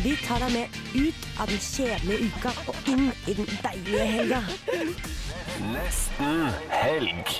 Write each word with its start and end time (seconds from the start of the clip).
Vi 0.00 0.14
tar 0.24 0.40
deg 0.40 0.54
med 0.54 0.76
ut 0.96 1.24
av 1.36 1.50
den 1.52 1.60
kjedelige 1.60 2.28
uka 2.30 2.52
og 2.70 2.86
inn 2.88 3.10
i 3.28 3.34
den 3.36 3.50
deilige 3.60 4.06
helga. 4.08 4.38
Nesten 5.68 6.46
helg. 6.72 7.32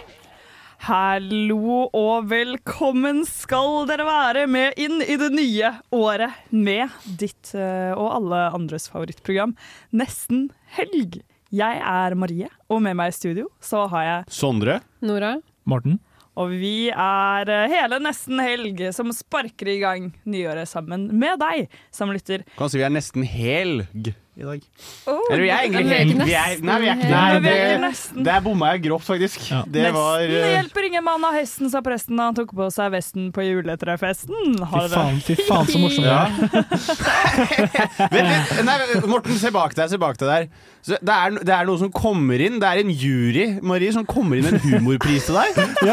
Hallo 0.84 1.86
og 1.96 2.28
velkommen 2.28 3.22
skal 3.28 3.86
dere 3.88 4.04
være 4.04 4.44
med 4.52 4.76
inn 4.82 5.00
i 5.00 5.16
det 5.16 5.30
nye 5.32 5.72
året 5.96 6.44
med 6.52 6.92
ditt 7.22 7.54
eh, 7.56 7.94
og 7.96 8.18
alle 8.18 8.44
andres 8.52 8.90
favorittprogram 8.92 9.56
Nesten 9.96 10.50
helg. 10.76 11.22
Jeg 11.52 11.80
er 11.80 12.16
Marie, 12.18 12.52
og 12.68 12.82
med 12.84 12.98
meg 13.00 13.14
i 13.14 13.16
studio 13.16 13.48
så 13.64 13.86
har 13.94 14.08
jeg 14.10 14.32
Sondre. 14.42 14.80
Nora. 15.00 15.38
Morten. 15.64 16.02
Og 16.40 16.54
vi 16.56 16.88
er 16.88 17.50
eh, 17.52 17.68
hele 17.72 17.98
Nesten 18.02 18.40
helg 18.40 18.80
som 18.96 19.12
sparker 19.12 19.68
i 19.68 19.78
gang 19.82 20.10
nyåret 20.24 20.70
sammen 20.70 21.10
med 21.20 21.40
deg 21.42 21.72
som 21.92 22.12
lytter. 22.14 22.46
Kan 22.56 22.72
si 22.72 22.80
vi 22.80 22.86
er 22.86 22.94
nesten 22.94 23.26
helg 23.28 24.12
i 24.32 24.44
dag. 24.46 24.62
Oh, 25.06 25.18
Eller 25.30 25.42
vi 25.42 25.48
er 25.52 25.66
egentlig 25.66 25.96
helt. 25.98 26.22
Vi 26.24 26.32
er, 26.32 26.54
nei, 26.64 26.76
vi 26.80 26.86
er 26.88 26.96
ikke 26.96 27.08
Nei, 27.12 27.40
det, 27.44 28.24
der 28.24 28.40
bomma 28.40 28.70
jeg 28.72 28.84
grovt, 28.86 29.04
faktisk. 29.04 29.42
Ja. 29.50 29.60
Det 29.68 29.90
var 29.92 30.22
Nesten 30.24 30.38
eh, 30.38 30.54
hjelper 30.56 30.86
ingen 30.88 31.04
mann 31.04 31.26
av 31.28 31.36
hesten, 31.36 31.68
sa 31.72 31.82
presten 31.84 32.16
da 32.16 32.30
han 32.30 32.38
tok 32.38 32.54
på 32.56 32.68
seg 32.72 32.94
vesten 32.94 33.28
på 33.36 33.44
juletrefesten. 33.44 34.56
Fy 34.72 34.84
faen, 34.94 35.20
fy 35.26 35.36
faen 35.44 35.68
så 35.68 35.82
morsom 35.82 36.06
du 36.06 36.08
Ja. 36.08 36.22
er. 36.24 36.32
Vent 38.16 38.54
litt. 38.94 39.08
Morten, 39.10 39.36
se 39.36 39.52
bak 39.52 39.76
deg. 39.76 39.92
Se 39.92 40.00
bak 40.00 40.16
deg 40.22 40.32
der. 40.32 40.48
Så 40.82 40.96
det, 40.98 41.14
er, 41.14 41.36
det 41.46 41.54
er 41.54 41.68
noe 41.68 41.78
som 41.78 41.92
kommer 41.94 42.40
inn. 42.42 42.56
Det 42.62 42.66
er 42.66 42.80
en 42.82 42.90
jury 42.90 43.44
Marie, 43.62 43.92
som 43.94 44.06
kommer 44.08 44.40
inn 44.40 44.48
en 44.48 44.58
humorpris 44.64 45.28
til 45.28 45.38
deg. 45.38 45.60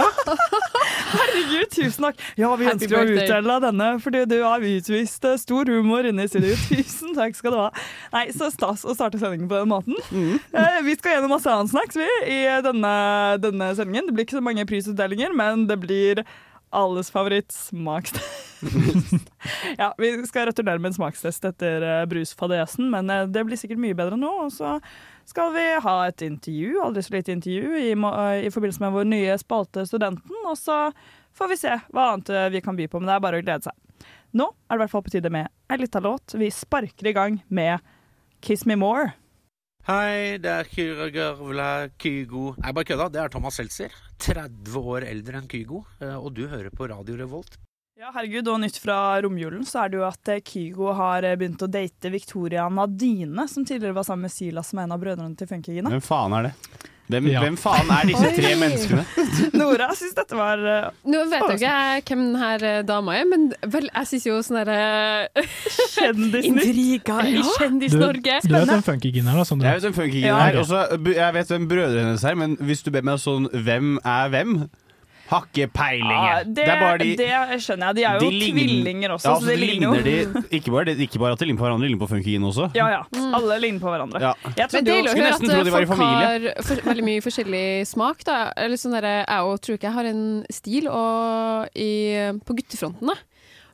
Herregud, 1.09 1.69
tusen 1.73 2.05
takk. 2.07 2.19
Ja, 2.37 2.49
vi 2.57 2.67
Happy 2.67 2.85
ønsker 2.85 2.97
å 2.99 3.03
utdele 3.13 3.57
denne 3.63 3.89
fordi 4.01 4.23
du 4.29 4.37
har 4.43 4.63
utvist 4.65 5.25
eh, 5.25 5.37
stor 5.41 5.69
humor 5.69 6.05
inne 6.09 6.25
i 6.25 6.29
studio. 6.31 6.55
Tusen 6.69 7.15
takk 7.17 7.37
skal 7.37 7.55
du 7.55 7.59
ha. 7.61 7.69
Nei, 8.13 8.25
Så 8.35 8.51
stas 8.53 8.85
å 8.85 8.93
starte 8.97 9.19
sendingen 9.21 9.49
på 9.49 9.57
den 9.61 9.71
måten. 9.71 9.95
Eh, 10.53 10.81
Vi 10.85 10.95
skal 10.99 11.17
gjennom 11.17 11.33
masse 11.33 11.49
annet 11.49 11.71
snacks 11.71 11.97
vi, 11.97 12.09
i 12.29 12.39
denne, 12.65 12.93
denne 13.41 13.71
sendingen. 13.77 14.07
Det 14.07 14.15
blir 14.15 14.27
ikke 14.27 14.39
så 14.39 14.45
mange 14.45 14.67
prisutdelinger, 14.69 15.33
men 15.35 15.67
det 15.69 15.79
blir 15.81 16.23
alles 16.75 17.09
favoritt 17.11 17.51
smakstest. 17.51 18.45
ja, 19.81 19.93
vi 19.97 20.11
skal 20.27 20.49
returnere 20.49 20.81
med 20.81 20.91
en 20.91 20.97
smakstest 20.99 21.45
etter 21.47 21.85
uh, 21.85 22.05
brusfadesen, 22.09 22.89
men 22.91 23.09
uh, 23.09 23.23
det 23.25 23.45
blir 23.47 23.57
sikkert 23.57 23.81
mye 23.81 23.97
bedre 23.97 24.19
nå. 24.19 24.29
Og 24.45 24.51
så 24.53 24.75
skal 25.29 25.53
vi 25.55 25.65
ha 25.81 25.95
et 26.07 26.21
intervju, 26.25 26.79
aldri 26.83 27.03
så 27.05 27.15
lite 27.15 27.33
intervju, 27.35 27.73
i, 27.77 27.91
eh, 27.93 28.47
i 28.47 28.51
forbindelse 28.53 28.81
med 28.81 28.95
vår 28.95 29.09
nye 29.09 29.35
spalte 29.41 29.85
Studenten. 29.85 30.41
Og 30.49 30.57
så 30.57 30.89
får 31.37 31.51
vi 31.51 31.59
se 31.61 31.75
hva 31.93 32.11
annet 32.13 32.31
vi 32.53 32.61
kan 32.65 32.77
by 32.77 32.87
på, 32.89 33.01
men 33.01 33.11
det 33.11 33.17
er 33.17 33.23
bare 33.27 33.41
å 33.41 33.45
glede 33.45 33.69
seg. 33.69 34.07
Nå 34.33 34.49
er 34.49 34.73
det 34.73 34.79
i 34.79 34.81
hvert 34.83 34.93
fall 34.93 35.05
på 35.05 35.13
tide 35.13 35.31
med 35.33 35.49
ei 35.69 35.77
lita 35.77 36.01
låt. 36.01 36.33
Vi 36.37 36.49
sparker 36.53 37.09
i 37.09 37.13
gang 37.13 37.39
med 37.47 37.77
Kiss 38.41 38.65
Me 38.65 38.75
More. 38.79 39.13
Hei, 39.89 40.37
det 40.41 40.51
er 40.51 40.67
Kyra 40.69 41.07
Gørvla 41.13 41.69
Kygo. 41.99 42.51
Nei, 42.61 42.71
bare 42.75 42.85
kødda. 42.85 43.07
Det 43.13 43.21
er 43.23 43.31
Thomas 43.33 43.57
Seltzer. 43.57 43.93
30 44.21 44.75
år 44.83 45.05
eldre 45.07 45.39
enn 45.39 45.47
Kygo. 45.49 45.83
eh, 46.01 46.15
Og 46.15 46.33
du 46.35 46.45
hører 46.47 46.69
på 46.69 46.87
Radio 46.91 47.15
Revolt. 47.17 47.57
Ja, 47.99 48.11
herregud, 48.15 48.47
og 48.47 48.61
nytt 48.61 48.77
fra 48.79 49.19
romjulen 49.25 49.65
så 49.67 49.81
er 49.83 49.89
det 49.91 49.97
jo 49.99 50.05
at 50.07 50.29
eh, 50.31 50.39
Kygo 50.45 50.93
har 50.95 51.25
eh, 51.27 51.35
begynt 51.35 51.63
å 51.65 51.67
date 51.71 52.11
Victoria 52.13 52.69
Nadine, 52.71 53.47
som 53.51 53.65
tidligere 53.67 53.97
var 53.97 54.03
sammen 54.07 54.27
med 54.29 54.31
Silas, 54.31 54.69
som 54.71 54.79
er 54.79 54.87
en 54.87 54.95
av 54.95 55.01
brødrene 55.01 55.35
til 55.35 55.49
Funkygine. 55.49 55.89
Hvem 55.91 56.05
faen 56.05 56.35
er 56.37 56.47
det? 56.47 56.53
Hvem, 57.09 57.25
Ja. 57.31 57.39
hvem 57.41 57.55
faen 57.57 57.87
er 57.89 58.05
disse 58.05 58.27
tre 58.35 58.51
menneskene? 58.59 59.03
Nora 59.59 59.87
syns 59.97 60.13
dette 60.13 60.37
var 60.37 60.61
uh, 60.61 60.89
Nå 61.09 61.23
vet 61.31 61.55
jeg 61.63 62.03
ikke 62.03 62.13
hvem 62.15 62.25
denne 62.37 62.73
dama 62.85 63.15
er, 63.17 63.25
men 63.31 63.47
vel, 63.65 63.87
jeg 63.89 64.09
syns 64.11 64.27
jo 64.29 64.35
sånn 64.45 64.59
derre 64.61 65.29
kjendisnytt. 65.95 66.45
Intriger 66.51 67.29
i 67.31 67.41
Kjendis-Norge. 67.57 68.35
du 68.45 68.53
vet 68.53 68.69
hvem 68.75 68.85
funkygin 68.85 69.27
er, 69.31 69.39
da, 69.41 69.47
Sondre? 69.49 69.71
Jeg 69.71 69.79
vet 69.79 69.87
hvem 69.89 69.97
Ja. 70.29 70.37
er. 70.51 70.59
Også, 70.61 70.83
jeg 71.15 71.33
vet 71.39 71.47
hvem 71.55 71.67
brødrene 71.71 72.05
hennes 72.11 72.23
er, 72.29 72.35
men 72.35 72.55
hvis 72.61 72.83
du 72.85 72.91
ber 72.93 73.01
meg 73.09 73.17
sånn 73.25 73.49
Hvem 73.53 73.97
er 74.05 74.29
hvem? 74.35 74.53
Har 75.29 75.45
ikke 75.45 75.67
peiling. 75.69 76.09
Ja, 76.09 76.37
jeg. 76.39 76.47
det, 76.57 76.63
er 76.65 76.79
bare 76.81 76.97
de 77.01 77.09
det 77.19 77.59
skjønner 77.61 77.91
jeg. 77.91 77.97
De 77.99 78.05
er 78.09 78.15
jo 78.17 78.29
de 78.33 78.39
tvillinger 78.49 79.13
også, 79.13 79.29
Ja, 79.29 79.35
altså, 79.35 79.45
så 79.45 79.51
de 79.51 79.59
de 79.59 79.67
ligner 79.69 79.87
jo 79.87 80.03
de, 80.07 80.43
ikke, 80.57 80.73
bare, 80.73 80.95
ikke 81.05 81.21
bare 81.21 81.37
at 81.37 81.43
de 81.43 81.45
ligner 81.49 81.59
på 81.61 81.67
hverandre, 81.67 81.85
de 81.85 81.91
ligner 81.91 82.01
på 82.01 82.09
Funkygine 82.09 82.49
også. 82.49 82.69
Ja, 82.77 82.87
ja. 82.95 83.03
Alle 83.37 83.59
ligner 83.61 83.83
på 83.83 83.93
hverandre. 83.93 84.23
Ja. 84.23 84.33
Jeg 84.57 84.71
Det 84.73 84.81
er 84.81 84.87
deilig 84.89 85.13
å 85.13 85.17
høre 85.19 85.33
at 85.35 85.45
de 85.45 85.75
var 85.75 85.85
i 85.85 85.89
folk 85.91 86.03
har 86.03 86.49
for, 86.71 86.83
veldig 86.89 87.07
mye 87.11 87.25
forskjellig 87.27 87.65
smak. 87.91 88.25
Da. 88.25 88.39
Eller 88.57 88.81
sånn 88.81 88.97
der, 88.97 89.09
jeg 89.21 89.49
òg 89.51 89.61
tror 89.61 89.77
ikke 89.77 89.89
jeg 89.91 89.97
har 89.99 90.11
en 90.15 90.25
stil 90.53 90.89
og, 90.89 91.69
i, 91.77 91.91
på 92.45 92.57
guttefronten, 92.57 93.13
da. 93.13 93.19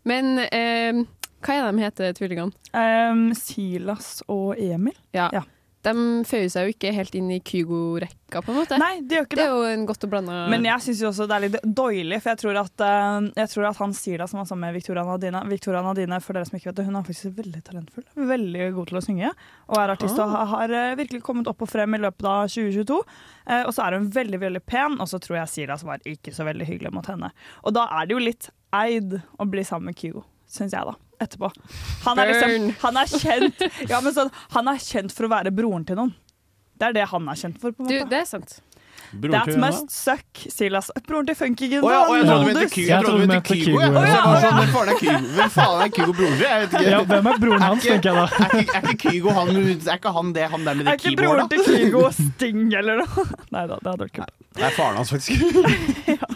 Men 0.06 0.38
eh, 0.46 1.06
hva 1.46 1.56
er 1.56 1.72
de 1.72 1.84
heter, 1.86 2.14
tvillingene? 2.18 2.52
Um, 2.76 3.30
Silas 3.38 4.20
og 4.28 4.58
Emil. 4.60 4.96
Ja. 5.16 5.30
Ja. 5.34 5.46
De 5.85 5.94
føyer 6.25 6.50
seg 6.50 6.66
jo 6.68 6.73
ikke 6.73 6.91
helt 6.96 7.16
inn 7.16 7.28
i 7.35 7.38
Kygo-rekka, 7.46 8.41
på 8.41 8.51
en 8.51 8.57
måte. 8.57 8.78
Nei, 8.81 9.00
de 9.06 9.16
gjør 9.19 9.28
ikke 9.28 9.38
Det 9.38 9.44
det. 9.44 9.46
er 9.46 9.53
jo 9.53 9.68
en 9.69 9.85
godt 9.85 10.03
og 10.07 10.12
blanda 10.12 10.38
Men 10.50 10.66
jeg 10.66 10.81
syns 10.85 11.01
jo 11.03 11.09
også 11.12 11.28
det 11.29 11.35
er 11.38 11.44
litt 11.46 11.57
doilig, 11.78 12.18
for 12.23 12.31
jeg 12.34 12.41
tror 12.41 12.59
at, 12.63 12.84
eh, 12.88 13.28
jeg 13.44 13.51
tror 13.53 13.68
at 13.69 13.78
han 13.84 13.94
Silas 13.94 14.34
som 14.34 14.41
han 14.41 14.50
sammen 14.50 14.66
med 14.68 14.73
Victoria 14.79 15.03
Nadine 15.06 15.44
Victoria 15.51 15.84
Nadine, 15.85 16.19
for 16.25 16.34
dere 16.34 16.50
som 16.50 16.57
ikke 16.57 16.72
vet 16.72 16.79
det, 16.81 16.85
hun 16.90 16.97
er 17.00 17.06
faktisk 17.07 17.38
veldig 17.38 17.63
talentfull. 17.69 18.07
Veldig 18.34 18.68
god 18.79 18.91
til 18.91 18.97
å 19.00 19.06
synge. 19.06 19.31
Og 19.69 19.78
er 19.79 19.94
artist 19.96 20.19
og 20.19 20.34
har, 20.34 20.46
har 20.56 20.75
eh, 20.81 20.96
virkelig 21.00 21.22
kommet 21.23 21.47
opp 21.53 21.62
og 21.62 21.69
frem 21.72 21.94
i 21.96 22.02
løpet 22.02 22.25
av 22.34 22.50
2022. 22.50 23.00
Eh, 23.47 23.63
og 23.69 23.73
så 23.78 23.85
er 23.85 24.00
hun 24.00 24.09
veldig 24.12 24.41
veldig 24.41 24.63
pen, 24.66 24.97
og 25.00 25.07
så 25.12 25.22
tror 25.22 25.40
jeg 25.44 25.53
Silas 25.53 25.85
var 25.88 26.02
ikke 26.06 26.34
så 26.35 26.44
veldig 26.50 26.66
hyggelig 26.67 26.91
mot 26.97 27.06
henne. 27.13 27.29
Og 27.63 27.78
da 27.78 27.85
er 28.02 28.07
det 28.09 28.17
jo 28.17 28.23
litt 28.25 28.50
eid 28.75 29.19
å 29.40 29.46
bli 29.47 29.63
sammen 29.63 29.91
med 29.94 30.00
Kygo, 30.02 30.25
syns 30.52 30.76
jeg, 30.76 30.86
da. 30.86 30.96
Etterpå. 31.26 31.50
Han 32.04 32.20
er, 32.20 32.32
liksom, 32.34 32.70
han 32.82 32.98
er 33.00 33.12
kjent 33.12 33.62
Ja, 33.88 34.02
men 34.04 34.12
sånn, 34.16 34.32
han 34.52 34.68
er 34.68 34.82
kjent 34.84 35.14
for 35.16 35.28
å 35.28 35.32
være 35.32 35.54
broren 35.56 35.86
til 35.88 36.00
noen. 36.00 36.12
Det 36.76 36.90
er 36.90 36.98
det 36.98 37.06
han 37.08 37.30
er 37.32 37.40
kjent 37.40 37.62
for. 37.62 37.76
Du, 37.78 37.94
det 38.12 38.18
er 38.20 38.28
sant. 38.28 38.58
Broren 39.16 39.36
That 39.36 39.50
til 39.50 39.56
da? 39.56 39.70
must 39.70 39.92
suck, 39.96 40.42
Lasse. 40.72 40.94
Broren 41.08 41.28
til 41.30 41.38
Funkygine. 41.40 41.81
Oh, 41.84 41.92
ja, 41.92 42.02
jeg 42.16 42.26
trodde 42.28 42.44
du 42.44 42.52
mente 42.52 42.70
Kygo. 42.74 42.90
Jeg 42.90 43.06
trodde 43.06 43.28
du 43.28 43.42
Kygo. 43.50 43.80
sånn, 43.80 44.58
Hvem 44.59 44.72
faen 44.76 44.92
er 44.92 45.00
Kygo? 45.00 45.20
Hvem 45.38 45.52
faen 45.56 45.84
er 45.86 45.92
Kygo 45.96 46.16
broren 46.20 46.36
til? 46.36 46.46
Jeg 46.46 46.62
vet 46.66 46.76
ikke. 46.76 46.92
Ja, 46.92 47.02
hvem 47.12 47.30
er 47.31 47.42
broren 47.46 47.66
hans, 47.66 47.84
tenker 47.86 48.09
jeg 48.12 48.16
da. 48.16 48.26
Er 48.46 48.58
ikke, 48.62 48.76
er 48.76 48.90
ikke 48.92 49.09
Kygo 49.09 49.36
han 49.40 49.52
Er 49.56 50.00
ikke 50.00 50.16
han 50.20 50.34
det 50.36 50.50
han 50.52 50.68
der 50.68 50.80
med 50.80 50.88
Er 50.88 51.00
ikke 51.00 51.09
keyboard, 51.09 51.26
broren 51.26 51.50
da? 51.50 51.56
til 51.56 51.86
Kygo 51.86 52.03
Sting 52.20 52.64
eller 52.81 53.03
noe? 53.03 53.28
Nei 53.56 53.66
da, 53.72 53.80
det 53.80 53.92
hadde 53.94 54.06
vært 54.06 54.18
kult. 54.20 54.36
Det 54.56 54.64
er 54.70 54.76
faren 54.76 55.02
hans, 55.02 55.12
faktisk. 55.12 56.26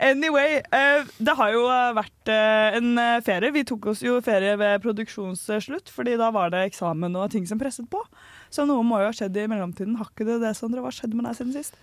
Anyway, 0.00 0.62
eh, 0.72 1.02
det 1.20 1.34
har 1.36 1.50
jo 1.52 1.66
eh, 1.68 1.90
vært 1.92 2.30
eh, 2.32 2.76
en 2.78 2.94
ferie. 3.26 3.50
Vi 3.52 3.66
tok 3.68 3.90
oss 3.92 4.00
jo 4.00 4.14
ferie 4.24 4.54
ved 4.56 4.80
produksjonsslutt, 4.80 5.92
fordi 5.92 6.14
da 6.16 6.30
var 6.32 6.54
det 6.54 6.62
eksamen 6.70 7.18
og 7.20 7.28
ting 7.34 7.44
som 7.46 7.60
presset 7.60 7.84
på. 7.92 8.00
Så 8.48 8.64
noe 8.64 8.80
må 8.86 9.02
jo 9.02 9.10
ha 9.10 9.14
skjedd 9.14 9.36
i 9.36 9.44
mellomtiden. 9.50 9.98
Har 10.00 10.08
ikke 10.08 10.26
det 10.26 10.40
det, 10.40 10.54
Sondre? 10.56 10.80
Hva 10.80 10.92
skjedde 10.94 11.18
med 11.18 11.28
deg 11.28 11.36
siden 11.36 11.52
sist? 11.58 11.76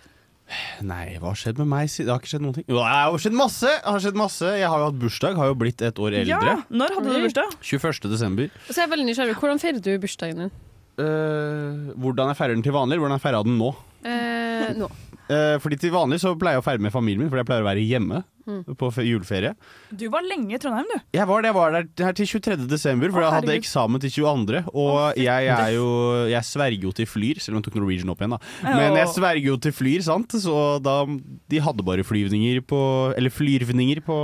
Nei, 0.81 1.18
hva 1.19 1.34
har 1.34 1.35
skjedd 1.40 1.58
med 1.59 1.68
meg? 1.68 1.90
siden- 1.91 2.06
Det 2.08 2.13
har 2.13 2.19
ikke 2.22 2.31
skjedd 2.31 2.41
noen 2.46 2.53
ting. 2.56 2.66
Jo, 2.68 2.75
det 2.78 2.85
har 2.88 3.18
skjedd 3.19 3.34
masse! 3.35 3.68
Det 3.68 3.84
har 3.91 4.00
skjedd 4.00 4.16
masse. 4.16 4.46
Jeg 4.58 4.68
har 4.72 4.80
jo 4.80 4.85
hatt 4.91 5.00
bursdag, 5.02 5.35
har 5.35 5.47
jo 5.52 5.56
blitt 5.56 5.81
et 5.81 5.96
år 6.00 6.13
eldre. 6.22 6.28
Ja, 6.28 6.56
Når 6.72 6.96
hadde 6.96 7.13
du 7.13 7.25
bursdag? 7.28 7.58
21. 7.62 8.09
desember. 8.09 8.50
Og 8.69 8.72
så 8.74 8.78
er 8.80 8.88
jeg 8.88 8.91
veldig 8.96 9.08
nysgjerrig. 9.09 9.35
Hvordan 9.41 9.59
feirer 9.59 9.81
du 9.84 9.91
bursdagen 10.00 10.38
din? 10.46 10.52
Eh, 10.97 11.94
hvordan 12.00 12.31
jeg 12.31 12.38
feirer 12.40 12.55
den 12.55 12.64
til 12.64 12.72
vanlig, 12.73 12.97
hvordan 12.97 13.20
jeg 13.20 13.26
feirer 13.28 13.44
den 13.44 13.58
nå. 13.59 13.76
Eh, 14.08 14.73
nå. 14.79 14.88
Eh, 15.28 15.58
fordi 15.59 15.76
til 15.82 15.91
vanlig 15.91 16.22
så 16.24 16.32
pleier 16.40 16.56
jeg 16.58 16.64
å 16.64 16.68
feire 16.70 16.79
med 16.85 16.94
familien 16.94 17.20
min, 17.26 17.29
fordi 17.32 17.41
jeg 17.44 17.50
pleier 17.52 17.66
å 17.66 17.72
være 17.74 17.84
hjemme 17.88 18.24
Mm. 18.47 18.62
på 18.79 18.88
juleferie. 19.03 19.50
Du 19.91 20.06
var 20.08 20.22
lenge 20.24 20.53
i 20.56 20.58
Trondheim, 20.58 20.85
du. 20.88 21.02
Jeg 21.18 21.28
var, 21.28 21.41
det, 21.44 21.50
jeg 21.50 21.56
var 21.58 21.72
der 21.76 22.06
her 22.06 22.14
til 22.16 22.26
23. 22.32 22.56
desember, 22.72 23.12
for 23.12 23.20
jeg 23.20 23.34
hadde 23.34 23.50
herregud. 23.52 23.59
eksamen 23.66 24.00
til 24.00 24.09
22. 24.24 24.62
Og 24.72 25.18
jeg 25.20 25.50
er 25.52 25.72
jo 25.76 25.90
Jeg 26.32 26.44
sverger 26.47 26.82
jo 26.88 26.91
til 26.96 27.06
Flyr, 27.12 27.41
selv 27.44 27.58
om 27.58 27.59
jeg 27.59 27.66
tok 27.68 27.76
Norwegian 27.82 28.09
opp 28.14 28.24
igjen, 28.24 28.38
da. 28.38 28.40
Men 28.64 28.96
jeg 28.96 29.08
sverger 29.12 29.44
jo 29.50 29.58
til 29.58 29.76
Flyr, 29.76 30.02
sant, 30.08 30.32
så 30.40 30.82
da 30.82 31.03
De 31.52 31.59
hadde 31.59 31.84
bare 31.84 32.08
flyvninger 32.08 32.62
på 32.64 32.80
Eller 33.20 33.30
flyrvninger 33.35 34.00
på 34.08 34.16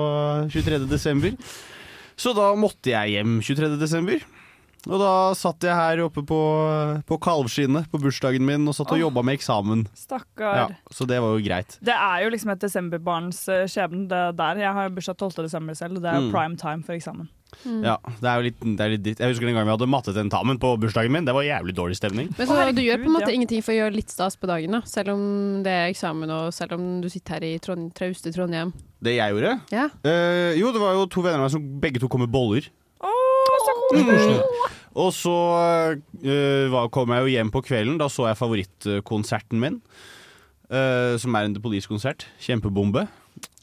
23. 0.56 0.88
desember. 0.88 1.36
Så 2.16 2.32
da 2.34 2.54
måtte 2.56 2.94
jeg 2.96 3.18
hjem 3.18 3.42
23. 3.44 3.76
desember. 3.78 4.24
Og 4.90 5.00
da 5.00 5.12
satt 5.38 5.64
jeg 5.64 5.76
her 5.78 6.02
oppe 6.04 6.26
på, 6.28 6.40
på 7.08 7.18
kalvskinnet 7.24 7.88
på 7.92 8.02
bursdagen 8.04 8.44
min 8.44 8.68
og 8.68 8.76
satt 8.76 8.92
og 8.92 8.98
Åh. 8.98 9.04
jobba 9.06 9.24
med 9.24 9.38
eksamen. 9.40 9.86
Stakkar. 9.96 10.58
Ja, 10.60 10.66
så 10.92 11.08
det 11.08 11.22
var 11.24 11.38
jo 11.38 11.46
greit. 11.46 11.78
Det 11.80 11.96
er 11.96 12.26
jo 12.26 12.34
liksom 12.34 12.52
et 12.52 12.66
desemberbarns 12.66 13.46
eh, 13.48 13.64
skjebne 13.72 14.10
det 14.12 14.24
der. 14.40 14.60
Jeg 14.66 14.76
har 14.76 14.92
bursdag 14.92 15.16
12. 15.22 15.46
desember 15.48 15.80
selv, 15.80 15.98
og 16.00 16.04
det 16.04 16.12
er 16.12 16.20
jo 16.20 16.28
Mm. 16.28 16.32
prime 16.32 16.56
time 16.60 16.84
for 16.84 16.96
eksamen. 16.96 17.30
Mm. 17.64 17.84
Ja, 17.86 17.98
det 18.20 18.28
er 18.28 18.36
jo 18.40 18.46
litt, 18.48 18.60
det 18.64 18.84
er 18.84 18.92
litt 18.96 19.04
dritt. 19.06 19.20
Jeg 19.22 19.30
husker 19.34 19.46
den 19.46 19.56
gangen 19.56 19.70
vi 19.70 19.76
hadde 19.76 19.90
mattetentamen 19.92 20.60
på 20.60 20.72
bursdagen 20.82 21.14
min. 21.14 21.26
Det 21.28 21.36
var 21.36 21.46
jævlig 21.46 21.76
dårlig 21.78 21.98
stemning. 22.00 22.32
Men 22.38 22.50
så 22.50 22.60
du 22.74 22.82
gjør 22.82 23.04
på 23.04 23.10
en 23.12 23.16
måte 23.18 23.30
ja. 23.30 23.36
ingenting 23.38 23.62
for 23.64 23.76
å 23.76 23.78
gjøre 23.78 23.96
litt 23.96 24.10
stas 24.14 24.36
på 24.40 24.50
dagen, 24.50 24.74
da. 24.74 24.82
Selv 24.90 25.14
om 25.14 25.62
det 25.66 25.72
er 25.72 25.92
eksamen, 25.92 26.32
og 26.34 26.54
selv 26.56 26.78
om 26.80 27.02
du 27.04 27.10
sitter 27.14 27.38
her 27.38 27.48
i 27.48 27.60
Trond 27.64 27.92
trauste 27.94 28.34
Trondheim. 28.34 28.74
Det 29.04 29.18
jeg 29.18 29.36
gjorde? 29.36 29.58
Ja. 29.74 29.90
Uh, 30.02 30.52
jo, 30.58 30.72
det 30.74 30.82
var 30.82 30.98
jo 30.98 31.06
to 31.12 31.22
venner 31.22 31.44
av 31.44 31.48
meg 31.48 31.54
som 31.54 31.68
begge 31.84 32.02
to 32.02 32.10
kom 32.12 32.24
med 32.26 32.34
boller. 32.34 32.70
Koselig. 33.92 34.40
Og 34.94 35.10
så 35.16 35.36
uh, 35.98 36.80
kom 36.94 37.14
jeg 37.16 37.26
jo 37.26 37.34
hjem 37.34 37.52
på 37.54 37.64
kvelden. 37.66 37.98
Da 38.02 38.10
så 38.12 38.28
jeg 38.30 38.40
favorittkonserten 38.40 39.62
min. 39.62 39.82
Uh, 40.70 41.20
som 41.22 41.36
er 41.36 41.48
en 41.48 41.56
The 41.56 41.62
Police-konsert. 41.64 42.28
Kjempebombe. 42.42 43.08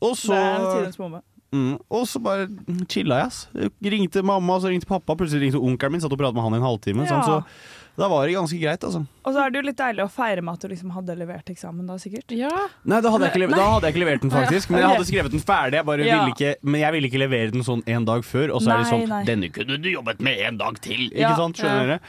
Og 0.00 0.16
så 0.18 0.34
Det 0.34 0.40
er 0.42 0.70
tidenes 0.74 1.00
bombe. 1.00 1.22
Mm, 1.52 1.80
og 1.90 2.04
så 2.06 2.20
bare 2.22 2.44
chilla 2.88 3.16
jeg, 3.24 3.26
ass. 3.26 3.48
Jeg 3.58 3.90
Ringte 3.90 4.22
mamma, 4.22 4.60
så 4.62 4.70
ringte 4.70 4.86
pappa, 4.86 5.16
plutselig 5.18 5.48
ringte 5.48 5.58
onkelen 5.58 5.92
min. 5.96 6.00
Satt 6.04 6.12
og 6.14 6.18
pratet 6.20 6.34
med 6.38 6.44
han 6.46 6.54
i 6.54 6.60
en 6.60 6.66
halvtime. 6.68 7.06
Ja. 7.08 7.18
Sånn, 7.20 7.24
så 7.26 7.98
da 7.98 8.06
var 8.08 8.24
det 8.24 8.36
ganske 8.36 8.56
greit, 8.60 8.84
altså. 8.86 9.00
Og 9.26 9.34
så 9.34 9.40
er 9.42 9.50
det 9.50 9.58
jo 9.58 9.64
litt 9.66 9.76
deilig 9.80 10.04
å 10.04 10.10
feire 10.14 10.44
med 10.46 10.54
at 10.54 10.62
du 10.62 10.68
liksom 10.70 10.92
hadde 10.94 11.16
levert 11.18 11.50
eksamen 11.50 11.88
da, 11.90 11.96
sikkert. 12.00 12.30
Ja. 12.38 12.48
Nei, 12.86 13.00
da 13.02 13.10
hadde 13.10 13.26
jeg 13.26 13.34
ikke, 13.42 13.50
da 13.58 13.66
hadde 13.74 13.88
jeg 13.90 13.96
ikke 13.96 14.04
levert 14.04 14.22
den, 14.22 14.30
faktisk. 14.30 14.70
Men 14.70 14.80
jeg 14.84 14.92
hadde 14.94 15.08
skrevet 15.10 15.34
den 15.34 15.42
ferdig. 15.42 15.80
Jeg 15.80 15.86
bare 15.90 16.06
Ja. 16.06 16.20
ville 16.22 16.34
ikke, 16.36 16.52
men 16.62 16.80
jeg 16.80 16.92
ville 16.92 17.08
ikke 17.10 17.22
levere 17.24 17.50
den 17.50 17.62
sånn 17.66 17.82
en 17.86 18.04
dag 18.04 18.22
før. 18.24 18.54
Og 18.54 18.62
så 18.62 18.70
er 18.70 18.78
det 18.78 18.86
sånn 18.92 19.08
nei. 19.08 19.24
Denne 19.24 19.50
kunne 19.52 19.80
du 19.82 19.88
jobbet 19.90 20.20
med 20.20 20.38
en 20.46 20.56
dag 20.56 20.78
til! 20.80 21.10
Ikke 21.10 21.34
sant? 21.36 21.56
Skjønner 21.58 21.82
Ja. 21.82 21.86
dere? 21.98 22.00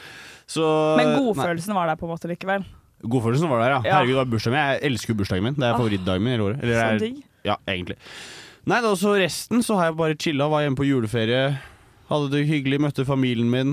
Så 0.46 0.96
Men 0.96 1.06
nei. 1.08 1.18
godfølelsen 1.18 1.74
var 1.74 1.86
der 1.90 1.96
på 1.96 2.06
en 2.06 2.14
måte 2.14 2.30
likevel. 2.30 2.64
Godfølelsen 3.02 3.48
var 3.50 3.58
der, 3.58 3.70
ja. 3.74 3.80
Ja. 3.82 3.94
Herregud, 3.98 4.14
det 4.14 4.22
var 4.22 4.30
bursdagen 4.30 4.54
min. 4.54 4.62
Jeg 4.78 4.92
elsker 4.92 5.08
jo 5.08 5.14
bursdagen 5.18 5.42
min. 5.42 5.54
Det 5.54 5.64
er 5.66 5.74
Ah. 5.74 5.78
favorittdagen 5.78 6.22
min 6.22 6.38
i 6.38 6.42
året. 6.44 6.62
Eller, 6.62 6.98
Så 6.98 6.98
digg. 7.00 7.22
Ja, 7.44 7.56
egentlig. 7.66 7.96
Nei, 8.62 8.78
da, 8.78 8.92
så 8.94 9.16
resten 9.18 9.62
så 9.66 9.74
har 9.74 9.88
jeg 9.90 9.98
bare 9.98 10.16
chilla, 10.22 10.46
var 10.50 10.62
hjemme 10.62 10.78
på 10.78 10.86
juleferie. 10.86 11.56
Hadde 12.06 12.28
det 12.30 12.44
hyggelig, 12.46 12.78
møtte 12.84 13.06
familien 13.08 13.48
min. 13.50 13.72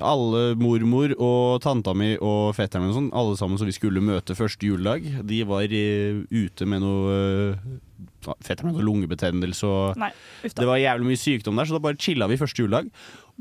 Alle 0.00 0.54
mormor 0.56 1.12
og 1.18 1.60
tanta 1.64 1.92
mi 1.96 2.14
og 2.16 2.54
fetteren 2.56 2.86
min 2.86 2.92
og 2.92 2.96
sånn, 2.96 3.10
alle 3.18 3.36
sammen 3.36 3.60
som 3.60 3.68
vi 3.68 3.76
skulle 3.76 4.04
møte 4.04 4.36
første 4.38 4.68
juledag. 4.68 5.04
De 5.28 5.42
var 5.48 5.68
uh, 5.68 6.22
ute 6.32 6.68
med 6.68 6.84
noe 6.84 7.16
uh, 7.56 7.72
Fetteren 8.22 8.70
min 8.70 8.76
noe 8.76 8.84
lungebetennelse 8.86 9.66
og 9.66 9.96
Nei, 9.98 10.12
Det 10.46 10.66
var 10.68 10.78
jævlig 10.78 11.08
mye 11.08 11.18
sykdom 11.18 11.58
der, 11.58 11.66
så 11.66 11.74
da 11.74 11.82
bare 11.82 11.98
chilla 11.98 12.28
vi 12.30 12.38
første 12.38 12.62
juledag. 12.62 12.88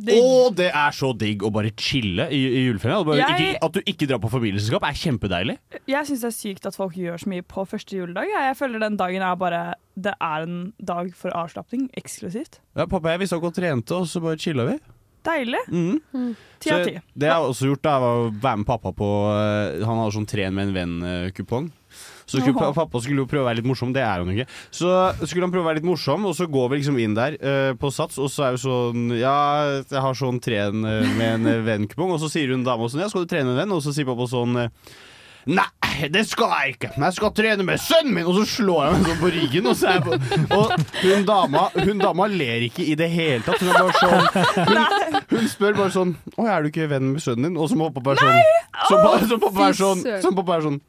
Digg. 0.02 0.18
Og 0.24 0.56
det 0.56 0.70
er 0.72 0.94
så 0.96 1.10
digg 1.20 1.44
å 1.44 1.50
bare 1.54 1.70
chille 1.78 2.24
i, 2.32 2.40
i 2.48 2.62
juleferien. 2.70 3.02
At, 3.02 3.06
bare, 3.06 3.18
Jeg- 3.20 3.42
ikke, 3.52 3.66
at 3.68 3.74
du 3.76 3.80
ikke 3.92 4.08
drar 4.08 4.22
på 4.24 4.30
familieselskap, 4.32 4.86
er 4.88 4.96
kjempedeilig. 4.98 5.58
Jeg 5.92 6.08
syns 6.08 6.22
det 6.24 6.30
er 6.32 6.38
sykt 6.38 6.66
at 6.66 6.76
folk 6.80 6.96
gjør 6.96 7.20
så 7.22 7.28
mye 7.30 7.44
på 7.44 7.66
første 7.68 7.98
juledag. 8.00 8.30
Jeg, 8.32 8.46
jeg 8.48 8.58
føler 8.58 8.80
den 8.80 8.96
dagen 8.98 9.22
er 9.22 9.36
bare 9.36 9.74
Det 10.00 10.14
er 10.22 10.48
en 10.48 10.74
dag 10.82 11.12
for 11.14 11.30
avslapning, 11.36 11.90
eksklusivt. 12.00 12.62
Ja, 12.76 12.86
pappa 12.88 13.04
og 13.10 13.12
jeg 13.12 13.20
vi 13.26 13.30
så 13.34 13.42
godt 13.44 13.60
trente, 13.60 13.92
og 14.00 14.08
så 14.08 14.22
bare 14.24 14.40
chilla 14.40 14.66
vi. 14.72 14.80
Deilig. 15.28 15.60
Mm. 15.70 16.00
Ti 16.64 16.70
Så 16.72 16.80
av 16.80 16.86
ti. 16.88 16.96
Det 17.14 17.28
jeg 17.28 17.36
har 17.36 17.44
også 17.52 17.68
gjort, 17.70 17.84
da, 17.86 18.00
var 18.02 18.24
å 18.24 18.32
være 18.42 18.58
med 18.64 18.66
pappa 18.72 18.90
på 18.98 19.10
eh, 19.36 19.84
Han 19.86 20.00
hadde 20.02 20.16
sånn 20.16 20.26
tren 20.32 20.56
med 20.56 20.72
en 20.72 20.74
venn-kupong. 20.80 21.68
Så 22.32 22.40
skulle 22.42 22.72
pappa 22.78 23.02
skulle 23.04 23.26
jo 23.26 23.28
prøve 23.30 23.44
å 23.44 23.50
være 23.50 23.60
litt 23.62 23.68
morsom, 23.70 23.92
det 23.96 24.02
er 24.06 24.22
han 24.24 24.32
jo 24.32 24.38
ikke. 24.40 24.50
Så 24.72 24.92
skulle 25.28 25.46
han 25.48 25.54
prøve 25.54 25.66
å 25.66 25.70
være 25.70 25.82
litt 25.82 25.90
morsom, 25.92 26.26
og 26.32 26.36
så 26.38 26.48
går 26.52 26.72
vi 26.72 26.80
liksom 26.82 27.00
inn 27.04 27.18
der 27.18 27.36
uh, 27.44 27.72
på 27.82 27.92
Sats, 27.92 28.18
og 28.22 28.32
så 28.32 28.48
er 28.48 28.56
jo 28.58 28.64
sånn 28.66 29.08
Ja, 29.20 29.38
jeg 29.84 30.02
har 30.08 30.16
sånn 30.18 30.40
tren 30.44 30.86
eh, 30.88 31.08
med 31.20 31.48
en 31.50 31.64
vennkupong, 31.68 32.16
og 32.16 32.22
så 32.24 32.32
sier 32.32 32.54
hun 32.56 32.64
dama 32.68 32.88
sånn 32.92 33.04
Ja, 33.04 33.12
skal 33.12 33.26
du 33.28 33.32
trene 33.36 33.52
en 33.54 33.60
venn? 33.66 33.76
Og 33.76 33.84
så 33.84 33.92
sier 33.96 34.08
pappa 34.08 34.30
sånn 34.32 34.56
eh, 34.64 34.70
Nei, 35.52 35.66
det 36.14 36.22
skal 36.30 36.52
jeg 36.54 36.76
ikke. 36.76 36.90
Jeg 37.02 37.16
skal 37.18 37.32
trene 37.34 37.64
med 37.66 37.80
sønnen 37.82 38.14
min! 38.14 38.28
Og 38.30 38.36
så 38.38 38.44
slår 38.46 38.84
jeg 38.86 38.92
meg 38.94 39.08
sånn 39.10 39.18
på 39.24 39.32
ryggen. 39.34 39.70
Og, 39.72 39.78
så 39.80 39.88
er 39.90 40.04
på, 40.06 40.20
og 40.54 40.74
hun, 41.02 41.24
dama, 41.26 41.64
hun 41.82 42.04
dama 42.04 42.28
ler 42.30 42.68
ikke 42.68 42.86
i 42.86 42.94
det 43.00 43.08
hele 43.10 43.42
tatt. 43.48 43.58
Hun, 43.66 43.74
bare 43.74 43.96
sånn, 43.98 44.70
hun, 44.70 45.18
hun 45.34 45.50
spør 45.50 45.80
bare 45.80 45.96
sånn 45.96 46.14
Å, 46.38 46.46
er 46.46 46.62
du 46.62 46.70
ikke 46.70 46.86
venn 46.94 47.10
med 47.16 47.26
sønnen 47.26 47.50
din? 47.50 47.58
Og 47.58 47.72
så 47.74 47.80
må 47.82 47.90
pappa 47.96 48.14
være 48.14 48.22
sånn 48.22 48.38
Så, 48.86 49.02
pa- 49.02 49.18
så 49.34 49.42
pappa 49.48 49.66
er 49.72 49.80
sånn, 49.82 50.06
så 50.28 50.34
pappa 50.38 50.60
er 50.60 50.68
sånn 50.70 50.80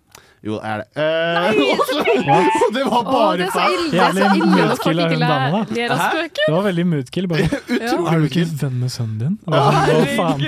Jo, 0.42 0.56
det 0.58 0.70
er 0.72 0.80
det. 0.80 0.86
Eh, 0.98 1.58
og, 1.62 1.82
så, 1.88 2.02
og 2.02 2.72
det 2.74 2.82
var 2.88 3.04
bare 3.06 3.46
feil. 3.54 3.82
det 3.92 4.00
er 4.02 4.16
så 4.16 4.22
Jævlig 4.22 4.40
ille 4.42 4.48
når 4.50 4.70
moodkill 4.72 5.02
av 5.02 5.04
ikke 5.04 5.18
hun 5.18 5.22
dama, 5.22 5.60
ler 5.62 5.66
da. 5.68 5.74
ler 5.78 5.92
av 5.94 6.00
Hæ? 6.02 6.08
spøker. 6.10 6.46
Det 6.48 6.54
var 6.56 6.64
veldig 6.66 6.86
moodkill. 6.92 7.28
Bare, 7.30 7.46
Utrolig 7.76 8.12
er 8.14 8.24
du 8.24 8.26
ikke 8.30 8.42
mye. 8.46 8.56
venn 8.64 8.78
med 8.82 8.94
sønnen 8.96 9.18
din? 9.22 9.36
Hva 9.46 9.60
faen? 10.18 10.46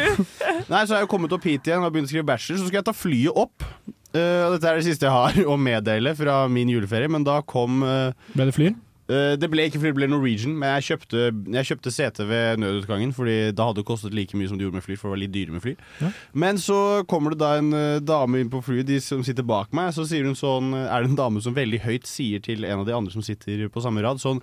Nei, 0.73 0.81
så 0.83 0.97
har 0.97 1.05
jeg 1.05 1.11
kommet 1.15 1.37
opp 1.39 1.47
hit 1.47 1.71
igjen 1.71 1.85
og 1.87 1.93
begynt 1.95 2.11
å 2.11 2.13
skrive 2.15 2.27
bachelor, 2.33 2.59
så 2.63 2.67
skal 2.71 2.81
jeg 2.81 2.89
ta 2.91 2.97
flyet 2.97 3.39
opp. 3.45 3.69
Eh, 4.15 4.43
og 4.47 4.57
dette 4.57 4.71
er 4.71 4.79
det 4.79 4.87
siste 4.87 5.07
jeg 5.09 5.15
har 5.15 5.39
å 5.53 5.57
meddele 5.59 6.13
fra 6.19 6.41
min 6.51 6.71
juleferie, 6.75 7.11
men 7.11 7.23
da 7.27 7.39
kom 7.47 7.83
eh, 7.87 8.11
Ble 8.35 8.51
det 8.51 8.55
flyr? 8.59 8.75
Eh, 9.05 9.35
det 9.37 9.51
ble 9.53 9.67
ikke 9.69 9.81
fordi 9.81 9.91
det 9.93 9.99
ble 9.99 10.09
Norwegian, 10.09 10.55
men 10.57 10.77
jeg 10.79 10.87
kjøpte, 10.89 11.25
jeg 11.53 11.69
kjøpte 11.69 11.93
sete 11.93 12.27
ved 12.29 12.63
nødutgangen. 12.63 13.13
Fordi 13.17 13.37
da 13.57 13.69
hadde 13.69 13.83
det 13.83 13.89
kostet 13.89 14.17
like 14.17 14.37
mye 14.39 14.49
som 14.49 14.61
det 14.61 14.67
gjorde 14.67 14.81
med 14.81 14.87
fly, 14.87 14.97
for 15.01 15.11
det 15.11 15.15
var 15.15 15.23
litt 15.25 15.35
dyrere 15.35 15.57
med 15.57 15.65
fly. 15.65 15.75
Ja. 16.01 16.13
Men 16.45 16.61
så 16.63 16.79
kommer 17.11 17.35
det 17.35 17.41
da 17.43 17.53
en 17.61 17.71
eh, 17.77 18.01
dame 18.05 18.41
inn 18.41 18.53
på 18.53 18.63
flyet, 18.65 18.89
de 18.89 19.01
som 19.05 19.25
sitter 19.27 19.47
bak 19.47 19.75
meg. 19.77 19.93
Så 19.97 20.07
sier 20.09 20.27
hun 20.27 20.39
sånn 20.39 20.73
Er 20.75 21.05
det 21.05 21.13
en 21.13 21.19
dame 21.19 21.43
som 21.45 21.55
veldig 21.57 21.83
høyt 21.85 22.09
sier 22.09 22.43
til 22.45 22.65
en 22.65 22.83
av 22.83 22.89
de 22.89 22.95
andre 22.97 23.13
som 23.13 23.25
sitter 23.25 23.67
på 23.73 23.83
samme 23.85 24.03
rad, 24.05 24.21
sånn 24.23 24.41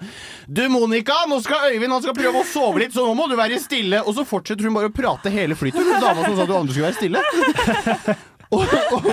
Du, 0.47 0.63
Monica, 0.71 1.15
nå 1.29 1.39
skal 1.43 1.71
Øyvind 1.71 1.93
han 1.93 2.03
skal 2.03 2.15
prøve 2.17 2.41
å 2.41 2.47
sove 2.47 2.81
litt, 2.83 2.93
så 2.95 3.05
nå 3.05 3.15
må 3.17 3.27
du 3.29 3.35
være 3.39 3.59
stille. 3.61 4.01
Og 4.05 4.15
så 4.17 4.25
fortsetter 4.27 4.67
hun 4.67 4.77
bare 4.77 4.91
å 4.91 4.95
prate 4.95 5.31
hele 5.33 5.57
flyturen. 5.57 6.01
Dama 6.01 6.25
som 6.25 6.37
sa 6.37 6.47
du 6.47 6.55
andre 6.57 6.75
skulle 6.75 6.91
være 6.91 6.99
stille. 6.99 8.17
Og, 8.55 8.67
og, 8.97 9.05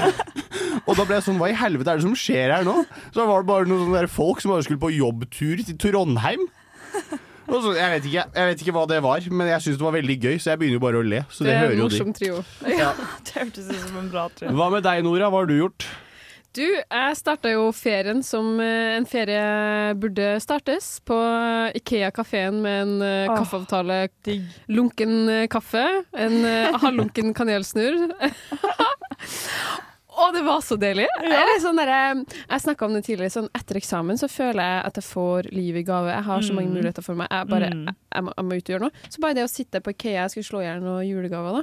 og 0.89 0.97
da 0.99 1.05
ble 1.07 1.19
jeg 1.19 1.25
sånn 1.29 1.37
Hva 1.39 1.49
i 1.53 1.55
helvete 1.55 1.93
er 1.93 2.01
det 2.01 2.07
som 2.09 2.15
skjer 2.19 2.51
her 2.57 2.65
nå? 2.67 2.81
Så 3.15 3.27
var 3.29 3.45
det 3.45 3.49
bare 3.51 3.69
noen 3.71 3.85
sånne 3.87 4.09
folk 4.11 4.41
som 4.43 4.51
bare 4.51 4.65
skulle 4.67 4.83
på 4.83 4.91
jobbtur 4.97 5.63
til 5.63 5.77
Trondheim. 5.79 6.43
Så, 7.49 7.73
jeg, 7.73 7.89
vet 7.95 8.09
ikke, 8.11 8.25
jeg 8.35 8.49
vet 8.51 8.63
ikke 8.65 8.75
hva 8.77 8.83
det 8.91 8.99
var, 9.05 9.25
men 9.33 9.49
jeg 9.49 9.65
syns 9.65 9.79
det 9.81 9.87
var 9.87 9.95
veldig 9.97 10.17
gøy, 10.21 10.35
så 10.37 10.51
jeg 10.53 10.61
begynner 10.61 10.77
jo 10.77 10.83
bare 10.85 11.01
å 11.01 11.07
le. 11.07 11.23
Så 11.33 11.47
Det 11.47 11.55
det, 11.55 11.57
er 11.63 11.77
en 11.77 11.81
morsom 11.87 12.11
trio. 12.17 12.43
Ja, 12.69 12.91
det 13.25 13.39
hørtes 13.39 13.71
ut 13.71 13.81
som 13.87 13.97
en 14.03 14.11
bra 14.13 14.27
trio. 14.35 14.53
Hva 14.59 14.69
med 14.75 14.85
deg, 14.85 15.01
Nora? 15.07 15.31
Hva 15.33 15.41
har 15.45 15.49
du 15.49 15.55
gjort? 15.57 15.87
Du, 16.59 16.65
jeg 16.67 17.17
starta 17.21 17.53
jo 17.53 17.69
ferien 17.77 18.19
som 18.27 18.57
eh, 18.59 18.97
en 18.99 19.07
ferie 19.07 19.43
burde 20.01 20.33
startes, 20.43 20.89
på 21.07 21.15
Ikea-kafeen 21.79 22.59
med 22.65 22.81
en 22.83 22.95
oh, 23.31 23.37
kaffeavtale. 23.39 24.01
Digg. 24.27 24.43
Lunken 24.75 25.15
eh, 25.31 25.45
kaffe, 25.53 25.85
en 26.19 26.41
halvlunken 26.83 27.31
kanelsnurr. 27.39 28.09
Å, 30.19 30.33
det 30.35 30.41
var 30.43 30.59
så 30.67 30.75
deilig! 30.81 31.05
Jeg, 31.23 31.43
er 31.55 31.61
sånn 31.63 31.79
der, 31.79 31.91
eh, 31.95 32.39
jeg 32.51 32.63
snakka 32.65 32.89
om 32.89 32.97
det 32.97 33.05
tidligere. 33.07 33.31
Sånn, 33.31 33.51
etter 33.55 33.79
eksamen 33.79 34.19
så 34.19 34.27
føler 34.27 34.59
jeg 34.65 34.81
at 34.89 34.99
jeg 34.99 35.07
får 35.07 35.49
liv 35.55 35.79
i 35.79 35.85
gave. 35.87 36.11
Jeg 36.11 36.27
har 36.27 36.43
så 36.43 36.57
mange 36.57 36.73
Mm. 36.73 36.79
muligheter 36.81 37.07
for 37.07 37.15
meg. 37.21 37.29
Jeg, 37.31 37.47
bare, 37.53 37.69
Mm. 37.71 37.85
jeg, 37.87 37.95
jeg, 38.17 38.25
må, 38.27 38.33
jeg 38.35 38.45
må 38.49 38.57
ut 38.59 38.65
og 38.67 38.73
gjøre 38.75 38.83
noe. 38.89 39.05
Så 39.15 39.23
bare 39.23 39.35
det 39.39 39.45
å 39.47 39.53
sitte 39.53 39.81
på 39.85 39.95
Ikea, 39.95 40.25
jeg 40.27 40.31
skulle 40.35 40.49
slå 40.51 40.63
i 40.65 40.67
hjel 40.67 40.83
noen 40.83 41.07
julegaver, 41.07 41.61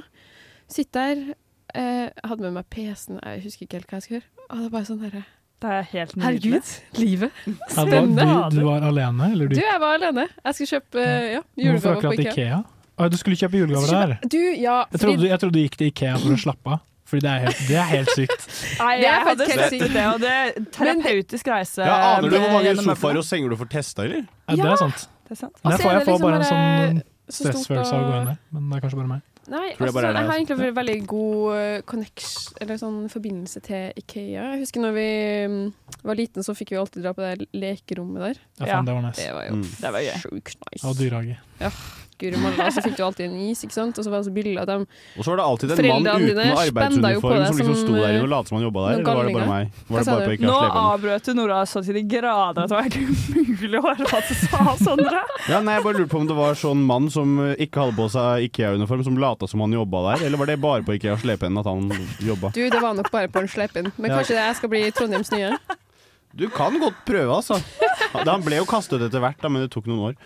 Sitte 0.72 1.04
der. 1.04 1.34
Eh, 1.74 2.08
hadde 2.24 2.40
med 2.46 2.52
meg 2.60 2.68
PC-en, 2.70 3.18
jeg 3.24 3.42
husker 3.42 3.66
ikke 3.66 3.80
helt 3.80 3.90
hva 3.90 3.98
jeg 3.98 4.02
skulle 4.06 4.20
gjøre. 4.20 4.30
Og 4.46 4.56
det 4.60 4.66
er 4.66 4.70
bare 4.76 4.86
sånn 4.86 5.00
herre 5.02 5.24
Det 5.62 5.70
er 5.72 5.86
helt 5.90 6.14
nydelig. 6.16 6.52
Herregud, 6.52 6.72
livet. 7.00 7.30
Ja, 7.46 7.68
Spennende. 7.74 8.26
du, 8.52 8.56
du 8.60 8.64
var 8.68 8.84
alene, 8.86 9.30
eller 9.32 9.48
Du, 9.50 9.54
du? 9.56 9.60
jeg 9.64 9.80
var 9.82 9.94
alene. 9.98 10.26
Jeg 10.44 10.54
skulle 10.58 10.72
kjøpe 10.76 11.02
eh, 11.02 11.30
ja, 11.34 11.40
julegaver 11.56 11.80
på 11.86 11.94
akkurat 11.98 12.20
Ikea. 12.26 12.32
Ikea? 12.32 13.08
Du 13.12 13.16
skulle 13.20 13.36
kjøpe 13.40 13.58
julegaver 13.62 13.88
der? 13.92 14.28
Du, 14.28 14.38
ja, 14.38 14.76
Jeg 14.92 15.00
fordi 15.00 15.16
trodde, 15.16 15.28
jeg 15.32 15.40
trodde 15.42 15.56
du 15.58 15.62
gikk 15.64 15.76
til 15.80 15.90
Ikea 15.90 16.14
for 16.22 16.36
å 16.36 16.38
slappe 16.44 16.76
av. 16.76 16.84
Fordi 17.06 17.22
det 17.22 17.30
er 17.30 17.42
helt, 17.46 17.58
det 17.68 17.76
er 17.78 17.88
helt 17.92 18.08
sykt. 18.18 18.46
Nei, 18.82 18.94
Det 18.98 19.06
er 19.06 19.06
jeg 19.06 19.26
hadde 19.26 19.44
faktisk 19.44 19.60
helt 19.60 19.74
sykt 19.76 19.92
det, 19.94 20.06
og 20.12 20.20
det 20.24 20.30
er 20.36 20.56
terapeutisk 20.74 21.50
reise. 21.52 21.84
Ja, 21.86 21.98
aner 22.16 22.32
du 22.32 22.34
hvor 22.38 22.48
mange 22.50 22.64
gjennom 22.66 22.88
sofaer 22.88 22.96
møblene. 22.98 23.20
og 23.22 23.28
senger 23.28 23.52
du 23.52 23.56
får 23.60 23.68
testa, 23.76 24.06
eller? 24.08 24.24
Ja, 24.48 24.56
det 24.58 24.70
er 24.72 24.80
sant. 24.80 25.04
Det 25.26 25.36
er 25.36 25.40
sant. 25.42 25.60
Og 25.62 25.70
jeg, 25.70 25.80
får 25.84 25.92
jeg 25.92 26.02
får 26.08 26.16
liksom 26.16 26.26
bare 26.26 26.40
en 26.40 26.48
sånn 26.50 27.02
stressfølelse 27.36 27.94
av 27.94 28.02
å 28.02 28.10
gå 28.10 28.16
inn 28.20 28.28
der. 28.32 28.40
Men 28.56 28.66
det 28.72 28.76
er 28.78 28.82
kanskje 28.86 28.98
bare 29.02 29.10
meg. 29.12 29.22
Nei, 29.52 29.62
jeg 29.70 29.76
altså, 29.78 29.94
bare 29.94 30.08
er 30.10 30.16
jeg 30.16 30.28
har 30.28 30.38
egentlig 30.40 30.56
en 30.68 30.76
veldig 30.76 30.96
god 31.06 31.56
eh, 31.56 31.98
eller 32.64 32.80
sånn 32.80 32.96
forbindelse 33.12 33.62
til 33.66 34.00
Ikea. 34.02 34.46
Jeg 34.54 34.62
husker 34.64 34.82
når 34.82 34.96
vi 34.96 35.06
mm, 35.52 35.60
var 36.08 36.18
liten, 36.18 36.46
så 36.46 36.54
fikk 36.56 36.74
vi 36.74 36.80
alltid 36.80 37.04
dra 37.06 37.12
på 37.16 37.22
det 37.22 37.46
lekerommet 37.54 38.24
der. 38.24 38.40
Ja, 38.60 38.66
Ja. 38.66 38.72
faen, 38.74 38.88
det 38.88 38.96
var 38.96 39.06
nice. 39.06 39.22
Det 39.22 39.34
var 39.36 39.46
jo 39.46 39.54
Mm. 39.56 39.62
Det 39.80 39.92
var 39.92 40.00
gøy. 40.00 40.18
sjukt 40.24 40.56
nice. 40.66 40.86
Og 40.86 40.96
dyrehage. 40.98 41.38
Malla, 42.40 42.70
så 42.72 42.80
fikk 42.80 42.96
du 42.96 43.02
alltid 43.04 43.26
en 43.26 43.36
is, 43.50 43.60
ikke 43.66 43.76
sant? 43.76 43.98
Og 44.00 44.04
så 44.06 44.10
var 44.12 44.22
det 44.22 44.28
så 44.30 44.32
billig 44.32 44.56
at 44.62 44.70
de 44.70 44.76
Og 44.80 45.24
så 45.24 45.30
var 45.32 45.36
det 45.36 45.44
alltid 45.44 45.70
en 45.76 45.88
mann 45.90 46.22
uten 46.24 46.40
arbeidsuniform 46.56 47.42
som 47.46 47.58
liksom 47.60 47.76
sto 47.76 47.92
der 47.92 48.08
inne 48.08 48.20
eh, 48.20 48.24
og 48.24 48.30
lot 48.32 48.48
som 48.48 48.56
han 48.56 48.64
jobba 48.66 48.84
der. 48.86 48.94
Eller 48.96 49.04
var 49.04 49.28
det 49.28 49.34
bare 49.36 49.48
meg? 49.50 49.70
Det 49.86 50.06
bare 50.06 50.38
Nå 50.46 50.56
avbrøt 50.80 51.28
du 51.28 51.32
Nora 51.36 51.60
så 51.68 51.82
til 51.84 51.98
de 52.00 52.04
grader 52.16 52.64
at 52.64 52.72
det 52.72 52.76
var 52.76 52.88
umulig 52.96 53.80
å 53.80 53.84
høre 53.84 54.08
hva 54.08 54.22
du 54.24 54.34
sa, 54.40 54.64
Sondre. 54.80 55.22
Ja, 55.50 55.60
nei, 55.60 55.76
jeg 55.76 55.84
bare 55.86 56.00
lurte 56.00 56.12
på 56.16 56.20
om 56.24 56.28
det 56.30 56.36
var 56.40 56.58
sånn 56.58 56.84
mann 56.88 57.10
som 57.12 57.36
ikke 57.56 57.84
hadde 57.84 57.96
på 58.00 58.08
seg 58.16 58.48
Ikea-uniform, 58.48 59.04
som 59.06 59.20
lata 59.20 59.48
som 59.50 59.60
han 59.64 59.76
jobba 59.76 60.04
der, 60.10 60.26
eller 60.30 60.40
var 60.40 60.50
det 60.50 60.58
bare 60.62 60.86
på 60.86 60.96
Ikea 60.96 61.18
Slepen 61.20 61.60
at 61.60 61.68
han 61.68 61.90
jobba? 62.24 62.52
Du, 62.56 62.62
det 62.64 62.80
var 62.82 62.96
nok 62.96 63.10
bare 63.12 63.28
på 63.28 63.44
en 63.44 63.48
slepen. 63.50 63.92
Men 63.96 64.10
Ja. 64.10 64.18
kanskje 64.20 64.40
jeg 64.40 64.56
skal 64.56 64.72
bli 64.72 64.86
Trondheims 64.90 65.30
nye? 65.36 65.52
Du 66.36 66.46
kan 66.52 66.74
godt 66.80 66.98
prøve, 67.08 67.32
altså. 67.32 67.56
Han 68.12 68.44
ble 68.44 68.58
jo 68.60 68.66
kastet 68.68 69.02
etter 69.06 69.22
hvert, 69.22 69.38
da, 69.40 69.48
men 69.52 69.64
det 69.64 69.70
tok 69.72 69.88
noen 69.88 70.10
år. 70.10 70.16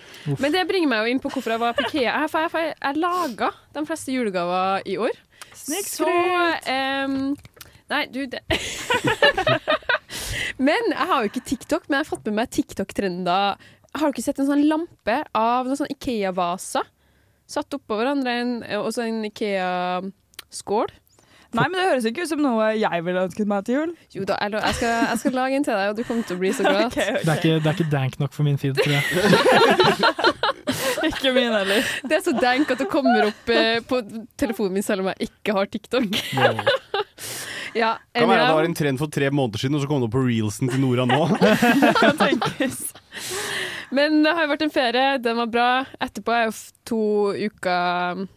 Men 0.42 0.54
det 0.54 0.64
bringer 0.68 0.90
meg 0.90 1.04
jo 1.04 1.12
inn 1.14 1.22
på 1.22 1.30
hvorfor 1.30 1.54
jeg 1.54 1.62
var 1.62 1.76
på 1.78 1.86
Ikea. 1.86 2.16
Jeg, 2.24 2.30
jeg, 2.34 2.50
jeg, 2.56 2.74
jeg 2.82 3.00
laga 3.02 3.50
de 3.76 3.84
fleste 3.86 4.14
julegaver 4.14 4.88
i 4.90 4.96
år. 5.00 5.20
Så 5.54 6.08
um, 6.08 7.16
Nei, 7.90 8.04
du 8.10 8.22
det. 8.30 8.42
Men 10.66 10.92
jeg 10.92 11.08
har 11.10 11.22
jo 11.22 11.30
ikke 11.30 11.46
TikTok, 11.46 11.86
men 11.88 11.96
jeg 11.96 12.04
har 12.04 12.10
fått 12.10 12.26
med 12.28 12.36
meg 12.36 12.50
TikTok-trender. 12.54 13.60
Har 13.96 14.04
du 14.04 14.14
ikke 14.14 14.22
sett 14.22 14.38
en 14.42 14.50
sånn 14.50 14.66
lampe 14.68 15.16
av 15.36 15.66
noen 15.66 15.78
sånn 15.78 15.90
Ikea-vaser? 15.94 16.86
Satt 17.50 17.74
oppå 17.74 17.96
hverandre 17.98 18.34
og 18.78 18.90
så 18.94 19.06
en 19.08 19.24
Ikea-skål. 19.26 20.92
Nei, 21.50 21.64
men 21.66 21.74
det 21.74 21.86
høres 21.88 22.04
ikke 22.06 22.22
ut 22.22 22.30
som 22.30 22.42
noe 22.44 22.66
jeg 22.78 23.04
ville 23.06 23.22
ønsket 23.26 23.48
meg 23.50 23.64
til 23.66 23.74
jul. 23.74 23.94
Jo 24.14 24.26
da, 24.28 24.36
jeg, 24.38 24.54
jeg, 24.54 24.76
skal, 24.78 24.92
jeg 25.08 25.22
skal 25.22 25.34
lage 25.34 25.58
en 25.58 25.64
til 25.66 25.74
deg, 25.74 25.88
og 25.90 25.96
du 25.98 26.02
kommer 26.06 26.28
til 26.28 26.38
å 26.38 26.42
bli 26.42 26.52
så 26.54 26.66
glad. 26.68 26.84
Okay, 26.86 27.08
okay. 27.10 27.24
Det 27.24 27.32
er, 27.32 27.40
ikke, 27.40 27.56
det 27.56 27.72
er 27.72 27.78
ikke 27.78 27.90
dank 27.96 28.18
nok 28.22 28.36
for 28.36 28.46
min 28.46 28.60
feed, 28.60 28.78
tror 28.78 28.94
jeg. 28.94 29.04
Ikke 31.10 31.32
min 31.34 31.52
heller. 31.52 31.86
Det 32.06 32.18
er 32.18 32.22
så 32.24 32.32
dank 32.36 32.70
at 32.70 32.80
det 32.82 32.86
kommer 32.90 33.30
opp 33.30 33.50
eh, 33.52 33.80
på 33.86 34.00
telefonen 34.38 34.76
min 34.76 34.84
selv 34.84 35.02
om 35.02 35.10
jeg 35.10 35.30
ikke 35.30 35.54
har 35.56 35.70
TikTok. 35.72 36.08
ja, 37.80 37.94
Kan 38.14 38.28
være 38.30 38.44
det 38.44 38.56
var 38.58 38.68
en 38.68 38.76
trend 38.76 39.00
for 39.00 39.12
tre 39.12 39.30
måneder 39.34 39.64
siden, 39.64 39.78
og 39.78 39.82
så 39.84 39.90
kom 39.90 40.02
det 40.02 40.10
opp 40.10 40.16
på 40.16 40.24
reelsen 40.26 40.70
til 40.70 40.82
Nora 40.84 41.06
nå. 41.08 41.22
Men 43.96 44.20
det 44.22 44.34
har 44.36 44.46
jo 44.46 44.52
vært 44.52 44.66
en 44.66 44.74
ferie, 44.74 45.06
den 45.24 45.40
var 45.40 45.50
bra. 45.50 45.70
Etterpå 46.04 46.34
er 46.36 46.44
jo 46.46 46.54
to 46.86 47.00
uker 47.34 48.20
um, 48.20 48.28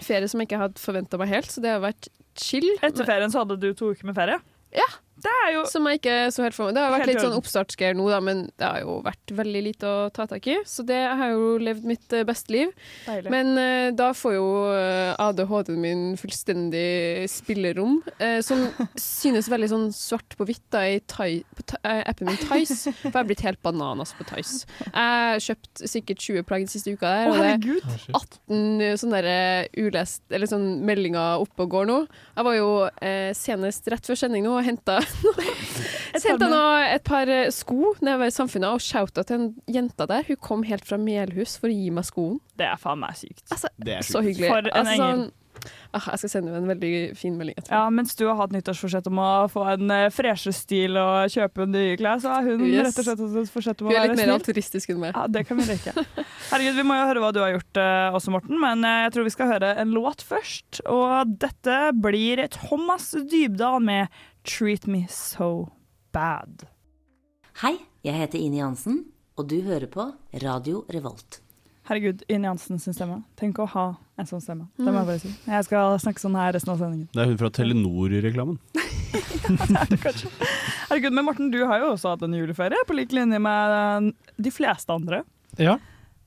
ferie 0.00 0.30
som 0.30 0.40
jeg 0.40 0.48
ikke 0.48 0.62
hadde 0.62 0.80
forventa 0.80 1.20
meg 1.20 1.34
helt, 1.34 1.50
så 1.52 1.60
det 1.64 1.74
har 1.74 1.82
vært 1.84 2.08
chill. 2.42 2.68
Etter 2.82 3.08
ferien 3.08 3.32
så 3.32 3.42
hadde 3.44 3.58
du 3.60 3.70
to 3.76 3.92
uker 3.94 4.08
med 4.08 4.16
ferie. 4.18 4.38
Ja. 4.74 4.86
Det 5.22 5.32
er 5.44 5.52
jo 5.56 5.64
Som 5.68 5.86
jeg 5.88 6.00
ikke 6.00 6.16
så 6.34 6.44
helt 6.44 6.56
for 6.56 6.68
meg. 6.68 6.76
Det 6.76 6.84
har 6.84 6.94
vært 6.94 7.10
litt 7.10 7.22
sånn 7.22 7.36
oppstartsgreier 7.36 7.96
nå, 7.98 8.06
da, 8.12 8.20
men 8.24 8.44
det 8.60 8.66
har 8.66 8.82
jo 8.84 8.98
vært 9.04 9.32
veldig 9.38 9.62
lite 9.66 9.88
å 9.88 10.08
ta 10.14 10.28
tak 10.30 10.46
i. 10.50 10.58
Så 10.68 10.84
det 10.86 10.98
har 10.98 11.32
jo 11.34 11.56
levd 11.62 11.86
mitt 11.88 12.14
eh, 12.14 12.26
beste 12.28 12.54
liv. 12.54 12.72
deilig. 13.06 13.32
Men 13.32 13.52
uh, 13.58 13.88
da 13.98 14.10
får 14.16 14.36
jo 14.36 14.48
eh, 14.72 15.12
ADHD-en 15.24 15.80
min 15.82 16.04
fullstendig 16.20 17.26
spillerom, 17.30 17.98
uh, 18.20 18.38
som 18.44 18.64
synes 18.98 19.50
veldig 19.50 19.70
sånn 19.72 19.88
svart 19.96 20.36
på 20.38 20.46
hvitt 20.48 20.64
da, 20.74 20.84
i 20.86 21.00
Thai, 21.10 21.42
på 21.58 21.66
appen 21.82 22.30
min 22.30 22.40
Tice. 22.44 22.94
For 23.00 23.10
jeg 23.10 23.16
har 23.18 23.28
blitt 23.28 23.44
helt 23.46 23.62
bananas 23.64 24.14
på 24.18 24.26
Tice. 24.28 24.68
Jeg 24.86 24.94
har 24.94 25.42
kjøpt 25.42 25.84
sikkert 25.88 26.22
20 26.24 26.48
plagg 26.48 26.66
den 26.66 26.72
siste 26.72 26.94
uka 26.94 27.10
der, 27.10 27.32
og 27.32 27.42
det 27.42 27.50
er 27.56 28.16
18 28.18 28.98
sånne 29.00 29.22
der 29.24 29.68
ulest, 29.78 30.22
eller 30.30 30.50
sånn 30.50 30.68
meldinger 30.86 31.42
oppe 31.42 31.66
og 31.66 31.74
går 31.74 31.88
nå. 31.90 31.98
Jeg 32.36 32.48
var 32.48 32.58
jo 32.58 32.70
uh, 32.86 33.30
senest 33.36 33.90
rett 33.92 34.08
før 34.08 34.18
sending 34.18 34.46
nå 34.46 34.54
og 34.58 34.66
henta 34.66 34.98
Henta 36.24 36.48
nå 36.50 36.60
et 36.88 37.04
par 37.06 37.30
eh, 37.32 37.48
sko 37.54 37.94
var 38.00 38.26
i 38.26 38.34
Samfunnet 38.34 38.70
og 38.70 38.84
shouta 38.84 39.24
til 39.26 39.40
en 39.40 39.48
jente 39.70 40.08
der. 40.10 40.26
Hun 40.28 40.40
kom 40.44 40.64
helt 40.68 40.86
fra 40.88 41.00
Melhus 41.00 41.58
for 41.60 41.70
å 41.70 41.74
gi 41.74 41.90
meg 41.94 42.06
skoen. 42.08 42.38
Det 42.58 42.68
er 42.68 42.78
faen 42.80 43.02
meg 43.02 43.18
sykt. 43.18 43.44
Altså, 43.52 43.70
Det 43.76 43.98
er 44.00 44.06
så 44.06 44.24
hyggelig. 44.24 44.50
For 44.50 44.70
en 44.70 44.80
altså, 44.80 44.94
engel. 44.94 45.26
sånn, 45.28 45.68
ah, 45.92 46.06
jeg 46.12 46.22
skal 46.22 46.32
sende 46.32 46.54
en 46.58 46.70
veldig 46.70 46.92
fin 47.18 47.36
melding 47.38 47.58
etterpå. 47.58 47.74
Ja, 47.74 47.90
Mens 47.94 48.14
du 48.18 48.24
har 48.28 48.38
hatt 48.40 48.54
nyttårsforsett 48.54 49.08
om 49.10 49.20
å 49.22 49.28
få 49.52 49.64
en 49.74 49.92
uh, 49.92 50.06
freshe 50.14 50.52
stil 50.56 50.98
og 51.00 51.32
kjøpe 51.34 51.66
nye 51.70 51.98
klær, 52.00 52.22
så 52.22 52.36
har 52.36 52.48
hun 52.48 52.64
Yes. 52.68 52.88
rett 52.88 53.02
og 53.02 53.08
slett 53.08 53.24
hatt 53.24 53.36
et 53.42 53.52
forsett 53.54 53.82
om 53.82 53.90
å 53.90 53.92
Hun 53.94 54.00
er 54.00 54.08
litt 54.12 54.22
mer 54.22 54.34
alturistisk 54.36 54.90
altruistisk 54.90 54.94
enn 54.94 55.02
meg. 55.04 55.18
Ja, 55.18 55.26
Det 55.38 55.44
kan 55.48 55.60
vi 55.60 55.68
like. 55.68 56.06
Herregud, 56.52 56.80
Vi 56.80 56.86
må 56.88 56.98
jo 56.98 57.10
høre 57.10 57.24
hva 57.24 57.34
du 57.34 57.42
har 57.44 57.52
gjort 57.56 57.82
uh, 57.82 58.16
også, 58.18 58.34
Morten, 58.34 58.58
men 58.62 58.84
uh, 58.86 59.04
jeg 59.06 59.14
tror 59.16 59.28
vi 59.28 59.36
skal 59.36 59.52
høre 59.54 59.74
en 59.82 59.94
låt 59.96 60.24
først. 60.26 60.82
Og 60.86 61.36
dette 61.44 61.78
blir 61.98 62.46
Thomas 62.54 63.12
Dybdahl 63.28 63.82
med 63.84 64.18
'Treat 64.48 64.86
Me 64.86 65.04
So 65.10 65.68
Bad'. 66.16 66.64
Hei, 67.60 67.74
jeg 68.04 68.16
heter 68.16 68.40
Ine 68.40 68.62
Jansen, 68.62 69.02
og 69.36 69.48
du 69.50 69.60
hører 69.66 69.90
på 69.92 70.06
Radio 70.42 70.86
Revolt. 70.94 71.42
Herregud, 71.88 72.22
Ine 72.32 72.48
Jansen 72.48 72.80
sin 72.80 72.96
stemme. 72.96 73.18
Tenk 73.36 73.60
å 73.60 73.66
ha 73.68 73.84
en 74.16 74.28
sånn 74.28 74.40
stemme. 74.40 74.70
Det 74.76 74.86
må 74.88 75.02
jeg 75.02 75.08
bare 75.10 75.20
si. 75.20 75.32
Jeg 75.48 75.66
skal 75.68 75.98
snakke 76.00 76.22
sånn 76.22 76.38
her 76.40 76.54
resten 76.56 76.72
av 76.72 76.80
sendingen. 76.80 77.10
Det 77.12 77.22
er 77.22 77.28
hun 77.28 77.36
fra 77.40 77.50
Telenor-reklamen. 77.58 78.56
ja, 78.78 79.52
det 79.52 79.68
er 79.82 79.92
det 79.92 80.00
kanskje. 80.06 80.32
Herregud, 80.88 81.18
Men 81.18 81.28
Morten, 81.28 81.52
du 81.52 81.60
har 81.68 81.84
jo 81.84 81.92
også 81.92 82.14
hatt 82.14 82.24
en 82.24 82.38
juleferie, 82.40 82.80
på 82.88 82.96
lik 82.96 83.12
linje 83.16 83.40
med 83.44 83.76
eh, 83.76 84.32
de 84.48 84.54
fleste 84.54 84.96
andre. 84.96 85.22
Ja. 85.60 85.76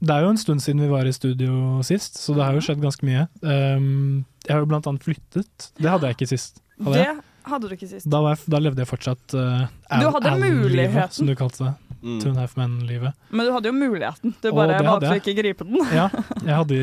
Det 0.01 0.13
er 0.13 0.25
jo 0.25 0.31
en 0.33 0.41
stund 0.41 0.61
siden 0.61 0.81
vi 0.81 0.89
var 0.93 1.05
i 1.09 1.13
studio 1.13 1.81
sist, 1.85 2.21
så 2.21 2.33
det 2.37 2.45
har 2.45 2.57
jo 2.57 2.61
skjedd 2.65 2.81
ganske 2.81 3.05
mye. 3.05 3.27
Um, 3.45 4.23
jeg 4.47 4.55
har 4.55 4.63
jo 4.63 4.69
blant 4.69 4.87
annet 4.89 5.05
flyttet. 5.05 5.67
Det 5.77 5.89
hadde 5.89 6.09
jeg 6.09 6.17
ikke 6.17 6.31
sist. 6.31 6.61
Hadde 6.81 6.95
Det 6.97 7.03
jeg? 7.05 7.19
Hadde 7.47 7.69
du 7.69 7.77
ikke 7.77 7.89
sist. 7.89 8.09
Da, 8.09 8.21
var 8.23 8.35
jeg, 8.35 8.49
da 8.51 8.59
levde 8.61 8.83
jeg 8.83 8.89
fortsatt 8.89 9.37
uh, 9.37 9.63
Du 10.01 10.07
hadde 10.15 10.35
muligheten. 10.41 11.15
som 11.15 11.29
du 11.29 11.35
kalte 11.39 11.65
det. 11.65 11.73
Mm. 12.01 12.19
Two 12.19 12.29
and 12.29 12.37
a 12.37 12.41
half 12.41 12.55
men-livet. 12.57 13.13
Men 13.29 13.45
du 13.45 13.51
hadde 13.53 13.69
jo 13.69 13.73
muligheten. 13.77 14.33
Du 14.41 14.47
bare 14.57 14.79
valgte 14.81 15.11
å 15.11 15.19
ikke 15.19 15.35
gripe 15.37 15.67
den. 15.67 15.83
Ja, 15.93 16.07
jeg 16.41 16.55
hadde, 16.55 16.79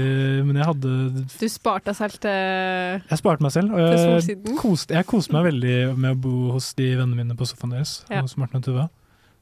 men 0.47 0.61
jeg 0.61 0.69
hadde 0.69 0.93
Du 1.33 1.49
sparte 1.51 1.91
deg 1.91 1.99
selv 1.99 2.21
til 2.23 2.37
Jeg 3.03 3.19
sparte 3.19 3.43
meg 3.43 3.55
selv, 3.55 3.75
og 3.75 3.83
jeg 3.83 4.39
koste, 4.61 4.95
jeg 4.95 5.09
koste 5.11 5.35
meg 5.35 5.49
veldig 5.49 5.75
med 5.99 6.15
å 6.15 6.21
bo 6.29 6.37
hos 6.55 6.71
de 6.79 6.93
vennene 6.93 7.19
mine 7.19 7.39
på 7.39 7.49
sofaen 7.51 7.75
deres. 7.75 7.99
Ja. 8.13 8.23
Hos 8.23 8.37
Martin 8.39 8.63
og 8.63 8.69
Tuva. 8.69 8.87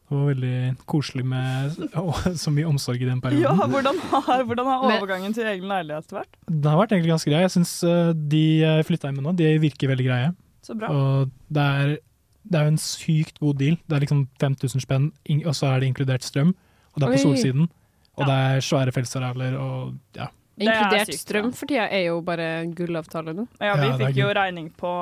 Det 0.06 0.14
var 0.14 0.26
veldig 0.30 0.58
koselig 0.86 1.24
med 1.26 1.76
å, 1.98 2.14
så 2.38 2.54
mye 2.54 2.70
omsorg 2.70 3.02
i 3.02 3.10
den 3.10 3.20
perioden. 3.20 3.44
Ja, 3.44 3.68
hvordan 3.68 4.00
har, 4.14 4.46
hvordan 4.48 4.70
har 4.70 4.88
overgangen 4.94 5.36
til 5.36 5.50
egen 5.50 5.68
leilighet 5.68 6.14
vært? 6.14 6.40
Den 6.46 6.70
har 6.70 6.80
vært 6.80 6.94
egentlig 6.94 7.12
ganske 7.16 7.32
grei. 7.32 7.44
Jeg 7.44 7.56
syns 7.58 7.76
de 8.16 8.44
jeg 8.62 8.88
flytta 8.88 9.10
inn 9.10 9.18
med 9.20 9.28
nå, 9.28 9.36
de 9.36 9.52
virker 9.66 9.92
veldig 9.92 10.08
greie. 10.08 10.32
Så 10.66 10.74
bra. 10.78 10.90
Og 10.90 11.32
det 11.52 11.64
er, 11.80 11.96
det 12.42 12.58
er 12.58 12.66
jo 12.66 12.74
en 12.74 12.80
sykt 12.82 13.38
god 13.42 13.60
deal. 13.60 13.76
Det 13.86 13.98
er 13.98 14.06
liksom 14.06 14.24
5000 14.42 14.82
spenn, 14.82 15.10
og 15.44 15.54
så 15.54 15.70
er 15.70 15.82
det 15.82 15.90
inkludert 15.92 16.26
strøm. 16.26 16.54
Og 16.94 17.02
det 17.02 17.06
er 17.06 17.12
på 17.12 17.20
Oi. 17.20 17.24
solsiden. 17.26 17.68
Og 18.16 18.24
det 18.24 18.34
er 18.48 18.64
svære 18.64 18.92
feltsarealer 18.96 19.58
og 19.60 19.94
ja. 20.16 20.30
Er 20.56 20.70
Inkludert 20.70 21.10
sykt, 21.10 21.20
strøm 21.20 21.50
for 21.52 21.68
tida 21.68 21.84
er 21.92 22.06
jo 22.06 22.20
bare 22.24 22.44
en 22.62 22.70
gullavtale 22.74 23.34
nå. 23.36 23.44
Ja, 23.60 23.74
vi 23.76 23.90
Ja, 23.90 23.96
fikk 24.00 24.20
jo 24.22 24.30
regning 24.32 24.70
på 24.72 24.92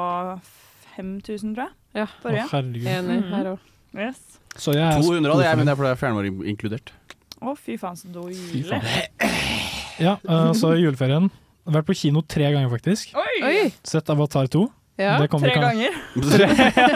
5000, 0.96 1.54
tror 1.54 1.68
jeg. 1.68 1.74
Ja. 1.94 2.08
Å, 2.08 2.22
Forrige. 2.24 2.48
herregud. 2.50 2.88
Enig 2.90 3.20
mm. 3.20 3.28
her 3.36 3.50
òg. 3.52 3.70
Yes. 3.94 4.40
Så 4.58 4.74
jeg 4.74 4.82
er 4.82 4.98
200 4.98 5.30
av 5.30 5.38
det, 5.38 5.46
jeg, 5.46 5.60
men 5.60 5.68
det 5.68 5.72
er 5.72 5.78
fordi 5.78 5.86
det 5.86 5.94
er 5.94 6.00
fjernvarme 6.00 6.48
inkludert. 6.50 6.92
Å, 7.38 7.54
fy 7.54 7.78
faen, 7.78 7.98
så 8.00 8.10
dårlig. 8.10 8.40
Ja, 10.02 10.16
uh, 10.26 10.50
så 10.58 10.72
juleferien. 10.74 11.28
Jeg 11.30 11.70
har 11.70 11.76
vært 11.78 11.86
på 11.86 11.94
kino 12.02 12.24
tre 12.26 12.48
ganger, 12.50 12.66
faktisk. 12.72 13.14
Oi! 13.14 13.34
Oi! 13.46 13.58
Sett 13.86 14.10
Avatar 14.10 14.50
2. 14.50 14.64
Ja. 14.96 15.16
Tre 15.26 15.54
ganger. 15.58 15.94
Tre, 16.34 16.46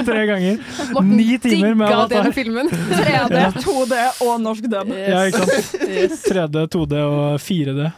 tre 0.07 0.27
ganger. 0.29 0.59
Morten 0.93 1.17
Ni 1.19 1.39
timer 1.43 1.75
med 1.75 1.89
Avatar. 1.91 2.23
denne 2.23 2.35
filmen. 2.37 2.69
3D, 3.01 3.41
2D 3.59 3.97
og 4.23 4.37
norsk 4.45 4.69
dub. 4.71 4.93
Ja, 4.95 5.25
ikke 5.27 5.43
sant? 5.43 5.73
Yes. 5.83 6.23
3D, 6.29 6.63
2D 6.71 7.01
og 7.03 7.41
4D. 7.43 7.89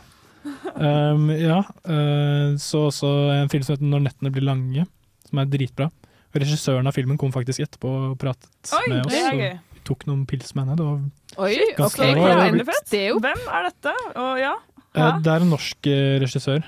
Um, 0.81 1.29
ja, 1.37 1.59
uh, 1.85 2.57
så 2.57 2.87
også 2.89 3.11
en 3.35 3.51
film 3.53 3.67
som 3.67 3.75
heter 3.75 3.85
'Når 3.85 4.07
nettene 4.07 4.33
blir 4.33 4.47
lange', 4.49 4.87
som 5.29 5.43
er 5.43 5.51
dritbra. 5.53 5.91
Regissøren 6.33 6.87
av 6.89 6.97
filmen 6.97 7.19
kom 7.19 7.33
faktisk 7.35 7.61
etterpå 7.61 7.91
og 8.13 8.19
pratet 8.19 8.73
Oi, 8.73 8.87
med 8.89 9.05
oss. 9.05 9.15
og 9.21 9.85
tok 9.85 10.07
noen 10.07 10.25
pils 10.25 10.55
med 10.55 10.65
henne. 10.65 10.77
Det, 10.79 10.87
var, 10.87 11.45
Oi, 11.45 11.57
Ganske 11.77 12.01
ok, 12.01 12.15
bra. 12.17 12.25
kleint. 12.25 12.57
Jævlig. 12.57 12.67
Det 12.89 13.01
er 13.01 13.09
jo 13.11 13.19
Hvem 13.21 13.49
er 13.53 13.69
dette? 13.69 13.95
Og 14.17 14.41
ja. 14.41 14.55
uh, 14.97 15.21
det 15.21 15.33
er 15.35 15.45
en 15.45 15.51
norsk 15.59 15.91
uh, 15.93 16.21
regissør 16.25 16.65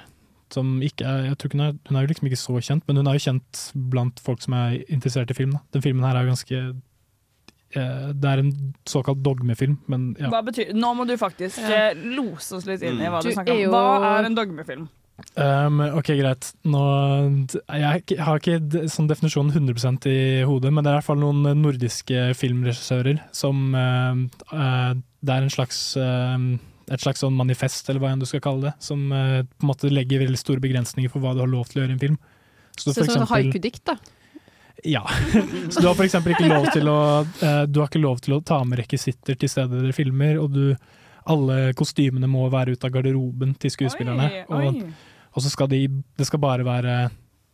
som 0.55 0.81
ikke 0.85 1.05
er 1.09 1.27
jeg 1.31 1.39
tror 1.39 1.53
hun, 1.57 1.65
er, 1.67 1.75
hun 1.89 1.97
er 1.99 2.07
jo 2.07 2.11
liksom 2.13 2.29
ikke 2.31 2.41
så 2.41 2.57
kjent, 2.63 2.87
men 2.89 2.97
hun 3.01 3.07
er 3.11 3.19
jo 3.19 3.25
kjent 3.27 3.63
blant 3.93 4.21
folk 4.25 4.43
som 4.45 4.55
er 4.59 4.79
interessert 4.89 5.31
i 5.31 5.37
film. 5.39 5.53
Da. 5.57 5.63
Den 5.77 5.83
filmen 5.85 6.05
her 6.07 6.17
er 6.21 6.27
jo 6.27 6.33
ganske 6.35 6.63
uh, 7.77 8.09
Det 8.13 8.33
er 8.33 8.43
en 8.43 8.53
såkalt 8.89 9.23
dogmefilm, 9.25 9.79
men 9.89 10.11
ja. 10.21 10.29
Hva 10.33 10.43
betyr 10.47 10.73
Nå 10.77 10.95
må 10.99 11.07
du 11.09 11.15
faktisk 11.21 11.59
Ja. 11.63 11.91
eh, 11.93 12.03
lose 12.17 12.57
oss 12.59 12.67
litt 12.69 12.83
inn 12.83 13.01
i 13.01 13.09
hva 13.13 13.23
du 13.23 13.31
Du 13.31 13.35
snakker 13.37 13.55
er 13.55 13.57
om. 13.57 13.63
jo- 13.63 13.71
Hva 13.77 14.19
er 14.19 14.29
en 14.31 14.37
dogmefilm? 14.37 14.89
Um, 15.37 15.79
ok, 15.81 16.09
greit. 16.19 16.49
Nå, 16.67 16.81
jeg, 17.71 18.19
har 18.19 18.41
ikke 18.41 18.89
sånn 18.91 19.07
definisjonen 19.07 19.53
100% 19.55 20.07
i 20.11 20.43
hodet, 20.49 20.73
men 20.73 20.83
det 20.83 20.91
er 20.91 20.97
i 20.97 20.99
hvert 20.99 21.07
fall 21.07 21.21
noen 21.21 21.47
eh, 21.47 21.55
nordiske 21.55 22.25
filmregissører 22.35 23.21
som 23.31 23.61
uh, 23.77 24.17
uh, 24.53 24.95
Det 25.23 25.37
er 25.37 25.45
en 25.47 25.53
slags 25.53 25.79
eh, 26.01 26.39
et 26.93 27.01
slags 27.03 27.23
sånn 27.25 27.35
manifest, 27.37 27.89
eller 27.89 28.03
hva 28.03 28.11
enn 28.13 28.21
du 28.23 28.27
skal 28.29 28.43
kalle 28.45 28.71
det, 28.71 28.73
som 28.85 29.05
uh, 29.13 29.41
på 29.43 29.65
en 29.67 29.71
måte 29.71 29.91
legger 29.93 30.23
veldig 30.25 30.39
store 30.41 30.61
begrensninger 30.63 31.11
for 31.13 31.25
hva 31.25 31.33
du 31.35 31.41
har 31.45 31.51
lov 31.51 31.67
til 31.71 31.81
å 31.81 31.85
gjøre 31.85 31.95
i 31.95 31.97
en 31.99 32.03
film. 32.03 32.19
Så, 32.77 32.93
Så 32.93 33.03
eksempel, 33.03 33.07
sånn 33.07 33.23
eksempel- 33.23 33.33
haiku-dikt, 33.37 33.85
da. 33.85 33.97
ja. 34.85 35.03
Så 35.73 35.81
du 35.81 35.89
har 35.89 36.03
eksempel 36.05 36.35
ikke 36.37 36.49
lov 36.51 36.69
til 36.73 36.89
å 36.89 36.99
eh, 37.23 37.63
Du 37.69 37.81
har 37.83 37.89
ikke 37.91 38.01
lov 38.03 38.21
til 38.25 38.35
å 38.39 38.43
ta 38.45 38.63
med 38.65 38.81
rekvisitter 38.81 39.37
til 39.39 39.49
stedet 39.53 39.83
dere 39.83 39.93
filmer, 39.97 40.39
og 40.43 40.53
du 40.57 40.77
alle 41.23 41.73
kostymene 41.79 42.27
må 42.27 42.49
være 42.51 42.75
ute 42.75 42.89
av 42.89 42.95
garderoben 42.97 43.53
til 43.63 43.71
skuespillerne. 43.71 44.45
Oi, 44.51 44.67
Og 44.69 44.93
og 45.33 45.41
så 45.41 45.49
skal 45.49 45.69
de, 45.71 45.87
det 46.19 46.27
skal 46.29 46.41
bare 46.43 46.65
være 46.67 46.95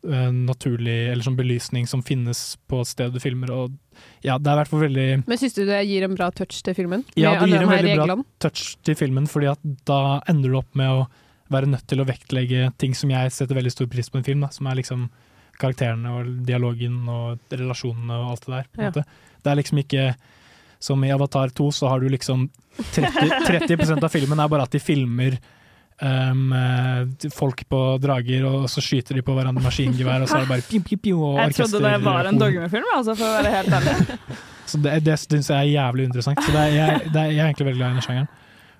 eh, 0.06 0.30
naturlig 0.32 0.96
eller 1.12 1.24
sånn 1.26 1.38
belysning 1.38 1.86
som 1.90 2.02
finnes 2.06 2.56
på 2.70 2.82
et 2.82 2.90
sted 2.90 3.14
du 3.14 3.20
filmer. 3.22 3.52
Og 3.54 3.76
ja, 4.24 4.38
det 4.38 4.50
er 4.50 4.56
i 4.56 4.60
hvert 4.62 4.72
fall 4.72 4.84
veldig 4.86 5.06
Men 5.26 5.40
syns 5.40 5.56
du 5.56 5.64
det 5.68 5.80
gir 5.88 6.06
en 6.06 6.18
bra 6.18 6.30
touch 6.34 6.60
til 6.64 6.76
filmen? 6.78 7.04
Ja, 7.18 7.36
det 7.40 7.50
gir 7.50 7.64
en 7.64 7.72
veldig 7.72 7.96
bra 7.96 8.04
reglene? 8.06 8.26
touch 8.42 8.76
til 8.86 8.98
filmen, 8.98 9.26
fordi 9.30 9.50
at 9.52 9.64
da 9.88 10.20
ender 10.30 10.52
du 10.54 10.60
opp 10.60 10.78
med 10.78 11.00
å 11.00 11.08
være 11.52 11.70
nødt 11.72 11.86
til 11.88 12.02
å 12.02 12.06
vektlegge 12.08 12.72
ting 12.78 12.94
som 12.96 13.10
jeg 13.10 13.32
setter 13.32 13.56
veldig 13.56 13.72
stor 13.72 13.88
pris 13.90 14.10
på 14.10 14.18
i 14.18 14.20
en 14.20 14.26
film, 14.26 14.44
da, 14.44 14.50
som 14.52 14.68
er 14.68 14.78
liksom 14.82 15.08
karakterene 15.58 16.10
og 16.14 16.32
dialogen 16.46 17.00
og 17.10 17.54
relasjonene 17.54 18.18
og 18.20 18.34
alt 18.34 18.44
det 18.46 18.54
der. 18.54 18.68
På 18.74 18.84
Ja. 18.84 19.06
Det 19.38 19.50
er 19.52 19.56
liksom 19.58 19.78
ikke 19.80 20.04
som 20.78 21.02
i 21.04 21.10
Avatar 21.10 21.48
2, 21.48 21.70
så 21.72 21.88
har 21.88 22.00
du 22.00 22.08
liksom 22.08 22.48
30, 22.94 23.46
30 23.46 24.04
av 24.04 24.10
filmen 24.12 24.38
er 24.38 24.50
bare 24.50 24.66
at 24.68 24.74
de 24.74 24.78
filmer 24.78 25.38
um, 26.02 26.52
folk 27.34 27.64
på 27.68 27.80
drager, 28.02 28.44
og 28.48 28.68
så 28.70 28.82
skyter 28.84 29.18
de 29.18 29.22
på 29.26 29.34
hverandre 29.36 29.60
med 29.62 29.68
maskingevær, 29.68 30.22
og 30.22 30.28
så 30.30 30.38
er 30.38 30.46
det 30.46 30.52
bare 30.52 30.66
pim, 30.68 30.82
pim, 30.86 30.98
pim, 30.98 31.18
og 31.18 31.38
Jeg 31.42 31.54
trodde 31.58 31.82
det 31.84 31.94
var 32.04 32.28
en 32.30 32.38
dogmefilm, 32.38 32.90
altså, 32.96 33.14
for 33.18 33.26
å 33.26 33.36
være 33.40 33.54
helt 33.56 33.78
ærlig. 33.80 34.18
Så 34.68 34.76
det, 34.84 34.98
det 35.00 35.14
syns 35.16 35.46
jeg 35.48 35.56
er 35.56 35.70
jævlig 35.80 36.04
interessant. 36.10 36.42
Så 36.44 36.52
det 36.52 36.60
er, 36.60 36.72
jeg, 36.76 37.06
det 37.14 37.16
er, 37.22 37.30
jeg 37.32 37.40
er 37.40 37.46
egentlig 37.46 37.66
veldig 37.70 37.78
glad 37.80 37.88
i 37.88 37.96
den 37.96 38.04
sjangeren. 38.04 38.26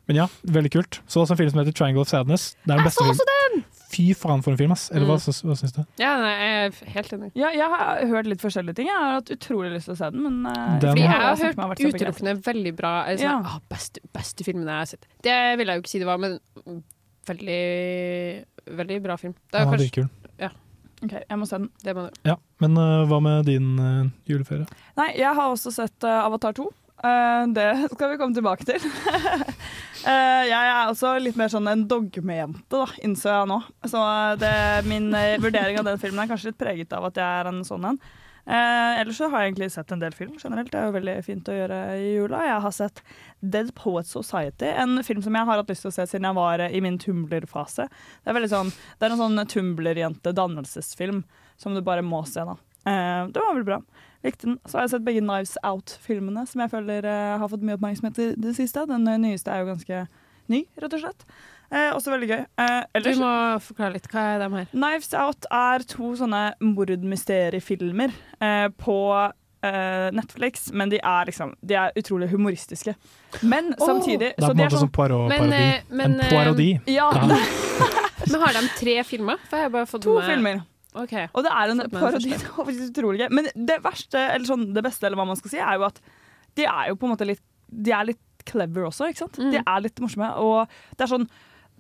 Men 0.09 0.17
ja, 0.21 0.27
veldig 0.45 0.71
kult. 0.75 0.99
Så 1.09 1.23
også 1.23 1.33
en 1.33 1.39
film 1.41 1.49
som 1.55 1.61
heter 1.63 1.73
Triangle 1.79 2.03
of 2.05 2.11
Sadness. 2.11 2.45
Det 2.67 2.75
er 2.75 2.83
den 2.83 2.85
beste 2.91 3.07
filmen. 3.09 3.63
Fy 3.89 4.05
faen 4.21 4.43
for 4.45 4.53
en 4.53 4.59
film, 4.61 4.75
ass. 4.77 4.91
Eller 4.93 5.09
hva, 5.09 5.17
Mm. 5.17 5.49
hva 5.49 5.57
syns 5.57 5.73
du? 5.73 5.81
Ja, 6.01 6.11
nei, 6.21 6.35
jeg 6.37 6.59
er 6.67 6.93
helt 6.93 7.13
enig. 7.17 7.31
Ja, 7.41 7.49
jeg 7.57 7.71
har 7.73 8.05
hørt 8.13 8.29
litt 8.29 8.45
forskjellige 8.45 8.77
ting. 8.83 8.91
Jeg 8.93 9.01
har 9.01 9.17
hatt 9.17 9.33
utrolig 9.33 9.73
lyst 9.79 9.89
til 9.89 9.97
å 9.97 9.99
se 10.03 10.11
den, 10.13 10.27
men 10.29 10.37
eh, 10.53 10.79
Den- 10.85 10.93
Fordi 10.93 11.07
jeg 11.07 11.09
jeg 11.09 11.25
har 11.25 11.73
hørt 11.73 11.81
utelukkende 11.89 12.37
veldig 12.51 12.75
bra 12.77 12.93
altså, 13.09 13.25
Ja. 13.25 13.35
ah, 13.49 13.59
beste, 13.73 14.01
beste 14.13 14.45
filmen 14.45 14.69
jeg 14.69 14.77
har 14.77 14.93
sett. 14.93 15.09
Det 15.25 15.39
vil 15.57 15.67
jeg 15.73 15.77
jo 15.81 15.87
ikke 15.87 15.95
si 15.97 15.99
det 16.05 16.11
var, 16.13 16.19
men 16.21 16.37
veldig 17.33 17.61
Veldig 18.79 18.99
bra 19.01 19.15
film. 19.17 19.33
Det 19.49 19.57
er 19.57 19.65
Ja, 19.65 19.71
kanskje, 19.71 19.87
dritkul. 19.87 20.09
Ok, 20.99 21.13
jeg 21.15 21.39
må 21.39 21.47
se 21.47 21.59
den. 21.61 21.69
det 21.87 21.93
må 21.95 22.09
du. 22.09 22.17
Ja, 22.27 22.35
men 22.59 22.75
uh, 22.75 23.07
hva 23.07 23.21
med 23.23 23.47
din 23.47 23.79
uh, 23.79 24.09
juleferie? 24.27 24.67
Nei, 24.99 25.13
jeg 25.15 25.31
har 25.31 25.53
også 25.53 25.71
sett 25.71 26.05
uh, 26.05 26.25
Avatar 26.27 26.57
2. 26.59 26.67
Eh, 26.99 27.43
det 27.55 27.89
skal 27.95 28.11
vi 28.11 28.17
komme 28.21 28.35
tilbake 28.35 28.69
til. 28.69 28.83
Eh, 29.99 30.45
jeg 30.47 30.55
er 30.55 30.87
også 30.89 31.17
litt 31.19 31.35
mer 31.37 31.51
sånn 31.51 31.67
en 31.69 31.81
dogmejente, 31.91 32.63
da, 32.71 32.85
innså 33.03 33.33
jeg 33.33 33.49
nå. 33.51 33.57
Så 33.91 33.99
det, 34.39 34.53
min 34.87 35.09
vurdering 35.43 35.81
av 35.81 35.89
den 35.89 35.99
filmen 35.99 36.23
er 36.23 36.31
kanskje 36.31 36.53
litt 36.53 36.61
preget 36.61 36.95
av 36.95 37.09
at 37.09 37.19
jeg 37.19 37.41
er 37.41 37.51
en 37.51 37.59
sånn 37.67 37.89
en. 37.91 37.99
Eh, 38.49 39.01
ellers 39.01 39.19
så 39.21 39.29
har 39.29 39.43
jeg 39.43 39.53
egentlig 39.53 39.67
sett 39.75 39.91
en 39.93 40.01
del 40.01 40.15
film 40.17 40.39
generelt. 40.41 40.71
Det 40.73 40.79
er 40.81 40.87
jo 40.89 40.95
veldig 40.95 41.17
fint 41.27 41.49
å 41.53 41.57
gjøre 41.57 41.81
i 42.01 42.07
jula. 42.15 42.41
Jeg 42.47 42.63
har 42.65 42.73
sett 42.73 43.03
Dead 43.45 43.75
Poets 43.77 44.15
Society, 44.17 44.71
en 44.73 45.03
film 45.05 45.21
som 45.25 45.37
jeg 45.37 45.49
har 45.51 45.61
hatt 45.61 45.69
lyst 45.69 45.85
til 45.85 45.93
å 45.93 45.97
se 45.99 46.07
siden 46.09 46.31
jeg 46.31 46.39
var 46.39 46.65
eh, 46.65 46.73
i 46.73 46.81
min 46.85 46.97
Tumbler-fase. 47.03 47.91
Det 48.23 48.33
er 48.33 48.39
veldig 48.39 48.53
sånn, 48.55 48.73
det 48.73 49.09
er 49.09 49.17
en 49.17 49.21
sånn 49.21 49.45
Tumbler-jente-dannelsesfilm 49.53 51.23
som 51.61 51.77
du 51.77 51.83
bare 51.85 52.07
må 52.07 52.23
se, 52.31 52.47
da. 52.49 52.57
Eh, 52.89 53.29
det 53.35 53.45
var 53.45 53.55
vel 53.59 53.69
bra. 53.69 53.83
Likte 54.25 54.49
den. 54.49 54.57
Så 54.65 54.79
har 54.79 54.87
jeg 54.87 54.95
sett 54.97 55.07
begge 55.07 55.23
Knives 55.23 55.59
Out-filmene, 55.67 56.47
som 56.49 56.65
jeg 56.65 56.73
føler 56.73 57.07
eh, 57.07 57.37
har 57.39 57.53
fått 57.53 57.67
mye 57.67 57.77
oppmerksomhet 57.77 58.19
i 58.23 58.33
det 58.41 58.57
siste. 58.57 58.87
Den 58.89 59.05
eh, 59.11 59.21
nyeste 59.21 59.53
er 59.53 59.63
jo 59.63 59.73
ganske 59.75 60.03
ny, 60.49 60.65
rett 60.81 60.97
og 60.97 61.05
slett. 61.05 61.27
Eh, 61.71 61.91
også 61.93 62.13
veldig 62.15 62.29
gøy. 62.31 62.45
Eh, 62.65 63.01
Du 63.05 63.11
må 63.21 63.33
forklare 63.61 63.93
litt. 63.99 64.07
Hva 64.09 64.23
er 64.35 64.39
de 64.41 64.49
her? 64.57 64.69
Knives 64.73 65.11
Out 65.15 65.45
er 65.53 65.85
to 65.91 66.15
sånne 66.17 66.55
mordmysteriefilmer 66.65 68.15
eh, 68.41 68.69
på 68.81 68.97
eh, 69.63 70.09
Netflix, 70.17 70.71
men 70.73 70.89
de 70.93 71.01
er 71.03 71.29
liksom 71.29 71.53
De 71.61 71.77
er 71.77 71.93
utrolig 71.99 72.31
humoristiske. 72.33 72.95
Men 73.43 73.75
oh, 73.79 73.87
samtidig 73.87 74.33
Det 74.37 74.43
er 74.43 74.47
på 74.47 74.55
en 74.55 74.63
måte 74.63 74.79
sånn 74.79 74.87
som 74.87 74.95
Poirot-parodi. 74.97 75.69
Men, 75.91 76.17
eh, 76.21 76.31
En 76.31 76.33
parodi. 76.33 76.71
Ja, 76.87 77.11
Ja. 77.13 77.41
Men 78.29 78.41
har 78.43 78.57
de 78.57 78.69
tre 78.77 78.95
filmer? 79.07 79.39
For 79.49 79.57
jeg 79.57 79.69
har 79.69 79.71
bare 79.73 79.87
fått 79.89 80.03
to 80.05 80.17
med 80.19 80.27
filmer. 80.27 80.63
Okay. 80.99 81.29
Og 81.33 81.45
det 81.47 81.53
er 81.55 81.71
en 81.73 81.83
parodi. 81.93 82.33
Det 82.35 82.49
var 82.57 82.67
faktisk 82.67 82.91
utrolig 82.91 83.21
gøy. 83.23 83.29
Men 83.39 83.47
det 83.55 83.77
verste, 83.85 84.19
eller 84.35 84.49
sånn, 84.49 84.65
det 84.75 84.83
beste, 84.85 85.07
eller 85.07 85.21
hva 85.21 85.27
man 85.29 85.39
skal 85.39 85.53
si, 85.53 85.61
er 85.63 85.79
jo 85.79 85.85
at 85.87 86.01
de 86.59 86.65
er 86.67 86.89
jo 86.91 86.97
på 86.99 87.07
en 87.07 87.13
måte 87.15 87.29
litt 87.29 87.45
De 87.69 87.93
er 87.95 88.09
litt 88.09 88.25
clever 88.49 88.89
også, 88.89 89.11
ikke 89.13 89.27
sant? 89.27 89.39
Mm. 89.39 89.51
De 89.53 89.61
er 89.61 89.83
litt 89.85 90.01
morsomme. 90.01 90.29
Og 90.41 90.73
det 90.97 91.05
er 91.07 91.11
sånn 91.13 91.29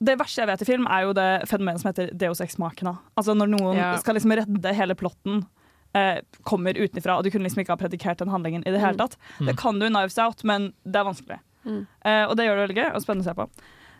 det 0.01 0.19
verste 0.19 0.43
jeg 0.43 0.49
vet 0.51 0.63
i 0.63 0.69
film, 0.69 0.87
er 0.87 1.07
jo 1.09 1.13
det 1.17 1.29
fenomenet 1.51 1.81
som 1.83 1.89
heter 1.93 2.11
Deus 2.17 2.41
ex 2.45 2.59
machina. 2.59 2.97
Altså 3.19 3.35
når 3.35 3.49
noen 3.57 3.77
Ja. 3.77 3.97
skal 3.99 4.15
liksom 4.15 4.33
redde 4.37 4.75
hele 4.75 4.95
plotten, 4.95 5.47
eh, 5.95 6.21
kommer 6.45 6.75
utenfra, 6.75 7.17
og 7.19 7.25
du 7.25 7.31
kunne 7.31 7.43
liksom 7.49 7.65
ikke 7.65 7.75
ha 7.75 7.81
predikert 7.81 8.19
den 8.19 8.29
handlingen 8.29 8.63
i 8.67 8.71
det 8.71 8.81
hele 8.81 8.95
Mm. 8.95 9.03
tatt. 9.09 9.17
Det 9.45 9.57
kan 9.57 9.79
du 9.79 9.87
i 9.87 9.91
Knives 9.91 10.19
Out, 10.19 10.45
men 10.45 10.73
det 10.87 10.97
er 10.97 11.05
vanskelig. 11.05 11.41
Mm. 11.67 11.87
Eh, 12.05 12.25
og 12.29 12.37
det 12.37 12.47
gjør 12.47 12.57
det 12.57 12.69
veldig 12.69 12.79
gøy 12.85 12.95
og 12.95 13.03
spennende 13.03 13.25
å 13.27 13.31
se 13.31 13.35
på. 13.35 13.49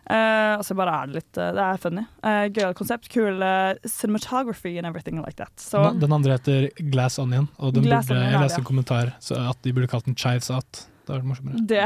Eh, 0.09 0.55
og 0.57 0.63
så 0.65 0.75
bare 0.75 1.03
er 1.03 1.05
det 1.07 1.15
litt 1.19 1.37
eh, 1.37 1.51
Det 1.53 1.61
er 1.61 1.77
funny. 1.77 2.01
Uh, 2.23 2.49
Gøyalt 2.49 2.75
konsept. 2.79 3.09
Kul 3.09 3.43
eh, 3.43 3.75
cinematography 3.85 4.77
and 4.79 4.87
everything 4.87 5.21
like 5.21 5.35
that. 5.35 5.51
Så 5.57 5.83
Den, 5.91 5.99
den 5.99 6.13
andre 6.13 6.37
heter 6.37 6.69
Glass 6.89 7.19
Onion, 7.19 7.47
og 7.59 7.73
den 7.75 7.83
Glass 7.83 8.07
burde, 8.07 8.17
Onion, 8.17 8.31
jeg 8.31 8.41
leste 8.41 8.57
en 8.57 8.63
ja. 8.63 8.69
kommentar 8.69 9.13
så 9.21 9.37
at 9.51 9.61
de 9.61 9.73
burde 9.75 9.87
kalt 9.91 10.05
den 10.05 10.15
Chives 10.15 10.49
Out. 10.49 10.87
Det 11.09 11.15
er 11.17 11.23
morsommere. 11.25 11.59
det, 11.71 11.85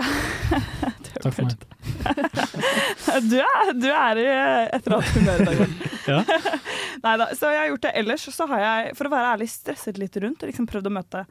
Takk 1.23 1.35
for 1.37 1.47
meg. 1.47 1.61
du, 3.31 3.37
er, 3.39 3.69
du 3.79 3.87
er 3.87 4.19
i 4.19 4.25
et 4.27 4.81
eller 4.81 4.97
annet 4.97 5.13
humør 5.15 5.43
i 5.43 5.47
dag. 5.47 5.79
Ja. 6.03 6.17
Neida, 6.99 7.29
så 7.31 7.47
jeg 7.53 7.61
har 7.61 7.69
gjort 7.69 7.85
det. 7.85 7.91
Ellers 8.01 8.25
så 8.35 8.45
har 8.51 8.59
jeg, 8.59 8.95
for 8.99 9.07
å 9.07 9.11
være 9.13 9.29
ærlig, 9.37 9.47
stresset 9.53 9.95
litt 10.01 10.17
rundt 10.19 10.43
og 10.43 10.51
liksom 10.51 10.67
prøvd 10.67 10.89
å 10.89 10.91
møte 10.97 11.21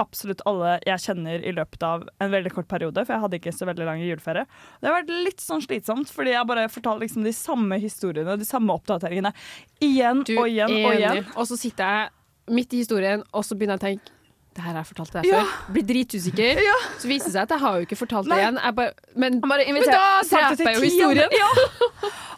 absolutt 0.00 0.42
alle 0.48 0.74
jeg 0.84 1.00
kjenner 1.06 1.40
i 1.40 1.54
løpet 1.56 1.86
av 1.88 2.04
en 2.20 2.34
veldig 2.34 2.52
kort 2.52 2.68
periode, 2.68 3.06
for 3.06 3.16
jeg 3.16 3.24
hadde 3.24 3.40
ikke 3.40 3.54
så 3.56 3.70
veldig 3.70 3.88
lang 3.88 4.04
juleferie. 4.04 4.44
Det 4.76 4.90
har 4.90 4.98
vært 4.98 5.16
litt 5.24 5.40
sånn 5.40 5.64
slitsomt, 5.64 6.12
fordi 6.12 6.36
jeg 6.36 6.48
bare 6.52 6.68
fortalte 6.72 7.06
liksom 7.06 7.24
de 7.24 7.32
samme 7.36 7.80
historiene, 7.80 8.36
de 8.40 8.48
samme 8.48 8.76
oppdateringene, 8.76 9.32
igjen 9.80 10.24
Du 10.28 10.36
og 10.36 10.46
igjen 10.52 10.76
og 10.82 10.92
igjen. 10.92 11.24
Og 11.32 11.48
så 11.48 11.56
sitter 11.60 11.96
jeg 11.96 12.56
midt 12.60 12.76
i 12.76 12.84
historien, 12.84 13.24
og 13.32 13.48
så 13.48 13.56
begynner 13.56 13.80
jeg 13.80 13.84
å 13.84 13.88
tenke 13.88 14.19
det 14.56 14.64
her 14.64 14.72
har 14.74 14.80
jeg 14.82 14.88
fortalt 14.90 15.12
deg 15.14 15.26
Ja. 15.30 15.40
før. 15.44 15.72
Blir 15.76 15.84
dritusikker. 15.86 16.58
Så 16.98 17.06
viser 17.08 17.30
det 17.30 17.34
seg 17.36 17.42
at 17.44 17.52
jeg 17.54 17.60
har 17.62 17.76
jo 17.78 17.86
ikke 17.86 17.98
fortalt 18.00 18.26
det 18.28 18.38
igjen. 18.40 18.58
Jeg 18.64 18.74
bare, 18.74 18.92
men, 19.14 19.40
Bare 19.40 19.66
men 19.72 19.82
da 19.86 20.00
dreper 20.26 20.64
jeg 20.66 20.76
jo 20.76 20.82
historien. 20.88 21.30
Ja. 21.38 21.50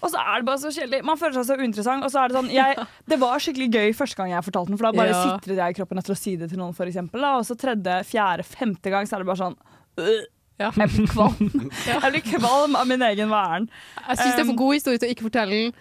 Og 0.02 0.10
så 0.10 0.18
er 0.18 0.42
det 0.42 0.46
bare 0.50 0.58
så 0.58 0.72
kjedelig. 0.74 1.00
Man 1.08 1.16
føler 1.16 1.38
seg 1.38 1.46
så 1.48 1.56
uinteressant. 1.62 2.04
Og 2.04 2.10
så 2.12 2.20
er 2.24 2.28
det 2.28 2.36
sånn 2.36 2.50
jeg, 2.52 2.76
Det 3.08 3.18
var 3.22 3.38
skikkelig 3.38 3.68
gøy 3.72 3.94
første 3.96 4.16
gang 4.20 4.30
jeg 4.34 4.44
fortalte 4.44 4.68
den, 4.74 4.78
for 4.78 4.90
da 4.90 4.92
bare 4.98 5.14
Ja. 5.14 5.22
sitret 5.38 5.56
jeg 5.56 5.70
i 5.70 5.78
kroppen 5.80 5.98
etter 6.02 6.12
å 6.12 6.18
si 6.18 6.36
det 6.36 6.50
til 6.50 6.58
noen, 6.58 6.74
for 6.76 6.84
eksempel. 6.90 7.24
Og 7.38 7.46
så 7.48 7.56
tredje, 7.56 7.96
fjerde, 8.04 8.44
femte 8.44 8.90
gang 8.90 9.06
så 9.06 9.16
er 9.16 9.18
det 9.24 9.26
bare 9.32 9.42
sånn 9.44 9.56
øh, 9.98 10.22
Ja. 10.60 10.70
Jeg 10.76 10.88
blir 10.92 11.06
kvalm. 11.08 11.70
Jeg 11.88 12.12
blir 12.12 12.38
kvalm 12.38 12.76
av 12.76 12.86
min 12.86 13.00
egen 13.02 13.28
væren. 13.32 13.70
Jeg 14.06 14.18
syns 14.18 14.36
det 14.36 14.40
er 14.40 14.44
Um, 14.44 14.50
for 14.52 14.56
god 14.60 14.74
historie 14.74 14.98
til 15.00 15.08
å 15.08 15.12
ikke 15.14 15.26
fortelle 15.30 15.50
den, 15.50 15.72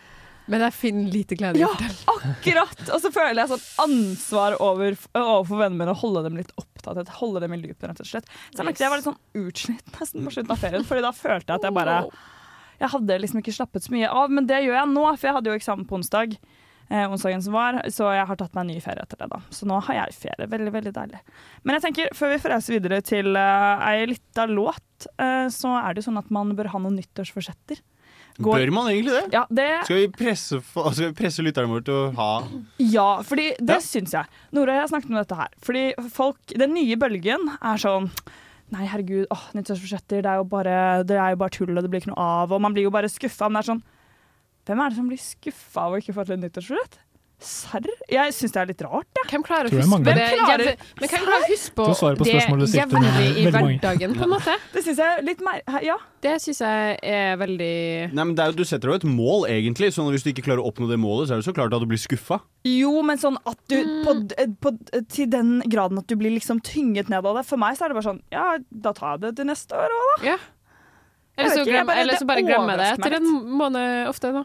men 0.50 0.64
jeg 0.66 0.74
finner 0.74 1.12
lite 1.14 1.38
glede 1.40 1.60
i 1.60 1.62
Ja, 1.62 1.70
å 1.70 1.76
fortelle. 1.76 2.16
akkurat! 2.32 2.82
Og 2.90 3.02
så 3.04 3.12
føler 3.14 3.44
jeg 3.44 3.52
sånn 3.52 3.66
ansvar 3.86 4.58
over, 4.60 4.98
overfor 5.14 5.62
vennene 5.64 5.84
mine 5.84 5.96
å 5.96 6.00
holde 6.02 6.24
dem 6.28 6.40
litt 6.40 6.52
opptatt, 6.58 7.12
holde 7.20 7.44
dem 7.44 7.54
i 7.54 7.62
loopen, 7.62 7.92
rett 7.92 8.02
og 8.04 8.10
slett. 8.10 8.30
Så 8.56 8.66
jeg 8.66 8.78
jeg 8.82 8.90
var 8.90 9.02
litt 9.02 9.10
sånn 9.10 9.20
utslitt 9.44 10.00
nesten 10.00 10.26
på 10.26 10.34
slutten 10.34 10.56
av 10.56 10.64
ferien, 10.64 10.88
Fordi 10.88 11.06
da 11.06 11.12
følte 11.16 11.54
jeg 11.54 11.62
at 11.62 11.68
jeg 11.70 11.78
bare 11.78 12.00
Jeg 12.82 12.90
hadde 12.90 13.20
liksom 13.22 13.44
ikke 13.44 13.54
slappet 13.54 13.86
så 13.86 13.94
mye 13.94 14.10
av, 14.10 14.32
men 14.34 14.48
det 14.50 14.64
gjør 14.66 14.80
jeg 14.80 14.90
nå, 14.90 15.06
for 15.14 15.28
jeg 15.30 15.38
hadde 15.38 15.52
jo 15.52 15.60
eksamen 15.60 15.86
på 15.86 16.00
onsdag. 16.00 16.34
Eh, 16.92 17.06
onsdagen 17.08 17.42
som 17.42 17.54
var, 17.54 17.78
Så 17.88 18.10
jeg 18.12 18.26
har 18.28 18.36
tatt 18.36 18.54
meg 18.58 18.66
en 18.66 18.74
ny 18.74 18.82
ferie 18.84 19.04
etter 19.06 19.16
det. 19.22 19.30
da 19.30 19.40
Så 19.50 19.68
nå 19.70 19.80
har 19.80 19.96
jeg 19.96 20.18
ferie. 20.18 20.48
Veldig, 20.50 20.72
veldig 20.74 20.92
deilig. 20.92 21.22
Men 21.64 21.78
jeg 21.78 21.86
tenker, 21.86 22.10
før 22.18 22.34
vi 22.34 22.40
får 22.42 22.52
reise 22.56 22.74
videre 22.74 23.00
til 23.02 23.38
uh, 23.38 23.80
ei 23.88 24.06
lita 24.10 24.48
låt, 24.50 25.08
eh, 25.16 25.48
så 25.48 25.78
er 25.80 25.94
det 25.94 26.02
jo 26.02 26.10
sånn 26.10 26.20
at 26.20 26.32
man 26.34 26.52
bør 26.58 26.74
ha 26.74 26.82
noen 26.84 26.98
nyttårsforsetter. 27.00 27.80
Går- 28.40 28.58
Bør 28.66 28.72
man 28.74 28.88
egentlig 28.92 29.14
det? 29.18 29.34
Ja, 29.34 29.46
det 29.52 29.86
Skal 29.86 29.96
vi 29.98 30.08
presse, 30.08 30.62
skal 30.64 30.94
vi 31.08 31.12
presse 31.14 31.44
lytterne 31.44 31.68
våre 31.70 31.84
til 31.84 31.94
å 31.94 32.14
ha 32.16 32.30
Ja, 32.80 33.22
fordi 33.22 33.56
det 33.60 33.76
Ja. 33.76 33.80
syns 33.80 34.12
jeg. 34.12 34.26
Nora, 34.54 34.74
jeg 34.74 34.82
har 34.82 34.88
snakket 34.88 35.10
om 35.10 35.16
dette 35.20 35.36
her. 35.36 35.50
Fordi 35.62 35.94
folk, 36.10 36.38
Den 36.48 36.74
nye 36.74 36.96
bølgen 36.96 37.50
er 37.62 37.78
sånn 37.78 38.10
Nei, 38.72 38.86
herregud, 38.88 39.26
åh, 39.30 39.50
nyttårsforsetter, 39.54 40.22
det 40.24 40.26
er 40.26 40.38
jo 40.40 40.46
bare, 40.46 41.04
det 41.04 41.18
er 41.20 41.32
jo 41.32 41.36
bare 41.36 41.50
tull, 41.50 41.76
og 41.76 41.84
det 41.84 41.90
blir 41.92 42.00
ikke 42.00 42.16
noe 42.16 42.24
av. 42.24 42.52
Og 42.54 42.62
man 42.62 42.74
blir 42.74 42.84
jo 42.84 42.90
bare 42.90 43.10
skuffa. 43.12 43.50
Men 43.52 43.62
det 43.62 43.68
er 43.68 43.74
sånn 43.74 43.84
Hvem 44.66 44.80
er 44.86 44.90
det 44.90 44.96
som 44.96 45.10
blir 45.10 45.20
skuffa 45.20 45.82
av 45.82 45.92
å 45.92 45.98
ikke 46.00 46.14
få 46.16 46.26
til 46.26 46.34
et 46.38 46.40
nyttårsforsett? 46.46 46.98
Serr? 47.42 47.86
Jeg 48.12 48.34
syns 48.38 48.52
det 48.54 48.60
er 48.62 48.68
litt 48.70 48.82
rart, 48.86 49.08
jeg. 49.18 49.26
Hvem 49.32 49.44
klarer 49.46 49.68
å 49.68 49.74
huske 49.74 49.98
på 49.98 50.04
det? 50.06 50.14
Hvem 50.30 50.42
klarer- 50.46 50.78
Men 51.02 51.10
hvem 51.10 51.24
klarer 51.26 51.42
å 51.42 51.50
huske 51.50 51.72
på 51.74 51.86
på 52.20 52.26
det 52.26 52.36
jevnlig 52.78 53.26
i 53.42 53.46
hverdagen, 53.50 54.14
på 54.18 54.24
en 54.28 54.30
måte? 54.36 54.56
Det 54.76 54.84
syns 54.86 54.98
jeg 55.02 55.18
er 55.18 55.24
litt 55.26 55.42
mer 55.42 55.62
Ja. 55.82 55.98
Det 56.22 56.36
syns 56.44 56.60
jeg 56.62 57.00
er 57.02 57.36
veldig 57.42 58.14
Nei, 58.14 58.24
men 58.24 58.36
det 58.38 58.44
er 58.46 58.52
jo, 58.52 58.58
Du 58.62 58.64
setter 58.70 58.92
jo 58.92 58.94
et 59.00 59.08
mål, 59.10 59.48
egentlig. 59.50 59.90
så 59.96 60.06
Hvis 60.14 60.24
du 60.24 60.30
ikke 60.34 60.46
klarer 60.46 60.62
å 60.62 60.70
oppnå 60.70 60.88
det 60.92 61.00
målet, 61.02 61.28
så 61.28 61.34
er 61.34 61.42
det 61.42 61.48
så 61.50 61.54
klart 61.58 61.74
at 61.74 61.82
du 61.82 61.88
blir 61.90 61.98
skuffa. 62.02 62.40
Jo, 62.64 63.02
men 63.02 63.18
sånn 63.18 63.38
at 63.50 63.58
du 63.68 63.78
på, 64.06 64.16
på, 64.62 64.76
Til 65.10 65.28
den 65.34 65.62
graden 65.66 65.98
at 65.98 66.08
du 66.08 66.16
blir 66.16 66.32
liksom 66.38 66.62
tynget 66.62 67.10
ned 67.10 67.26
av 67.26 67.36
det. 67.42 67.46
For 67.50 67.58
meg 67.58 67.76
så 67.78 67.86
er 67.86 67.94
det 67.96 68.00
bare 68.02 68.10
sånn 68.14 68.22
Ja, 68.32 68.58
da 68.70 68.94
tar 68.94 69.18
jeg 69.18 69.26
det 69.26 69.36
til 69.42 69.50
neste 69.50 69.74
år 69.76 69.90
òg, 69.98 70.08
da. 70.22 70.34
Ja. 70.34 70.38
Eller 71.42 71.56
så, 71.58 71.64
glem, 71.66 71.88
bare- 71.88 72.02
eller 72.04 72.18
så 72.20 72.26
bare 72.28 72.42
glemmer 72.46 72.76
jeg 72.78 72.82
det 72.84 72.90
etter 73.00 73.14
en 73.18 73.30
måned 73.58 74.08
ofte. 74.12 74.32
da 74.36 74.44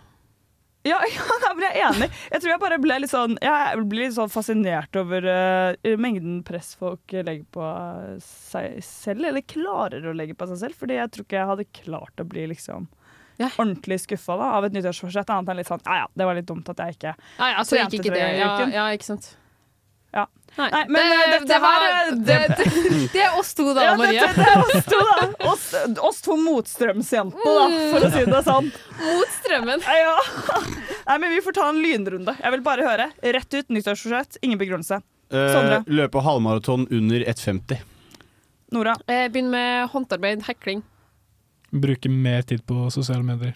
Ja, 0.87 0.99
ja, 1.17 1.53
men 1.55 1.65
jeg 1.67 1.73
er 1.81 1.87
enig. 1.89 2.09
Jeg 2.31 2.43
tror 2.43 2.53
jeg 2.53 2.63
bare 2.63 2.79
ble 2.83 2.99
litt 3.03 3.11
sånn 3.13 3.35
Jeg 3.43 3.81
blir 3.91 4.07
litt 4.07 4.17
sånn 4.17 4.31
fascinert 4.33 4.99
over 5.01 5.27
uh, 5.27 5.97
mengden 6.01 6.43
press 6.47 6.75
folk 6.79 7.17
legger 7.17 7.47
på 7.57 7.71
seg 8.23 8.79
selv, 8.87 9.27
eller 9.31 9.43
klarer 9.47 10.07
å 10.07 10.15
legge 10.17 10.37
på 10.39 10.49
seg 10.53 10.63
selv. 10.63 10.79
Fordi 10.79 11.01
jeg 11.01 11.13
tror 11.15 11.27
ikke 11.27 11.41
jeg 11.41 11.51
hadde 11.53 11.69
klart 11.83 12.23
å 12.23 12.29
bli 12.29 12.47
liksom 12.55 12.87
Ja. 13.37 13.51
ordentlig 13.59 13.99
skuffa 14.01 14.39
av 14.41 14.65
et 14.65 14.73
nyttårsforsett. 14.73 15.29
Annet 15.33 15.51
enn 15.53 15.59
litt 15.61 15.69
sånn 15.69 15.83
ja 15.85 16.05
ja, 16.05 16.07
det 16.15 16.29
var 16.29 16.39
litt 16.39 16.49
dumt 16.49 16.71
at 16.73 16.79
jeg 16.85 16.97
ikke 16.97 17.17
altså, 17.37 17.77
Trente 17.77 17.99
gikk 17.99 18.07
tre 18.07 18.15
ikke 18.15 18.21
det. 18.23 18.39
Ja, 18.41 18.71
ja, 18.79 18.87
ikke 18.97 19.11
sant. 19.11 19.35
Ja. 20.57 20.65
Nei, 20.65 20.71
Nei, 20.73 20.85
men, 20.89 21.09
det, 21.11 21.25
det, 21.33 21.49
det, 21.51 21.57
var, 21.61 21.83
her, 21.85 22.11
det, 22.11 22.37
det- 23.13 23.23
er 23.27 23.35
oss 23.39 23.51
to, 23.55 23.67
da, 23.77 23.83
Ja, 23.91 23.97
Marie. 24.01 24.21
det, 24.21 24.35
det 24.37 24.47
er 24.49 24.63
oss 24.63 24.87
to, 24.89 25.01
da. 25.09 25.27
Oss, 25.53 25.67
oss 26.09 26.21
to 26.25 26.37
motstrømsjentene, 26.41 27.57
da, 27.59 27.67
for 27.93 28.07
å 28.07 28.11
si 28.15 28.23
det 28.31 28.41
sånn. 28.47 28.71
Mot 29.03 29.35
strømmen. 29.37 29.85
Ja. 29.85 30.15
Nei, 31.11 31.19
men 31.23 31.35
Vi 31.35 31.43
får 31.45 31.57
ta 31.59 31.69
en 31.71 31.83
lynrunde. 31.85 32.35
Jeg 32.41 32.55
vil 32.57 32.65
bare 32.67 32.87
høre. 32.89 33.11
Rett 33.37 33.55
ut 33.59 33.69
nyttårsforsett, 33.77 34.39
ingen 34.43 34.59
begrunnelse. 34.61 35.03
Eh, 35.31 35.49
Sondre? 35.53 35.83
løpe 35.91 36.23
halvmaraton 36.25 36.87
under 36.91 37.25
1,50. 37.35 37.81
Nora? 38.75 38.97
Eh, 39.07 39.27
Begynn 39.31 39.51
med 39.53 39.91
håndarbeid, 39.93 40.43
hekling. 40.49 40.81
Bruke 41.71 42.09
mer 42.11 42.43
tid 42.49 42.65
på 42.67 42.87
sosiale 42.95 43.23
medier. 43.27 43.55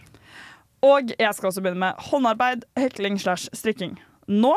Og 0.85 1.11
jeg 1.17 1.33
skal 1.37 1.49
også 1.51 1.61
begynne 1.65 1.81
med 1.89 2.05
håndarbeid, 2.11 2.63
hekling 2.79 3.17
slash 3.21 3.49
strikking. 3.57 3.97
Nå 4.31 4.55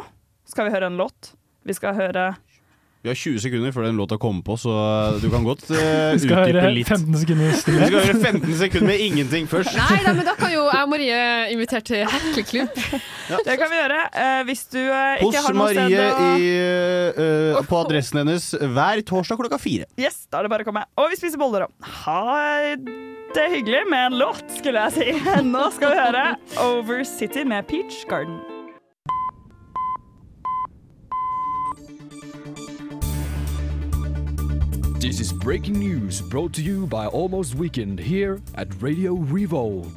skal 0.49 0.69
vi 0.69 0.75
høre 0.77 0.89
en 0.93 1.01
låt. 1.01 1.33
Vi 1.65 1.75
skal 1.77 1.97
høre 1.97 2.35
Vi 3.05 3.11
har 3.11 3.17
20 3.17 3.41
sekunder 3.45 3.73
før 3.73 3.85
den 3.85 3.99
låta 4.01 4.17
kommer 4.21 4.45
på, 4.45 4.57
så 4.57 4.73
du 5.21 5.27
kan 5.33 5.45
godt 5.45 5.65
uh, 5.71 5.77
Vi 6.15 6.23
skal 6.25 6.45
utdype 6.45 6.61
høre 6.61 6.73
litt. 6.73 6.89
15 6.89 7.19
sekunder 7.23 7.51
Vi 7.53 7.59
skal 7.61 7.99
høre 7.99 8.15
15 8.17 8.55
sekunder 8.63 8.89
med 8.89 9.05
ingenting 9.05 9.49
først. 9.51 9.77
Nei 9.77 9.99
da, 10.07 10.15
men 10.17 10.29
da 10.29 10.37
kan 10.39 10.53
jo 10.55 10.65
jeg 10.65 10.87
og 10.87 10.93
Marie 10.93 11.21
invitere 11.53 11.85
til 11.85 12.05
hekleklubb. 12.09 12.81
Det 13.45 13.59
kan 13.61 13.73
vi 13.73 13.81
gjøre. 13.81 14.01
Uh, 14.17 14.41
hvis 14.49 14.65
du 14.73 14.81
eh, 14.81 15.25
Hos 15.25 15.37
har 15.41 15.57
noe 15.57 15.67
Marie 15.67 15.89
sted 15.89 16.13
å 16.13 16.31
i, 16.37 16.51
uh, 17.61 17.63
på 17.69 17.81
adressen 17.85 18.23
hennes 18.25 18.51
hver 18.61 19.05
torsdag 19.09 19.41
klokka 19.41 19.61
fire. 19.61 19.89
Yes, 20.01 20.25
da 20.29 20.41
er 20.41 20.49
det 20.49 20.55
bare 20.57 20.67
å 20.67 20.71
komme. 20.73 20.87
Og 21.01 21.13
vi 21.13 21.21
spiser 21.21 21.41
boller 21.41 21.69
òg. 21.69 21.93
Ha 22.05 22.75
det 23.35 23.49
hyggelig 23.51 23.85
med 23.91 24.13
en 24.13 24.19
låt, 24.21 24.45
skulle 24.61 24.89
jeg 24.89 24.97
si. 24.97 25.31
Nå 25.55 25.69
skal 25.75 25.95
vi 25.95 26.03
høre 26.05 26.27
Over 26.63 27.05
City 27.09 27.45
med 27.49 27.67
Peach 27.69 28.05
Garden. 28.11 28.39
This 35.05 35.21
is 35.21 35.35
breaking 35.35 35.79
news 35.79 36.23
brought 36.23 36.55
to 36.55 36.63
you 36.63 36.87
by 36.87 37.05
Almost 37.05 37.57
Weekend 37.57 38.01
here 38.01 38.41
at 38.55 38.69
Radio 38.81 39.13
Revolve. 39.13 39.91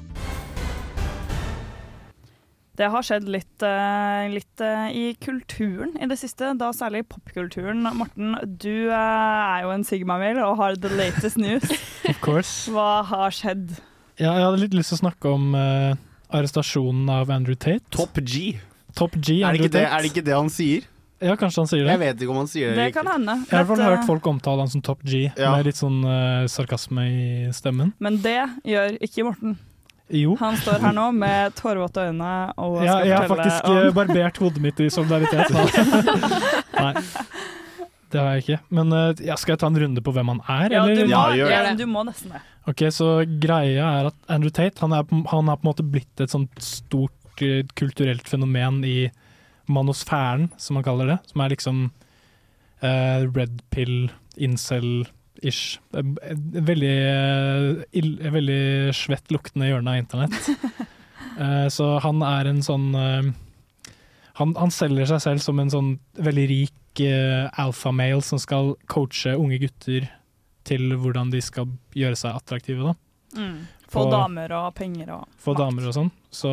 Det 2.76 2.90
har 2.92 3.06
skjedd 3.08 3.30
litt, 3.32 3.64
eh, 3.64 4.26
litt 4.34 4.60
eh, 4.60 4.90
i 4.92 5.06
kulturen 5.24 5.96
i 5.96 6.10
det 6.12 6.18
siste, 6.20 6.50
da 6.60 6.74
særlig 6.76 7.06
popkulturen. 7.08 7.88
Morten, 7.96 8.36
du 8.60 8.92
eh, 8.92 8.98
er 8.98 9.64
jo 9.64 9.72
en 9.78 9.88
Sigma-mail 9.88 10.42
og 10.44 10.60
har 10.60 10.76
the 10.76 10.92
latest 10.92 11.40
news. 11.40 11.72
Of 12.12 12.20
course. 12.20 12.68
Hva 12.68 13.06
har 13.08 13.32
skjedd? 13.32 13.78
Ja, 14.20 14.34
jeg 14.34 14.44
hadde 14.44 14.62
litt 14.66 14.76
lyst 14.76 14.92
til 14.92 15.00
å 15.00 15.04
snakke 15.06 15.32
om 15.32 15.56
uh, 15.56 15.96
arrestasjonen 16.36 17.08
av 17.16 17.32
Andrew 17.32 17.56
Tate. 17.56 17.88
Top 17.96 18.20
G. 18.20 18.58
Top 18.92 19.16
G, 19.16 19.40
Er 19.40 19.56
det, 19.56 19.56
Andrew 19.56 19.72
ikke 19.72 19.78
det, 19.80 19.88
Tate. 19.88 19.96
er 19.96 20.04
det 20.04 20.12
ikke 20.12 20.28
det 20.28 20.40
han 20.42 20.52
sier? 20.52 20.92
Ja, 21.20 21.34
kanskje 21.36 21.64
han 21.64 21.70
sier 21.72 21.82
det. 21.84 21.94
Jeg 21.96 22.00
vet 22.04 22.20
ikke 22.22 22.34
om 22.36 22.38
han 22.44 22.50
sier 22.52 22.74
det. 22.76 22.78
Det 22.78 22.94
kan 22.94 23.08
hende. 23.10 23.34
Jeg 23.48 23.56
har 23.58 23.64
i 23.64 23.68
hvert 23.68 23.78
fall 23.80 23.88
hørt 23.96 24.06
folk 24.06 24.28
omtale 24.30 24.62
han 24.62 24.70
som 24.70 24.84
Top 24.86 25.00
G, 25.04 25.24
Ja. 25.34 25.56
med 25.56 25.66
litt 25.66 25.80
sånn 25.80 26.04
uh, 26.06 26.46
sarkasme 26.52 27.08
i 27.10 27.24
stemmen. 27.58 27.94
Men 28.00 28.20
det 28.22 28.38
gjør 28.70 29.00
ikke 29.02 29.26
Morten. 29.26 29.56
Jo. 30.14 30.36
Han 30.40 30.56
står 30.56 30.78
her 30.86 30.94
nå 30.96 31.10
med 31.12 31.56
tårevåte 31.58 32.06
øyne 32.08 32.30
og 32.64 32.78
Ja, 32.86 32.94
skal 33.00 33.08
jeg 33.10 33.18
har 33.18 33.28
faktisk 33.28 33.66
eh, 33.68 33.88
om 33.90 33.96
barbert 33.98 34.38
hodet 34.40 34.62
mitt 34.64 34.78
i 34.80 34.88
solidaritet. 34.94 35.52
Nei. 36.78 36.94
Det 38.08 38.22
har 38.22 38.30
jeg 38.38 38.44
ikke. 38.46 38.60
Men 38.78 38.94
eh, 38.96 39.26
ja, 39.28 39.36
skal 39.36 39.58
jeg 39.58 39.62
ta 39.66 39.68
en 39.68 39.80
runde 39.84 40.04
på 40.06 40.14
hvem 40.16 40.30
han 40.32 40.40
er? 40.48 40.78
Ja, 40.78 40.86
du 40.88 40.94
eller? 40.94 41.10
må, 41.12 41.24
gjør 41.42 41.52
ja, 41.52 41.60
det. 41.68 41.74
du 41.82 41.90
må 41.92 42.06
nesten 42.08 42.32
det. 42.38 42.40
Ok, 42.72 42.86
så 42.96 43.10
greia 43.42 43.90
er 44.00 44.10
at 44.14 44.16
Andrew 44.32 44.52
Tate 44.56 44.80
han 44.86 44.96
er, 44.96 45.04
på- 45.08 45.26
han 45.34 45.50
er 45.52 45.60
på 45.60 45.66
en 45.66 45.72
måte 45.74 45.84
blitt 45.88 46.24
et 46.24 46.32
sånt 46.32 46.56
stort 46.64 47.44
eh, 47.44 47.66
kulturelt 47.76 48.28
fenomen 48.32 48.80
i 48.88 49.10
manosfæren, 49.72 50.50
som 50.58 50.78
man 50.78 50.86
kaller 50.86 51.12
det. 51.14 51.18
Som 51.32 51.44
er 51.44 51.54
liksom 51.54 51.82
uh, 52.84 53.22
red 53.36 53.62
pill, 53.74 54.10
incel-ish. 54.38 55.80
Eh, 55.94 56.12
Veldig, 56.68 56.94
uh, 57.94 58.32
veldig 58.38 58.62
svett 58.98 59.32
luktende 59.34 59.70
hjørne 59.72 59.96
av 59.96 60.02
internett. 60.04 60.52
uh, 61.40 61.68
så 61.78 61.98
han 62.04 62.24
er 62.26 62.52
en 62.52 62.64
sånn 62.66 62.92
han, 64.38 64.52
han 64.54 64.70
selger 64.74 65.10
seg 65.10 65.24
selv 65.24 65.42
som 65.42 65.60
en 65.60 65.72
sånn 65.74 65.92
veldig 66.22 66.46
rik 66.52 67.02
uh, 67.02 67.50
alfamale 67.58 68.22
som 68.26 68.38
skal 68.42 68.76
coache 68.92 69.34
unge 69.38 69.58
gutter 69.66 70.06
til 70.68 70.92
hvordan 71.00 71.32
de 71.34 71.42
skal 71.42 71.70
gjøre 71.98 72.20
seg 72.20 72.38
attraktive. 72.38 72.92
da 72.92 72.96
Mm. 73.38 73.66
Få 73.92 74.06
damer 74.12 74.52
og 74.56 74.70
penger 74.76 75.10
og 75.14 75.26
få 75.44 75.52
makt. 75.54 75.60
damer 75.60 75.88
og 75.90 75.94
sånn. 75.98 76.10
Så, 76.34 76.50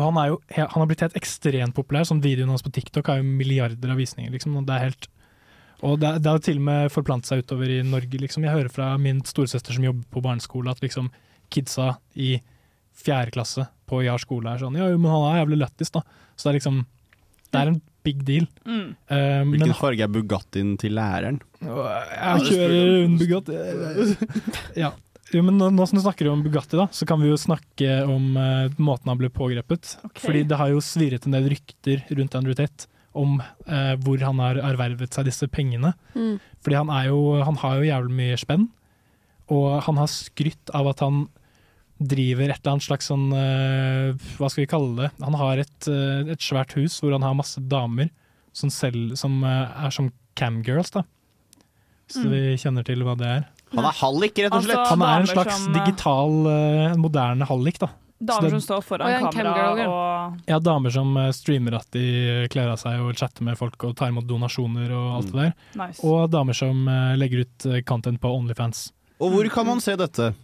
og 0.00 0.06
han, 0.08 0.18
er 0.22 0.30
jo, 0.32 0.36
han 0.56 0.80
har 0.80 0.88
blitt 0.88 1.02
helt 1.04 1.16
ekstremt 1.18 1.76
populær. 1.76 2.06
Sånn 2.08 2.22
Videoen 2.24 2.50
hans 2.52 2.64
på 2.64 2.72
TikTok 2.72 3.10
har 3.12 3.20
jo 3.20 3.26
milliarder 3.28 3.92
av 3.92 4.00
visninger. 4.00 4.32
Liksom, 4.32 4.56
og 4.56 4.68
det 4.68 4.76
er 4.76 4.86
helt 4.88 5.10
og 5.80 5.96
det, 6.00 6.10
det 6.20 6.28
har 6.28 6.40
til 6.44 6.58
og 6.60 6.66
med 6.66 6.92
forplantet 6.92 7.30
seg 7.30 7.44
utover 7.44 7.70
i 7.72 7.80
Norge. 7.86 8.20
Liksom. 8.20 8.44
Jeg 8.44 8.52
hører 8.52 8.72
fra 8.72 8.92
min 9.00 9.22
storesøster 9.24 9.76
som 9.76 9.86
jobber 9.86 10.04
på 10.12 10.22
barneskole, 10.24 10.72
at 10.72 10.82
liksom 10.84 11.08
kidsa 11.52 11.94
i 12.20 12.34
fjerde 13.00 13.32
klasse 13.34 13.64
på 13.88 14.02
Jar 14.04 14.20
skole 14.20 14.52
er 14.52 14.60
sånn 14.60 14.76
Ja, 14.78 14.90
men 14.92 15.10
han 15.10 15.24
er 15.30 15.40
jævlig 15.40 15.62
lættis, 15.62 15.92
da. 15.94 16.02
Så 16.36 16.46
det 16.46 16.50
er 16.52 16.58
liksom 16.58 16.82
Det 17.50 17.60
er 17.62 17.70
en 17.72 17.80
big 18.06 18.20
deal. 18.24 18.46
Mm. 18.64 18.96
Men 19.10 19.54
Hvilken 19.56 19.78
farge 19.80 20.04
er 20.04 20.12
Bugattien 20.12 20.76
til 20.80 20.94
læreren? 20.96 21.40
jeg 21.60 22.44
kjører 22.46 22.92
en 23.04 23.16
Bugatti. 23.20 23.56
Ja. 24.80 24.92
Jo, 25.30 25.42
men 25.46 25.58
nå, 25.60 25.68
nå 25.70 25.84
som 25.86 25.98
du 25.98 26.02
snakker 26.02 26.26
om 26.30 26.40
Bugatti, 26.42 26.74
da, 26.78 26.88
så 26.90 27.06
kan 27.06 27.20
vi 27.22 27.28
jo 27.30 27.36
snakke 27.38 28.00
om 28.10 28.32
uh, 28.34 28.66
måten 28.82 29.12
han 29.12 29.18
ble 29.20 29.28
pågrepet. 29.30 29.92
Okay. 30.08 30.22
Fordi 30.24 30.40
det 30.50 30.58
har 30.58 30.72
jo 30.72 30.80
svirret 30.82 31.26
en 31.28 31.36
del 31.36 31.46
rykter 31.52 32.02
rundt 32.18 32.34
Andrew 32.38 32.56
Tate 32.58 32.88
om 33.14 33.36
uh, 33.40 33.94
hvor 34.02 34.22
han 34.26 34.42
har 34.42 34.58
ervervet 34.72 35.14
seg 35.14 35.28
disse 35.28 35.46
pengene. 35.50 35.92
Mm. 36.16 36.40
Fordi 36.62 36.78
han, 36.80 36.90
er 36.94 37.08
jo, 37.12 37.20
han 37.46 37.58
har 37.62 37.78
jo 37.78 37.86
jævlig 37.88 38.16
mye 38.22 38.40
spenn, 38.42 38.66
og 39.50 39.68
han 39.86 39.98
har 40.02 40.10
skrytt 40.10 40.70
av 40.78 40.90
at 40.92 41.02
han 41.06 41.24
driver 42.00 42.48
et 42.48 42.62
eller 42.62 42.72
annet 42.76 42.86
slags 42.86 43.10
sånn 43.10 43.26
uh, 43.34 44.14
Hva 44.38 44.48
skal 44.48 44.62
vi 44.62 44.70
kalle 44.70 44.94
det? 45.02 45.08
Han 45.20 45.34
har 45.36 45.60
et, 45.60 45.88
et 46.32 46.40
svært 46.40 46.72
hus 46.78 46.96
hvor 47.02 47.12
han 47.12 47.26
har 47.26 47.34
masse 47.36 47.60
damer 47.70 48.08
som, 48.56 48.70
selv, 48.72 49.12
som 49.20 49.42
er 49.46 49.92
som 49.94 50.08
camgirls, 50.38 50.90
da. 50.96 51.04
Så 52.10 52.24
Mm. 52.26 52.30
vi 52.32 52.56
kjenner 52.58 52.82
til 52.82 53.04
hva 53.06 53.12
det 53.14 53.28
er. 53.30 53.44
Han 53.76 53.86
er 53.86 53.96
hallik, 54.00 54.38
rett 54.38 54.54
og 54.54 54.64
slett. 54.64 54.78
Altså, 54.78 54.96
Han 54.96 55.02
er 55.06 55.24
en 55.24 55.30
slags 55.30 55.56
som, 55.56 55.74
eh, 55.74 55.80
digital, 55.84 56.38
uh, 56.46 56.96
moderne 56.98 57.46
hallik, 57.46 57.78
da. 57.78 57.90
Damer 58.20 58.42
det, 58.42 58.50
som 58.50 58.60
står 58.60 58.80
foran 58.84 59.24
og 59.24 59.32
kamera 59.32 59.86
og 59.88 60.40
Ja, 60.50 60.58
damer 60.60 60.92
som 60.92 61.14
eh, 61.16 61.30
streamer 61.32 61.78
at 61.78 61.86
de 61.96 62.48
kler 62.52 62.68
av 62.68 62.76
seg 62.76 63.00
og 63.00 63.14
chatter 63.16 63.46
med 63.46 63.56
folk 63.56 63.80
og 63.88 63.94
tar 63.96 64.10
imot 64.12 64.26
donasjoner 64.28 64.92
og 64.92 65.06
alt 65.16 65.30
det 65.32 65.38
der. 65.38 65.54
Nice. 65.80 66.04
Og 66.04 66.28
damer 66.28 66.52
som 66.52 66.84
uh, 66.84 67.16
legger 67.16 67.46
ut 67.46 67.68
content 67.88 68.20
på 68.20 68.28
Onlyfans. 68.28 68.90
Og 69.20 69.32
hvor 69.32 69.48
kan 69.54 69.68
man 69.70 69.80
se 69.80 69.96
dette? 69.96 70.34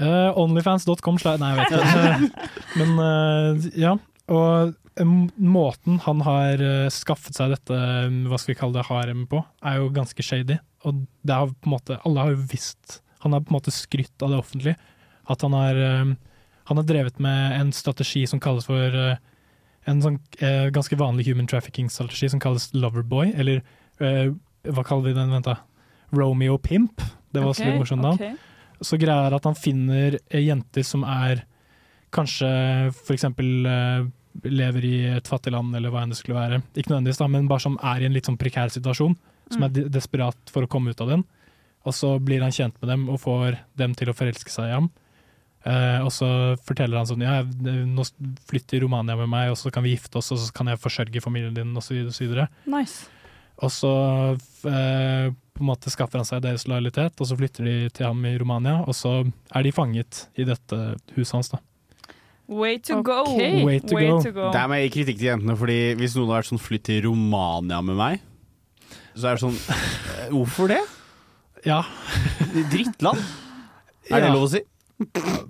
Uh, 0.00 0.32
Onlyfans.com 0.40 1.18
Nei, 1.42 1.52
jeg 1.52 1.58
vet 1.58 1.76
ikke. 1.76 2.46
Men 2.80 3.68
ja. 3.76 3.98
Og 4.28 4.72
måten 5.36 6.00
han 6.04 6.24
har 6.24 6.64
skaffet 6.90 7.36
seg 7.36 7.52
dette, 7.52 7.76
hva 8.26 8.40
skal 8.40 8.54
vi 8.54 8.58
kalle 8.58 8.80
det, 8.80 8.88
harem 8.88 9.28
på, 9.30 9.44
er 9.62 9.82
jo 9.82 9.92
ganske 9.94 10.24
shady. 10.24 10.56
Og 10.86 11.04
det 11.26 11.34
har 11.34 11.50
på 11.50 11.68
en 11.68 11.74
måte, 11.74 11.98
alle 12.06 12.22
har 12.22 12.34
jo 12.34 12.44
visst 12.52 13.00
Han 13.24 13.34
har 13.34 13.42
på 13.42 13.50
en 13.50 13.56
måte 13.56 13.74
skrytt 13.74 14.22
av 14.22 14.30
det 14.30 14.38
offentlige. 14.38 14.76
At 15.28 15.42
han 15.42 15.52
har, 15.52 15.74
eh, 15.74 16.12
han 16.70 16.76
har 16.78 16.86
drevet 16.86 17.18
med 17.18 17.60
en 17.60 17.72
strategi 17.72 18.26
som 18.26 18.40
kalles 18.40 18.68
for 18.68 18.94
eh, 18.94 19.16
En 19.88 20.02
sånn 20.04 20.20
eh, 20.38 20.68
ganske 20.70 20.96
vanlig 21.00 21.26
human 21.26 21.48
trafficking-strategi 21.48 22.28
som 22.30 22.40
kalles 22.40 22.68
Loverboy, 22.74 23.32
eller 23.34 23.62
hva 23.98 24.82
kaller 24.84 25.08
vi 25.08 25.14
den? 25.16 25.30
Vent, 25.32 25.46
da. 25.48 25.56
Romeo 26.12 26.58
Pimp. 26.58 27.00
Det 27.32 27.40
var 27.40 27.54
også 27.54 27.64
litt 27.64 27.80
morsomt 27.80 28.04
navn. 28.04 28.20
Okay. 28.20 28.36
Så 28.84 28.98
greia 29.00 29.30
er 29.30 29.36
at 29.38 29.46
han 29.48 29.56
finner 29.56 30.18
jenter 30.28 30.84
som 30.86 31.06
er 31.08 31.40
kanskje 32.14 32.48
eh, 32.88 34.06
lever 34.44 34.84
i 34.84 34.96
et 35.16 35.28
fattig 35.28 35.52
land, 35.52 35.74
eller 35.76 35.92
hva 35.92 36.04
enn 36.04 36.12
det 36.12 36.20
skulle 36.20 36.38
være. 36.38 36.62
Ikke 36.74 36.92
nødvendigvis, 36.92 37.20
da, 37.20 37.28
men 37.32 37.48
bare 37.50 37.64
som 37.64 37.78
er 37.82 38.02
i 38.02 38.08
en 38.08 38.14
litt 38.14 38.28
sånn 38.28 38.38
prekær 38.40 38.72
situasjon. 38.72 39.16
Som 39.52 39.66
er 39.66 39.88
desperat 39.88 40.52
for 40.52 40.64
å 40.66 40.70
komme 40.70 40.92
ut 40.92 41.00
av 41.04 41.12
den. 41.12 41.26
Og 41.88 41.94
så 41.96 42.14
blir 42.20 42.42
han 42.44 42.54
kjent 42.54 42.76
med 42.82 42.90
dem 42.92 43.06
og 43.08 43.20
får 43.22 43.60
dem 43.80 43.94
til 43.96 44.10
å 44.10 44.16
forelske 44.16 44.52
seg 44.52 44.70
i 44.70 44.74
ham. 44.76 44.90
Eh, 45.66 46.00
og 46.04 46.10
så 46.14 46.28
forteller 46.64 47.00
han 47.00 47.08
sånn 47.08 47.24
ja, 47.24 47.40
nå 47.42 48.04
flytt 48.48 48.68
til 48.70 48.84
Romania 48.84 49.16
med 49.18 49.30
meg, 49.32 49.52
og 49.52 49.58
så 49.60 49.72
kan 49.74 49.84
vi 49.84 49.96
gifte 49.96 50.20
oss, 50.20 50.30
og 50.34 50.40
så 50.42 50.52
kan 50.54 50.70
jeg 50.70 50.80
forsørge 50.80 51.22
familien 51.24 51.56
din, 51.56 51.74
og 51.76 51.84
så 51.84 51.96
videre. 51.96 52.48
Og 52.48 52.68
så. 52.68 52.74
Nice. 52.76 53.14
Og 53.58 53.72
så 53.74 53.92
eh, 54.70 55.32
på 55.58 55.64
en 55.64 55.70
måte 55.72 55.90
skaffer 55.90 56.20
han 56.20 56.28
seg 56.28 56.44
deres 56.44 56.68
lojalitet, 56.70 57.18
og 57.18 57.26
så 57.26 57.38
flytter 57.38 57.66
de 57.66 57.76
til 57.90 58.06
ham 58.06 58.20
i 58.28 58.36
Romania, 58.38 58.84
og 58.84 58.94
så 58.94 59.16
er 59.26 59.66
de 59.66 59.74
fanget 59.74 60.28
i 60.38 60.46
dette 60.46 60.78
huset 61.16 61.34
hans. 61.34 61.50
da. 61.56 61.62
Way 62.48 62.78
to 62.78 63.02
go. 63.02 63.24
to, 63.26 63.64
Way 63.66 63.80
to 63.84 64.30
go. 64.32 64.46
det 64.54 64.60
er 64.62 64.70
meg 64.70 64.86
i 64.86 64.92
kritikk 64.92 65.18
til 65.18 65.32
jentene, 65.34 65.58
fordi 65.58 65.80
hvis 65.98 66.14
noen 66.16 66.30
har 66.30 66.38
vært 66.38 66.52
sånn 66.52 66.62
flytt 66.62 66.86
til 66.88 67.02
Romania 67.04 67.82
med 67.84 67.98
meg, 67.98 68.22
så 69.18 69.30
er 69.32 69.38
det 69.38 69.42
sånn 69.42 69.58
eh, 69.74 70.28
Hvorfor 70.32 70.70
det? 70.72 70.80
Ja. 71.66 71.82
Drittland? 72.70 73.18
Er 74.08 74.20
det 74.22 74.28
Ja. 74.28 74.32
lov 74.34 74.46
å 74.46 74.50
si? 74.52 74.62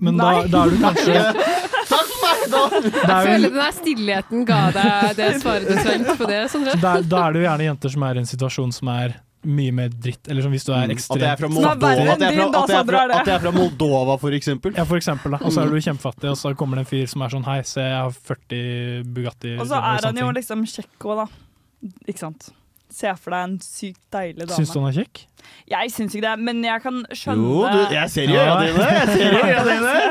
Men 0.04 0.16
da, 0.20 0.31
da 0.50 0.64
er 0.66 0.72
du 0.74 0.81
kanskje 0.83 1.20
Takk 1.88 2.11
for 2.11 2.24
meg! 2.24 2.42
Da. 2.52 2.62
Jeg 2.81 3.04
er, 3.04 3.28
føler 3.28 3.46
den 3.48 3.61
der 3.62 3.72
stillheten 3.76 4.42
ga 4.48 4.59
deg 4.74 5.14
det 5.18 5.28
svaret 5.42 5.68
du 5.68 5.78
trengte 5.78 6.16
på 6.20 6.26
det, 6.28 6.40
Sondre. 6.52 6.74
da, 6.83 6.98
da 7.00 7.22
er 7.28 7.33
det 7.37 7.40
jo 7.42 7.46
gjerne 7.48 7.66
jenter 7.70 7.92
som 7.94 8.04
er 8.09 8.18
i 8.18 8.22
en 8.24 8.28
situasjon 8.28 8.74
som 8.76 8.90
er 8.92 9.16
mye 9.48 9.72
mer 9.72 9.88
dritt, 9.94 10.26
eller 10.28 10.42
som 10.44 10.52
hvis 10.52 10.64
du 10.66 10.72
er 10.74 10.90
ekstremt 10.92 11.22
At 11.22 11.24
jeg 11.24 11.31
er 11.31 11.38
fra 11.40 11.48
Moldova, 11.48 11.90
at 12.12 12.20
jeg 12.24 12.35
er 12.35 12.50
fra, 12.50 12.62
at 12.64 12.72
jeg 12.72 12.78
er 12.81 12.87
fra, 12.90 13.00
er 13.04 13.09
det. 13.12 13.18
at 13.22 13.28
jeg 13.31 13.35
er 13.38 13.42
fra 13.44 13.52
Moldova, 13.54 14.16
for 14.20 14.35
eksempel. 14.37 14.74
Ja, 14.76 14.85
for 14.90 14.98
eksempel. 14.98 15.37
da. 15.37 15.38
Og 15.46 15.54
så 15.54 15.62
er 15.62 15.70
du 15.70 15.76
kjempefattig, 15.78 16.28
og 16.33 16.37
så 16.40 16.52
kommer 16.59 16.81
det 16.81 16.85
en 16.85 16.90
fyr 16.90 17.07
som 17.09 17.22
er 17.24 17.33
sånn 17.37 17.46
Hei, 17.46 17.59
se, 17.70 17.85
jeg 17.87 18.00
har 18.02 18.16
40 18.33 19.04
Bugatti. 19.14 19.52
Og 19.62 19.68
så 19.70 19.78
er 19.78 20.09
han 20.11 20.18
jo 20.20 20.31
liksom 20.35 20.64
kjekk 20.68 21.07
òg, 21.12 21.22
da. 21.22 21.28
Ikke 22.11 22.24
sant. 22.26 22.48
Se 22.92 23.11
for 23.20 23.35
deg 23.35 23.48
en 23.48 23.59
sykt 23.62 24.01
deilig 24.14 24.46
dame. 24.46 24.57
Syns 24.57 24.72
du 24.72 24.79
han 24.81 24.88
er 24.90 24.96
kjekk? 25.03 25.24
Jeg 25.68 25.92
syns 25.92 26.14
ikke 26.16 26.24
det, 26.24 26.44
men 26.44 26.61
jeg 26.64 26.81
kan 26.83 27.01
skjønne 27.12 27.44
Jo, 27.44 27.59
du, 27.68 27.92
jeg 27.92 28.11
ser 28.12 28.31
jo 28.31 28.37
øya 28.40 28.55
dine! 28.62 28.87
Jeg 28.88 29.09
ser 29.12 29.35
i 29.37 29.40
øynene 29.42 29.74
dine! 29.74 29.96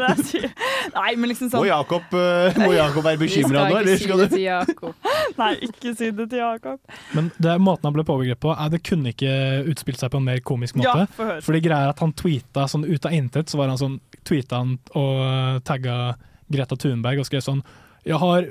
Det? 0.00 0.50
Nei, 0.94 1.10
men 1.18 1.30
liksom 1.30 1.48
Må 1.50 1.52
sånn 1.52 1.66
Jakob, 1.68 2.14
eh, 2.16 2.58
må 2.62 2.70
Jakob 2.74 3.04
være 3.06 3.20
bekymra 3.20 3.64
nå, 3.68 3.80
eller 3.80 4.00
skal 4.00 4.22
du 4.22 4.34
Si 4.34 4.44
Nei, 5.40 5.50
ikke 5.66 5.94
si 5.98 6.10
det 6.14 6.26
til 6.30 6.40
Jakob. 6.40 6.78
Men 7.16 7.30
det, 7.36 7.52
er 7.52 7.62
måten 7.62 7.88
han 7.88 7.96
ble 7.96 8.04
påbegrepet 8.06 8.42
på, 8.44 8.54
er 8.54 8.72
det 8.72 8.82
kunne 8.86 9.12
ikke 9.14 9.34
utspilt 9.70 10.00
seg 10.02 10.12
på 10.12 10.20
en 10.20 10.26
mer 10.26 10.42
komisk 10.46 10.78
måte. 10.78 11.06
Ja, 11.06 11.08
for 11.16 11.44
Fordi 11.48 11.62
greia 11.64 11.88
er 11.88 11.94
at 11.94 12.02
han 12.02 12.14
tweeta 12.16 12.66
sånn 12.70 12.86
ut 12.86 13.08
av 13.08 13.16
intet, 13.16 13.50
så 13.50 13.60
var 13.60 13.72
han 13.72 13.80
sånn, 13.80 13.98
tweeta 14.26 14.62
han 14.62 14.76
og 14.98 15.64
tagga 15.66 16.14
Greta 16.50 16.78
Thunberg 16.78 17.22
og 17.22 17.28
skrev 17.28 17.44
sånn 17.46 17.60
Jeg 18.06 18.18
har 18.20 18.48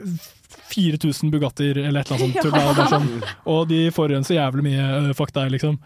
4000 0.50 1.32
Bugattier, 1.34 1.78
eller 1.78 2.02
et 2.02 2.12
eller 2.12 2.26
annet 2.26 2.34
sånt. 2.34 2.42
tull, 2.44 2.52
bare 2.76 2.88
sånn, 2.90 3.10
og 3.46 3.68
de 3.70 3.80
forurenser 3.96 4.36
jævlig 4.40 4.66
mye, 4.72 4.90
øh, 5.00 5.14
fuck 5.18 5.32
deg, 5.36 5.52
liksom. 5.56 5.78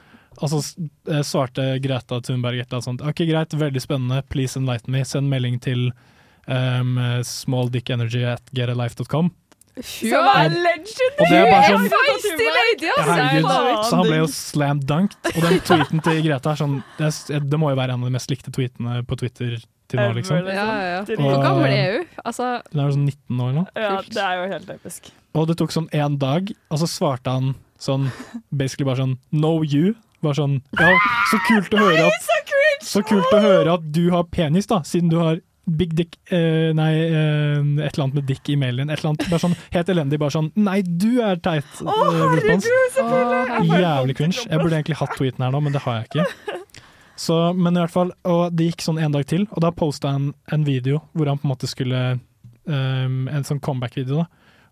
Og 0.41 0.49
så 0.49 0.59
s- 0.63 0.73
eh, 1.11 1.21
svarte 1.21 1.67
Greta 1.83 2.17
Thunberg 2.25 2.57
et 2.59 2.65
eller 2.67 2.79
annet 2.79 2.87
sånt. 2.89 3.03
Ok, 3.05 3.21
greit, 3.29 3.53
veldig 3.53 3.81
spennende, 3.83 4.23
please 4.33 4.57
enlighten 4.57 4.91
me. 4.95 5.03
Send 5.05 5.29
melding 5.29 5.59
til 5.61 5.91
um, 6.47 6.97
smalldickenergy 7.23 8.23
at 8.33 8.41
getalife.com. 8.55 9.29
Som 9.81 10.27
er 10.29 10.51
legendary! 10.53 11.27
Det 11.29 11.37
er 11.37 11.47
bare 11.49 11.69
sånn- 11.69 11.87
Feisty 11.89 12.47
lady, 12.55 12.85
Ja, 12.85 12.93
altså! 12.97 13.13
herregud, 13.13 13.85
så 13.89 13.95
han 13.97 14.05
ble 14.09 14.17
jo 14.19 14.27
slam 14.29 14.81
dunked. 14.85 15.29
Og 15.33 15.39
den 15.47 15.59
tweeten 15.65 16.03
til 16.05 16.19
Greta 16.27 16.51
er 16.53 16.59
sånn 16.61 16.75
Det, 16.99 17.07
er, 17.33 17.39
det 17.49 17.59
må 17.61 17.71
jo 17.71 17.79
være 17.79 17.95
en 17.95 18.03
av 18.05 18.09
de 18.11 18.13
mest 18.13 18.29
likte 18.29 18.53
tweetene 18.53 18.99
på 19.09 19.17
Twitter 19.17 19.55
til 19.93 20.01
nå, 20.01 20.07
liksom. 20.17 20.47
Ja, 20.49 20.65
ja. 20.89 20.99
Og- 21.05 21.21
Hvor 21.21 21.43
gammel 21.45 21.73
er 21.77 21.97
hun? 21.99 22.07
Altså, 22.25 22.49
hun 22.73 22.81
er 22.83 22.95
sånn 22.95 23.05
19 23.07 23.43
år 23.45 23.53
nå. 23.59 23.65
Ja, 23.77 23.93
det 24.01 24.23
er 24.25 24.41
jo 24.41 24.49
helt 24.55 24.73
episk. 24.75 25.11
Og 25.37 25.47
det 25.49 25.57
tok 25.61 25.71
sånn 25.73 25.87
én 25.93 26.17
dag, 26.21 26.51
og 26.69 26.81
så 26.81 26.89
svarte 26.89 27.31
han 27.31 27.53
sånn 27.79 28.09
basically 28.51 28.85
bare 28.89 29.01
sånn 29.05 29.17
No 29.31 29.61
you. 29.63 29.95
Bare 30.23 30.37
sånn 30.39 30.59
Ja, 30.79 30.91
så 31.31 31.39
kult 31.49 31.73
å 31.75 31.81
høre 31.83 32.05
at 32.07 32.29
Så 32.83 33.01
kult 33.03 33.31
å 33.35 33.39
høre 33.43 33.73
at 33.73 33.89
du 33.91 34.09
har 34.11 34.23
penis, 34.23 34.67
da, 34.67 34.79
siden 34.87 35.09
du 35.11 35.17
har 35.19 35.39
Big 35.65 35.93
dick 35.95 36.17
eh, 36.29 36.73
Nei, 36.75 36.89
eh, 37.07 37.59
et 37.85 37.93
eller 37.95 38.03
annet 38.03 38.15
med 38.17 38.25
dick 38.27 38.49
i 38.51 38.55
mailen 38.59 38.81
din. 38.83 38.89
Et 38.91 38.99
eller 38.99 39.13
annet 39.13 39.29
bare 39.31 39.39
sånn 39.39 39.53
helt 39.71 39.87
elendig. 39.93 40.19
Bare 40.19 40.33
sånn 40.35 40.49
Nei, 40.59 40.81
du 40.83 41.21
er 41.23 41.37
teit! 41.39 41.63
Eh, 41.79 41.87
herregud, 41.87 42.65
selvfølgelig! 42.97 43.79
Jævlig 43.79 44.15
cringe. 44.17 44.41
Jeg 44.43 44.59
burde 44.59 44.75
egentlig 44.81 44.97
hatt 44.99 45.15
tweeten 45.15 45.45
her 45.45 45.51
nå, 45.55 45.61
men 45.63 45.71
det 45.71 45.81
har 45.85 46.01
jeg 46.01 46.09
ikke. 46.11 46.25
Så, 47.23 47.35
men 47.55 47.77
i 47.77 47.81
hvert 47.83 47.93
fall, 47.93 48.11
og 48.27 48.51
det 48.57 48.71
gikk 48.71 48.83
sånn 48.83 48.99
en 48.99 49.13
dag 49.15 49.25
til, 49.29 49.45
og 49.53 49.61
da 49.63 49.69
posta 49.75 50.11
han 50.15 50.31
en 50.51 50.63
video 50.67 50.99
hvor 51.13 51.29
han 51.29 51.37
på 51.39 51.45
en 51.47 51.51
måte 51.53 51.69
skulle 51.71 51.99
um, 52.65 53.27
En 53.31 53.45
sånn 53.47 53.61
comeback-video. 53.63 54.23
da 54.23 54.27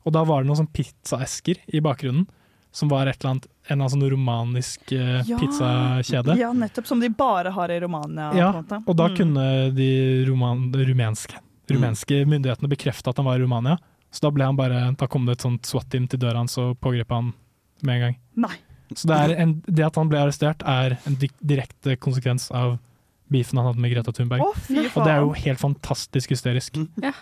Og 0.07 0.15
da 0.15 0.23
var 0.27 0.41
det 0.43 0.49
noen 0.49 0.59
sånn 0.63 0.71
pizzaesker 0.73 1.61
i 1.71 1.79
bakgrunnen, 1.85 2.25
som 2.73 2.89
var 2.89 3.05
et 3.11 3.19
eller 3.21 3.33
annet, 3.35 3.45
en 3.67 3.73
eller 3.75 3.83
annen 3.83 3.93
sånn 3.93 4.09
romanisk 4.13 4.91
ja, 4.95 5.37
pizzakjede. 5.37 6.37
Ja, 6.39 6.49
nettopp. 6.55 6.87
Som 6.87 7.01
de 7.03 7.09
bare 7.13 7.51
har 7.53 7.69
i 7.69 7.79
Romania. 7.83 8.31
Ja, 8.37 8.49
og 8.85 8.95
da 8.97 9.07
Mm. 9.09 9.15
kunne 9.17 9.45
de 9.75 9.89
roman, 10.29 10.71
rumenske, 10.73 11.35
rumenske 11.69 12.23
myndighetene 12.25 12.69
bekrefte 12.71 13.09
at 13.11 13.17
han 13.17 13.25
var 13.27 13.37
i 13.39 13.43
Romania. 13.43 13.77
Så 14.11 14.21
da, 14.25 14.31
ble 14.31 14.43
han 14.47 14.55
bare, 14.57 14.95
da 14.97 15.07
kom 15.07 15.25
det 15.25 15.37
et 15.37 15.41
sånt 15.45 15.63
SWAT-team 15.67 16.07
til 16.09 16.19
døra 16.19 16.37
hans 16.41 16.57
og 16.57 16.79
pågrep 16.81 17.09
han 17.11 17.33
med 17.83 17.95
en 17.95 18.01
gang. 18.07 18.17
Nei. 18.35 18.55
Så 18.95 19.08
det, 19.08 19.17
er 19.17 19.34
en, 19.39 19.58
det 19.67 19.86
at 19.88 19.97
han 19.99 20.10
ble 20.12 20.19
arrestert, 20.19 20.63
er 20.67 20.97
en 21.08 21.17
direkte 21.19 21.95
konsekvens 22.01 22.49
av 22.51 22.75
beefen 23.32 23.62
han 23.62 23.69
hadde 23.69 23.84
med 23.84 23.93
Greta 23.93 24.12
Thunberg. 24.15 24.43
Oh, 24.43 24.63
og 24.91 24.97
det 25.06 25.12
er 25.13 25.21
jo 25.23 25.36
helt 25.45 25.62
fantastisk 25.62 26.34
hysterisk. 26.34 26.82
Ja. 27.04 27.13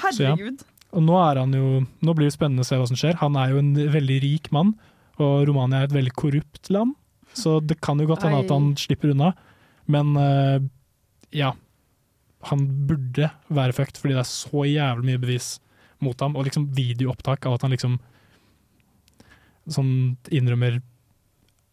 Så 0.00 0.24
ja. 0.24 0.32
Herregud. 0.32 0.64
Og 0.94 1.02
nå, 1.02 1.16
er 1.18 1.40
han 1.42 1.54
jo, 1.56 1.82
nå 2.06 2.14
blir 2.14 2.30
det 2.30 2.36
spennende 2.36 2.64
å 2.64 2.68
se 2.68 2.78
hva 2.78 2.86
som 2.88 2.98
skjer. 2.98 3.18
Han 3.20 3.36
er 3.40 3.52
jo 3.52 3.60
en 3.60 3.72
veldig 3.74 4.20
rik 4.22 4.48
mann, 4.54 4.72
og 5.18 5.44
Romania 5.48 5.82
er 5.82 5.90
et 5.90 5.96
veldig 5.96 6.14
korrupt 6.16 6.70
land. 6.74 6.94
Så 7.34 7.58
det 7.66 7.80
kan 7.82 7.98
jo 7.98 8.06
godt 8.08 8.24
hende 8.26 8.44
at 8.44 8.52
han 8.54 8.72
slipper 8.78 9.10
unna. 9.10 9.32
Men 9.90 10.14
uh, 10.14 10.62
ja, 11.34 11.50
han 12.48 12.64
burde 12.88 13.30
være 13.50 13.74
fucked, 13.76 13.98
fordi 14.00 14.14
det 14.14 14.22
er 14.22 14.30
så 14.30 14.64
jævlig 14.70 15.08
mye 15.10 15.22
bevis 15.26 15.48
mot 16.04 16.18
ham. 16.22 16.38
Og 16.38 16.46
liksom 16.46 16.68
videoopptak 16.76 17.48
av 17.48 17.58
at 17.58 17.66
han 17.66 17.74
liksom 17.74 17.98
sånn 19.74 19.92
innrømmer 20.34 20.78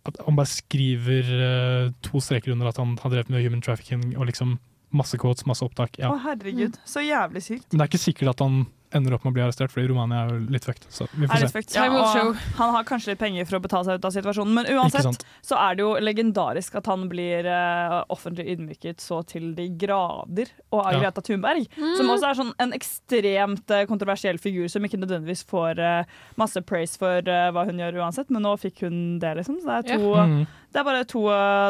at 0.10 0.18
han 0.26 0.38
bare 0.38 0.50
skriver 0.50 1.32
uh, 1.38 1.94
to 2.06 2.22
streker 2.24 2.54
under 2.56 2.72
at 2.72 2.80
han 2.82 2.96
har 3.02 3.14
drevet 3.14 3.30
med 3.30 3.44
human 3.46 3.62
trafficking, 3.62 4.16
og 4.18 4.30
liksom 4.30 4.58
masse 4.92 5.18
quotes, 5.18 5.46
masse 5.48 5.64
opptak. 5.66 5.98
Ja. 6.02 6.12
Å, 6.12 6.20
herregud. 6.26 6.78
Så 6.88 7.04
jævlig 7.06 7.44
sykt. 7.46 7.68
Men 7.72 7.80
det 7.80 7.86
er 7.86 7.92
ikke 7.92 8.06
sikkert 8.06 8.34
at 8.34 8.46
han 8.46 8.64
ender 8.94 9.14
opp 9.16 9.24
med 9.24 9.32
å 9.32 9.36
bli 9.38 9.44
arrestert, 9.46 9.72
fordi 9.74 9.88
Romania 9.92 10.26
er 10.26 10.32
jo 10.34 10.40
litt 10.52 10.66
fucked. 10.68 10.86
Så 10.92 11.08
vi 11.14 11.24
Er 11.26 11.32
får 11.32 11.42
litt 11.42 11.52
se. 11.52 11.56
fucked, 11.58 11.76
ja, 11.76 11.86
og 11.92 12.36
han 12.58 12.74
har 12.76 12.84
kanskje 12.90 13.12
litt 13.14 13.20
penger 13.22 13.46
for 13.50 13.58
å 13.60 13.62
betale 13.64 13.86
seg 13.88 14.00
ut 14.02 14.06
av 14.10 14.12
situasjonen, 14.16 14.54
men 14.54 14.66
uansett 14.76 15.26
så 15.48 15.56
er 15.58 15.76
det 15.80 15.86
jo 15.86 15.94
legendarisk 16.04 16.76
at 16.82 16.86
han 16.92 17.08
blir 17.12 17.46
uh, 17.48 18.04
offentlig 18.12 18.48
ydmyket 18.56 19.00
så 19.02 19.22
til 19.28 19.54
de 19.56 19.70
grader, 19.82 20.52
og 20.72 20.86
av 20.86 20.94
Ja. 20.94 21.00
Greta 21.06 21.22
Thunberg, 21.22 21.68
som 21.98 22.10
også 22.12 22.30
er 22.32 22.40
sånn 22.42 22.54
en 22.60 22.74
ekstremt 22.78 23.72
uh, 23.72 23.86
kontroversiell 23.90 24.38
figur 24.42 24.68
som 24.72 24.84
ikke 24.86 25.00
nødvendigvis 25.02 25.46
får 25.48 25.80
uh, 25.80 26.04
masse 26.38 26.60
praise 26.68 26.98
for 27.00 27.22
hva 27.26 27.66
hun 27.68 27.80
gjør 27.80 28.02
uansett, 28.04 28.30
men 28.30 28.44
nå 28.44 28.56
fikk 28.60 28.84
hun 28.86 29.20
det, 29.22 29.36
liksom. 29.40 29.60
Så 29.62 29.68
det 29.68 29.94
er, 29.94 29.98
to, 29.98 30.12
Ja. 30.16 30.26
mm. 30.28 30.46
det 30.74 30.80
er 30.82 30.84
bare 30.88 31.04
to, 31.06 31.22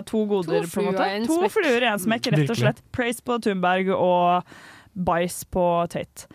to 0.10 0.26
goder, 0.30 0.64
To 0.66 0.70
på 0.74 0.82
en 0.82 0.90
måte. 0.94 1.08
en 1.16 1.26
To 1.28 1.40
fluer 1.50 1.84
i 1.86 1.90
en 1.92 2.00
smekk, 2.02 2.32
rett 2.32 2.40
og 2.42 2.56
Virkelig. 2.56 2.62
slett. 2.62 2.82
Praise 2.92 3.22
på 3.26 3.38
Thunberg 3.42 3.90
og 3.96 4.44
bæsj 4.98 5.46
på 5.54 5.66
Tate. 5.92 6.28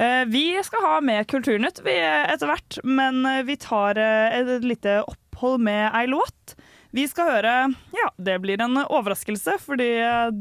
Eh, 0.00 0.24
Vi 0.26 0.62
skal 0.64 0.80
ha 0.86 1.00
med 1.04 1.26
Kulturnytt 1.28 1.82
etter 1.84 2.48
hvert, 2.48 2.78
men 2.84 3.20
eh, 3.28 3.42
vi 3.44 3.56
tar 3.60 3.98
eh, 4.00 4.38
et 4.40 4.64
lite 4.64 5.00
opphold 5.04 5.60
med 5.66 5.90
ei 5.92 6.06
låt. 6.08 6.54
Vi 6.90 7.04
skal 7.06 7.28
høre 7.28 7.50
Ja, 7.94 8.06
det 8.18 8.38
blir 8.42 8.62
en 8.64 8.80
overraskelse, 8.80 9.58
fordi 9.62 9.90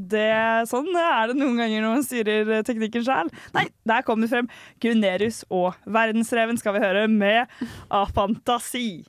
det, 0.10 0.30
sånn 0.72 0.88
er 0.98 1.30
det 1.30 1.36
noen 1.38 1.60
ganger 1.60 1.84
når 1.84 1.94
man 2.00 2.06
styrer 2.08 2.64
teknikken 2.66 3.04
sjæl. 3.06 3.30
Nei, 3.54 3.68
der 3.86 4.02
kom 4.08 4.24
det 4.24 4.32
frem. 4.32 4.48
Gunerius 4.82 5.44
og 5.54 5.78
Verdensreven 5.86 6.58
skal 6.58 6.74
vi 6.80 6.82
høre 6.88 7.06
med 7.12 7.52
Afantasi. 7.94 9.04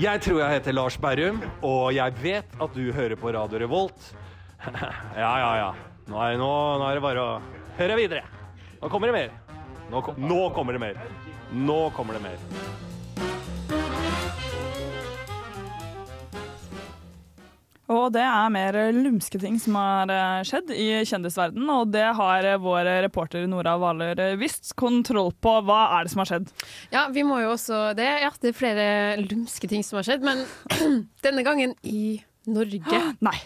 Jeg 0.00 0.24
tror 0.24 0.40
jeg 0.40 0.56
heter 0.56 0.74
Lars 0.74 0.96
Berrum, 0.98 1.42
og 1.62 1.92
jeg 1.94 2.18
vet 2.24 2.58
at 2.58 2.74
du 2.74 2.88
hører 2.96 3.20
på 3.20 3.30
Radio 3.36 3.60
Revolt. 3.62 4.10
Ja, 5.16 5.32
ja, 5.38 5.50
ja. 5.56 5.70
Nå 6.10 6.20
er, 6.24 6.36
nå, 6.40 6.50
nå 6.80 6.88
er 6.88 6.98
det 6.98 7.04
bare 7.04 7.24
å 7.24 7.32
høre 7.78 7.96
videre. 8.00 8.24
Nå 8.80 8.90
kommer 8.92 9.10
det 9.10 9.16
mer. 9.16 9.32
Nå, 9.90 10.02
kom, 10.04 10.20
nå 10.20 10.42
kommer 10.56 10.76
det 10.76 10.82
mer. 10.82 11.02
Nå 11.50 11.80
kommer 11.96 12.18
det 12.18 12.24
mer. 12.24 12.44
Og 17.90 18.12
det 18.14 18.22
er 18.22 18.52
mer 18.54 18.76
lumske 18.94 19.38
ting 19.42 19.56
som 19.58 19.74
har 19.74 20.10
eh, 20.14 20.42
skjedd 20.46 20.68
i 20.70 20.86
kjendisverden, 21.08 21.64
og 21.74 21.90
det 21.90 22.04
har 22.14 22.46
eh, 22.46 22.60
vår 22.62 22.86
reporter 23.08 23.48
Nora 23.50 23.74
Hvaler 23.82 24.20
eh, 24.22 24.36
visst 24.38 24.76
kontroll 24.78 25.32
på. 25.42 25.56
Hva 25.66 25.80
er 25.96 26.06
det 26.06 26.12
som 26.12 26.22
har 26.22 26.30
skjedd? 26.30 26.52
Ja, 26.94 27.08
vi 27.10 27.24
må 27.26 27.40
jo 27.42 27.50
også 27.56 27.88
det. 27.98 28.06
Ja, 28.22 28.30
det 28.38 28.52
er 28.52 28.60
flere 28.60 28.86
lumske 29.24 29.70
ting 29.70 29.82
som 29.86 29.98
har 29.98 30.06
skjedd, 30.06 30.22
men 30.26 30.44
denne 31.26 31.42
gangen 31.46 31.74
i 31.82 32.20
Norge. 32.48 33.00
Nei. 33.26 33.36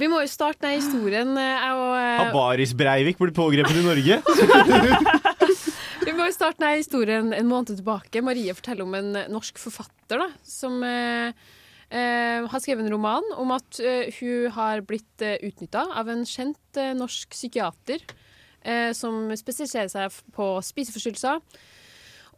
Vi 0.00 0.08
må 0.12 0.20
jo 0.24 0.28
starte 0.30 0.66
den 0.66 0.76
historien. 0.80 1.30
eh, 1.40 1.68
og, 1.72 1.92
eh, 1.96 2.18
Har 2.20 2.32
Baris 2.34 2.74
Breivik 2.76 3.18
blitt 3.22 3.36
pågrepet 3.36 3.78
i 3.80 3.84
Norge? 3.86 4.18
Vi 6.06 6.12
må 6.14 6.26
jo 6.28 6.34
starte 6.34 6.60
denne 6.62 6.78
historien 6.78 7.32
en 7.34 7.48
måned 7.50 7.72
tilbake. 7.80 8.22
Marie 8.22 8.52
forteller 8.54 8.86
om 8.86 8.94
en 8.98 9.12
norsk 9.32 9.58
forfatter 9.58 10.20
da, 10.22 10.28
som 10.46 10.76
eh, 10.86 11.32
eh, 11.90 12.44
har 12.46 12.62
skrevet 12.62 12.84
en 12.84 12.92
roman 12.94 13.26
om 13.40 13.50
at 13.56 13.80
eh, 13.82 14.12
hun 14.20 14.52
har 14.54 14.84
blitt 14.86 15.24
eh, 15.26 15.38
utnytta 15.48 15.86
av 15.98 16.12
en 16.12 16.22
kjent 16.28 16.78
eh, 16.78 16.92
norsk 16.96 17.34
psykiater 17.34 18.04
eh, 18.62 18.92
som 18.94 19.32
spesialiserer 19.34 19.90
seg 19.90 20.20
på 20.36 20.52
spiseforstyrrelser. 20.68 21.42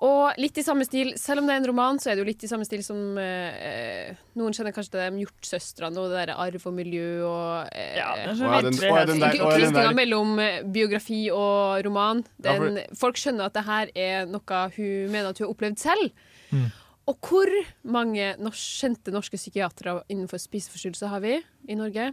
Og 0.06 0.37
litt 0.38 0.54
i 0.61 0.62
samme 0.62 0.84
stil, 0.87 1.08
selv 1.18 1.40
om 1.42 1.48
det 1.48 1.56
er 1.56 1.61
en 1.62 1.66
roman, 1.66 1.96
så 1.98 2.11
er 2.12 2.14
det 2.14 2.22
jo 2.22 2.26
litt 2.28 2.42
i 2.46 2.50
samme 2.50 2.62
stil 2.68 2.84
som 2.87 3.16
eh, 3.18 4.12
Noen 4.38 4.54
kjenner 4.54 4.70
kanskje 4.76 4.92
til 4.94 5.00
de 5.02 5.24
Hjortsøstrene 5.24 5.98
og 5.98 6.12
det 6.12 6.20
der 6.28 6.32
arv 6.38 6.66
og 6.70 6.74
miljø 6.76 7.06
og 7.26 7.72
eh, 7.74 7.96
Ja, 7.98 8.12
er 8.14 8.37
Krysninga 8.78 9.90
mellom 9.98 10.37
eh, 10.42 10.61
biografi 10.62 11.24
og 11.34 11.82
roman. 11.87 12.22
Ja, 12.44 12.54
for- 12.54 12.68
Den, 12.68 12.78
folk 13.00 13.18
skjønner 13.18 13.48
at 13.50 13.56
det 13.58 13.64
her 13.66 13.90
er 13.98 14.28
noe 14.30 14.61
hun 14.76 15.11
mener 15.11 15.32
at 15.32 15.40
hun 15.42 15.48
har 15.48 15.54
opplevd 15.56 15.80
selv. 15.82 16.12
Mm. 16.54 16.68
Og 17.08 17.18
hvor 17.24 17.50
mange 17.88 18.34
norsk, 18.38 18.66
kjente 18.84 19.11
norske 19.14 19.38
psykiatere 19.40 20.02
innenfor 20.12 20.38
spiseforstyrrelser 20.42 21.08
har 21.11 21.22
vi 21.24 21.38
i 21.68 21.74
Norge? 21.78 22.12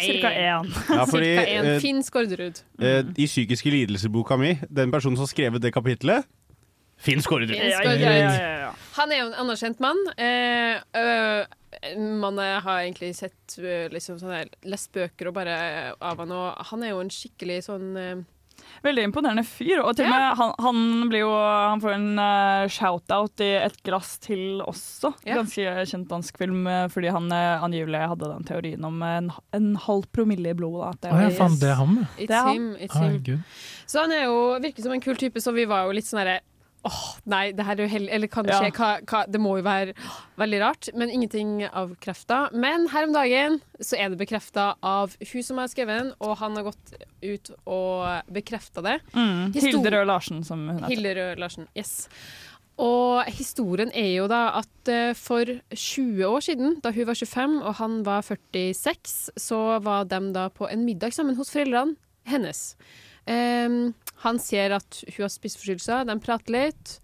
Cirka 0.00 0.32
én. 0.34 0.66
Ja, 0.96 1.04
fordi, 1.08 1.28
Cirka 1.36 1.44
én. 1.54 1.70
eh, 1.76 1.78
Finn 1.84 2.02
Skårderud. 2.04 2.58
Eh, 2.82 3.04
I 3.14 3.28
psykiske 3.30 3.70
lidelser-boka 3.72 4.36
mi, 4.40 4.56
den 4.68 4.90
personen 4.90 5.16
som 5.20 5.28
har 5.28 5.32
skrevet 5.32 5.62
det 5.62 5.70
kapitlet 5.76 6.26
Finn 6.96 7.22
Skårderud. 7.22 7.56
Ja, 7.56 7.82
ja, 7.84 8.70
Han 8.96 9.12
er 9.12 9.20
jo 9.20 9.26
en 9.30 9.40
anerkjent 9.44 9.82
mann. 9.84 9.98
Eh, 10.16 10.78
øh, 10.96 11.98
man 12.22 12.38
har 12.40 12.80
egentlig 12.80 13.12
sett 13.18 13.58
øh, 13.60 13.90
liksom 13.92 14.20
sånne, 14.22 14.46
lest 14.64 14.94
bøker 14.96 15.28
og 15.28 15.36
bare 15.36 15.58
av 16.00 16.22
han, 16.22 16.32
og 16.32 16.64
han 16.70 16.86
er 16.86 16.94
jo 16.94 17.04
en 17.04 17.12
skikkelig 17.12 17.66
sånn 17.68 17.92
uh... 18.00 18.24
Veldig 18.82 19.02
imponerende 19.06 19.44
fyr. 19.46 19.82
Og 19.84 19.92
til 19.94 20.08
og 20.08 20.10
med 20.10 20.38
han, 20.40 20.50
han, 20.64 20.78
blir 21.12 21.22
jo, 21.22 21.28
han 21.36 21.82
får 21.84 21.92
en 21.92 22.08
uh, 22.18 22.64
shout-out 22.72 23.44
i 23.44 23.50
Et 23.60 23.76
glass 23.86 24.16
til 24.24 24.62
også. 24.64 25.12
Ganske 25.28 25.84
kjent 25.92 26.08
dansk 26.10 26.40
film, 26.40 26.64
fordi 26.90 27.12
han 27.14 27.28
uh, 27.30 27.62
angivelig 27.62 28.00
hadde 28.14 28.32
den 28.32 28.48
teorien 28.48 28.88
om 28.88 29.04
en, 29.06 29.30
en 29.56 29.70
halv 29.84 30.08
promille 30.16 30.50
i 30.50 30.58
blodet. 30.58 30.96
At 30.96 31.04
det 31.04 31.12
ah, 31.12 31.22
ja, 31.28 31.30
faen, 31.36 31.60
det 31.60 31.70
er 31.70 31.78
han, 31.78 31.94
ja. 32.00 32.10
It's 32.16 32.32
it's 32.32 32.50
him, 32.50 32.68
it's 32.88 32.98
him. 32.98 33.46
Så 33.86 34.02
han 34.02 34.16
er 34.16 34.26
jo 34.26 34.42
virker 34.64 34.88
som 34.88 34.96
en 34.96 35.04
kul 35.04 35.20
type, 35.20 35.44
så 35.44 35.54
vi 35.54 35.68
var 35.68 35.86
jo 35.86 35.96
litt 36.00 36.08
sånn 36.08 36.24
herre 36.24 36.40
Åh, 36.86 37.02
nei, 37.26 37.50
det 37.56 37.66
her 37.66 37.80
er 37.80 37.88
uheldig. 37.90 38.12
Eller 38.14 38.30
kan 38.30 38.46
det 38.46 38.54
Ja. 38.54 38.70
Hva, 38.70 38.90
hva, 39.02 39.24
det 39.26 39.40
må 39.42 39.56
jo 39.58 39.66
være 39.66 39.94
åh, 39.96 40.18
veldig 40.38 40.60
rart. 40.62 40.90
Men 40.94 41.10
ingenting 41.10 41.64
avkrefta. 41.66 42.46
Men 42.54 42.88
her 42.92 43.08
om 43.08 43.14
dagen 43.16 43.60
så 43.80 43.98
er 43.98 44.12
det 44.12 44.20
bekrefta 44.20 44.74
av 44.82 45.16
hun 45.32 45.46
som 45.46 45.58
har 45.62 45.70
skrevet 45.72 46.02
den, 46.02 46.12
og 46.20 46.36
han 46.42 46.58
har 46.58 46.68
gått 46.70 46.96
ut 47.22 47.52
og 47.66 48.32
bekrefta 48.32 48.84
det. 48.86 48.98
Mm, 49.16 49.54
Hilde 49.56 49.94
Røe 49.96 50.06
Larsen, 50.08 50.44
som 50.46 50.66
hun 50.68 50.78
heter. 50.78 50.92
Hilde 50.94 51.16
Røe 51.18 51.38
Larsen, 51.40 51.70
yes. 51.76 52.08
Og 52.76 53.24
historien 53.32 53.88
er 53.96 54.10
jo 54.18 54.26
da 54.28 54.58
at 54.58 54.90
eh, 54.92 55.14
for 55.16 55.48
20 55.72 56.26
år 56.28 56.44
siden, 56.44 56.74
da 56.84 56.92
hun 56.92 57.08
var 57.08 57.16
25 57.16 57.54
og 57.62 57.78
han 57.80 58.02
var 58.04 58.26
46, 58.26 59.30
så 59.40 59.60
var 59.84 60.04
de 60.10 60.20
da 60.36 60.50
på 60.52 60.68
en 60.68 60.84
middag 60.84 61.16
sammen 61.16 61.38
hos 61.38 61.50
foreldrene 61.54 61.96
hennes. 62.28 62.74
Ehm, 63.26 63.94
han 64.24 64.38
ser 64.40 64.76
at 64.78 65.00
hun 65.10 65.24
har 65.26 65.32
spiseforstyrrelser, 65.32 66.06
de 66.08 66.16
prater 66.22 66.54
litt. 66.54 66.98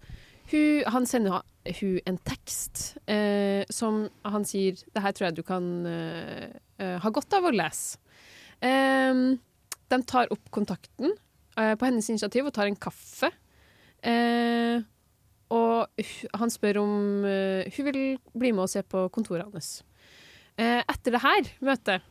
Hun, 0.51 0.83
han 0.93 1.05
sender 1.09 1.43
hun 1.79 1.99
en 2.09 2.19
tekst 2.27 2.97
eh, 3.07 3.63
som 3.71 4.03
han 4.27 4.43
sier 4.43 4.75
Det 4.75 4.99
her 4.99 5.13
tror 5.15 5.29
jeg 5.29 5.37
du 5.37 5.45
kan 5.47 5.67
eh, 5.87 6.49
eh, 6.83 6.97
ha 6.99 7.11
godt 7.13 7.37
av 7.37 7.47
å 7.47 7.53
lese. 7.53 8.01
Eh, 8.63 9.13
de 9.93 10.01
tar 10.09 10.31
opp 10.33 10.49
kontakten 10.55 11.13
eh, 11.57 11.75
på 11.75 11.87
hennes 11.87 12.09
initiativ 12.09 12.49
og 12.49 12.55
tar 12.55 12.71
en 12.71 12.79
kaffe. 12.79 13.31
Eh, 14.03 14.83
og 15.53 16.05
han 16.33 16.49
spør 16.49 16.79
om 16.81 16.93
hun 17.23 17.85
vil 17.85 17.97
bli 18.33 18.49
med 18.49 18.63
og 18.63 18.71
se 18.71 18.81
på 18.81 19.05
kontoret 19.13 19.45
hans. 19.45 19.83
Etter 20.57 21.13
det 21.13 21.21
her 21.21 21.51
møtet 21.61 22.07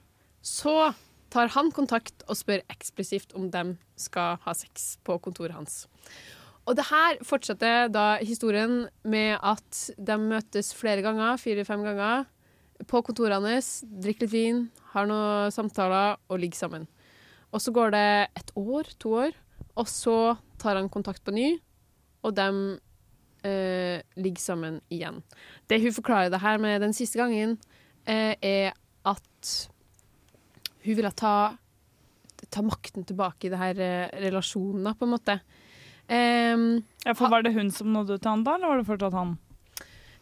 så 0.46 0.92
tar 1.32 1.52
han 1.54 1.72
kontakt 1.72 2.24
og 2.28 2.36
spør 2.36 2.62
eksplisitt 2.72 3.32
om 3.38 3.48
de 3.52 3.76
skal 4.00 4.36
ha 4.44 4.54
sex 4.56 4.96
på 5.06 5.16
kontoret 5.24 5.56
hans. 5.56 5.86
Og 6.68 6.76
det 6.78 6.84
her 6.90 7.18
fortsetter 7.26 7.88
da 7.90 8.20
historien 8.22 8.84
med 9.02 9.34
at 9.42 9.80
de 9.98 10.18
møtes 10.20 10.70
flere 10.76 11.02
ganger, 11.02 11.40
fire-fem 11.40 11.82
ganger, 11.86 12.28
på 12.86 13.00
kontoret 13.06 13.42
hans, 13.42 13.80
drikker 13.82 14.26
litt 14.26 14.34
vin, 14.34 14.62
har 14.92 15.08
noen 15.10 15.54
samtaler 15.54 16.18
og 16.28 16.42
ligger 16.42 16.64
sammen. 16.64 16.86
Og 17.52 17.62
så 17.62 17.74
går 17.74 17.92
det 17.94 18.06
et 18.38 18.54
år, 18.58 18.92
to 19.02 19.16
år, 19.26 19.36
og 19.78 19.88
så 19.90 20.36
tar 20.62 20.78
han 20.78 20.90
kontakt 20.92 21.24
på 21.24 21.34
ny, 21.34 21.48
og 22.22 22.36
de 22.36 22.48
eh, 23.48 23.98
ligger 24.14 24.42
sammen 24.42 24.80
igjen. 24.92 25.20
Det 25.66 25.80
hun 25.82 25.96
forklarer 25.96 26.30
det 26.32 26.42
her 26.44 26.62
med 26.62 26.80
den 26.84 26.94
siste 26.96 27.18
gangen, 27.18 27.58
eh, 28.06 28.36
er 28.38 28.72
at 29.08 29.52
hun 30.84 30.96
ville 30.98 31.10
ta, 31.16 31.34
ta 32.50 32.62
makten 32.66 33.04
tilbake 33.08 33.46
i 33.46 33.52
det 33.52 33.60
her 33.60 33.80
eh, 33.82 34.14
relasjonen, 34.24 34.94
på 34.98 35.06
en 35.08 35.12
måte. 35.14 35.38
Um, 36.12 36.64
Ja, 37.06 37.14
for 37.14 37.30
Var 37.30 37.42
det 37.46 37.52
hun 37.54 37.70
som 37.70 37.92
nådde 37.94 38.16
ut 38.18 38.22
til 38.24 38.30
han 38.30 38.42
da, 38.44 38.56
eller 38.58 38.72
var 38.72 38.80
det 38.82 38.88
fortsatt 38.88 39.14
han? 39.16 39.36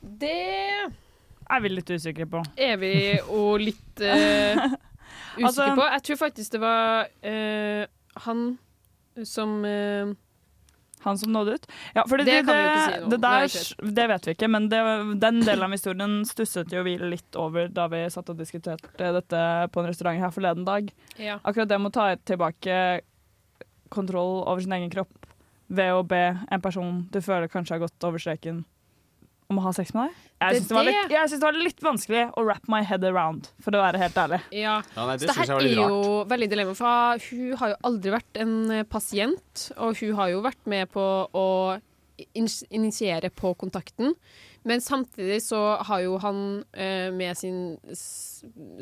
Det 0.01 0.35
er 1.51 1.61
vi 1.64 1.68
litt 1.73 1.90
usikre 1.90 2.27
på. 2.31 2.42
er 2.57 2.77
vi 2.81 2.92
og 3.27 3.61
litt 3.61 4.01
uh, 4.05 4.61
usikre 5.40 5.46
Altså- 5.49 5.70
på. 5.77 5.87
Jeg 5.96 6.03
tror 6.07 6.20
faktisk 6.20 6.53
det 6.53 6.61
var 6.62 7.09
uh, 7.25 7.87
han 8.27 8.44
som 9.27 9.64
eh, 9.66 10.12
Han 11.04 11.18
som 11.18 11.32
nådde 11.32 11.54
ut? 11.56 11.68
Ja, 11.94 12.04
det, 12.04 12.16
Det 12.16 12.24
det, 12.24 12.38
kan 12.46 12.56
vi 12.56 12.62
jo 12.62 12.70
ikke 12.70 12.80
si 12.84 12.98
noe 13.00 13.10
det, 13.10 13.10
Det 13.10 13.20
der, 13.24 13.40
vet 13.40 13.54
vi 13.54 13.94
det 14.00 14.08
vet 14.12 14.26
vi 14.26 14.34
ikke, 14.36 14.48
men 14.48 14.68
det, 14.72 14.80
den 15.22 15.40
delen 15.40 15.64
av 15.64 15.76
historien 15.76 16.18
stusset 16.28 16.72
jo 16.72 16.82
vi 16.86 16.96
litt 16.98 17.38
over 17.40 17.70
da 17.72 17.86
vi 17.92 18.02
satt 18.12 18.32
og 18.32 18.40
diskuterte 18.40 19.12
dette 19.16 19.44
på 19.72 19.80
en 19.80 19.88
restaurant 19.88 20.20
her 20.20 20.34
forleden 20.34 20.66
dag. 20.68 20.90
Ja. 21.16 21.38
Akkurat 21.42 21.70
det 21.70 21.78
med 21.80 21.92
å 21.92 21.96
ta 21.96 22.10
tilbake 22.16 23.00
kontroll 23.90 24.44
over 24.44 24.60
sin 24.62 24.76
egen 24.76 24.92
kropp 24.92 25.26
ved 25.70 25.94
å 25.94 26.02
be 26.06 26.24
en 26.50 26.62
person 26.62 27.04
du 27.12 27.20
føler 27.22 27.50
kanskje 27.50 27.76
har 27.76 27.84
gått 27.84 28.06
over 28.06 28.22
streken, 28.22 28.64
om 29.50 29.58
å 29.58 29.64
ha 29.66 29.72
sex 29.76 29.92
med 29.96 30.08
deg. 30.08 30.26
Jeg 30.40 30.62
syns 30.62 30.68
det, 30.70 30.94
det- 31.10 31.22
synes 31.28 31.40
det 31.40 31.46
var 31.48 31.58
litt 31.58 31.82
vanskelig 31.84 32.22
å 32.38 32.44
wrap 32.46 32.68
my 32.68 32.80
head 32.86 33.04
around, 33.04 33.50
for 33.60 33.76
å 33.76 33.82
være 33.82 33.98
helt 34.00 34.14
ærlig. 34.22 34.40
Ja. 34.56 34.78
Ja, 34.96 35.06
nei, 35.06 35.16
det 35.18 35.28
Så 35.28 35.34
synes 35.34 35.48
her 35.50 35.60
er 35.60 35.74
jo 35.90 36.24
veldig 36.30 36.48
dilemma, 36.50 36.74
for 36.78 37.18
hun 37.28 37.56
har 37.60 37.74
jo 37.74 37.76
aldri 37.90 38.14
vært 38.14 38.40
en 38.40 38.54
eh, 38.70 38.82
pasient, 38.84 39.66
og 39.76 39.98
hun 40.00 40.14
har 40.16 40.30
jo 40.32 40.40
vært 40.46 40.66
med 40.70 40.88
på 40.94 41.04
å 41.34 41.46
initiere 42.70 43.30
på 43.32 43.54
kontakten. 43.56 44.14
Men 44.62 44.80
samtidig 44.84 45.38
så 45.40 45.78
har 45.88 46.02
jo 46.04 46.18
han 46.20 46.40
eh, 46.76 47.08
med 47.16 47.36
sin 47.38 47.78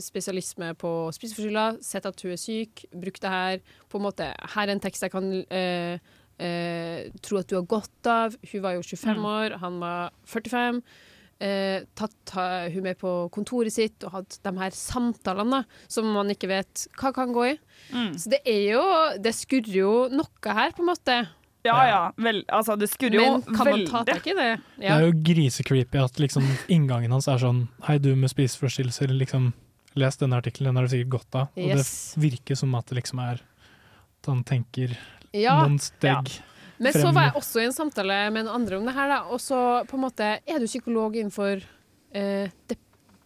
spesialisme 0.03 0.73
på 0.79 0.91
spiseforstyrrelser 1.15 1.83
sett 1.87 2.09
at 2.09 2.23
hun 2.25 2.33
er 2.35 2.41
syk, 2.41 2.83
brukt 2.91 3.23
det 3.23 3.31
her 3.31 3.61
på 3.91 4.01
en 4.01 4.07
måte 4.09 4.27
Her 4.55 4.67
er 4.67 4.75
en 4.75 4.83
tekst 4.83 5.05
jeg 5.07 5.13
kan 5.15 5.29
eh, 5.55 5.99
eh, 6.39 7.11
tro 7.23 7.39
at 7.41 7.49
du 7.51 7.57
har 7.59 7.67
godt 7.69 8.07
av. 8.07 8.37
Hun 8.53 8.63
var 8.63 8.77
jo 8.79 8.83
25 8.83 9.17
Mm. 9.19 9.25
år, 9.27 9.59
han 9.59 9.79
var 9.81 10.11
45 10.27 10.83
eh, 11.41 11.85
tatt 11.95 12.15
ta, 12.27 12.69
hun 12.69 12.83
med 12.83 12.99
på 12.99 13.31
kontoret 13.31 13.73
sitt 13.73 14.03
og 14.05 14.11
hatt 14.17 14.39
de 14.43 14.53
her 14.59 14.71
samtalene 14.75 15.65
som 15.89 16.07
man 16.13 16.31
ikke 16.35 16.49
vet 16.51 16.87
hva 16.99 17.13
kan 17.15 17.33
gå 17.33 17.45
i. 17.53 17.59
Mm. 17.93 18.15
Så 18.19 18.31
det 18.31 18.41
er 18.45 18.73
jo 18.75 18.83
Det 19.23 19.35
skurrer 19.35 19.75
jo 19.75 19.93
noe 20.11 20.55
her, 20.55 20.73
på 20.73 20.83
en 20.83 20.91
måte. 20.95 21.19
Ja 21.67 21.77
ja, 21.87 22.03
vel, 22.17 22.45
altså 22.55 22.77
det 22.79 22.89
skurrer 22.89 23.19
jo 23.19 23.23
veldig. 23.25 23.47
Men 23.47 23.57
kan 23.59 23.67
man 23.71 23.87
ta 23.87 24.05
tak 24.07 24.27
i 24.27 24.35
det? 24.35 24.51
Det 24.79 24.89
er 24.95 25.01
jo 25.07 25.13
grisecreepy 25.27 25.99
at 26.05 26.19
liksom 26.23 26.45
inngangen 26.71 27.11
hans 27.13 27.27
er 27.29 27.39
sånn 27.43 27.69
Hei, 27.83 27.99
du 27.99 28.15
med 28.17 28.31
spiseforstyrrelser, 28.31 29.11
liksom 29.19 29.53
les 29.99 30.17
denne 30.17 30.39
artikkelen, 30.39 30.71
den 30.71 30.77
har 30.77 30.87
du 30.87 30.93
sikkert 30.95 31.11
godt 31.11 31.35
av. 31.35 31.49
Og 31.57 31.65
Yes. 31.75 32.15
det 32.15 32.23
virker 32.31 32.57
som 32.57 32.75
at 32.79 32.87
det 32.87 32.99
liksom 33.03 33.19
er 33.21 33.41
at 33.43 34.27
han 34.31 34.45
tenker 34.45 34.97
Ja. 35.37 35.59
noen 35.67 35.79
steg 35.83 36.31
Men 36.81 36.93
så 36.95 37.11
var 37.13 37.29
jeg 37.29 37.35
også 37.41 37.61
i 37.61 37.67
en 37.67 37.73
samtale 37.75 38.31
med 38.33 38.47
noen 38.47 38.55
andre 38.63 38.79
om 38.79 38.85
det 38.87 38.95
her, 38.95 39.09
da. 39.11 39.19
Og 39.35 39.41
så 39.43 39.59
på 39.89 39.97
en 39.99 40.05
måte 40.07 40.29
Er 40.47 40.59
du 40.63 40.67
psykolog 40.67 41.17
innenfor 41.17 41.63
eh, 42.15 42.49
dep 42.69 42.79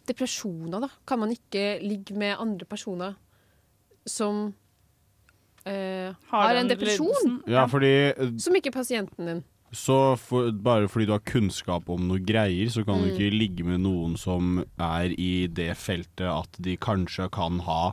depresjoner, 0.08 0.80
da? 0.82 0.88
Kan 1.06 1.20
man 1.22 1.30
ikke 1.30 1.78
ligge 1.80 2.16
med 2.18 2.34
andre 2.42 2.64
personer 2.66 3.12
som 4.04 4.48
eh, 5.64 6.10
har 6.32 6.54
en 6.58 6.68
depresjon? 6.72 7.36
Ja, 7.46 7.66
fordi 7.70 7.92
eh, 8.10 8.32
Som 8.42 8.56
ikke 8.58 8.72
er 8.72 8.78
pasienten 8.80 9.28
din. 9.30 9.42
Så 9.72 10.18
for, 10.20 10.50
bare 10.52 10.88
fordi 10.90 11.06
du 11.08 11.12
har 11.14 11.22
kunnskap 11.24 11.86
om 11.88 12.02
noe 12.10 12.18
greier, 12.20 12.68
så 12.68 12.82
kan 12.84 12.98
du 13.00 13.06
Mm. 13.08 13.12
ikke 13.14 13.30
ligge 13.38 13.64
med 13.64 13.80
noen 13.86 14.18
som 14.18 14.64
er 14.76 15.14
i 15.16 15.46
det 15.48 15.70
feltet 15.80 16.26
at 16.28 16.58
de 16.60 16.74
kanskje 16.76 17.30
kan 17.32 17.60
ha 17.64 17.92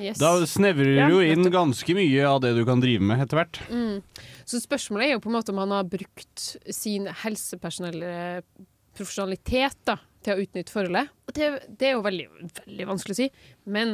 Yes. 0.00 0.18
Da 0.20 0.46
snevrer 0.48 0.94
Ja, 0.96 1.06
du 1.08 1.12
jo 1.18 1.22
inn 1.24 1.44
ganske 1.52 1.94
mye 1.96 2.22
av 2.28 2.40
det 2.44 2.52
du 2.56 2.62
kan 2.68 2.80
drive 2.82 3.02
med 3.04 3.20
etter 3.24 3.36
hvert. 3.40 3.56
Mm. 3.68 4.00
Så 4.48 4.54
spørsmålet 4.64 5.04
er 5.06 5.12
jo 5.14 5.22
på 5.24 5.30
en 5.30 5.36
måte 5.36 5.52
om 5.54 5.60
han 5.62 5.72
har 5.76 5.84
brukt 5.90 6.38
sin 6.74 7.04
helsepersonellprofesjonalitet 7.22 9.78
da, 9.88 9.96
til 10.24 10.32
å 10.34 10.40
utnytte 10.44 10.72
forholdet. 10.74 11.06
Og 11.28 11.32
det, 11.36 11.46
det 11.80 11.86
er 11.90 11.94
jo 11.96 12.06
veldig, 12.06 12.26
veldig 12.64 12.86
vanskelig 12.94 13.14
å 13.16 13.20
si. 13.22 13.28
Men 13.70 13.88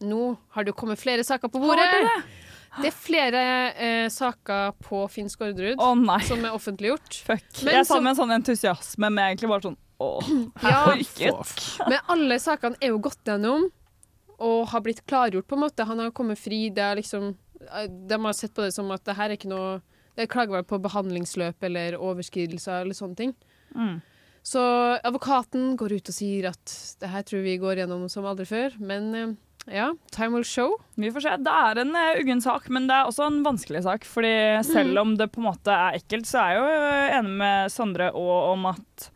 nå 0.00 0.22
har 0.54 0.60
det 0.64 0.70
jo 0.72 0.78
kommet 0.80 1.00
flere 1.00 1.24
saker 1.26 1.48
på 1.52 1.60
bordet. 1.62 1.86
Har 1.86 2.02
det 2.06 2.22
Det 2.80 2.86
er 2.86 2.94
flere 2.94 3.40
eh, 3.74 4.08
saker 4.12 4.70
på 4.86 5.08
Finsk 5.10 5.40
Orderud 5.42 5.78
som 5.80 6.44
er 6.46 6.52
offentliggjort. 6.54 7.14
Fuck. 7.26 7.48
Men 7.66 7.74
jeg 7.80 7.86
sa 7.88 7.98
med 7.98 8.10
en 8.12 8.18
sånn 8.20 8.34
entusiasme, 8.36 9.08
men 9.10 9.24
egentlig 9.32 9.50
bare 9.50 9.64
sånn 9.66 9.78
åh, 10.00 10.22
Ja, 10.62 10.84
orket. 10.92 11.50
Men 11.90 11.98
alle 12.14 12.36
sakene 12.42 12.76
er 12.80 12.88
jo 12.94 12.98
gått 13.02 13.22
gjennom 13.26 13.60
og 14.40 14.68
har 14.72 14.80
blitt 14.84 15.02
klargjort, 15.06 15.46
på 15.46 15.56
en 15.58 15.64
måte. 15.66 15.84
Han 15.86 15.98
har 16.02 16.10
kommet 16.16 16.40
fri. 16.40 16.70
Det 16.74 16.88
liksom, 17.02 17.34
eh, 17.68 17.86
de 17.86 18.18
har 18.24 18.32
sett 18.36 18.54
på 18.56 18.62
det 18.64 18.72
som 18.74 18.90
at 18.94 19.04
det 19.04 19.16
her 19.18 19.30
er 19.30 19.36
ikke 19.36 19.52
noe 19.52 19.80
Det 20.16 20.24
er 20.26 20.32
klageverk 20.32 20.66
på 20.66 20.78
behandlingsløp 20.82 21.62
eller 21.64 21.94
overskridelser 21.96 22.82
eller 22.82 22.96
sånne 22.98 23.16
ting. 23.16 23.30
Mm. 23.76 24.00
Så 24.42 24.60
advokaten 25.06 25.76
går 25.78 25.92
ut 26.00 26.08
og 26.10 26.16
sier 26.16 26.48
at 26.50 26.72
det 27.00 27.08
her 27.12 27.22
tror 27.22 27.44
vi 27.44 27.54
går 27.62 27.78
gjennom 27.82 28.08
som 28.10 28.26
aldri 28.26 28.44
før. 28.48 28.74
Men 28.80 29.14
eh, 29.14 29.30
ja, 29.76 29.90
time 30.10 30.34
will 30.34 30.44
show. 30.44 30.74
Vi 30.96 31.12
får 31.14 31.24
se. 31.28 31.36
Det 31.44 31.52
er 31.52 31.80
en 31.84 31.94
uh, 31.94 32.18
uggen 32.20 32.40
sak, 32.42 32.68
men 32.72 32.88
det 32.90 32.96
er 32.98 33.06
også 33.08 33.28
en 33.30 33.42
vanskelig 33.46 33.84
sak. 33.86 34.04
Fordi 34.08 34.34
selv 34.66 34.96
Mm. 34.96 35.00
om 35.04 35.16
det 35.16 35.30
på 35.32 35.40
en 35.40 35.48
måte 35.52 35.70
er 35.72 36.00
ekkelt, 36.00 36.26
så 36.26 36.42
er 36.42 36.50
jeg 36.50 36.60
jo 36.60 36.90
eh, 36.90 37.18
enig 37.20 37.34
med 37.44 37.70
Sondre 37.72 38.10
og 38.12 38.52
om 38.56 38.66
at 38.74 39.10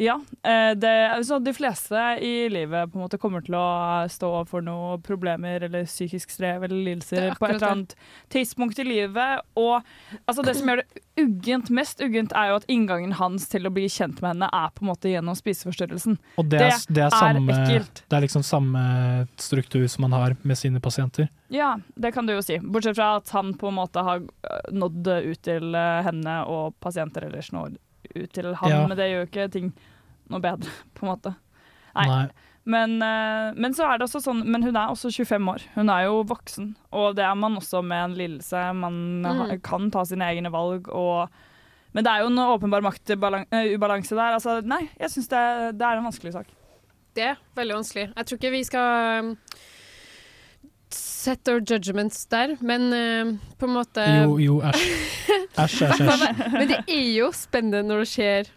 Ja. 0.00 0.20
eh, 0.42 0.74
Det, 0.74 0.88
altså, 1.12 1.38
de 1.44 1.52
fleste 1.52 1.94
i 2.24 2.48
livet 2.48 2.90
på 2.92 2.98
en 2.98 3.02
måte 3.04 3.18
kommer 3.20 3.42
til 3.44 3.54
å 3.54 4.08
stå 4.10 4.30
overfor 4.30 4.62
noen 4.64 5.02
problemer 5.04 5.62
eller 5.68 5.84
psykisk 5.84 6.30
strev 6.32 6.64
eller 6.64 6.80
lidelser 6.86 7.26
er 7.28 7.34
på 7.38 7.46
et 7.46 7.58
eller 7.58 7.68
annet 7.74 7.94
tidspunkt 8.32 8.78
i 8.80 8.86
livet. 8.88 9.42
Og 9.54 9.82
altså, 10.26 10.42
det 10.42 10.56
som 10.56 10.68
gjør 10.72 10.80
det 10.82 11.02
uggent, 11.22 11.68
mest 11.70 12.00
uggent, 12.00 12.32
er 12.32 12.48
jo 12.50 12.56
at 12.62 12.64
inngangen 12.72 13.12
hans 13.20 13.44
til 13.52 13.68
å 13.68 13.70
bli 13.74 13.84
kjent 13.92 14.22
med 14.24 14.32
henne 14.32 14.48
er 14.48 14.72
på 14.72 14.82
en 14.86 14.90
måte 14.94 15.12
gjennom 15.12 15.36
spiseforstyrrelsen. 15.36 16.16
Og 16.40 16.48
det 16.48 16.62
er, 16.64 16.80
det 16.88 17.04
er, 17.04 17.12
samme, 17.12 17.52
ekkelt. 17.60 18.02
det 18.08 18.16
er 18.16 18.24
liksom 18.26 18.42
samme 18.48 18.82
struktur 19.36 19.86
som 19.92 20.08
man 20.08 20.16
har 20.16 20.36
med 20.42 20.58
sine 20.58 20.80
pasienter. 20.80 21.28
Ja, 21.52 21.74
det 22.00 22.14
kan 22.16 22.26
du 22.26 22.32
jo 22.32 22.40
si. 22.42 22.56
Bortsett 22.64 22.96
fra 22.96 23.16
at 23.20 23.28
han 23.36 23.52
på 23.60 23.68
en 23.68 23.76
måte 23.76 24.00
har 24.02 24.24
øh, 24.24 24.60
nådd 24.72 25.06
ut 25.28 25.42
til 25.44 25.74
øh, 25.76 26.00
henne 26.08 26.40
og 26.48 26.72
pasienter 26.80 27.28
ellers 27.28 27.52
når 27.52 27.76
ut 28.16 28.32
til 28.34 28.54
han, 28.54 28.70
Ja. 28.70 28.86
men 28.88 28.96
det 28.98 29.06
gjør 29.08 29.20
jo 29.22 29.28
ikke 29.28 29.50
ting 29.52 29.68
noe 30.32 30.40
bedre, 30.42 30.72
på 30.96 31.04
en 31.06 31.12
måte. 31.12 31.34
Nei. 31.94 32.06
Nei. 32.08 32.24
Men, 32.72 32.92
øh, 33.02 33.56
men 33.58 33.72
så 33.74 33.88
er 33.90 33.98
det 33.98 34.04
også 34.06 34.20
sånn 34.22 34.44
Men 34.46 34.62
hun 34.62 34.76
er 34.78 34.92
også 34.92 35.10
25 35.10 35.48
år. 35.50 35.64
Hun 35.74 35.88
er 35.90 36.04
jo 36.06 36.20
voksen, 36.30 36.68
og 36.94 37.16
det 37.18 37.24
er 37.26 37.34
man 37.34 37.56
også 37.58 37.80
med 37.82 38.04
en 38.04 38.14
lidelse. 38.20 38.60
Man 38.78 39.00
Mm. 39.26 39.56
kan 39.66 39.88
ta 39.90 40.04
sine 40.06 40.28
egne 40.30 40.52
valg 40.54 40.86
og 40.88 41.28
Men 41.92 42.04
det 42.06 42.12
er 42.12 42.22
jo 42.22 42.28
en 42.30 42.38
åpenbar 42.38 42.80
maktubalanse 42.86 44.14
der. 44.16 44.36
Altså, 44.38 44.60
nei, 44.64 44.88
jeg 45.00 45.10
syns 45.10 45.26
det, 45.28 45.42
det 45.76 45.84
er 45.84 45.98
en 45.98 46.06
vanskelig 46.06 46.32
sak. 46.32 46.46
Det 47.14 47.26
er 47.32 47.36
veldig 47.58 47.74
vanskelig. 47.80 48.06
Jeg 48.16 48.26
tror 48.30 48.38
ikke 48.38 48.50
vi 48.54 48.62
skal 48.64 49.18
um, 49.26 49.34
set 50.92 51.48
our 51.48 51.60
judgments 51.60 52.24
der, 52.32 52.54
men 52.60 52.86
uh, 52.92 53.34
på 53.58 53.66
en 53.68 53.74
måte 53.76 54.06
Jo, 54.22 54.38
jo, 54.40 54.56
æsj. 54.62 54.86
Æsj, 55.62 55.82
æsj, 55.84 56.02
æsj. 56.08 56.50
Men 56.54 56.68
det 56.70 56.78
er 56.88 57.06
jo 57.18 57.28
spennende 57.36 57.82
når 57.84 58.04
det 58.04 58.08
skjer 58.14 58.50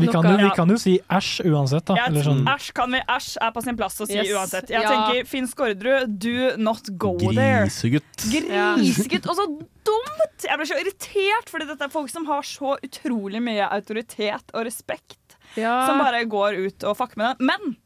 Vi 0.00 0.08
kan, 0.08 0.24
jo, 0.24 0.36
vi 0.40 0.50
kan 0.56 0.68
jo 0.72 0.76
si 0.80 0.98
æsj 1.10 1.44
uansett, 1.50 1.84
da. 1.90 1.94
Æsj 2.08 2.22
sånn. 2.26 2.42
Æsj 2.48 2.72
kan 2.74 2.90
vi, 2.92 3.00
æsj 3.16 3.36
er 3.40 3.50
på 3.56 3.62
sin 3.64 3.76
plass 3.76 4.00
å 4.00 4.06
si 4.06 4.16
Yes. 4.16 4.28
uansett. 4.34 4.68
Jeg 4.70 4.82
Ja. 4.82 4.88
tenker 4.90 5.26
Finn 5.26 5.46
Skårderud, 5.46 6.18
do 6.18 6.56
not 6.56 6.88
go 6.98 7.16
there. 7.32 7.66
Grisegutt. 7.66 8.24
Grisegutt. 8.30 9.28
Og 9.28 9.36
så 9.36 9.46
dumt! 9.84 10.46
Jeg 10.46 10.56
blir 10.58 10.66
så 10.70 10.78
irritert, 10.80 11.50
fordi 11.52 11.66
dette 11.68 11.84
er 11.84 11.92
folk 11.92 12.08
som 12.10 12.24
har 12.26 12.42
så 12.42 12.76
utrolig 12.82 13.42
mye 13.42 13.66
autoritet 13.70 14.52
og 14.54 14.64
respekt, 14.66 15.36
Ja. 15.56 15.86
som 15.86 15.98
bare 15.98 16.24
går 16.24 16.66
ut 16.66 16.84
og 16.84 16.96
fucker 16.96 17.16
med 17.16 17.36
den. 17.38 17.46
Men 17.46 17.76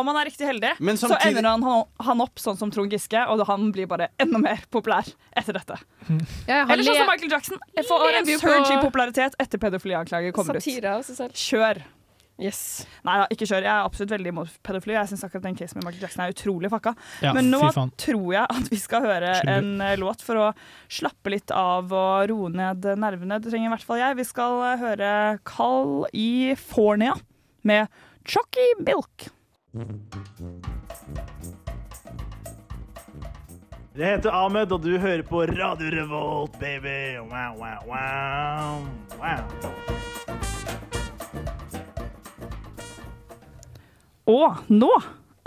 om 0.00 0.08
han 0.08 0.16
er 0.22 0.28
riktig 0.30 0.46
heldig, 0.48 0.74
samtidig... 0.78 1.00
så 1.04 1.18
ender 1.28 1.48
han, 1.48 1.64
han 2.08 2.22
opp 2.24 2.40
sånn 2.40 2.56
som 2.58 2.70
Trond 2.72 2.92
Giske, 2.94 3.24
og 3.28 3.42
han 3.48 3.70
blir 3.74 3.88
bare 3.90 4.08
enda 4.22 4.40
mer 4.40 4.62
populær 4.72 5.08
etter 5.36 5.58
dette. 5.58 5.78
Ja, 6.50 6.64
Eller 6.66 6.82
sånn 6.82 6.96
le- 6.96 7.00
som 7.02 7.10
Michael 7.12 7.32
Jackson. 7.32 7.60
Jeg 7.76 7.88
får 7.88 8.06
en 8.20 8.30
surge 8.32 8.76
i 8.76 8.78
popularitet 8.82 9.36
etter 9.42 9.60
pedofilianklager 9.62 10.32
kommer 10.36 10.56
ut. 10.58 10.64
satire 10.64 10.96
av 10.96 11.04
seg 11.06 11.18
selv. 11.20 11.36
Kjør. 11.38 11.82
Yes. 12.42 12.86
Nei 13.06 13.18
da, 13.20 13.26
ikke 13.30 13.46
kjør. 13.46 13.62
Jeg 13.66 13.70
er 13.70 13.84
absolutt 13.86 14.12
veldig 14.14 14.30
imot 14.32 14.54
pedofili. 14.66 14.94
Jeg 14.96 15.10
syns 15.12 15.22
akkurat 15.26 15.44
den 15.44 15.58
casen 15.58 15.78
med 15.78 15.86
Michael 15.86 16.06
Jackson 16.06 16.22
er 16.24 16.32
utrolig 16.32 16.70
fucka. 16.72 16.94
Ja, 17.22 17.34
Men 17.36 17.50
nå 17.52 17.60
tror 18.00 18.32
jeg 18.34 18.46
at 18.48 18.70
vi 18.72 18.78
skal 18.80 19.04
høre 19.04 19.34
en 19.52 19.68
eh, 19.84 19.94
låt 20.00 20.24
for 20.24 20.40
å 20.40 20.48
slappe 20.90 21.32
litt 21.34 21.52
av 21.54 21.92
og 21.92 22.24
roe 22.32 22.50
ned 22.52 22.88
nervene. 22.98 23.38
Det 23.38 23.52
trenger 23.52 23.70
i 23.70 23.74
hvert 23.76 23.86
fall 23.86 24.00
jeg. 24.00 24.18
Vi 24.18 24.26
skal 24.26 24.58
eh, 24.72 24.82
høre 24.82 25.12
Fornia 26.64 27.14
med 27.68 27.86
Chucky 28.24 28.72
Milk. 28.80 29.28
Jeg 29.72 29.80
heter 33.96 34.28
Ahmed, 34.28 34.68
og 34.68 34.82
du 34.84 34.98
hører 35.00 35.22
på 35.24 35.46
Radio 35.48 35.88
Revolt, 35.94 36.58
baby. 36.60 37.16
Wow, 37.24 37.56
wow, 37.56 37.80
wow. 37.88 38.84
wow. 39.16 39.48
Og 44.28 44.60
nå 44.68 44.92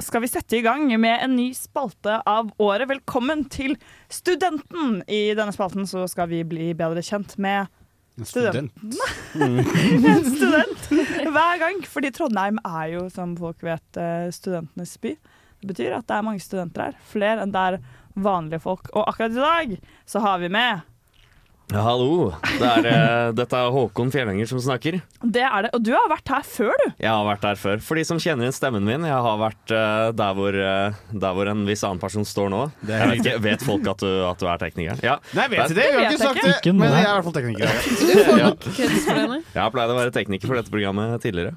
skal 0.02 0.26
vi 0.26 0.32
sette 0.34 0.58
i 0.58 0.66
gang 0.66 0.90
med 0.98 1.22
en 1.22 1.38
ny 1.38 1.54
spalte 1.54 2.18
av 2.26 2.50
året. 2.58 2.90
Velkommen 2.90 3.46
til 3.46 3.78
Studenten! 4.10 5.04
I 5.06 5.38
denne 5.38 5.54
spalten 5.54 5.86
så 5.86 6.10
skal 6.10 6.34
vi 6.34 6.42
bli 6.42 6.74
bedre 6.74 7.06
kjent 7.06 7.38
med 7.38 7.70
student. 8.24 8.72
en 9.36 10.26
student 10.30 10.88
hver 10.90 11.60
gang. 11.60 11.82
Fordi 11.90 12.12
Trondheim 12.16 12.62
er 12.64 12.94
jo, 12.96 13.06
som 13.12 13.36
folk 13.40 13.64
vet, 13.66 14.00
eh, 14.00 14.30
studentenes 14.32 14.96
by. 15.04 15.16
Det 15.60 15.72
betyr 15.74 15.98
at 15.98 16.08
det 16.08 16.16
er 16.16 16.28
mange 16.28 16.44
studenter 16.44 16.90
her. 16.90 17.00
Flere 17.12 17.44
enn 17.44 17.54
det 17.56 17.64
er 17.72 17.80
vanlige 18.16 18.64
folk. 18.64 18.88
Og 18.94 19.08
akkurat 19.10 19.36
i 19.36 19.44
dag 19.44 19.78
så 20.08 20.24
har 20.24 20.40
vi 20.44 20.52
med 20.54 20.86
hallo. 21.74 22.34
Det 22.60 22.68
er, 22.68 22.86
eh, 22.88 23.32
dette 23.36 23.58
er 23.58 23.72
Håkon 23.74 24.12
Fjellenger 24.14 24.48
som 24.48 24.60
snakker. 24.62 25.00
Det 25.24 25.42
er 25.44 25.66
det. 25.66 25.72
Og 25.74 25.82
du 25.84 25.92
har 25.96 26.06
vært 26.12 26.28
her 26.30 26.44
før, 26.46 26.74
du. 26.86 26.92
Jeg 27.02 27.10
har 27.10 27.26
vært 27.26 27.42
der 27.42 27.56
før. 27.60 27.82
For 27.82 27.96
de 28.00 28.04
som 28.06 28.18
kjenner 28.22 28.46
inn 28.46 28.56
stemmen 28.56 28.86
min, 28.86 29.04
jeg 29.08 29.24
har 29.26 29.40
vært 29.42 29.74
eh, 29.74 30.12
der, 30.16 30.34
hvor, 30.38 30.54
eh, 30.54 30.94
der 31.12 31.34
hvor 31.38 31.50
en 31.52 31.66
viss 31.66 31.84
annen 31.84 32.00
person 32.02 32.24
står 32.28 32.50
nå. 32.54 32.62
Det 32.86 32.94
er 32.96 33.08
vet, 33.12 33.20
ikke, 33.24 33.42
vet 33.48 33.66
folk 33.66 33.88
at 33.96 34.04
du, 34.06 34.12
at 34.30 34.40
du 34.40 34.46
er 34.52 34.62
tekniker? 34.62 35.02
Ja. 35.04 35.18
Nei, 35.34 35.48
vet 35.56 35.68
de 35.74 35.80
det? 35.82 35.90
Vi 35.90 36.04
har 36.04 36.12
ikke 36.12 36.22
sagt 36.24 36.44
det. 36.64 36.74
Men 36.76 36.92
jeg 36.94 37.02
er 37.02 37.10
i 37.10 37.18
hvert 37.18 37.28
fall 37.30 37.38
tekniker. 37.42 37.68
Du 38.06 38.24
får 38.24 38.40
Ja. 38.40 38.48
nok 38.54 38.60
kreds 38.70 39.06
for 39.06 39.16
det. 39.20 39.28
nei? 39.34 39.42
Jeg 39.56 39.62
har 39.64 39.72
pleid 39.74 39.90
å 39.96 40.00
være 40.00 40.14
tekniker 40.16 40.48
for 40.52 40.60
dette 40.62 40.72
programmet 40.74 41.18
tidligere. 41.24 41.56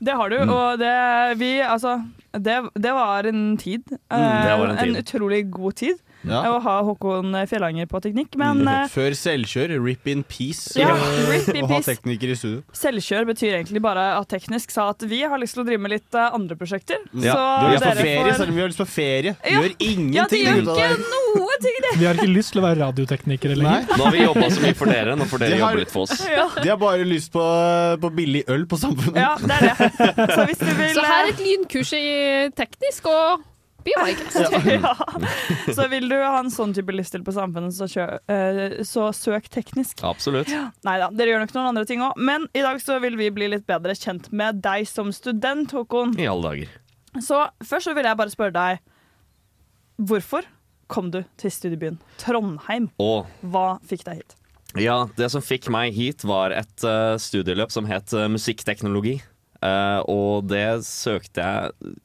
Det 0.00 0.14
har 0.16 0.30
du, 0.32 0.36
og 0.48 0.78
det, 0.80 0.92
vi, 1.36 1.50
altså, 1.60 1.98
det, 2.32 2.54
det 2.80 2.92
var 2.96 3.26
en 3.28 3.42
tid. 3.60 3.82
Mm, 4.08 4.44
det 4.46 4.54
var 4.56 4.70
en 4.70 4.78
Eh, 4.78 4.84
tid. 4.86 4.96
utrolig 5.04 5.40
god 5.52 5.74
tid 5.76 5.98
Ja. 6.26 6.42
å 6.52 6.58
ha 6.60 6.74
Håkon 6.84 7.32
Fjellanger 7.48 7.86
på 7.88 8.00
teknikk. 8.04 8.34
Men 8.40 8.60
eh, 8.68 8.86
Før 8.92 9.14
selvkjør, 9.16 9.72
rip 9.84 10.06
in 10.12 10.22
peace, 10.22 10.74
Ja, 10.78 10.90
rip 11.30 11.48
in 11.54 11.64
å 11.64 11.68
ha 11.70 11.78
peace. 11.78 11.88
tekniker 11.94 12.32
i 12.34 12.36
studio. 12.36 12.62
selvkjør 12.76 13.24
betyr 13.30 13.54
egentlig 13.60 13.80
bare 13.82 14.04
at 14.18 14.28
teknisk 14.28 14.70
sa 14.74 14.90
at 14.92 15.00
vi 15.08 15.22
har 15.22 15.38
lyst 15.40 15.54
til 15.56 15.62
å 15.64 15.66
drive 15.66 15.80
med 15.80 15.94
litt 15.96 16.14
eh, 16.14 16.28
andre 16.36 16.56
prosjekter. 16.60 17.00
Ja, 17.14 17.34
Så 17.34 17.80
dere 17.80 17.94
ferie, 17.96 18.16
får- 18.24 18.36
selv 18.42 18.48
om 18.50 18.54
vi 18.56 18.60
har 18.66 18.68
lyst 18.72 18.82
på 18.82 18.88
ferie. 18.90 19.36
Ja. 19.44 19.60
Gjør 19.62 19.74
ingenting 19.78 20.14
Ja, 20.14 20.26
de 20.30 20.42
gjør 20.44 20.60
ikke 20.60 20.90
noe 21.08 21.58
ting, 21.64 21.80
det! 21.86 21.94
Vi 22.00 22.06
har 22.10 22.14
ikke 22.20 22.32
lyst 22.34 22.52
til 22.52 22.60
å 22.60 22.66
være 22.68 22.80
radioteknikere 22.84 23.56
lenger. 23.56 23.86
Nå 23.96 24.04
har 24.04 24.12
vi 24.12 24.22
jobba 24.24 24.50
så 24.50 24.60
mye 24.64 24.76
for 24.76 24.86
dere, 24.92 25.16
nå 25.16 25.24
får 25.30 25.38
dere 25.44 25.50
De 25.56 25.60
har- 25.62 25.72
jobbe 25.72 25.84
litt 25.86 25.94
for 25.94 26.02
oss. 26.08 26.26
Ja. 26.40 26.46
De 26.62 26.68
har 26.68 26.76
bare 26.80 27.04
lyst 27.08 27.32
på, 27.32 27.42
på 28.00 28.10
billig 28.14 28.44
øl 28.48 28.66
på 28.70 28.76
Samfunnet. 28.78 29.16
ja, 29.16 29.36
det 29.40 29.56
er 29.56 29.66
det. 29.66 30.34
Så 30.36 30.44
hvis 30.50 30.60
du 30.60 30.70
vil 30.78 30.94
Så 30.94 31.02
her 31.04 31.24
er 31.24 31.28
eh, 31.28 31.32
et 31.34 31.40
lynkurs 31.44 31.92
i 31.96 32.04
teknisk 32.56 33.08
og 33.10 33.46
be 33.84 33.94
my 33.98 34.12
guest. 34.16 34.36
ja. 34.66 34.94
Så 35.74 35.86
vil 35.92 36.08
du 36.10 36.16
ha 36.18 36.38
en 36.40 36.52
sånn 36.52 36.74
type 36.76 36.94
livsstil 36.94 37.24
på 37.26 37.34
samfunnet, 37.36 37.74
så, 37.76 37.88
kjø, 37.90 38.06
eh, 38.32 38.60
så 38.86 39.08
søk 39.16 39.48
teknisk. 39.52 40.02
Absolutt. 40.06 40.50
Nei 40.86 40.96
da, 41.02 41.10
dere 41.14 41.34
gjør 41.34 41.44
nok 41.44 41.56
noen 41.56 41.70
andre 41.72 41.86
ting 41.88 42.04
òg. 42.04 42.20
Men 42.20 42.46
i 42.56 42.64
dag 42.64 42.80
så 42.82 43.00
vil 43.02 43.18
vi 43.20 43.30
bli 43.34 43.50
litt 43.54 43.66
bedre 43.68 43.96
kjent 43.98 44.30
med 44.32 44.62
deg 44.64 44.88
som 44.90 45.12
student, 45.14 45.72
Håkon. 45.76 46.16
I 46.20 46.28
alle 46.30 46.52
dager. 46.52 46.78
Så 47.18 47.42
først 47.66 47.90
så 47.90 47.96
vil 47.96 48.06
jeg 48.06 48.18
bare 48.20 48.30
spørre 48.30 48.54
deg 48.54 48.82
Hvorfor 50.00 50.46
kom 50.90 51.10
du 51.12 51.20
til 51.38 51.52
studiebyen 51.52 51.98
Trondheim? 52.22 52.88
Og 53.02 53.28
Hva 53.42 53.80
fikk 53.86 54.06
deg 54.06 54.22
hit? 54.22 54.36
Ja, 54.78 55.08
det 55.18 55.30
som 55.32 55.42
fikk 55.42 55.66
meg 55.72 55.96
hit 55.96 56.22
var 56.26 56.54
et 56.54 56.86
uh, 56.86 57.18
studieløp 57.18 57.72
som 57.74 57.88
het 57.90 58.14
uh, 58.14 58.28
musikkteknologi. 58.30 59.18
Uh, 59.60 60.00
og 60.08 60.46
det 60.48 60.84
søkte 60.86 61.42
jeg 61.42 61.96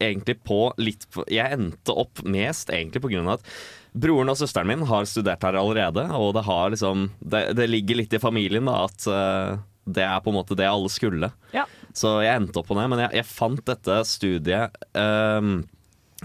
egentlig 0.00 0.38
på 0.46 0.62
litt 0.80 1.06
på 1.12 1.24
Jeg 1.30 1.56
endte 1.56 1.94
opp 1.94 2.22
mest 2.24 2.72
egentlig 2.72 3.02
på 3.04 3.12
grunn 3.12 3.28
av 3.28 3.38
at 3.38 3.54
broren 3.92 4.30
og 4.30 4.38
søsteren 4.38 4.70
min 4.70 4.86
har 4.86 5.08
studert 5.08 5.42
her 5.44 5.58
allerede, 5.58 6.06
og 6.14 6.34
det 6.36 6.46
har 6.46 6.70
liksom 6.70 7.08
Det, 7.20 7.50
det 7.58 7.66
ligger 7.70 7.98
litt 8.02 8.14
i 8.14 8.22
familien 8.22 8.70
da 8.70 8.84
at 8.86 9.10
uh, 9.10 9.58
det 9.90 10.04
er 10.06 10.22
på 10.22 10.30
en 10.30 10.38
måte 10.38 10.56
det 10.58 10.68
alle 10.68 10.90
skulle. 10.92 11.30
Ja. 11.56 11.66
Så 11.96 12.20
jeg 12.22 12.36
endte 12.36 12.60
opp 12.60 12.68
på 12.70 12.78
det, 12.78 12.86
men 12.92 13.02
jeg, 13.06 13.20
jeg 13.20 13.26
fant 13.26 13.62
dette 13.66 13.96
studiet 14.06 14.76
um, 14.94 15.62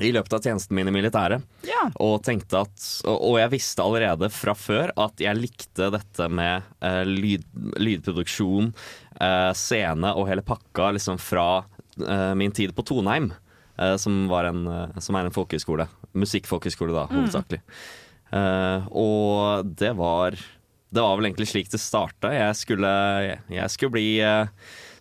i 0.04 0.12
løpet 0.12 0.34
av 0.36 0.44
tjenesten 0.44 0.76
min 0.76 0.92
i 0.92 0.94
militæret. 0.94 1.46
Ja. 1.66 1.86
Og 2.04 2.20
tenkte 2.26 2.66
at 2.66 2.88
Og, 3.08 3.16
og 3.16 3.38
jeg 3.40 3.54
visste 3.56 3.86
allerede 3.86 4.30
fra 4.34 4.56
før 4.58 4.92
at 5.02 5.24
jeg 5.24 5.40
likte 5.40 5.90
dette 5.94 6.28
med 6.30 6.68
uh, 6.84 7.04
lyd, 7.08 7.48
lydproduksjon, 7.80 8.74
uh, 9.22 9.52
scene 9.56 10.14
og 10.14 10.30
hele 10.30 10.46
pakka 10.46 10.92
liksom 10.98 11.20
fra 11.22 11.64
uh, 11.64 12.34
min 12.38 12.54
tid 12.56 12.76
på 12.76 12.86
Toneheim. 12.86 13.32
Eh, 13.80 13.96
som, 14.02 14.26
var 14.32 14.46
en, 14.52 14.66
eh, 14.68 15.00
som 15.04 15.16
er 15.20 15.26
en 15.30 15.36
folkehøyskole. 15.36 15.88
Musikkfolkehøyskole, 16.16 16.94
da, 16.96 17.06
Mm. 17.10 17.18
hovedsakelig. 17.22 17.62
Eh, 18.34 18.88
og 18.92 19.76
det 19.78 19.94
var 19.96 20.32
Det 20.96 21.02
var 21.04 21.18
vel 21.18 21.26
egentlig 21.28 21.48
slik 21.50 21.70
det 21.72 21.80
starta. 21.82 22.30
Jeg 22.32 22.56
skulle, 22.56 22.88
jeg, 23.52 23.70
skulle 23.74 23.92
bli 23.92 24.06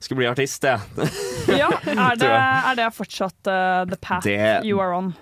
skulle 0.01 0.19
bli 0.19 0.27
artist, 0.27 0.65
jeg. 0.65 0.81
Ja, 1.61 1.69
er 1.87 2.17
det, 2.19 2.31
er 2.31 2.75
det 2.81 2.89
fortsatt 2.97 3.47
uh, 3.47 3.85
the 3.87 3.97
path 3.97 4.25
Det- 4.27 4.65
you 4.67 4.81
are 4.81 4.95
on? 4.97 5.15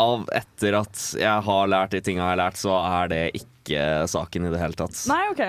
Av 0.00 0.24
etter 0.32 0.74
at 0.80 0.96
jeg 1.20 1.42
har 1.44 1.66
lært 1.68 1.90
de 1.92 2.00
tinga 2.00 2.22
jeg 2.24 2.30
har 2.32 2.38
lært, 2.40 2.56
så 2.56 2.72
er 2.80 3.08
det 3.12 3.22
ikke 3.36 4.08
saken 4.08 4.46
i 4.48 4.50
det 4.50 4.58
hele 4.58 4.72
tatt. 4.74 4.96
Nei, 5.12 5.20
OK. 5.30 5.42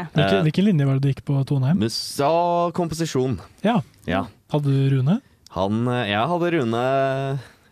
Hvilken, 0.44 0.66
linje 0.68 0.86
var 0.86 1.00
det 1.00 1.02
du 1.02 1.08
gikk 1.14 1.24
på 1.26 1.38
Toneheim? 1.48 1.80
Musa 1.80 2.30
komposisjon. 2.76 3.40
Ja. 3.64 3.78
Ja. 4.06 4.26
Hadde 4.52 4.70
du 4.76 4.98
Rune? 4.98 5.22
Han, 5.54 5.84
eh, 5.88 6.06
jeg 6.14 6.30
hadde 6.34 6.54
Rune 6.58 6.86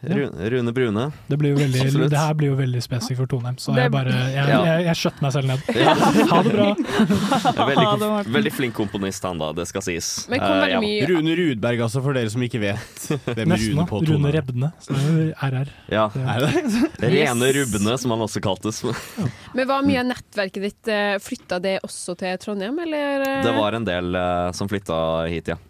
Ru- 0.02 0.34
Rune 0.50 0.72
Brune. 0.74 1.12
Det, 1.30 1.38
blir 1.38 1.52
jo 1.52 1.58
veldig, 1.60 2.08
det 2.10 2.18
her 2.18 2.34
blir 2.34 2.50
jo 2.50 2.56
veldig 2.58 2.80
spesifikt 2.82 3.20
for 3.20 3.30
Toneheim, 3.30 3.58
så 3.62 3.76
jeg 3.78 3.92
bare 3.94 4.10
Jeg, 4.10 4.48
Ja. 4.50 4.62
jeg, 4.66 4.86
jeg 4.88 4.98
skjøtter 4.98 5.22
meg 5.22 5.34
selv 5.36 5.52
ned. 5.52 5.60
Ha 6.32 6.40
det 6.42 6.54
bra. 6.56 6.70
Veldig, 7.72 8.32
veldig 8.34 8.54
flink 8.56 8.74
komponist, 8.80 9.22
han 9.30 9.38
da, 9.38 9.52
det 9.54 9.68
skal 9.70 9.84
sies. 9.86 10.10
Men 10.32 10.42
kom 10.42 10.58
uh, 10.58 10.66
ja. 10.72 10.80
mye- 10.82 11.06
Rune 11.12 11.36
Rudberg, 11.38 11.84
altså, 11.86 12.02
for 12.02 12.18
dere 12.18 12.34
som 12.34 12.42
ikke 12.42 12.62
vet 12.64 13.06
hvem 13.30 13.54
Nesten, 13.54 13.78
Rune 13.78 13.86
på 13.92 14.02
på 14.02 14.10
Rune 14.10 14.34
Rebne. 14.34 14.72
som 14.82 14.98
er 14.98 15.34
RR. 15.52 15.70
Ja. 15.94 16.08
Er 16.18 16.48
det 16.48 17.12
Rene 17.14 17.54
Rubne, 17.62 17.98
som 18.02 18.16
han 18.16 18.26
også 18.26 18.42
kaltes. 18.42 18.82
Men 19.54 19.70
var 19.70 19.86
mye 19.86 20.02
av 20.02 20.10
nettverket 20.16 20.66
ditt 20.66 20.90
eh, 20.90 21.18
Flytta 21.22 21.62
det 21.62 21.78
også 21.86 22.18
til 22.18 22.42
Trondheim, 22.42 22.80
eller? 22.88 23.28
Det 23.46 23.54
var 23.54 23.78
en 23.78 23.86
del 23.86 24.16
uh, 24.18 24.50
som 24.58 24.66
flytta 24.72 25.28
hit, 25.30 25.54
ja. 25.54 25.62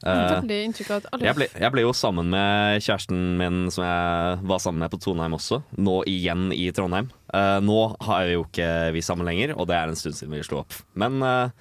Eh, 0.00 0.40
Veldig 0.40 0.58
inntrykk 0.64 0.90
av 0.94 0.96
at 1.02 1.08
alle 1.12 1.26
jeg, 1.28 1.36
ble, 1.36 1.46
jeg 1.60 1.72
ble 1.74 1.82
jo 1.84 1.90
sammen 1.92 2.30
med 2.32 2.80
kjæresten 2.80 3.18
min 3.36 3.58
som 3.74 3.84
jeg 3.84 4.38
var 4.48 4.62
sammen 4.64 4.80
med 4.80 4.90
på 4.94 5.00
Trondheim 5.04 5.34
også, 5.36 5.58
nå 5.76 5.98
igjen 6.08 6.46
i 6.56 6.70
Trondheim. 6.72 7.10
Uh, 7.34 7.58
nå 7.60 7.76
har 8.08 8.24
jo 8.32 8.46
ikke 8.46 8.70
vi 8.96 9.02
sammen 9.04 9.28
lenger, 9.28 9.52
og 9.60 9.68
det 9.68 9.76
er 9.76 9.92
en 9.92 10.00
stund 10.00 10.16
siden 10.16 10.32
vi 10.32 10.40
slo 10.46 10.62
opp. 10.62 10.72
Men 10.96 11.20
uh, 11.20 11.52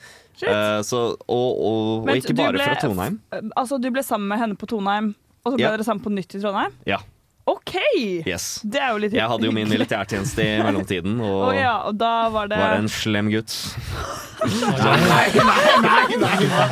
uh, 0.45 0.79
så, 0.87 1.01
og, 1.27 1.49
og, 1.59 2.07
og 2.07 2.15
ikke 2.15 2.37
bare 2.39 2.55
ble- 2.55 2.63
fra 2.69 2.79
Trondheim. 2.79 3.19
Altså, 3.59 3.77
du 3.83 3.89
ble 3.91 4.05
sammen 4.07 4.31
med 4.31 4.39
henne 4.39 4.55
på 4.57 4.71
Toneheim, 4.71 5.11
og 5.43 5.51
så 5.51 5.57
ble 5.59 5.67
Ja. 5.67 5.75
dere 5.75 5.83
sammen 5.91 6.05
på 6.07 6.15
nytt 6.15 6.39
i 6.39 6.41
Trondheim? 6.41 6.79
Ja. 6.87 7.03
OK! 7.49 7.75
Yes. 8.27 8.59
Det 8.63 8.81
er 8.81 8.91
jo 8.93 9.01
litt 9.01 9.15
Jeg 9.17 9.31
hadde 9.31 9.47
jo 9.47 9.53
min 9.55 9.69
militærtjeneste 9.71 10.45
i 10.45 10.57
mellomtiden, 10.61 11.17
og 11.25 11.49
oh, 11.49 11.53
ja, 11.55 11.75
og 11.89 11.97
da 11.99 12.13
var 12.33 12.51
det 12.51 12.59
var 12.61 12.77
en 12.77 12.91
slem 12.91 13.31
gutt. 13.33 13.55
Nei, 14.39 14.99
nei, 15.03 15.25
nei, 15.83 16.19
nei. 16.21 16.67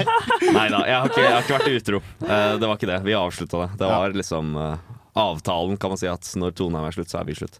Nei 0.56 0.68
da, 0.72 0.84
jeg 0.88 1.00
har 1.02 1.10
ikke, 1.10 1.24
jeg 1.24 1.34
har 1.34 1.42
ikke 1.44 1.58
vært 1.58 1.74
utro. 1.82 2.04
Eh, 2.24 2.54
det 2.62 2.70
var 2.70 2.78
ikke 2.78 2.92
det. 2.92 3.02
Vi 3.08 3.18
avslutta 3.18 3.64
det. 3.66 3.70
Det 3.82 3.90
var 3.92 4.16
liksom 4.16 4.54
eh, 4.62 4.94
avtalen, 5.18 5.78
kan 5.82 5.90
man 5.92 6.00
si, 6.00 6.08
at 6.12 6.30
når 6.40 6.56
Toneheim 6.58 6.88
er 6.88 6.96
slutt, 6.96 7.12
så 7.12 7.22
er 7.22 7.28
vi 7.28 7.36
slutt. 7.38 7.60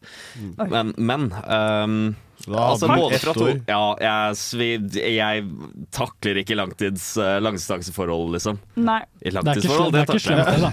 Men, 0.70 0.94
men 0.98 1.30
ehm, 1.44 2.00
Da 2.08 2.27
altså, 2.56 2.88
hadde 2.88 2.98
du 2.98 3.02
både 3.04 3.16
ett 3.16 3.22
fra 3.26 3.34
to 3.34 3.40
år. 3.44 3.62
Ja, 3.68 3.96
jeg, 4.00 4.36
svid, 4.40 4.96
jeg 4.96 5.44
takler 5.92 6.36
ikke 6.42 6.56
langtids 6.56 7.18
uh, 7.20 7.40
langdistanseforhold, 7.44 8.32
liksom. 8.38 8.56
Nei. 8.80 9.02
I 9.04 9.06
Det 9.28 9.28
er 9.28 9.30
ikke, 9.30 9.44
langtidsforhold, 9.44 9.92
det 9.92 10.00
er 10.00 10.04
ikke 10.08 10.20
slemt, 10.24 10.46
det, 10.48 10.54
jeg. 10.54 10.62
da. 10.62 10.70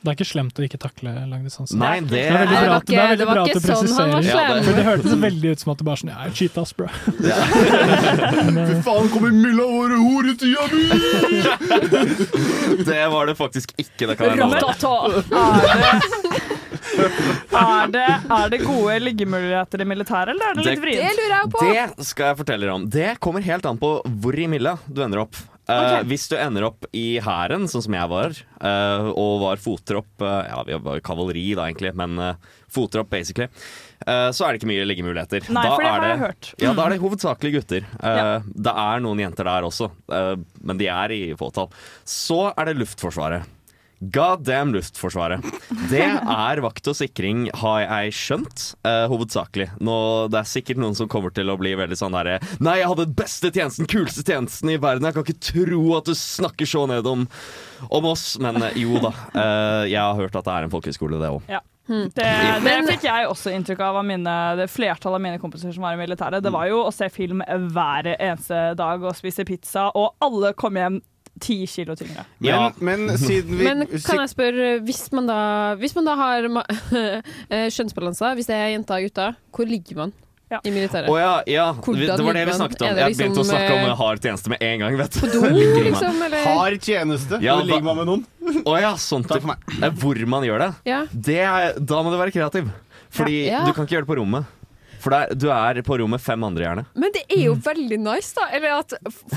Det 0.00 0.08
er 0.08 0.12
ikke 0.16 0.30
slemt 0.32 0.58
å 0.58 0.62
ikke 0.64 0.78
takle 0.80 1.12
langdistanse. 1.28 1.76
Nei, 1.76 2.00
det- 2.00 2.24
er 2.28 2.32
veldig 2.38 2.48
det 2.48 2.54
bra, 2.64 2.78
det 2.78 2.84
er 2.96 3.00
veldig 3.02 3.18
det 3.18 3.26
var 3.28 3.34
bra 3.34 3.42
at 3.42 3.48
ikke 3.48 3.60
du 3.60 3.66
sånn 3.68 3.76
han 3.76 3.84
var 4.08 4.14
presiserer. 4.22 4.48
slem. 4.48 4.62
For 4.64 4.72
det 4.78 4.84
hørtes 4.88 5.12
veldig 5.28 5.48
ut 5.52 5.58
som 5.60 5.68
at 5.72 5.76
det 5.78 5.84
bare 5.90 5.98
sånn 6.00 6.12
Ja, 6.14 6.18
cheat 6.38 6.54
us, 6.62 6.70
bro. 6.78 6.88
Fy 8.68 8.74
faen, 8.88 9.06
kommer 9.12 9.30
Milla 9.34 9.64
våre 9.68 9.96
horetida 10.00 10.62
mi! 10.72 10.84
Det 12.88 13.04
var 13.12 13.26
det 13.26 13.34
faktisk 13.36 13.72
ikke, 13.76 14.06
det 14.08 14.16
kan 14.18 14.26
jeg 14.30 14.36
love. 14.38 14.58
Er 17.52 17.92
det, 17.92 18.06
er 18.28 18.50
det 18.52 18.58
gode 18.66 18.96
liggemuligheter 19.00 19.80
i 19.80 19.86
militæret, 19.88 20.34
eller 20.34 20.50
er 20.50 20.58
det 20.58 20.64
litt 20.66 20.82
vrient? 20.82 21.04
Det 21.04 21.14
lurer 21.16 21.36
jeg 21.36 21.52
på! 21.54 21.62
Det 21.98 22.08
skal 22.10 22.26
jeg 22.32 22.38
fortelle 22.42 22.66
dere 22.66 22.74
om. 22.76 22.88
Det 22.92 23.12
kommer 23.24 23.44
helt 23.46 23.64
an 23.70 23.78
på 23.80 23.92
hvor 24.04 24.36
i 24.38 24.48
Milla 24.52 24.74
du 24.86 25.00
ender 25.04 25.22
opp. 25.24 25.38
Okay. 25.68 25.98
Uh, 26.00 26.06
Hvis 26.08 26.22
du 26.30 26.34
ender 26.40 26.64
opp 26.64 26.86
i 26.96 27.18
hæren, 27.20 27.66
sånn 27.68 27.82
som 27.84 27.92
jeg 27.92 28.08
var, 28.08 28.32
uh, 28.64 29.08
og 29.12 29.34
var 29.42 29.60
fottropp 29.60 30.24
uh, 30.24 30.38
Ja, 30.48 30.62
vi 30.64 30.78
var 30.80 31.02
kavalri 31.04 31.42
da, 31.58 31.66
egentlig, 31.68 31.90
men 31.98 32.14
uh, 32.16 32.30
fottropp, 32.72 33.10
basically. 33.12 33.48
eh, 34.06 34.28
så 34.36 34.44
er 34.44 34.52
det 34.52 34.60
ikke 34.62 34.68
mye 34.68 34.84
liggemuligheter. 34.88 35.44
Nei, 35.48 35.62
Da 35.64 35.70
for 35.74 35.82
det 35.84 35.88
er 35.88 35.94
har 36.00 36.08
jeg 36.10 36.18
hørt. 36.20 36.48
Ja, 36.60 36.72
da 36.76 36.84
er 36.86 36.92
det 36.94 36.98
hovedsakelig 37.00 37.52
gutter. 37.58 37.86
Eh, 37.96 38.16
Ja. 38.18 38.26
Det 38.44 38.74
er 38.84 39.00
noen 39.04 39.20
jenter 39.24 39.48
der 39.48 39.64
også, 39.68 39.88
eh, 40.12 40.34
men 40.68 40.76
de 40.80 40.88
er 40.92 41.14
i 41.16 41.20
fåtall. 41.40 41.70
Så 42.04 42.52
er 42.52 42.68
det 42.68 42.76
Luftforsvaret. 42.76 43.44
God 44.00 44.44
damn 44.46 44.70
Luftforsvaret. 44.74 45.42
Det 45.90 46.04
er 46.06 46.60
vakt 46.62 46.86
og 46.86 46.94
sikring, 46.94 47.48
har 47.62 47.80
jeg 47.82 48.12
skjønt, 48.14 48.66
eh, 48.86 49.06
hovedsakelig. 49.10 49.72
Nå, 49.82 49.96
det 50.30 50.38
er 50.38 50.46
sikkert 50.46 50.78
noen 50.78 50.94
som 50.94 51.08
kommer 51.10 51.34
til 51.34 51.50
å 51.50 51.56
bli 51.58 51.74
veldig 51.74 51.98
sånn 51.98 52.14
derre 52.14 52.36
Nei, 52.62 52.76
jeg 52.78 52.90
hadde 52.92 53.08
den 53.08 53.16
beste 53.18 53.50
tjenesten, 53.50 53.88
kuleste 53.90 54.22
tjenesten 54.22 54.70
i 54.70 54.78
verden. 54.78 55.08
Jeg 55.08 55.16
kan 55.18 55.26
ikke 55.26 55.48
tro 55.50 55.82
at 55.98 56.06
du 56.06 56.14
snakker 56.14 56.68
så 56.68 56.84
ned 56.86 57.06
om, 57.10 57.26
om 57.90 58.08
oss. 58.12 58.36
Men 58.38 58.62
eh, 58.62 58.78
jo 58.84 59.02
da. 59.02 59.10
eh, 59.34 59.90
jeg 59.90 59.98
har 59.98 60.14
hørt 60.22 60.38
at 60.38 60.46
det 60.46 60.54
er 60.54 60.68
en 60.68 60.76
folkehøyskole, 60.76 61.18
det 61.18 61.34
òg. 61.34 61.50
Ja. 61.50 61.64
Det, 61.88 62.24
det 62.66 62.72
fikk 62.84 63.06
jeg 63.08 63.28
også 63.30 63.50
inntrykk 63.56 63.80
av 63.80 63.96
av 64.02 64.04
mine, 64.04 64.32
det 64.60 64.66
flertallet 64.68 65.16
av 65.16 65.22
mine 65.24 65.38
kompiser 65.40 65.72
som 65.72 65.86
var 65.86 65.96
i 65.96 66.00
militæret. 66.02 66.44
Det 66.44 66.52
var 66.52 66.68
jo 66.68 66.82
å 66.84 66.92
se 66.92 67.08
film 67.08 67.40
hver 67.40 68.10
eneste 68.12 68.74
dag 68.76 69.06
og 69.08 69.16
spise 69.16 69.46
pizza, 69.48 69.86
og 69.96 70.12
alle 70.20 70.52
kom 70.58 70.76
hjem 70.76 71.00
ti 71.42 71.58
kilo 71.70 71.96
tyngre. 71.98 72.24
Men, 72.40 72.72
men 72.84 73.18
siden 73.18 73.58
vi 73.58 73.64
Men 73.66 73.84
kan 73.88 74.22
jeg 74.22 74.30
spørre, 74.32 74.70
hvis 74.86 75.02
man 75.16 75.28
da, 75.30 75.40
hvis 75.80 75.94
man 75.98 76.08
da 76.08 76.14
har 76.18 76.48
eh, 77.02 77.68
kjønnsbalanse, 77.74 78.32
hvis 78.38 78.48
det 78.50 78.56
er 78.56 78.72
jenter 78.76 78.98
og 78.98 79.08
gutter, 79.08 79.38
hvor 79.54 79.68
ligger 79.68 80.02
man 80.04 80.14
i 80.64 80.70
militæret? 80.72 81.10
Oh, 81.12 81.18
ja, 81.20 81.42
ja. 81.46 81.66
Det 81.76 82.24
var 82.24 82.36
det 82.38 82.46
vi 82.48 82.56
snakket 82.56 82.82
om. 82.82 82.88
Liksom, 82.88 82.98
Jeg 82.98 83.16
begynte 83.18 83.40
å 83.40 83.44
liksom, 83.44 83.50
snakke 83.50 83.74
om 83.76 83.84
eh, 83.84 83.96
hard 84.00 84.22
tjeneste 84.24 84.52
med 84.54 84.64
en 84.64 84.82
gang, 84.84 84.98
vet. 85.02 85.18
På 85.20 85.28
do, 85.28 85.42
liksom, 85.88 86.22
eller? 86.28 86.46
Hard 86.56 86.78
tjeneste. 86.88 87.40
Ja, 87.44 87.58
Hvor 87.58 87.68
ligger 87.68 87.88
man 87.90 88.00
med 88.00 88.08
noen? 88.08 88.26
Å 88.64 88.76
ja, 88.80 88.92
type. 88.96 89.56
Eh, 89.76 89.90
Hvor 90.00 90.22
man 90.36 90.46
gjør 90.48 90.64
det? 90.64 90.70
Ja. 90.88 91.02
det 91.12 91.40
er, 91.44 91.74
da 91.80 92.00
må 92.04 92.14
du 92.14 92.20
være 92.20 92.32
kreativ. 92.32 92.70
Fordi 93.12 93.42
Ja. 93.48 93.64
du 93.64 93.72
kan 93.76 93.84
ikke 93.86 93.98
gjøre 93.98 94.06
det 94.08 94.12
på 94.14 94.18
rommet. 94.20 94.48
For 95.02 95.14
det 95.14 95.18
er, 95.18 95.34
du 95.38 95.48
er 95.54 95.80
på 95.86 95.98
rommet 96.00 96.22
fem 96.22 96.44
andre, 96.46 96.64
gjerne. 96.66 96.84
Men 96.98 97.14
det 97.14 97.24
er 97.28 97.44
jo 97.46 97.54
veldig 97.64 97.98
nice, 98.02 98.32
da. 98.36 98.48
Eller 98.54 98.78
at 98.78 98.94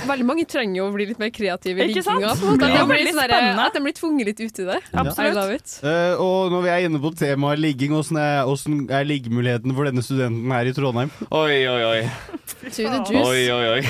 veldig 0.08 0.28
mange 0.28 0.46
trenger 0.50 0.82
jo 0.82 0.88
å 0.90 0.94
bli 0.96 1.08
litt 1.12 1.22
mer 1.22 1.32
kreative 1.34 1.86
i 1.86 1.94
på. 2.02 2.18
At 2.22 2.42
Det 2.42 2.72
de 2.72 2.86
blir 2.90 2.90
veldig 2.92 3.16
sånn. 3.18 3.62
At 3.66 3.78
de 3.78 3.84
blir 3.86 3.98
tvunget 3.98 4.32
litt 4.32 4.42
ut 4.42 4.62
i 4.64 4.68
det. 4.72 4.80
Absolutt. 5.04 5.78
Eh, 5.86 6.14
og 6.22 6.52
når 6.54 6.66
vi 6.66 6.74
er 6.74 6.88
inne 6.88 7.02
på 7.04 7.14
temaet 7.18 7.62
ligging, 7.62 7.96
åssen 7.98 8.20
er, 8.22 8.44
hvordan 8.48 8.86
er 8.92 9.08
liggemuligheten 9.08 9.76
for 9.78 9.90
denne 9.90 10.06
studenten 10.06 10.56
her 10.56 10.70
i 10.70 10.76
Trondheim? 10.76 11.14
Oi, 11.30 11.62
oi, 11.70 11.82
oi. 11.92 12.02
To 12.62 12.84
the 12.86 13.00
juice. 13.08 13.26
Oi, 13.26 13.44
oi, 13.50 13.66
oi. 13.78 13.82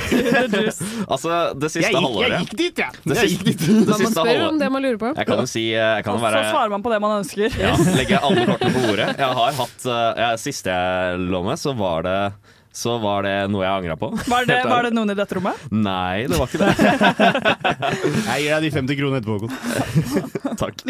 altså, 1.14 1.32
det 1.60 1.70
siste 1.74 1.88
Jeg 1.88 1.96
gikk- 1.96 2.06
halvåret 2.06 2.32
jeg 2.32 2.46
gikk 2.46 2.54
dit, 2.62 2.82
jeg. 2.84 3.02
Det 3.04 3.18
Jeg 3.18 3.32
gikk 3.34 3.44
dit. 3.48 3.62
det 3.62 3.74
Man 3.74 3.88
må 3.92 3.98
siste 4.00 4.14
spørre 4.14 4.32
om 4.32 4.38
halvåret 4.38 4.62
det 4.62 4.70
man 4.76 4.86
lurer 4.86 5.00
på. 5.02 5.12
Jeg 5.18 5.28
kan 5.30 5.42
jo 5.44 5.50
si 5.52 5.64
eh, 5.74 5.90
Jeg 5.98 6.06
kan 6.08 6.22
være, 6.22 6.44
så 6.46 6.54
svarer 6.56 6.74
man 6.76 6.86
på 6.86 6.94
det 6.94 7.00
man 7.04 7.16
ønsker. 7.20 7.58
ja, 7.60 7.74
legger 7.98 8.28
alle 8.28 8.46
kortene 8.52 8.74
på 8.78 8.84
bordet. 8.88 9.08
Jeg 9.22 9.38
har 9.42 9.58
hatt 9.62 9.88
uh, 9.88 9.98
jeg, 10.22 10.42
Siste 10.46 10.74
jeg 10.76 11.20
lå 11.32 11.44
med, 11.46 11.61
så 11.62 11.76
var 11.78 12.08
det 12.08 12.18
så 12.72 12.94
var 13.04 13.26
det 13.28 13.34
noe 13.52 13.66
jeg 13.66 13.82
angra 13.82 13.98
på. 14.00 14.08
Var 14.32 14.46
det, 14.48 14.62
var 14.64 14.86
det 14.88 14.94
noen 14.96 15.12
i 15.12 15.16
dette 15.18 15.36
rommet? 15.36 15.60
Nei, 15.76 16.24
det 16.32 16.38
var 16.40 16.48
ikke 16.48 16.62
det. 16.64 16.76
Jeg 18.30 18.46
gir 18.46 18.54
deg 18.54 18.64
de 18.64 18.70
50 18.78 19.00
kronene 19.00 19.20
etterpå. 19.20 19.36
Håkon. 19.42 20.56
Takk. 20.62 20.84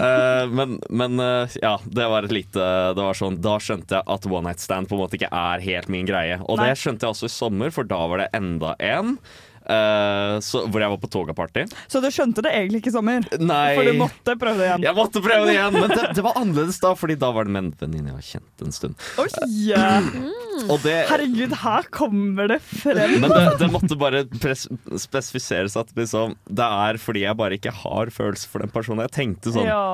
Uh, 0.00 0.48
men 0.48 0.78
men 0.88 1.20
uh, 1.20 1.58
ja, 1.60 1.74
det 1.84 2.06
var 2.12 2.24
et 2.24 2.32
lite 2.32 2.64
Det 2.96 3.04
var 3.04 3.16
sånn, 3.16 3.40
Da 3.42 3.56
skjønte 3.60 3.98
jeg 3.98 4.06
at 4.14 4.28
one 4.28 4.44
night 4.48 4.62
stand 4.62 4.88
på 4.88 4.96
en 4.96 5.02
måte 5.02 5.18
ikke 5.18 5.28
er 5.28 5.64
helt 5.66 5.92
min 5.92 6.08
greie. 6.08 6.40
Og 6.46 6.56
Nei. 6.56 6.70
det 6.70 6.80
skjønte 6.80 7.04
jeg 7.04 7.16
også 7.18 7.28
i 7.28 7.36
sommer, 7.36 7.74
for 7.74 7.88
da 7.88 8.00
var 8.08 8.24
det 8.24 8.30
enda 8.40 8.72
en. 8.80 9.18
Eh, 9.64 10.34
så, 10.44 10.62
hvor 10.66 10.82
jeg 10.82 10.92
var 10.92 11.00
på 11.02 11.10
toga-party. 11.12 11.64
Så 11.90 12.02
du 12.02 12.08
skjønte 12.12 12.44
det 12.46 12.52
egentlig 12.56 12.82
ikke 12.82 12.92
i 12.92 12.96
sommer? 12.96 13.26
Nei. 13.40 13.72
For 13.78 13.88
du 13.90 13.98
måtte 14.00 14.36
prøve 14.40 14.60
det 14.60 14.68
igjen? 14.68 14.86
Jeg 14.88 14.96
måtte 14.98 15.22
prøve 15.24 15.48
det 15.48 15.56
igjen, 15.56 15.76
men 15.78 15.94
det, 15.94 16.04
det 16.18 16.24
var 16.26 16.38
annerledes 16.40 16.80
da, 16.82 16.92
Fordi 16.98 17.18
da 17.20 17.32
var 17.36 17.48
det 17.48 17.54
med 17.56 17.64
en 17.64 17.72
venninne 17.82 18.12
jeg 18.12 18.18
har 18.18 18.28
kjent 18.30 18.66
en 18.66 18.76
stund. 18.76 19.08
Oi, 19.22 19.28
ja. 19.68 19.90
Og 20.68 20.78
det, 20.84 20.96
Herregud, 21.10 21.56
her 21.64 21.90
kommer 21.94 22.50
det 22.54 22.60
frem! 22.64 23.18
men 23.22 23.32
det, 23.32 23.44
det 23.62 23.70
måtte 23.72 23.98
bare 24.00 24.24
spesifiseres 25.00 25.76
at 25.80 25.92
liksom, 25.96 26.36
det 26.48 26.70
er 26.86 27.00
fordi 27.00 27.24
jeg 27.24 27.38
bare 27.38 27.56
ikke 27.60 27.74
har 27.82 28.12
følelser 28.14 28.50
for 28.52 28.64
den 28.64 28.72
personen. 28.72 29.04
Jeg 29.08 29.16
tenkte 29.16 29.54
sånn 29.54 29.68
Ja. 29.68 29.84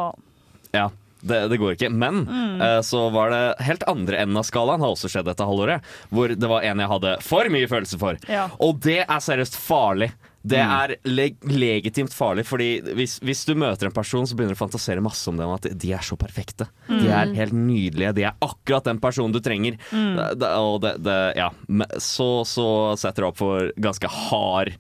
Ja, 0.75 0.89
det, 1.23 1.49
det 1.51 1.59
går 1.59 1.77
ikke. 1.77 1.91
Men 1.93 2.25
Mm. 2.27 2.61
uh, 2.61 2.81
så 2.83 3.11
var 3.13 3.31
det 3.31 3.65
helt 3.65 3.83
andre 3.89 4.19
enden 4.23 4.37
av 4.37 4.45
skalaen 4.45 4.81
har 4.81 4.93
også 4.95 5.09
skjedd 5.09 5.25
dette 5.27 5.45
halvåret. 5.47 5.83
Hvor 6.13 6.29
det 6.29 6.49
var 6.49 6.63
en 6.63 6.79
jeg 6.79 6.89
hadde 6.89 7.17
for 7.23 7.45
mye 7.49 7.67
følelser 7.69 7.99
for. 7.99 8.17
Ja. 8.29 8.49
Og 8.61 8.81
det 8.81 9.05
er 9.09 9.21
seriøst 9.21 9.57
farlig. 9.57 10.13
Det 10.47 10.61
Mm. 10.63 10.71
er 10.79 10.97
leg 11.11 11.37
legitimt 11.43 12.13
farlig, 12.15 12.45
fordi 12.47 12.81
hvis, 12.95 13.19
hvis 13.19 13.45
du 13.49 13.57
møter 13.59 13.87
en 13.87 13.93
person, 13.93 14.23
så 14.25 14.37
begynner 14.37 14.55
du 14.55 14.61
å 14.61 14.69
fantasere 14.69 15.03
masse 15.03 15.27
om 15.27 15.37
dem. 15.37 15.49
At 15.51 15.63
de 15.77 15.93
er 15.93 15.99
så 16.07 16.15
perfekte. 16.17 16.69
De 16.87 17.09
er 17.09 17.27
Mm. 17.27 17.35
helt 17.35 17.53
nydelige. 17.53 18.15
De 18.15 18.23
er 18.23 18.35
akkurat 18.41 18.85
den 18.85 19.01
personen 19.01 19.33
du 19.33 19.41
trenger. 19.41 19.77
Mm. 19.91 20.39
Det, 20.39 20.47
og 20.55 20.81
det, 20.83 21.03
det, 21.03 21.37
ja. 21.37 21.51
Så, 21.99 22.45
så 22.47 22.97
setter 22.97 23.23
det 23.25 23.29
opp 23.33 23.37
for 23.39 23.73
ganske 23.77 24.07
hard 24.07 24.77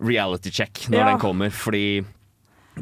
reality 0.00 0.50
check 0.50 0.72
når 0.88 0.98
Ja. 0.98 1.06
den 1.12 1.18
kommer, 1.18 1.48
fordi 1.50 2.04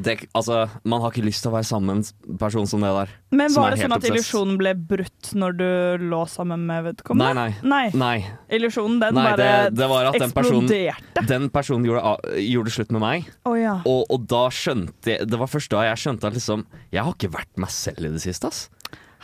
det, 0.05 0.15
altså, 0.37 0.63
man 0.89 1.03
har 1.03 1.13
ikke 1.13 1.27
lyst 1.27 1.43
til 1.45 1.51
å 1.51 1.55
være 1.57 1.67
sammen 1.69 2.01
med 2.01 2.09
en 2.31 2.39
person 2.41 2.67
som 2.71 2.85
det 2.85 2.91
der. 2.95 3.13
Men 3.35 3.53
var 3.55 3.75
det 3.75 3.81
sånn 3.83 3.93
at 3.93 4.01
obsess. 4.01 4.15
illusjonen 4.15 4.59
ble 4.61 4.73
brutt 4.91 5.31
når 5.39 5.57
du 5.59 5.67
lå 6.09 6.21
sammen 6.31 6.65
med 6.69 6.87
vedkommende? 6.87 7.35
nei. 7.35 7.53
Nei. 7.63 7.91
Nei. 7.99 8.17
Illusjonen, 8.59 8.99
den 9.03 9.19
Nei, 9.19 9.27
bare 9.31 9.37
det, 9.69 9.77
det 9.77 9.89
var 9.91 10.11
at 10.11 10.19
den 10.23 10.35
personen, 10.37 10.71
eksploderte. 10.71 11.27
den 11.29 11.51
personen 11.55 11.89
gjorde, 11.89 12.17
gjorde 12.47 12.75
slutt 12.79 12.95
med 12.97 13.05
meg. 13.05 13.29
oh, 13.45 13.57
ja. 13.59 13.79
Og, 13.85 14.07
og 14.15 14.27
da 14.31 14.47
skjønte 14.55 15.15
jeg 15.15 15.29
Det 15.29 15.39
var 15.41 15.51
først 15.51 15.71
da 15.73 15.85
jeg 15.91 16.01
skjønte 16.03 16.29
at 16.29 16.37
liksom 16.37 16.65
Jeg 16.93 17.05
har 17.05 17.15
ikke 17.15 17.31
vært 17.35 17.61
meg 17.61 17.71
selv 17.75 18.09
i 18.09 18.13
det 18.15 18.23
siste, 18.25 18.49
ass. 18.49 18.67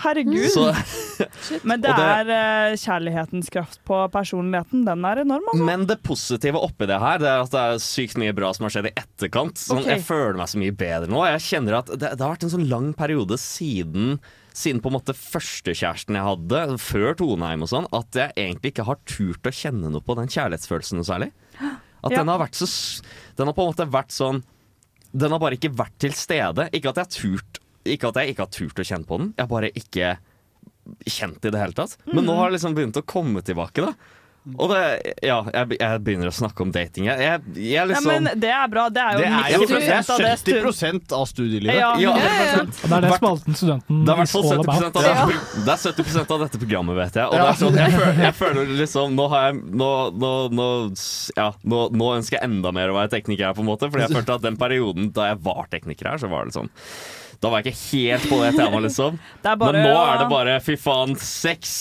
Herregud. 0.03 0.49
Så, 0.51 0.65
Men 1.69 1.81
det, 1.85 1.93
det- 1.95 2.05
er 2.05 2.31
eh, 2.35 2.77
kjærlighetens 2.83 3.51
kraft 3.55 3.79
på 3.87 3.99
personligheten. 4.11 4.83
Den 4.89 5.05
er 5.07 5.21
enorm, 5.23 5.45
altså. 5.53 5.65
men 5.69 5.85
det 5.87 6.01
positive 6.03 6.59
oppi 6.59 6.89
det 6.91 6.99
her 6.99 7.21
Det 7.23 7.29
er 7.31 7.45
at 7.45 7.53
det 7.55 7.61
er 7.63 7.83
sykt 7.85 8.19
mye 8.19 8.35
bra 8.35 8.51
som 8.57 8.67
har 8.67 8.75
skjedd 8.75 8.89
i 8.91 8.95
etterkant. 8.99 9.61
Sånn, 9.63 9.83
okay. 9.85 9.95
Jeg 9.95 10.07
føler 10.09 10.41
meg 10.41 10.51
så 10.51 10.63
mye 10.63 10.75
bedre 10.85 11.11
nå. 11.13 11.21
Jeg 11.31 11.45
kjenner 11.47 11.79
at 11.83 11.93
det, 11.95 12.11
det 12.17 12.25
har 12.25 12.33
vært 12.35 12.49
en 12.49 12.55
sånn 12.57 12.67
lang 12.73 12.91
periode 12.99 13.39
siden 13.41 14.17
siden 14.55 14.79
på 14.79 14.87
en 14.87 14.95
måte 14.95 15.11
førstekjæresten 15.19 16.15
jeg 16.15 16.23
hadde, 16.29 16.59
før 16.79 17.17
Toneheim 17.19 17.65
og 17.67 17.71
sånn, 17.73 17.89
at 17.91 18.15
jeg 18.15 18.31
egentlig 18.39 18.71
ikke 18.71 18.85
har 18.87 19.01
turt 19.11 19.49
å 19.51 19.53
kjenne 19.55 19.91
noe 19.91 20.05
på 20.07 20.15
den 20.15 20.31
kjærlighetsfølelsen 20.31 21.01
noe 21.01 21.09
særlig. 21.09 21.31
At 22.05 22.13
Ja. 22.13 22.21
den 22.21 22.29
har 22.31 22.39
vært 22.39 22.55
så 22.59 22.69
Den 23.35 23.49
har 23.51 23.55
på 23.57 23.65
en 23.65 23.73
måte 23.73 23.87
vært 23.91 24.13
sånn 24.15 24.43
Den 25.17 25.31
har 25.35 25.41
bare 25.43 25.57
ikke 25.59 25.71
vært 25.75 25.95
til 26.03 26.13
stede. 26.15 26.69
Ikke 26.75 26.91
at 26.93 26.99
jeg 27.01 27.07
har 27.07 27.15
turt 27.15 27.59
Ikke 27.85 28.11
at 28.11 28.21
jeg 28.21 28.35
ikke 28.35 28.47
har 28.47 28.53
turt 28.55 28.81
å 28.81 28.87
kjenne 28.89 29.09
på 29.09 29.21
den, 29.21 29.33
jeg 29.37 29.45
har 29.45 29.53
bare 29.53 29.73
ikke 29.77 30.15
kjent 31.09 31.45
i 31.45 31.53
det 31.53 31.61
hele 31.61 31.77
tatt. 31.77 31.97
Men 32.11 32.27
nå 32.29 32.37
har 32.39 32.51
det 32.51 32.59
liksom 32.59 32.77
begynt 32.77 33.01
å 33.01 33.05
komme 33.09 33.43
tilbake, 33.45 33.85
da. 33.85 33.95
Og 34.61 34.69
det 34.69 34.81
Ja, 35.25 35.39
jeg, 35.49 35.79
jeg 35.81 36.01
begynner 36.05 36.29
å 36.29 36.35
snakke 36.35 36.65
om 36.67 36.73
dating. 36.75 37.07
Jeg, 37.09 37.17
jeg, 37.25 37.53
jeg 37.57 37.71
Ja, 37.79 37.85
liksom 37.89 38.11
men 38.11 38.29
det 38.41 38.51
er 38.53 38.67
bra. 38.69 38.91
Det 38.93 39.01
er 39.01 39.15
jo 39.17 39.23
Det 39.23 39.29
er 39.31 39.55
jo 39.55 39.69
det 39.71 39.87
er 39.89 40.11
av 40.13 40.75
70 40.75 41.15
av 41.17 41.25
studielivet. 41.31 41.79
Ja, 41.79 41.95
Ja. 42.03 42.13
100%. 42.61 42.83
Og 42.85 42.91
det 42.91 42.99
er 42.99 43.07
det 43.07 43.15
spalten 43.17 43.57
studenten 43.57 44.05
Det 44.05 44.13
er 44.13 44.19
i 44.19 44.21
hvert 44.21 44.29
is 44.29 44.35
fall 44.37 44.45
all 44.45 44.69
70 44.69 44.85
av 44.85 45.33
det 45.65 45.73
er 45.73 45.81
70 45.97 46.37
av 46.37 46.45
dette 46.45 46.61
programmet, 46.61 46.99
vet 47.01 47.19
jeg. 47.23 47.25
Og 47.25 47.39
det 47.41 47.49
er 47.49 47.59
sånn, 47.63 47.81
jeg, 47.81 47.97
føler, 47.97 48.23
jeg 48.27 48.39
føler 48.43 48.77
liksom 48.85 49.17
Nå, 49.17 49.29
har 49.33 49.49
jeg, 49.49 49.61
nå, 49.81 49.91
nå, 50.21 50.33
nå, 50.61 50.69
ja, 51.41 51.49
nå, 51.65 51.83
nå 51.97 52.13
ønsker 52.21 52.37
jeg 52.39 52.51
enda 52.51 52.75
mer 52.77 52.93
å 52.93 53.01
være 53.01 53.15
tekniker 53.17 53.49
her, 53.49 53.57
på 53.57 53.65
en 53.65 53.73
måte. 53.73 53.89
Fordi 53.89 54.11
jeg 54.11 54.19
følte 54.21 54.37
at 54.37 54.45
den 54.45 54.61
perioden 54.61 55.09
da 55.17 55.33
jeg 55.33 55.41
var 55.49 55.73
tekniker 55.73 56.13
her, 56.13 56.21
så 56.21 56.29
var 56.29 56.45
det 56.51 56.59
sånn 56.59 56.69
da 57.45 57.51
var 57.53 57.61
jeg 57.61 57.75
ikke 57.75 57.81
helt 57.93 58.29
på 58.31 58.39
det 58.41 58.51
temaet, 58.57 58.85
liksom. 58.89 59.19
Det 59.45 59.51
er 59.51 59.59
bare 59.61 59.77
Men 59.77 59.85
nå 59.85 59.93
ja. 59.93 60.05
er 60.09 60.21
det 60.23 60.29
bare 60.33 60.57
fy 60.65 60.77
faen, 60.81 61.15
sex, 61.21 61.75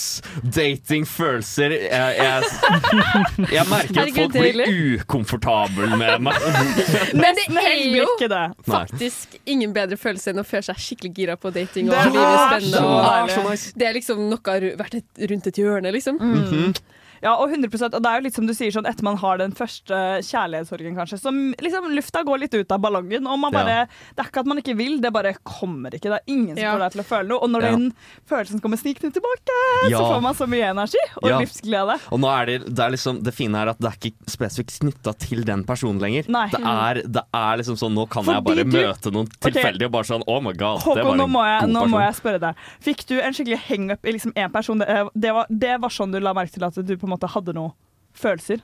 dating, 0.43 1.05
følelser 1.07 1.75
Jeg, 1.77 2.17
jeg, 2.19 3.47
jeg 3.53 3.65
merker 3.71 4.01
at 4.03 4.17
folk 4.17 4.35
blir 4.35 4.63
ukomfortable 4.99 5.87
med 5.95 6.25
meg. 6.27 6.47
Men 7.21 7.39
det 7.39 7.47
er 7.63 7.77
jo 7.95 8.07
det. 8.19 8.43
Faktisk 8.67 9.37
ingen 9.45 9.75
bedre 9.75 9.99
følelse 9.99 10.33
enn 10.33 10.43
å 10.43 10.47
føle 10.47 10.65
seg 10.67 10.81
skikkelig 10.83 11.13
gira 11.15 11.37
på 11.39 11.53
dating. 11.55 11.87
Og 11.87 11.95
Det 11.95 12.01
er 12.01 12.11
livet 12.11 12.33
er 12.33 12.49
spennende. 12.49 12.83
Og 12.83 13.79
det 13.79 13.87
er 13.87 13.97
liksom 13.99 14.25
noe 14.31 14.43
har 14.57 14.67
vært 14.79 14.99
rundt 15.31 15.49
et 15.49 15.61
hjørne, 15.63 15.95
liksom. 15.95 16.19
Mm. 16.19 16.75
Ja, 17.23 17.35
og 17.39 17.49
100 17.49 17.93
Og 17.95 18.01
det 18.03 18.09
er 18.11 18.19
jo 18.19 18.23
litt 18.27 18.35
som 18.35 18.45
du 18.45 18.53
sier, 18.53 18.71
sånn 18.75 18.85
etter 18.89 19.03
man 19.07 19.15
har 19.17 19.37
den 19.39 19.53
første 19.55 19.95
kjærlighetssorgen, 20.27 20.95
kanskje, 20.97 21.19
så 21.21 21.31
liksom 21.63 21.87
lufta 21.95 22.23
går 22.27 22.39
litt 22.43 22.53
ut 22.57 22.71
av 22.75 22.81
ballongen, 22.83 23.25
og 23.27 23.39
man 23.39 23.51
bare 23.55 23.63
Ja. 23.73 23.85
Det 24.15 24.19
er 24.25 24.29
ikke 24.29 24.39
at 24.43 24.45
man 24.45 24.57
ikke 24.59 24.75
vil, 24.77 24.99
det 25.01 25.11
bare 25.13 25.33
kommer 25.43 25.89
ikke. 25.95 26.11
Det 26.11 26.19
er 26.19 26.27
ingen 26.27 26.55
som 26.55 26.63
Ja. 26.63 26.73
får 26.75 26.79
deg 26.83 26.91
til 26.91 27.01
å 27.01 27.05
føle 27.05 27.27
noe. 27.29 27.39
Og 27.43 27.49
når 27.49 27.61
Ja. 27.63 27.71
den 27.71 27.93
følelsen 28.29 28.61
kommer 28.61 28.77
snikende 28.77 29.13
tilbake, 29.13 29.55
Ja. 29.89 29.97
så 29.97 30.13
får 30.13 30.21
man 30.21 30.33
så 30.35 30.47
mye 30.47 30.69
energi 30.69 30.99
og 31.21 31.29
Ja. 31.29 31.39
livsglede. 31.39 31.99
Og 32.11 32.19
nå 32.19 32.27
er 32.41 32.45
det, 32.45 32.75
det, 32.75 32.79
er 32.79 32.91
liksom, 32.91 33.23
det 33.23 33.33
fine 33.33 33.55
er 33.55 33.69
at 33.69 33.79
det 33.79 33.87
er 33.87 33.97
ikke 34.09 34.13
spesifikt 34.27 34.79
knytta 34.83 35.17
til 35.17 35.43
den 35.43 35.63
personen 35.63 35.99
lenger. 35.99 36.27
Nei. 36.29 36.49
Det, 36.49 36.59
er, 36.61 36.93
det 37.07 37.23
er 37.33 37.57
liksom 37.57 37.75
sånn 37.79 37.93
Nå 37.93 38.09
kan 38.09 38.23
jeg 38.25 38.43
bare 38.43 38.63
du- 38.63 38.65
møte 38.65 39.11
noen 39.13 39.27
tilfeldig 39.39 39.85
og 39.85 39.91
bare 39.91 40.03
sånn 40.03 40.23
Oh 40.27 40.39
my 40.41 40.51
god, 40.53 40.79
det 40.79 40.83
Håkon, 40.85 41.05
var 41.05 41.15
nå 41.15 41.23
en 41.23 41.29
må, 41.31 41.43
jeg, 41.45 41.61
god 41.61 41.69
nå 41.69 41.79
person. 41.83 41.91
må 41.91 41.99
jeg 42.01 42.15
spørre 42.15 42.39
deg. 42.39 42.55
Fikk 42.81 43.05
du 43.05 43.19
en 43.21 43.33
skikkelig 43.33 43.57
hang-up 43.69 43.99
i 44.05 44.11
liksom 44.11 44.33
én 44.33 44.51
person? 44.51 44.79
Det, 44.79 45.09
det, 45.15 45.33
var, 45.33 45.45
det 45.49 45.79
var 45.81 45.89
sånn 45.89 46.11
du 46.11 46.19
la 46.19 46.33
merke 46.33 46.51
til 46.51 46.63
at 46.63 46.73
du 46.75 46.97
på 46.97 47.03
en 47.03 47.12
måte 47.13 47.29
hadde 47.33 47.53
noen 47.55 47.73
følelser? 48.17 48.61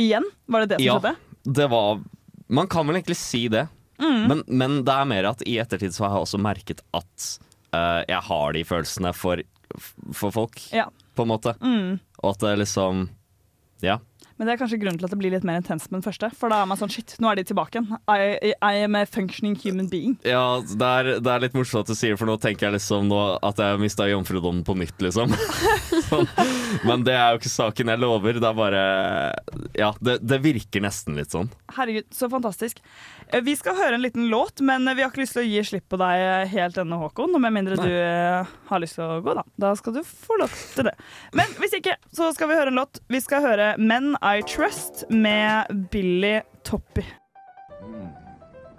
Igjen? 0.00 0.24
Var 0.50 0.64
det 0.64 0.72
det 0.74 0.78
som 0.80 0.86
Ja, 0.86 0.96
skjedde? 0.98 1.16
det 1.60 1.66
var 1.72 2.00
Man 2.50 2.66
kan 2.66 2.86
vel 2.88 2.96
egentlig 2.98 3.16
si 3.20 3.44
det. 3.52 3.68
Mm. 4.00 4.22
Men, 4.28 4.42
men 4.48 4.78
det 4.84 4.92
er 4.96 5.04
mer 5.06 5.28
at 5.30 5.42
i 5.46 5.58
ettertid 5.62 5.92
så 5.94 6.06
har 6.08 6.16
jeg 6.16 6.24
også 6.26 6.40
merket 6.42 6.80
at 6.96 7.26
uh, 7.76 8.00
jeg 8.08 8.20
har 8.26 8.52
de 8.56 8.62
følelsene 8.66 9.12
for, 9.14 9.42
for 10.16 10.32
folk, 10.34 10.58
Ja. 10.74 10.88
på 11.14 11.22
en 11.26 11.30
måte. 11.30 11.52
Mm. 11.62 12.00
Og 12.24 12.30
at 12.32 12.40
det 12.42 12.54
liksom 12.64 13.08
Ja. 13.84 13.98
Men 14.40 14.48
det 14.48 14.54
er 14.54 14.60
kanskje 14.62 14.78
grunnen 14.80 14.96
til 14.96 15.04
at 15.04 15.12
det 15.12 15.18
blir 15.20 15.34
litt 15.34 15.44
mer 15.44 15.58
intenst 15.60 15.90
med 15.90 15.98
den 15.98 16.04
første. 16.06 16.30
For 16.32 16.48
da 16.48 16.62
er 16.62 16.68
man 16.70 16.78
sånn 16.80 16.88
shit, 16.88 17.12
nå 17.20 17.28
er 17.28 17.36
de 17.36 17.42
tilbake 17.50 17.76
igjen. 17.76 17.98
I, 18.08 18.54
I 18.56 18.78
am 18.86 18.96
a 18.96 19.02
functioning 19.04 19.52
human 19.60 19.90
being. 19.92 20.14
Ja, 20.24 20.62
det 20.64 20.86
er, 20.88 21.10
det 21.20 21.34
er 21.34 21.42
litt 21.44 21.58
morsomt 21.58 21.84
at 21.84 21.92
du 21.92 21.98
sier, 21.98 22.16
for 22.16 22.24
nå 22.24 22.38
tenker 22.40 22.70
jeg 22.70 22.78
liksom 22.78 23.12
at 23.12 23.60
jeg 23.60 23.82
mista 23.82 24.06
jomfrudommen 24.08 24.62
på 24.64 24.78
nytt, 24.80 24.96
liksom. 25.04 25.36
sånn. 26.08 26.24
Men 26.88 27.04
det 27.04 27.18
er 27.18 27.34
jo 27.34 27.42
ikke 27.42 27.52
saken, 27.52 27.92
jeg 27.92 28.00
lover. 28.00 28.40
Det 28.40 28.48
er 28.48 28.56
bare 28.56 28.84
Ja, 29.76 29.92
det, 30.00 30.16
det 30.24 30.40
virker 30.40 30.88
nesten 30.88 31.20
litt 31.20 31.36
sånn. 31.36 31.52
Herregud, 31.76 32.08
så 32.16 32.32
fantastisk. 32.32 32.80
Eh, 33.32 33.40
Vi 33.46 33.54
skal 33.56 33.76
høre 33.78 33.94
en 33.94 34.02
liten 34.02 34.28
låt, 34.28 34.60
men 34.60 34.88
eh, 34.88 34.94
vi 34.94 35.02
har 35.04 35.10
ikke 35.12 35.22
lyst 35.22 35.36
til 35.36 35.44
å 35.44 35.48
gi 35.48 35.62
slipp 35.66 35.86
på 35.92 35.98
deg 36.00 36.22
eh, 36.24 36.46
helt 36.50 36.78
ennå, 36.82 36.98
Håkon. 37.04 37.36
Med 37.42 37.54
mindre 37.54 37.76
Nei. 37.78 37.86
du 37.86 38.50
har 38.70 38.82
lyst 38.82 38.98
til 38.98 39.06
å 39.06 39.20
gå, 39.24 39.34
da. 39.38 39.44
Da 39.60 39.72
skal 39.78 39.94
du 39.98 40.02
få 40.06 40.38
lov 40.40 40.54
til 40.74 40.88
det. 40.90 40.94
Men 41.38 41.52
hvis 41.62 41.76
ikke, 41.78 41.96
så 42.16 42.30
skal 42.34 42.50
vi 42.50 42.58
høre 42.58 42.72
en 42.74 42.80
låt. 42.80 43.02
Vi 43.10 43.20
skal 43.22 43.44
høre 43.44 43.72
Men 43.78 44.16
I 44.22 44.40
Trust 44.42 45.04
med 45.10 45.70
Billy 45.92 46.40
Toppy. 46.66 47.06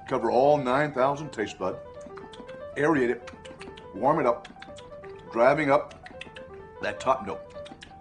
Cover 0.09 0.31
all 0.31 0.59
9,000 0.59 1.29
taste 1.31 1.57
bud. 1.57 1.77
Aerate 2.77 3.15
it. 3.15 3.31
Warm 3.95 4.19
it 4.19 4.27
up. 4.27 4.47
Driving 5.31 5.71
up 5.71 5.93
that 6.83 6.99
top 6.99 7.25
note. 7.25 7.39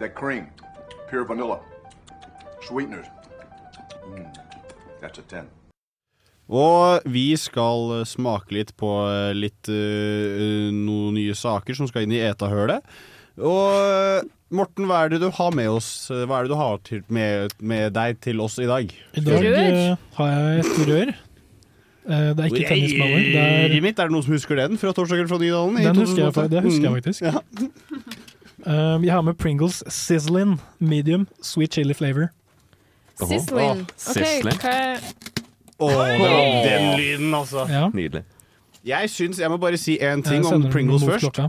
That 0.01 0.15
cream. 0.17 0.49
Pure 1.09 1.25
vanilla. 1.25 1.61
Sweeteners. 2.67 3.07
Mm, 4.09 4.27
that's 5.01 5.19
a 5.19 5.23
10. 5.23 5.47
Og 6.51 7.05
vi 7.07 7.29
skal 7.39 8.01
smake 8.11 8.51
litt 8.57 8.73
på 8.81 8.89
eh, 9.07 9.31
litt 9.39 9.71
uh, 9.71 10.67
noen 10.75 11.15
nye 11.15 11.35
saker 11.39 11.77
som 11.79 11.87
skal 11.87 12.07
inn 12.09 12.15
i 12.17 12.23
etahølet. 12.27 12.83
Og 13.39 14.27
Morten, 14.51 14.89
hva 14.91 15.05
er 15.05 15.13
det 15.13 15.21
du 15.23 15.29
har 15.31 15.53
med 15.55 15.69
oss 15.71 16.09
Hva 16.11 16.41
er 16.41 16.49
det 16.49 16.51
du 16.51 16.57
har 16.59 16.81
til, 16.85 17.05
med, 17.15 17.53
med 17.63 17.93
deg 17.95 18.19
til 18.25 18.41
oss 18.43 18.59
i 18.59 18.67
dag? 18.67 18.91
I 19.15 19.23
dag 19.23 19.47
eh, 19.47 19.93
har 20.19 20.33
jeg 20.35 20.65
et 20.65 20.81
rør. 20.91 21.13
Det 22.11 22.19
er 22.43 22.49
ikke 22.51 22.67
tennisballer. 22.73 23.23
Det 23.31 23.45
er, 23.45 23.77
mitt, 23.85 24.01
er 24.03 24.11
det 24.11 24.17
noen 24.17 24.27
som 24.27 24.35
husker 24.35 24.59
den 24.59 24.75
fra 24.83 24.91
torsdagen 24.97 25.31
fra 25.31 25.39
Nydalen? 25.39 25.79
den 25.79 26.03
husker 26.03 26.25
jeg, 26.27 26.51
det 26.51 26.65
husker 26.67 26.89
jeg 26.89 26.91
Mm. 26.91 26.99
faktisk. 26.99 27.23
Ja. 27.31 27.39
Eh, 28.67 28.99
jeg 29.07 29.13
har 29.15 29.23
med 29.25 29.39
Pringles 29.41 29.79
Sizzlin 29.89 30.59
medium 30.79 31.23
sweet 31.41 31.73
chili 31.73 31.95
flavor. 31.97 32.27
Sizzlin. 33.17 33.81
Oh, 33.81 34.11
OK, 34.11 34.19
Okay, 34.19 34.43
hva 34.45 35.39
Åh, 35.81 35.89
det 35.89 36.18
var 36.20 36.68
den 36.68 36.87
lyden, 37.01 37.33
altså. 37.35 37.66
Ja. 37.70 37.89
Nydelig. 37.95 38.24
Jeg 38.85 39.11
syns 39.12 39.39
Jeg 39.39 39.51
må 39.53 39.59
bare 39.61 39.76
si 39.76 39.99
én 39.99 40.22
ting 40.24 40.45
om 40.47 40.62
Pringles 40.72 41.03
først. 41.05 41.41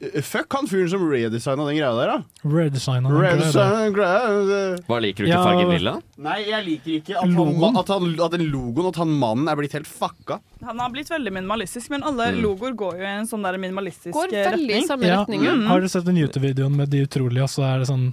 Eh, 0.00 0.22
Fuck 0.24 0.54
han 0.56 0.66
fyren 0.66 0.88
som 0.88 1.02
redesigna 1.10 1.66
den 1.68 1.76
greia 1.76 1.92
der, 1.92 2.06
da. 2.08 2.48
Redesigna 2.48 3.10
den. 3.10 3.92
Greia 3.92 4.78
Hva 4.88 4.98
liker 5.04 5.24
du 5.24 5.28
ikke 5.28 5.34
Ja. 5.36 5.42
fargen 5.44 5.68
lilla? 5.74 5.92
Nei, 6.16 6.38
jeg 6.48 6.64
liker 6.64 6.90
ikke 7.00 7.16
at, 7.20 7.28
han, 7.36 7.76
at, 7.76 7.88
han, 7.92 8.06
at 8.24 8.30
den 8.32 8.46
logoen, 8.50 8.88
at 8.88 8.96
han 8.96 9.08
mannen 9.20 9.48
er 9.52 9.56
blitt 9.60 9.72
helt 9.76 9.86
fucka. 9.90 10.40
Han 10.64 10.78
har 10.80 10.90
blitt 10.94 11.10
veldig 11.12 11.32
minimalistisk, 11.36 11.90
men 11.90 12.02
alle 12.02 12.30
Mm. 12.32 12.40
logoer 12.42 12.72
går 12.74 12.96
jo 12.96 13.02
i 13.04 13.12
en 13.20 13.26
sånn 13.26 13.42
der 13.42 13.58
minimalistisk 13.58 14.14
Går 14.14 14.32
eh, 14.32 14.50
veldig 14.50 14.70
i 14.70 14.74
retning. 14.80 14.88
samme 14.88 15.06
Ja, 15.06 15.20
retning. 15.24 15.44
Ja. 15.44 15.54
Har 15.68 15.80
dere 15.80 15.88
sett 15.88 16.04
den 16.06 16.16
YouTube-videoen 16.16 16.74
med 16.76 16.88
De 16.90 17.04
utrolige, 17.06 17.42
og 17.42 17.48
så 17.50 17.62
er 17.68 17.78
det 17.80 17.88
sånn 17.88 18.12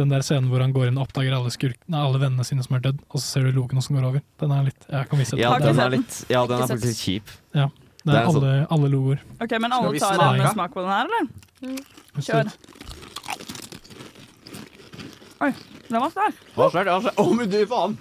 den 0.00 0.10
der 0.12 0.24
scenen 0.26 0.48
hvor 0.50 0.60
han 0.64 0.72
går 0.74 0.88
inn 0.90 0.98
og 0.98 1.06
oppdager 1.08 1.36
alle, 1.36 1.52
skurk, 1.54 1.76
nei, 1.92 2.00
alle 2.00 2.18
vennene 2.22 2.44
sine 2.48 2.64
som 2.66 2.76
er 2.78 2.82
dødd, 2.88 2.98
og 3.08 3.20
så 3.20 3.26
ser 3.26 3.46
du 3.48 3.52
logoen 3.60 3.82
som 3.84 3.96
går 3.98 4.08
over. 4.10 4.24
Den 4.40 4.52
er 4.56 4.66
litt 4.70 4.88
Jeg 4.90 5.08
kan 5.12 5.20
vise 5.22 5.38
Ja, 5.38 5.52
den. 5.58 5.68
den 5.74 5.84
er 5.86 5.94
litt 5.98 6.18
Ja, 6.32 6.42
den 6.50 6.58
er 6.64 6.66
faktisk 6.72 6.90
litt 6.90 7.00
kjip. 7.04 7.32
Ja, 7.54 7.68
det 7.70 8.04
Det 8.10 8.14
er 8.16 8.24
alle, 8.24 8.40
sånn- 8.40 8.66
alle, 8.76 8.88
logoer. 8.96 9.20
Ok, 9.40 9.56
men 9.60 9.72
alle 9.76 9.98
tar 10.00 10.14
smake? 10.18 10.40
en 10.48 10.54
smak 10.56 10.74
på 10.74 10.80
den 10.84 10.90
her, 10.90 11.04
eller? 11.10 11.84
Kjør. 12.20 12.52
Oi, 15.40 15.52
den 15.88 16.00
var 16.02 16.10
sterk. 16.12 16.40
Er 16.56 16.84
det? 16.84 16.92
Altså, 16.92 17.12
Å, 17.16 17.24
men 17.36 17.48
du 17.52 17.60
faen! 17.70 17.94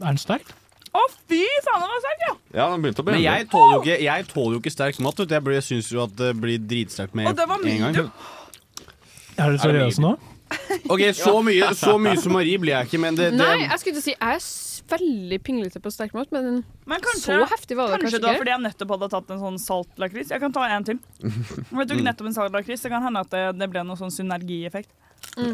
Er 0.00 0.08
den 0.10 0.18
sterk? 0.18 0.48
Å, 0.96 1.02
fy 1.28 1.42
faen, 1.66 1.82
den 1.84 1.90
var 1.92 2.00
sterk, 2.02 2.22
ja! 2.26 2.32
Ja, 2.56 2.64
den 2.72 2.82
begynte 2.82 3.02
å 3.04 3.06
bli 3.06 3.14
Men 3.18 3.22
jeg 3.26 3.48
tåler 3.52 3.74
jo 3.76 3.82
ikke, 3.84 3.98
jeg 4.02 4.26
tåler 4.32 4.56
jo 4.56 4.62
ikke 4.62 4.72
sterk 4.74 4.98
mat. 5.04 5.20
Jeg, 5.22 5.42
blir- 5.46 5.58
jeg 5.60 5.66
syns 5.68 5.90
jo 5.92 6.02
at 6.02 6.16
det 6.18 6.30
blir 6.40 6.58
dritsterkt 6.58 7.14
med 7.14 7.28
den 7.36 7.48
var 7.50 7.60
en 7.60 7.62
gang. 7.62 7.92
medium. 7.92 8.10
Er 9.36 9.52
dere 9.52 9.60
seriøse 9.60 10.00
nå? 10.02 10.14
Ok, 10.92 11.02
så 11.26 11.34
mye, 11.44 11.72
så 11.78 11.96
mye 11.98 12.16
som 12.20 12.32
Marie 12.36 12.58
blir 12.62 12.74
jeg 12.76 12.88
ikke, 12.90 13.00
men 13.02 13.14
det, 13.18 13.30
det 13.34 13.40
Nei, 13.40 13.64
jeg 13.66 13.78
skulle 13.82 13.94
ikke 13.96 14.04
si 14.06 14.14
jeg 14.14 14.36
er 14.36 14.98
veldig 15.00 15.38
pinglete 15.42 15.80
på 15.82 15.90
sterk 15.90 16.12
mat, 16.14 16.30
men 16.30 16.60
Men 16.86 17.00
kanskje, 17.02 17.24
så 17.40 17.48
heftig 17.50 17.76
var 17.78 17.88
det 17.90 17.96
kanskje 18.04 18.20
kanskje 18.20 18.20
da, 18.22 18.34
fordi 18.38 18.52
jeg 18.54 18.62
nettopp 18.68 18.92
hadde 18.94 19.08
tatt 19.16 19.32
en 19.34 19.40
sånn 19.42 19.56
saltlakris. 19.58 20.30
Jeg 20.30 20.40
kan 20.44 20.52
ta 20.54 20.66
en 20.76 20.84
til. 20.86 21.00
Jeg 21.26 21.88
tok 21.90 21.96
Mm. 21.98 22.04
nettopp 22.06 22.28
en 22.30 22.36
saltlakris. 22.38 22.84
Det 22.86 22.92
kan 22.92 23.02
hende 23.02 23.20
at 23.26 23.30
det, 23.34 23.42
det 23.58 23.68
ble 23.72 23.82
noen 23.88 23.98
sånn 23.98 24.14
synergieffekt. 24.14 24.90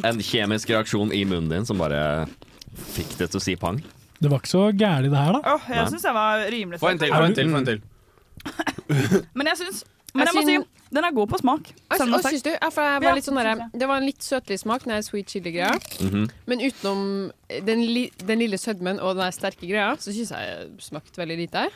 En 0.05 0.21
kjemisk 0.21 0.69
reaksjon 0.75 1.15
i 1.17 1.23
munnen 1.25 1.49
din 1.55 1.65
som 1.67 1.79
bare 1.81 2.27
fikk 2.93 3.17
det 3.23 3.31
til 3.33 3.41
å 3.41 3.43
si 3.43 3.57
pang. 3.57 3.81
Det 4.23 4.29
var 4.31 4.39
ikke 4.43 4.53
så 4.53 4.67
gærent 4.71 5.09
det 5.11 5.19
her, 5.19 5.33
da. 5.39 5.55
Oh, 5.57 5.65
jeg 5.73 5.89
syns 5.95 6.05
jeg 6.07 6.15
var 6.15 6.45
rimelig 6.53 6.79
Få 6.83 6.93
en 6.93 7.01
til, 7.01 7.11
få 7.11 7.25
en 7.27 7.35
til. 7.35 7.49
få 7.51 7.63
en 7.63 7.71
til 7.73 7.81
Men 9.35 9.49
jeg 9.51 9.59
syns 9.63 9.81
Men 10.15 10.27
jeg 10.29 10.35
Jeg 10.35 10.37
må 10.37 10.45
si, 10.47 10.57
den 10.93 11.05
er 11.09 11.13
god 11.17 11.29
på 11.33 11.39
smak. 11.41 11.71
Og, 11.91 12.23
syns 12.27 12.43
du? 12.45 12.51
Ja, 12.53 12.69
for 12.71 12.83
jeg 12.85 12.99
Ja, 13.03 13.09
var 13.09 13.15
litt 13.17 13.25
sånn 13.29 13.39
det 13.41 13.45
der, 13.49 13.57
jeg. 13.65 13.81
det 13.81 13.89
var 13.89 13.97
en 14.03 14.07
litt 14.07 14.21
søtlig 14.27 14.59
smak, 14.61 14.85
den 14.85 15.03
sweet 15.03 15.27
chili-greia. 15.33 15.73
Mhm. 16.03 16.27
Men 16.47 16.61
utenom 16.61 17.33
den, 17.67 17.81
li, 17.87 18.11
den 18.27 18.39
lille 18.45 18.59
sødmen 18.61 19.01
og 19.01 19.17
den 19.17 19.33
sterke 19.33 19.67
greia, 19.67 19.95
så 19.97 20.13
syns 20.13 20.31
jeg 20.31 20.69
smakte 20.81 21.17
veldig 21.23 21.39
lite 21.39 21.55
her. 21.67 21.73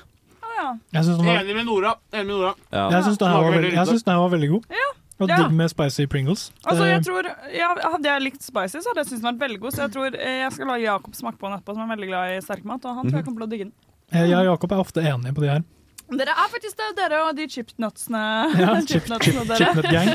Ja. 0.56 0.70
Jeg 0.92 1.04
var, 1.18 1.42
Enig 1.42 1.54
med 1.56 1.66
Nora. 1.66 1.94
Enig 2.12 2.26
med 2.26 2.34
Nora. 2.36 2.54
Ja. 2.72 2.88
jeg 2.90 3.04
syns 3.04 3.18
den 3.18 3.28
her 3.28 3.34
var, 3.42 3.50
veldig, 3.52 3.62
veldig 3.70 3.76
jeg 3.76 3.86
syns 3.92 4.02
den 4.06 4.14
her 4.14 4.20
var 4.20 4.30
veldig 4.36 4.48
god. 4.54 4.64
ja, 4.70 4.86
Og 5.18 5.28
Ja. 5.30 5.36
digg 5.36 5.52
med 5.56 5.68
spicy 5.70 6.04
Pringles. 6.06 6.50
Altså, 6.64 6.84
jeg 6.84 7.02
tror, 7.04 7.22
ja, 7.56 7.68
Hadde 7.90 8.04
jeg 8.04 8.20
likt 8.22 8.42
spicy, 8.42 8.78
så 8.84 8.88
hadde 8.92 9.00
jeg 9.00 9.06
syntes 9.06 9.22
den 9.22 9.38
var 9.38 9.48
veldig 9.48 9.60
god. 9.60 9.72
Så 9.72 9.80
jeg 9.86 9.92
tror 9.92 10.06
eh, 10.14 10.38
jeg 10.44 10.52
skal 10.52 10.66
la 10.66 10.76
Jakob 10.76 11.14
smake 11.14 11.38
på 11.38 11.48
den 11.48 11.56
etterpå, 11.58 11.72
som 11.74 11.90
er 11.90 11.96
veldig 11.96 12.08
glad 12.08 12.36
i 12.36 12.40
sterk 12.44 12.64
mat. 12.64 12.84
Og 12.84 12.94
han 12.96 13.04
tror 13.08 13.16
jeg 13.16 13.24
kommer 13.24 13.40
til 13.40 13.46
å 13.48 13.50
digge 13.50 13.64
den. 13.64 13.72
Eh, 14.12 14.28
Jeg 14.28 14.36
og 14.36 14.44
Jakob 14.44 14.72
er 14.72 14.76
ofte 14.84 15.00
enige 15.00 15.32
på 15.34 15.40
de 15.40 15.48
her. 15.48 15.62
Dere 16.06 16.30
er 16.38 16.50
faktisk 16.52 16.76
det, 16.78 16.88
dere 17.00 17.18
og 17.26 17.32
de 17.34 17.48
chipnutsene. 17.50 18.20
Ja, 18.60 18.74
chip- 18.88 19.08
chip- 19.10 19.54
chipnut 19.58 19.88
gang. 19.90 20.12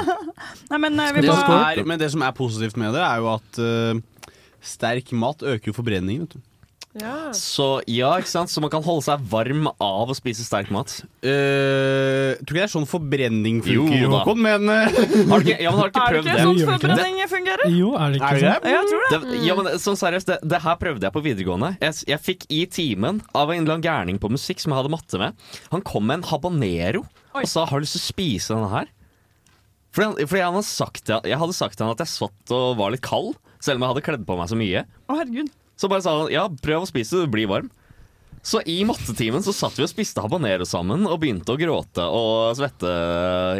Nei, 0.70 0.78
men 0.80 0.96
eh, 1.04 1.10
vi 1.18 1.24
Det 1.26 1.32
må 1.34 1.58
er, 1.58 1.82
men 1.84 2.00
det 2.00 2.08
som 2.14 2.24
er 2.24 2.32
positivt 2.36 2.78
med 2.80 2.94
det, 2.96 3.02
er 3.04 3.20
jo 3.20 3.28
at 3.34 3.60
uh, 3.60 4.32
sterk 4.64 5.12
mat 5.12 5.44
øker 5.44 5.68
jo 5.72 5.76
forbrenningen. 5.76 6.24
Vet 6.24 6.38
du. 6.38 6.44
Så 7.36 7.66
ja, 7.90 8.10
ikke 8.20 8.30
sant? 8.30 8.50
Så 8.52 8.62
man 8.64 8.70
kan 8.72 8.82
holde 8.84 9.04
seg 9.06 9.22
varm 9.30 9.68
av 9.70 10.10
å 10.10 10.16
spise 10.16 10.44
sterk 10.46 10.70
mat. 10.74 10.94
Uh, 11.22 12.34
tror 12.42 12.52
ikke 12.52 12.56
det 12.58 12.64
er 12.64 12.72
sånn 12.72 12.88
forbrenning 12.88 13.60
Jo 13.66 13.84
funker, 13.86 14.04
da. 14.04 14.20
Håkon, 14.22 14.42
men 14.44 14.70
uh... 14.70 14.98
Har 15.30 15.44
du 15.44 15.50
ikke, 15.50 15.58
ja, 15.62 15.72
men 15.72 15.80
har 15.80 15.90
du 15.90 15.94
ikke 15.94 16.04
Er 16.04 16.16
det 16.16 16.18
Er 16.18 16.24
det? 16.24 16.34
ikke 16.34 16.46
sånn 16.48 16.60
forbrenning 16.72 17.30
fungerer? 17.32 17.64
Jo, 17.74 17.92
er 17.98 18.14
det 18.14 18.20
ikke 18.20 18.30
Er 18.30 18.38
det 18.38 18.42
sånn? 18.44 18.68
Ja, 18.68 18.76
Jeg 18.78 18.90
tror 18.90 19.06
det. 19.06 19.20
Det, 19.28 19.40
ja, 19.46 19.56
men 19.58 19.70
sånn 19.84 20.00
seriøst, 20.02 20.32
det, 20.32 20.38
det 20.54 20.62
her 20.66 20.78
prøvde 20.82 21.08
jeg 21.08 21.16
på 21.16 21.24
videregående. 21.24 21.72
Jeg, 21.84 21.98
jeg 22.12 22.24
fikk 22.24 22.46
i 22.54 22.62
timen 22.78 23.22
av 23.32 23.52
en 23.54 23.62
eller 23.62 23.78
annen 23.78 23.86
gærning 23.88 24.20
på 24.22 24.30
musikk 24.32 24.62
som 24.62 24.74
jeg 24.74 24.82
hadde 24.82 24.94
matte 24.94 25.20
med. 25.20 25.48
Han 25.74 25.84
kom 25.86 26.06
med 26.08 26.20
en 26.20 26.28
habanero 26.30 27.04
Oi. 27.34 27.42
og 27.44 27.50
sa 27.50 27.66
'har 27.66 27.78
du 27.78 27.86
lyst 27.86 27.98
til 27.98 28.04
å 28.04 28.08
spise 28.12 28.54
denne 28.54 28.70
her'? 28.72 28.92
Fordi, 29.94 30.06
han, 30.06 30.28
fordi 30.28 30.42
han 30.44 30.54
hadde 30.58 30.68
sagt, 30.68 31.08
jeg 31.08 31.38
hadde 31.40 31.56
sagt 31.56 31.78
til 31.78 31.86
han 31.86 31.94
at 31.96 32.02
jeg 32.04 32.12
satt 32.12 32.52
og 32.54 32.76
var 32.78 32.92
litt 32.94 33.02
kald, 33.02 33.34
selv 33.58 33.78
om 33.80 33.86
jeg 33.86 33.92
hadde 33.94 34.04
kledd 34.06 34.26
på 34.28 34.36
meg 34.38 34.50
så 34.50 34.58
mye. 34.58 34.84
Å, 35.08 35.16
herregud. 35.16 35.48
Så 35.78 35.88
bare 35.90 36.02
sa 36.02 36.16
han 36.18 36.32
'ja, 36.32 36.48
prøv 36.48 36.82
å 36.82 36.90
spise, 36.90 37.22
du 37.22 37.30
blir 37.30 37.46
varm'. 37.46 37.70
Så 38.42 38.60
i 38.66 38.76
mattetimen 38.86 39.42
så 39.44 39.52
satt 39.56 39.76
vi 39.78 39.84
og 39.84 39.90
spiste 39.90 40.22
habanero 40.24 40.64
sammen 40.68 41.06
og 41.08 41.18
begynte 41.22 41.52
å 41.54 41.58
gråte 41.60 42.04
og 42.04 42.56
svette 42.58 42.90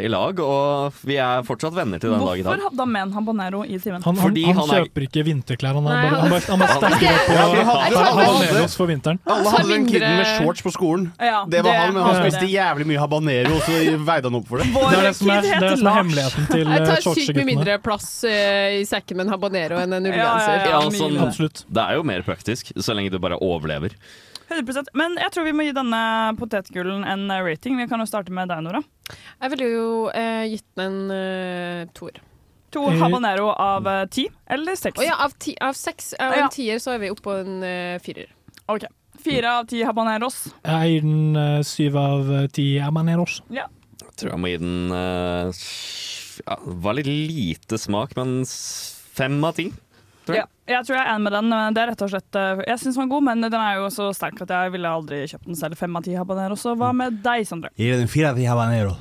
i 0.03 0.09
lag. 0.11 0.39
Og 0.43 0.99
vi 1.07 1.17
er 1.21 1.43
fortsatt 1.47 1.75
venner 1.75 2.01
til 2.01 2.13
den 2.13 2.21
dag 2.23 2.39
i 2.39 2.45
Hvorfor 2.45 2.63
hadde 2.69 2.83
han 2.85 2.91
med 2.93 3.01
en 3.07 3.13
habanero 3.17 3.63
i 3.65 3.79
timen? 3.81 4.03
Han, 4.05 4.17
han, 4.19 4.37
han, 4.39 4.59
han, 4.59 4.71
kjøper 4.73 5.03
er- 5.03 5.07
ikke 5.09 5.25
vinterklær. 5.27 5.77
Han, 5.79 5.89
er, 5.89 6.03
bare, 6.05 6.21
han, 6.23 6.33
bare, 6.33 6.45
han 6.49 6.63
bare 6.63 6.77
stacker 6.77 7.33
Ja, 7.35 7.47
på 7.89 8.03
habaneros 8.19 8.77
for 8.79 8.91
vinteren. 8.91 9.19
Alle 9.29 9.53
hadde 9.55 9.69
den 9.73 9.87
kiden 9.89 10.15
med 10.19 10.31
shorts 10.37 10.65
på 10.65 10.73
skolen. 10.75 11.09
Ja, 11.19 11.43
Det 11.49 11.63
var 11.65 11.79
han, 11.83 11.93
men 11.97 12.03
han 12.07 12.19
spiste 12.23 12.49
jævlig 12.49 12.87
mye 12.89 13.01
habanero, 13.03 13.57
og 13.59 13.67
så 13.67 13.77
veide 14.09 14.29
han 14.31 14.39
opp 14.39 14.47
for 14.49 14.63
det. 14.63 14.69
Vår 14.73 14.89
Det 14.89 14.99
er 15.01 15.09
det 15.09 15.15
som 15.19 15.33
er, 15.33 15.41
det 15.49 15.69
er, 15.71 15.75
som 15.81 15.91
er 15.91 15.97
hemmeligheten 15.99 16.49
til 16.53 16.65
Jeg 16.65 16.79
eh, 16.85 16.89
tar 16.89 17.19
sykt 17.19 17.35
mye 17.39 17.49
mindre 17.49 17.77
plass 17.83 18.09
eh, 18.29 18.79
i 18.79 18.85
sekken 18.89 19.19
med 19.19 19.27
en 19.27 19.35
habanero 19.35 19.79
enn 19.83 19.97
en 19.99 20.09
ullgenser. 20.09 20.55
ja, 20.55 20.65
ja. 20.65 20.79
Ja, 20.79 21.35
sånn, 21.35 21.51
det 21.67 21.83
er 21.85 21.99
jo 21.99 22.03
mer 22.07 22.23
praktisk, 22.27 22.71
så 22.77 22.95
lenge 22.97 23.11
du 23.13 23.19
bare 23.21 23.37
overlever. 23.43 23.95
100 24.49 24.89
Men 24.97 25.15
jeg 25.21 25.31
tror 25.31 25.45
vi 25.45 25.53
må 25.53 25.63
gi 25.67 25.73
denne 25.77 25.99
potetgullen 26.39 27.03
en 27.05 27.29
eh, 27.31 27.41
rating. 27.45 27.77
Vi 27.77 27.87
kan 27.91 27.99
jo 28.01 28.07
starte 28.09 28.31
med 28.33 28.49
deg, 28.49 28.63
Nora. 28.65 28.81
Jeg 29.41 29.53
ville 29.53 29.69
jo 29.71 29.85
eh, 30.09 30.45
gitt 30.51 30.65
den 30.79 30.97
en 31.09 31.11
eh, 31.15 31.85
toer. 31.93 32.19
To 32.73 32.83
Eh. 32.89 32.99
habanero 33.01 33.47
av 33.57 33.87
eh, 33.89 34.03
ti 34.13 34.27
eller 34.45 34.75
seks? 34.77 34.99
Å 35.01 35.05
ja, 35.05 35.15
av, 35.25 35.31
ti, 35.41 35.55
av 35.61 35.73
seks 35.73 36.11
av 36.19 36.35
Ja. 36.35 36.43
en 36.43 36.49
tier 36.53 36.77
så 36.81 36.93
er 36.93 36.99
vi 37.01 37.09
oppe 37.09 37.23
på 37.25 37.37
en 37.41 37.63
eh, 37.65 37.97
firer. 38.03 38.29
Ok. 38.69 38.85
Fire 39.19 39.49
av 39.59 39.65
ti 39.67 39.81
habaneros. 39.83 40.45
Jeg 40.63 40.91
gir 40.93 41.01
den 41.07 41.35
eh, 41.35 41.61
syv 41.67 41.97
av 41.99 42.29
eh, 42.43 42.47
ti 42.53 42.67
habaneros. 42.79 43.41
Ja. 43.49 43.65
Jeg 43.99 44.13
tror 44.21 44.31
jeg 44.35 44.39
må 44.43 44.51
gi 44.51 44.59
den 44.61 44.93
eh, 44.95 45.63
ja, 46.45 46.55
Det 46.63 46.77
var 46.85 46.95
litt 46.99 47.09
lite 47.09 47.79
smak, 47.81 48.13
men 48.15 48.41
s- 48.45 48.95
fem 49.17 49.41
av 49.43 49.57
ti. 49.57 49.69
tror 50.25 50.37
jeg. 50.37 50.45
ja. 50.45 50.47
Jeg 50.69 50.85
tror 50.85 50.95
jeg 50.99 51.01
er 51.01 51.11
enig 51.15 51.25
med 51.25 51.33
den. 51.33 51.53
Det 51.73 51.81
er 51.81 51.87
rett 51.89 52.01
og 52.05 52.11
slett 52.11 52.37
eh, 52.37 52.59
Jeg 52.67 52.77
syns 52.83 52.95
den 52.99 53.01
var 53.03 53.11
god, 53.15 53.23
men 53.25 53.41
den 53.47 53.55
er 53.57 53.79
jo 53.79 53.87
så 53.93 54.09
sterk 54.13 54.41
at 54.45 54.51
jeg 54.53 54.73
ville 54.75 54.91
aldri 54.99 55.23
kjøpt 55.31 55.47
den 55.49 55.57
selv. 55.57 55.77
Fem 55.79 55.97
av 55.97 56.05
ti 56.05 56.13
habaneros. 56.13 56.61
Så 56.65 56.75
hva 56.77 56.91
med 56.93 57.17
deg, 57.25 57.45
Sondre? 57.49 57.71
Gir 57.79 57.97
den 57.97 58.11
fire 58.11 58.31
av 58.33 58.37
ti 58.37 58.45
habanero. 58.45 58.93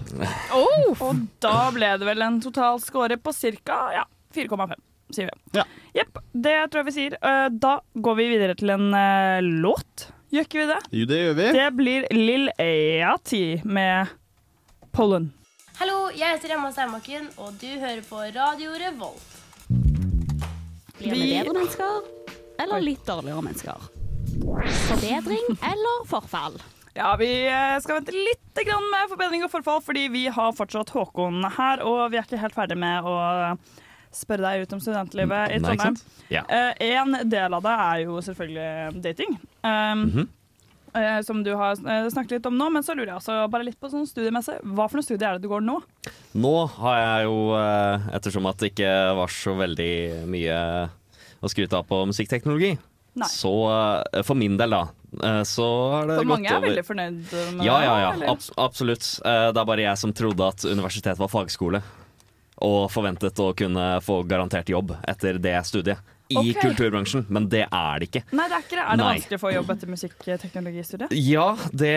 Oh, 0.57 0.93
og 1.11 1.25
da 1.45 1.57
ble 1.77 1.91
det 2.01 2.09
vel 2.09 2.25
en 2.25 2.39
total 2.45 2.81
score 2.81 3.19
på 3.21 3.35
ca. 3.37 3.79
Ja, 3.99 4.05
4,5, 4.35 4.75
sier 5.15 5.29
vi. 5.29 5.59
Ja. 5.61 5.67
Jepp, 5.97 6.19
det 6.33 6.57
tror 6.73 6.83
jeg 6.83 6.89
vi 6.91 6.97
sier. 6.99 7.19
Eh, 7.21 7.49
Da 7.61 7.75
går 8.09 8.19
vi 8.23 8.29
videre 8.33 8.57
til 8.59 8.73
en 8.75 8.89
eh, 8.97 9.41
låt. 9.45 10.09
Gjør 10.33 10.45
ikke 10.49 10.61
vi 10.63 10.67
det? 10.73 10.81
Jo, 10.93 11.07
det 11.09 11.19
gjør 11.23 11.37
vi. 11.39 11.51
Det 11.57 11.69
blir 11.79 12.09
Lill 12.17 12.51
Eati 12.61 13.45
med 13.65 14.11
Pollen. 14.93 15.31
Hallo, 15.79 16.09
jeg 16.11 16.35
heter 16.35 16.57
Emma 16.57 16.73
Steinbakken, 16.75 17.29
og 17.39 17.55
du 17.61 17.69
hører 17.79 18.01
på 18.09 18.25
Radio 18.35 18.73
Revolt. 18.81 19.38
Blir 20.99 21.15
vi 21.15 21.29
bedre 21.31 21.55
mennesker, 21.55 22.09
eller 22.59 22.81
litt 22.83 23.05
dårligere 23.07 23.43
mennesker? 23.43 23.89
Forbedring 24.89 25.47
eller 25.63 26.05
forfall? 26.09 26.59
Ja, 26.99 27.13
vi 27.17 27.31
eh, 27.47 27.77
skal 27.81 28.01
vente 28.01 28.15
litt 28.15 28.45
med 28.59 29.11
forbedring 29.13 29.45
og 29.47 29.51
forfall, 29.53 29.81
fordi 29.87 30.09
vi 30.11 30.25
har 30.35 30.53
fortsatt 30.53 30.91
Håkon 30.91 31.45
her, 31.55 31.83
og 31.87 32.11
vi 32.11 32.19
er 32.19 32.27
ikke 32.27 32.41
helt 32.43 32.57
ferdig 32.57 32.77
med 32.81 33.07
å 33.07 33.15
spørre 34.11 34.49
deg 34.49 34.65
ut 34.65 34.73
om 34.75 34.81
studentlivet 34.83 35.53
i 35.55 35.61
Trondheim. 35.63 35.95
sant? 35.97 36.25
Ja. 36.33 36.43
Eh, 36.49 36.75
en 36.97 37.29
del 37.29 37.55
av 37.55 37.63
det 37.63 37.75
er 37.85 38.03
jo 38.07 38.19
selvfølgelig 38.25 39.03
dating. 39.05 39.39
Um, 39.63 40.05
Mhm. 40.09 40.29
Eh, 40.99 41.21
som 41.27 41.41
du 41.47 41.53
har 41.57 41.79
eh, 41.79 42.09
snakket 42.13 42.37
litt 42.39 42.47
om 42.51 42.57
nå, 42.59 42.69
men 42.75 42.83
så 42.87 42.95
lurer 42.97 43.13
jeg 43.15 43.21
også 43.23 43.39
bare 43.53 43.67
litt 43.69 43.79
på 43.81 43.91
sånn 43.93 44.07
studiemessig. 44.09 44.59
Hva 44.75 44.89
for 44.91 44.99
noe 45.01 45.07
studie 45.07 45.27
er 45.29 45.39
det 45.39 45.47
du 45.47 45.51
går 45.53 45.65
nå? 45.65 45.79
Nå 46.39 46.55
har 46.79 46.99
jeg 47.01 47.29
jo, 47.31 47.39
eh, 47.59 48.09
ettersom 48.19 48.47
at 48.51 48.59
det 48.63 48.73
ikke 48.75 48.93
var 49.23 49.33
så 49.33 49.57
veldig 49.59 49.93
mye 50.31 50.61
å 51.41 51.51
skryte 51.53 51.79
av 51.79 51.87
på 51.87 52.01
musikkteknologi, 52.11 52.73
Nei. 53.19 53.29
så 53.31 53.53
eh, 54.13 54.23
for 54.27 54.39
min 54.39 54.57
del, 54.59 54.75
da, 54.75 54.83
eh, 55.23 55.43
så 55.47 55.67
har 55.95 56.11
det 56.11 56.17
For 56.21 56.25
gått 56.27 56.33
mange 56.35 56.51
er 56.51 56.59
over 56.59 56.69
veldig 56.69 56.85
fornøyd 56.87 57.21
med 57.59 57.65
Ja, 57.67 57.79
det. 57.79 57.87
ja, 57.87 57.95
ja. 58.03 58.11
eller? 58.17 58.33
Abs 58.35 58.51
absolutt. 58.59 59.07
Eh, 59.25 59.47
Det 59.55 59.63
er 59.63 59.71
bare 59.73 59.87
jeg 59.87 59.99
som 60.03 60.13
trodde 60.13 60.49
at 60.51 60.67
universitet 60.69 61.19
var 61.23 61.31
fagskole. 61.33 61.83
Og 62.67 62.89
forventet 62.91 63.39
å 63.39 63.53
kunne 63.55 63.85
få 64.03 64.17
garantert 64.27 64.67
jobb 64.73 64.97
etter 65.07 65.37
det 65.39 65.55
studiet. 65.69 66.01
I 66.29 66.37
okay. 66.37 66.55
kulturbransjen. 66.61 67.25
Men 67.33 67.49
det 67.49 67.65
er 67.65 68.01
det 68.01 68.09
ikke. 68.11 68.23
Nei, 68.37 68.49
det 68.51 68.59
er 68.59 68.65
ikke 68.67 68.77
det. 68.77 68.83
Er 68.85 68.91
det 68.91 69.01
Nei. 69.01 69.13
vanskelig 69.17 69.39
å 69.39 69.43
få 69.43 69.53
jobb 69.55 69.71
etter 69.75 69.93
musikkteknologistudiet? 69.93 71.15
Ja, 71.25 71.47
det, 71.73 71.95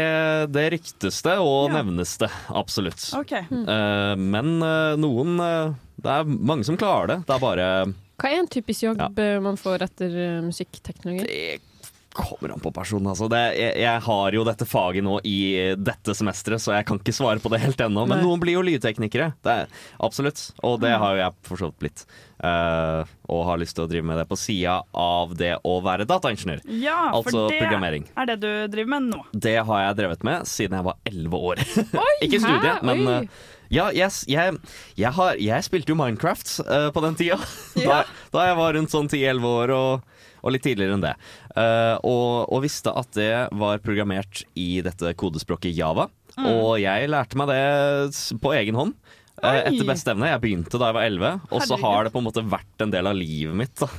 det 0.56 0.68
ryktes 0.78 1.22
det, 1.26 1.38
og 1.44 1.72
Ja. 1.72 1.82
nevnes 1.82 2.14
det. 2.22 2.30
Absolutt. 2.48 3.04
Okay. 3.22 3.44
Mm. 3.52 3.66
Uh, 3.68 4.14
men 4.16 4.54
uh, 4.64 4.96
noen 5.00 5.36
uh, 5.40 5.74
Det 6.02 6.14
er 6.14 6.32
mange 6.32 6.64
som 6.66 6.80
klarer 6.80 7.16
det. 7.16 7.18
Det 7.28 7.36
er 7.36 7.44
bare 7.44 7.68
Hva 7.92 8.32
er 8.32 8.40
en 8.40 8.48
typisk 8.48 8.88
jobb 8.88 9.20
ja. 9.20 9.42
man 9.44 9.60
får 9.60 9.84
etter 9.90 10.16
musikkteknologi? 10.46 11.28
Det 11.28 11.71
kommer 12.16 12.54
an 12.56 12.64
på 12.64 12.74
personen, 12.76 13.12
altså. 13.14 13.30
Det, 13.32 13.42
jeg, 13.58 13.76
jeg 13.84 14.04
har 14.08 14.38
jo 14.38 14.46
dette 14.48 14.68
faget 14.70 15.06
nå 15.06 15.20
i 15.28 15.38
dette 15.78 16.16
semesteret, 16.18 16.64
så 16.64 16.76
jeg 16.76 16.88
kan 16.90 17.00
ikke 17.02 17.16
svare 17.16 17.44
på 17.44 17.52
det 17.54 17.62
helt 17.64 17.86
ennå. 17.88 18.06
Men 18.08 18.20
Nei. 18.20 18.26
noen 18.28 18.42
blir 18.44 18.60
jo 18.60 18.66
lydteknikere. 18.68 19.32
Det 19.46 19.56
er, 19.64 19.80
absolutt. 20.04 20.50
Og 20.68 20.80
det 20.84 20.94
har 20.96 21.16
jo 21.16 21.24
jeg 21.24 21.40
for 21.48 21.62
så 21.62 21.72
vidt 21.72 21.82
blitt. 21.86 22.06
Uh, 22.42 23.06
og 23.30 23.44
har 23.46 23.60
lyst 23.62 23.76
til 23.78 23.86
å 23.86 23.90
drive 23.90 24.08
med 24.08 24.18
det 24.18 24.26
på 24.26 24.38
sida 24.40 24.80
av 24.98 25.36
det 25.38 25.54
å 25.68 25.76
være 25.86 26.08
dataingeniør. 26.10 26.64
Ja, 26.82 27.12
altså 27.12 27.46
for 27.46 27.54
det 27.54 27.60
programmering. 27.62 28.08
er 28.18 28.32
det 28.32 28.38
du 28.42 28.50
driver 28.74 28.94
med 28.96 29.10
nå. 29.12 29.20
Det 29.46 29.60
har 29.68 29.84
jeg 29.84 30.00
drevet 30.00 30.26
med 30.26 30.50
siden 30.50 30.80
jeg 30.80 30.88
var 30.88 30.98
elleve 31.06 31.42
år. 31.52 31.62
Oi, 32.02 32.14
ikke 32.26 32.42
studie, 32.42 32.74
hæ? 32.74 32.80
men 32.88 33.04
eh, 33.12 33.44
ja, 33.72 33.86
jeg, 33.96 34.10
jeg, 34.28 34.58
jeg, 35.00 35.12
har, 35.16 35.38
jeg 35.40 35.68
spilte 35.68 35.94
jo 35.94 36.00
Minecraft 36.02 36.50
uh, 36.66 36.90
på 36.96 37.06
den 37.06 37.20
tida. 37.20 37.38
Da, 37.86 38.02
da 38.34 38.50
jeg 38.50 38.58
var 38.60 38.76
rundt 38.76 38.92
sånn 38.94 39.08
10-11 39.08 39.46
år, 39.48 39.76
og, 39.78 40.26
og 40.42 40.56
litt 40.56 40.66
tidligere 40.66 40.98
enn 40.98 41.06
det. 41.06 41.14
Eh, 41.56 41.96
og, 42.08 42.48
og 42.54 42.62
visste 42.64 42.94
at 42.96 43.10
det 43.18 43.32
var 43.60 43.82
programmert 43.84 44.44
i 44.60 44.82
dette 44.86 45.14
kodespråket 45.20 45.76
Java. 45.76 46.08
Mm. 46.38 46.46
Og 46.48 46.78
jeg 46.80 47.10
lærte 47.12 47.36
meg 47.42 47.52
det 47.52 48.38
på 48.44 48.54
egen 48.56 48.78
hånd. 48.80 48.94
eh, 49.42 49.50
Oi. 49.50 49.58
etter 49.72 49.90
beste 49.90 50.14
evne. 50.14 50.30
Jeg 50.32 50.42
begynte 50.46 50.80
da 50.80 50.92
jeg 50.92 50.98
var 51.00 51.10
11, 51.10 51.42
og 51.52 51.66
så 51.68 51.80
har 51.82 52.06
det 52.08 52.14
på 52.14 52.22
en 52.22 52.28
måte 52.30 52.46
vært 52.48 52.86
en 52.86 52.94
del 52.94 53.08
av 53.12 53.18
livet 53.20 53.56
mitt. 53.66 53.84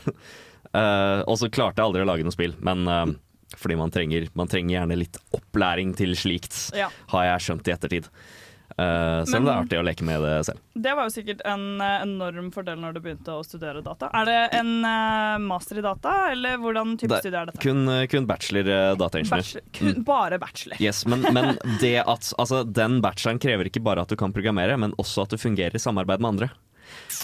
Eh, 0.73 1.21
og 1.29 1.37
så 1.37 1.51
klarte 1.53 1.83
jeg 1.83 1.85
aldri 1.85 2.01
å 2.01 2.07
lage 2.09 2.25
noe 2.25 2.33
spill, 2.33 2.55
men 2.65 2.87
fordi 3.61 3.75
man 3.77 3.91
trenger, 3.93 4.31
man 4.39 4.49
trenger 4.49 4.79
gjerne 4.79 4.97
litt 4.97 5.19
opplæring 5.37 5.91
til 5.99 6.15
slikt, 6.17 6.55
Ja. 6.79 6.87
har 7.13 7.27
jeg 7.27 7.43
skjønt 7.45 7.69
i 7.69 7.75
ettertid. 7.75 8.07
Eh, 8.83 9.25
selv 9.25 9.43
om 9.43 9.49
det 9.49 9.53
er 9.53 9.63
artig 9.65 9.81
å 9.81 9.85
leke 9.87 10.07
med 10.07 10.23
det 10.25 10.35
selv. 10.49 10.63
Det 10.75 10.95
var 10.99 11.09
jo 11.09 11.15
sikkert 11.15 11.43
en 11.49 11.67
eh, 11.83 11.99
enorm 12.05 12.51
fordel 12.55 12.81
når 12.83 12.97
du 12.97 13.01
begynte 13.05 13.37
å 13.37 13.45
studere 13.47 13.83
data. 13.85 14.11
Er 14.19 14.29
det 14.29 14.39
en 14.59 14.73
eh, 14.89 15.37
master 15.45 15.81
i 15.81 15.85
data, 15.85 16.15
eller 16.33 16.59
hvordan 16.63 16.97
type 17.01 17.21
studie 17.23 17.43
er 17.43 17.51
dette? 17.51 17.63
kun, 17.63 17.85
kun 18.11 18.29
bachelor 18.29 18.73
dataingeniør. 19.01 19.39
Bachelor. 19.39 19.69
Kun, 19.79 20.03
bare 20.09 20.41
bachelor. 20.43 20.83
Yes, 20.83 21.05
men, 21.09 21.25
men 21.35 21.57
det 21.83 21.99
at 22.03 22.33
altså, 22.39 22.63
den 22.67 23.01
bacheloren 23.05 23.41
krever 23.43 23.71
ikke 23.71 23.85
bare 23.85 24.05
at 24.05 24.13
du 24.13 24.19
kan 24.19 24.35
programmere, 24.35 24.77
men 24.81 24.97
også 25.03 25.27
at 25.27 25.35
du 25.35 25.41
fungerer 25.41 25.77
i 25.79 25.83
samarbeid 25.83 26.23
med 26.23 26.35
andre. 26.35 26.53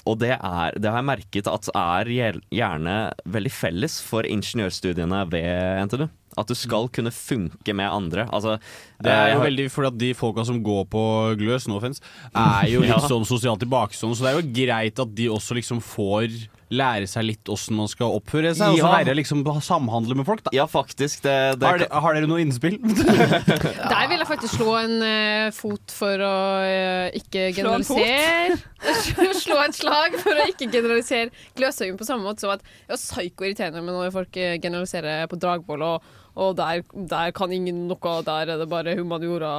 Og 0.08 0.18
det, 0.22 0.34
er, 0.38 0.76
det 0.78 0.88
har 0.90 1.00
jeg 1.02 1.08
merket 1.10 1.50
at 1.50 1.68
er 1.76 2.10
gjerne 2.54 2.96
veldig 3.28 3.52
felles 3.52 3.98
for 4.04 4.24
ingeniørstudiene 4.28 5.24
ved 5.32 5.84
NTNU. 5.88 6.08
At 6.38 6.46
du 6.46 6.54
skal 6.54 6.86
kunne 6.94 7.10
funke 7.10 7.74
med 7.74 7.88
andre. 7.90 8.28
Altså, 8.30 8.58
Det 9.02 9.10
er 9.10 9.32
eh, 9.32 9.34
jo 9.34 9.40
veldig 9.42 9.64
fordi 9.74 9.88
at 9.90 9.98
de 9.98 10.10
folka 10.14 10.44
som 10.46 10.60
går 10.62 10.84
på 10.92 11.02
Gløs, 11.40 11.66
no 11.68 11.80
offense, 11.80 12.00
er 12.34 12.68
jo 12.70 12.84
litt 12.84 12.94
Ja. 12.94 13.00
sånn 13.10 13.26
sosialt 13.26 13.60
tilbakestående, 13.64 14.16
så 14.20 14.24
det 14.28 14.30
er 14.30 14.38
jo 14.38 14.54
greit 14.60 15.02
at 15.02 15.14
de 15.18 15.26
også 15.34 15.58
liksom 15.58 15.82
får 15.82 16.28
lære 16.74 17.08
seg 17.08 17.26
litt 17.28 17.50
åssen 17.52 17.78
man 17.78 17.88
skal 17.90 18.12
oppføre 18.18 18.52
seg, 18.56 18.74
og 18.74 18.82
så 18.82 18.92
lære 18.98 19.16
liksom 19.18 19.44
å 19.48 19.56
samhandle 19.64 20.18
med 20.18 20.28
folk. 20.28 20.44
da 20.46 20.52
Ja, 20.56 20.66
faktisk. 20.68 21.22
Det, 21.24 21.36
det 21.60 21.68
har, 21.68 21.80
de, 21.82 21.88
har 21.88 22.18
dere 22.18 22.28
noe 22.30 22.42
innspill? 22.44 22.78
Der 23.92 24.04
vil 24.10 24.18
jeg 24.18 24.28
faktisk 24.28 24.58
slå 24.58 24.74
en 24.82 24.96
uh, 25.02 25.48
fot 25.56 25.94
for 25.94 26.24
å 26.24 26.34
uh, 26.64 27.16
ikke 27.16 27.48
Slå 27.56 27.74
en 27.78 27.86
fot? 27.88 28.02
generalisere. 28.02 29.34
slå 29.44 29.58
et 29.64 29.76
slag 29.76 30.16
for 30.22 30.38
å 30.38 30.46
ikke 30.50 30.68
generalisere 30.70 31.32
Gløshaugen 31.58 31.98
på 31.98 32.06
samme 32.06 32.26
måte 32.26 32.44
som 32.44 32.54
at 32.54 32.62
det 32.62 32.94
er 32.94 33.00
psyko-irriterende 33.00 33.82
når 33.88 34.12
folk 34.14 34.36
eh, 34.38 34.56
generaliserer 34.62 35.26
på 35.30 35.38
Dragvoll, 35.40 35.82
og, 35.86 36.06
og 36.38 36.54
der, 36.58 36.84
der 37.10 37.32
kan 37.36 37.52
ingen 37.54 37.86
noe, 37.90 38.14
der 38.26 38.52
er 38.54 38.60
det 38.60 38.68
bare 38.70 38.94
humaniora, 38.98 39.50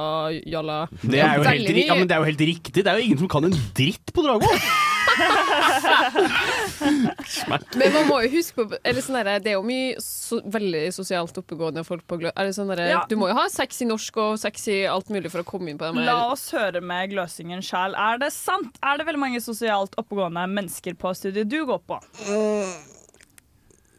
jalla. 0.46 0.82
Det 1.02 1.20
er, 1.20 1.36
jo 1.36 1.48
helt, 1.48 1.82
ja, 1.84 1.98
men 1.98 2.08
det 2.08 2.16
er 2.16 2.24
jo 2.24 2.30
helt 2.30 2.46
riktig. 2.52 2.84
Det 2.84 2.86
er 2.90 3.00
jo 3.00 3.10
ingen 3.10 3.20
som 3.22 3.30
kan 3.32 3.50
en 3.50 3.58
dritt 3.76 4.14
på 4.14 4.24
Dragvoll! 4.26 4.64
Men 7.80 7.92
man 7.94 8.06
må 8.08 8.20
jo 8.24 8.30
huske 8.36 8.54
på 8.56 8.78
eller 8.82 9.04
sånn 9.04 9.18
der, 9.20 9.40
Det 9.42 9.52
er 9.52 9.56
jo 9.58 9.64
mye 9.66 9.96
so 10.02 10.40
veldig 10.44 10.84
sosialt 10.94 11.36
oppegående 11.40 11.84
folk 11.86 12.04
på 12.10 12.20
Glø... 12.22 12.32
Sånn 12.54 12.70
Ja. 12.78 13.02
Du 13.10 13.16
må 13.20 13.28
jo 13.30 13.36
ha 13.38 13.46
sex 13.52 13.82
i 13.84 13.88
norsk 13.88 14.16
og 14.22 14.38
sex 14.42 14.68
i 14.72 14.78
alt 14.90 15.10
mulig 15.12 15.30
for 15.32 15.42
å 15.44 15.46
komme 15.46 15.72
inn 15.72 15.80
på 15.80 15.88
dem. 15.88 16.02
La 16.06 16.30
oss 16.32 16.48
høre 16.54 16.82
med 16.84 17.12
gløsingen 17.14 17.62
sjæl. 17.64 17.96
Er 17.98 18.20
det 18.22 18.32
sant? 18.36 18.78
Er 18.82 19.00
det 19.00 19.08
veldig 19.08 19.22
mange 19.22 19.42
sosialt 19.44 19.96
oppegående 20.00 20.46
mennesker 20.50 20.96
på 21.00 21.14
studiet 21.16 21.50
du 21.50 21.60
går 21.68 21.82
på? 21.86 22.00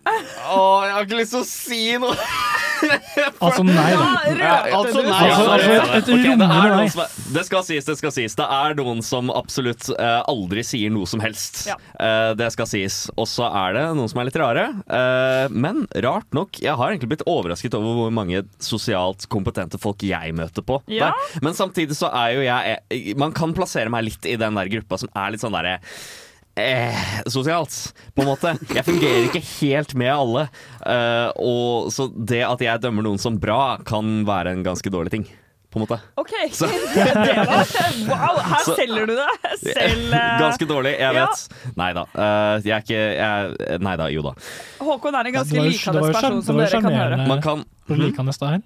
Å, 0.02 0.62
jeg 0.82 0.93
har 0.95 1.04
ikke 1.06 1.18
lyst 1.20 1.36
til 1.36 1.43
å 1.43 1.47
si 1.47 1.82
noe! 2.02 2.16
Altså 3.41 3.62
nei, 3.62 3.91
da. 3.93 4.06
Altså, 4.74 5.02
nei. 5.06 5.18
Altså, 5.30 5.43
altså, 5.45 5.58
det 5.62 5.66
er 5.68 5.74
et, 5.76 5.84
det. 5.86 5.97
et 5.99 6.08
Ok, 6.16 6.24
det 6.26 6.45
er 6.47 6.72
noen 6.74 6.89
som 6.89 7.20
Det 7.36 7.43
skal 7.45 7.66
sies, 7.68 7.86
det 7.86 7.95
skal 7.99 8.14
sies. 8.16 8.36
Det 8.39 8.47
er 8.58 8.74
noen 8.80 9.04
som 9.06 9.30
absolutt 9.34 9.86
eh, 9.93 10.22
aldri 10.32 10.64
sier 10.66 10.93
noe 10.93 11.10
som 11.10 11.22
helst. 11.22 11.62
Ja. 11.70 11.76
Eh, 12.02 12.32
det 12.39 12.49
skal 12.56 12.70
sies. 12.72 13.04
Og 13.22 13.30
så 13.30 13.45
er 13.45 13.78
det 13.78 13.84
noen 13.99 14.10
som 14.10 14.24
er 14.24 14.30
litt 14.32 14.39
rare. 14.41 14.66
Eh, 14.82 15.54
men 15.54 15.86
rart 16.08 16.34
nok, 16.34 16.58
jeg 16.64 16.74
har 16.74 16.89
egentlig 16.89 17.12
blitt 17.14 17.28
overrasket 17.30 17.78
over 17.78 17.99
hvor 17.99 18.18
mange 18.18 18.41
sosialt 18.62 19.30
kompetente 19.30 19.78
folk 19.82 20.02
jeg 20.06 20.34
møter 20.38 20.66
på. 20.66 20.82
Ja. 20.89 21.14
Men 21.45 21.58
samtidig 21.58 21.99
så 22.02 22.10
er 22.10 22.34
jo 22.34 22.43
jeg 22.47 23.16
Man 23.22 23.38
kan 23.38 23.54
plassere 23.54 23.93
meg 23.93 24.10
litt 24.10 24.26
i 24.26 24.39
den 24.41 24.58
der 24.58 24.74
gruppa 24.74 24.97
som 25.02 25.14
er 25.14 25.34
litt 25.36 25.45
sånn 25.45 25.54
derre 25.54 25.78
Eh, 26.56 26.95
sosialt, 27.32 27.93
på 28.14 28.24
en 28.24 28.28
måte. 28.28 28.52
Jeg 28.76 28.84
fungerer 28.84 29.28
ikke 29.30 29.43
helt 29.62 29.93
med 29.95 30.12
alle. 30.12 30.47
Eh, 30.84 31.30
og 31.39 31.91
så 31.95 32.10
det 32.12 32.41
at 32.43 32.64
jeg 32.64 32.84
dømmer 32.84 33.08
noen 33.08 33.22
som 33.22 33.39
bra, 33.39 33.78
kan 33.88 34.26
være 34.28 34.58
en 34.58 34.66
ganske 34.66 34.91
dårlig 34.91 35.14
ting. 35.16 35.30
På 35.72 35.80
en 35.80 35.86
måte. 35.86 35.98
OK, 36.20 36.32
Så- 36.52 36.68
det 36.96 37.36
var 37.48 37.62
Wow, 38.10 38.40
her 38.44 38.64
Så- 38.66 38.76
selger 38.76 39.06
du 39.08 39.14
det! 39.16 39.28
Selv 39.64 40.14
eh, 40.14 40.40
Ganske 40.42 40.68
dårlig, 40.68 40.92
jeg 41.00 41.16
ja. 41.16 41.28
vet. 41.32 41.76
Nei 41.80 41.92
da. 41.96 42.04
Eh, 42.12 42.56
jeg 42.68 42.74
er 42.76 42.84
ikke 42.84 43.04
jeg, 43.16 43.80
Nei 43.88 43.94
da, 44.02 44.10
jo 44.12 44.24
da. 44.26 44.34
Håkon 44.84 45.16
er 45.16 45.30
en 45.32 45.38
ganske 45.40 45.64
likandes 45.64 46.12
person, 46.12 46.42
som 46.44 46.60
dere 46.60 46.82
kan 46.84 46.98
høre. 47.00 47.22
Man 47.30 47.44
kan 47.46 47.64
likandes 47.92 48.40
det 48.40 48.50
her. 48.54 48.62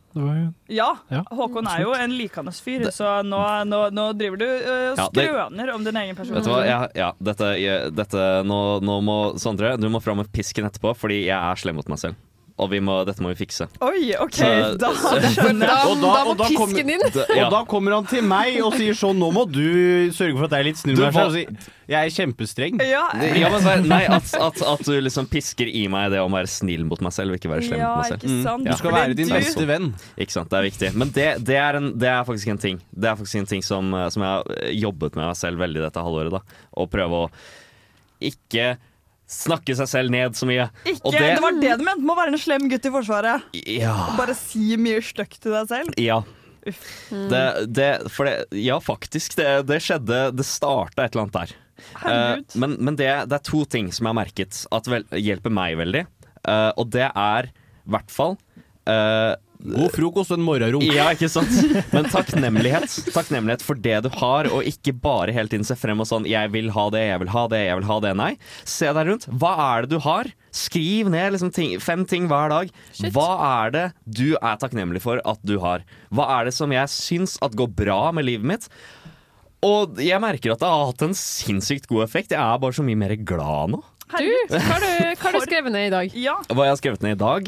Ja, 0.70 0.90
Håkon 1.34 1.70
er 1.70 1.86
jo 1.86 1.94
en 1.98 2.14
likandes 2.18 2.60
fyr, 2.66 2.88
så 2.94 3.20
nå, 3.26 3.40
nå, 3.70 3.80
nå 3.94 4.10
driver 4.18 4.42
du 4.42 4.46
øh, 4.46 4.92
og 4.94 5.00
Ja, 5.02 5.08
skrøner 5.10 5.74
om 5.74 5.86
din 5.86 5.98
egen 6.02 6.18
person. 6.18 6.38
Vet 6.38 6.46
du 6.46 6.54
hva, 6.54 6.62
ja, 6.68 6.80
ja, 6.98 7.12
dette, 7.26 7.54
dette 7.96 8.28
nå, 8.46 8.60
nå 8.86 9.00
må 9.06 9.18
Sondre, 9.42 9.76
du 9.82 9.90
må 9.94 10.02
fram 10.04 10.22
med 10.22 10.30
pisken 10.34 10.66
etterpå, 10.70 10.94
fordi 10.98 11.24
jeg 11.28 11.38
er 11.38 11.62
slem 11.62 11.78
mot 11.80 11.90
meg 11.90 12.02
selv. 12.02 12.18
Og 12.56 12.70
vi 12.72 12.78
må, 12.80 12.94
dette 13.04 13.20
må 13.20 13.34
vi 13.34 13.36
fikse. 13.42 13.66
Oi, 13.84 14.14
OK, 14.16 14.38
Så- 14.40 14.78
da 14.80 14.90
skjønner 14.96 15.68
jeg. 15.68 15.88
Og 15.92 15.98
da, 16.00 16.08
da 16.08 16.20
må 16.24 16.30
og 16.32 16.38
da 16.40 16.46
kommer- 16.56 16.72
pisken 16.72 16.92
inn. 16.94 17.02
Da, 17.12 17.26
ja. 17.36 17.48
Og 17.50 17.52
da 17.52 17.60
kommer 17.68 17.96
han 17.98 18.06
til 18.08 18.24
meg 18.24 18.62
og 18.64 18.78
sier 18.80 18.96
sånn 18.96 19.20
Nå 19.20 19.28
må 19.36 19.44
du 19.52 19.60
sørge 20.16 20.38
for 20.38 20.48
at 20.48 20.56
jeg 20.56 20.64
er 20.64 20.68
litt 20.70 20.80
snill. 20.80 21.02
Og 21.04 21.18
sier, 21.36 21.52
jeg 21.92 22.00
er 22.00 22.14
kjempestreng. 22.16 22.80
Ja, 22.88 23.02
Ja, 23.36 23.50
men 23.52 23.90
nei, 23.92 24.00
at, 24.08 24.32
at, 24.40 24.62
at 24.72 24.86
du 24.88 24.94
liksom 25.04 25.28
pisker 25.28 25.68
i 25.68 25.84
meg 25.92 26.16
det 26.16 26.24
om 26.24 26.32
å 26.32 26.40
være 26.40 26.48
snill 26.56 26.88
mot 26.88 27.04
meg 27.04 27.12
selv 27.18 27.36
og 27.36 27.42
ikke 27.42 27.52
være 27.52 27.68
slem 27.68 27.84
ja, 27.84 27.92
mot 27.92 28.06
meg 28.06 28.14
selv. 28.14 28.24
ikke 28.24 28.48
sant? 28.48 28.72
Du 28.72 28.80
skal 28.80 28.96
være 29.02 29.20
din 29.20 29.28
du- 29.28 29.36
beste 29.36 29.68
venn. 29.76 29.92
Ikke 30.16 30.38
sant, 30.40 30.50
det 30.56 30.62
er 30.62 30.68
viktig. 30.70 30.94
Men 31.04 31.12
det, 31.20 31.28
det, 31.52 31.60
er, 31.60 31.82
en, 31.84 31.92
det 32.00 32.08
er 32.16 32.24
faktisk 32.32 32.56
en 32.56 32.64
ting 32.64 32.80
Det 32.96 33.12
er 33.12 33.20
faktisk 33.20 33.44
en 33.44 33.52
ting 33.52 33.68
som, 33.68 33.92
eh, 34.00 34.08
som 34.16 34.24
jeg 34.24 34.32
har 34.32 34.72
jobbet 34.80 35.20
med 35.20 35.28
meg 35.28 35.36
selv 35.44 35.60
veldig 35.60 35.84
dette 35.90 36.08
halvåret. 36.08 36.40
da 36.40 36.44
Å 36.80 36.88
prøve 36.88 37.26
å 37.28 37.30
ikke 38.32 38.78
snakke 39.30 39.76
seg 39.78 39.90
selv 39.90 40.14
ned 40.14 40.38
så 40.38 40.48
mye. 40.50 40.70
Ikke, 40.86 41.02
Og 41.04 41.16
det, 41.18 41.36
var 41.42 41.58
det 41.58 41.76
du 41.80 41.86
mente 41.86 42.06
med 42.06 42.14
å 42.14 42.18
være 42.20 42.34
en 42.36 42.42
slem 42.42 42.68
gutt 42.72 42.86
i 42.86 42.94
Forsvaret. 42.94 43.52
Ja. 43.66 43.96
Bare 44.20 44.38
si 44.38 44.78
mye 44.82 45.02
stygt 45.06 45.40
til 45.44 45.56
deg 45.56 45.70
selv. 45.72 45.96
Ja. 46.02 46.22
Mm. 46.66 47.28
Det, 47.30 47.44
det, 47.78 47.90
for 48.14 48.30
det, 48.30 48.62
ja, 48.62 48.80
faktisk. 48.82 49.38
Det, 49.38 49.68
det 49.70 49.78
skjedde 49.86 50.32
Det 50.34 50.46
starta 50.48 51.06
et 51.06 51.14
eller 51.14 51.28
annet 51.28 51.38
der. 51.38 51.56
Eh, 52.02 52.40
men 52.56 52.78
men 52.80 52.98
det, 52.98 53.12
det 53.30 53.38
er 53.38 53.46
to 53.46 53.66
ting 53.70 53.92
som 53.94 54.08
jeg 54.08 54.14
har 54.14 54.20
merket 54.22 54.62
at 54.74 54.90
vel, 54.90 55.06
hjelper 55.20 55.54
meg 55.54 55.78
veldig. 55.82 56.06
Uh, 56.46 56.72
og 56.78 56.90
det 56.94 57.08
er 57.10 57.50
i 57.50 57.94
hvert 57.94 58.12
fall 58.14 58.36
eh, 58.90 59.34
God 59.66 59.94
frokost 59.96 60.34
og 60.34 60.40
en 60.40 60.46
morgenrunk. 60.46 60.86
Ja, 60.94 61.08
ikke 61.16 61.30
sant? 61.32 61.52
Men 61.94 62.08
takknemlighet. 62.14 62.92
Takknemlighet 63.16 63.64
for 63.66 63.80
det 63.82 63.98
du 64.06 64.10
har, 64.20 64.50
og 64.54 64.68
ikke 64.68 64.94
bare 65.02 65.34
hele 65.36 65.50
tiden 65.52 65.66
se 65.68 65.78
frem 65.80 66.02
og 66.04 66.10
sånn 66.10 66.28
'jeg 66.30 66.52
vil 66.54 66.70
ha 66.76 66.90
det, 66.94 67.04
jeg 67.10 67.20
vil 67.24 67.34
ha 67.34 67.48
det, 67.52 67.62
jeg 67.66 67.78
vil 67.80 67.90
ha 67.90 68.00
det'. 68.00 68.16
Nei. 68.16 68.32
Se 68.64 68.92
deg 68.94 69.08
rundt. 69.08 69.26
Hva 69.28 69.54
er 69.76 69.82
det 69.86 69.90
du 69.96 70.00
har? 70.00 70.30
Skriv 70.56 71.10
ned 71.10 71.34
liksom 71.34 71.52
ting, 71.52 71.80
fem 71.80 72.06
ting 72.06 72.28
hver 72.30 72.50
dag. 72.50 72.70
Hva 73.12 73.32
er 73.66 73.72
det 73.72 73.86
du 74.06 74.38
er 74.38 74.56
takknemlig 74.62 75.02
for 75.02 75.20
at 75.26 75.40
du 75.44 75.58
har? 75.60 75.82
Hva 76.14 76.30
er 76.40 76.46
det 76.46 76.54
som 76.54 76.72
jeg 76.72 76.88
syns 76.88 77.38
at 77.42 77.58
går 77.58 77.74
bra 77.76 78.12
med 78.12 78.26
livet 78.26 78.46
mitt? 78.46 78.70
Og 79.66 79.98
jeg 79.98 80.22
merker 80.22 80.54
at 80.54 80.62
det 80.62 80.70
har 80.70 80.86
hatt 80.92 81.02
en 81.02 81.18
sinnssykt 81.18 81.88
god 81.90 82.06
effekt. 82.06 82.32
Jeg 82.36 82.40
er 82.40 82.62
bare 82.62 82.76
så 82.76 82.86
mye 82.86 83.00
mer 83.00 83.16
glad 83.18 83.74
nå. 83.74 83.82
Du, 84.06 84.28
hva 84.52 84.60
har 84.62 84.84
du, 84.84 84.90
hva 85.18 85.26
har 85.26 85.34
du 85.34 85.42
skrevet 85.42 85.74
ned 85.74 85.88
i 85.88 85.92
dag? 85.92 86.14
Ja. 86.14 86.36
Hva 86.54 86.68
jeg 86.68 86.74
har 86.76 86.78
skrevet 86.78 87.02
ned 87.04 87.16
i 87.16 87.20
dag? 87.20 87.48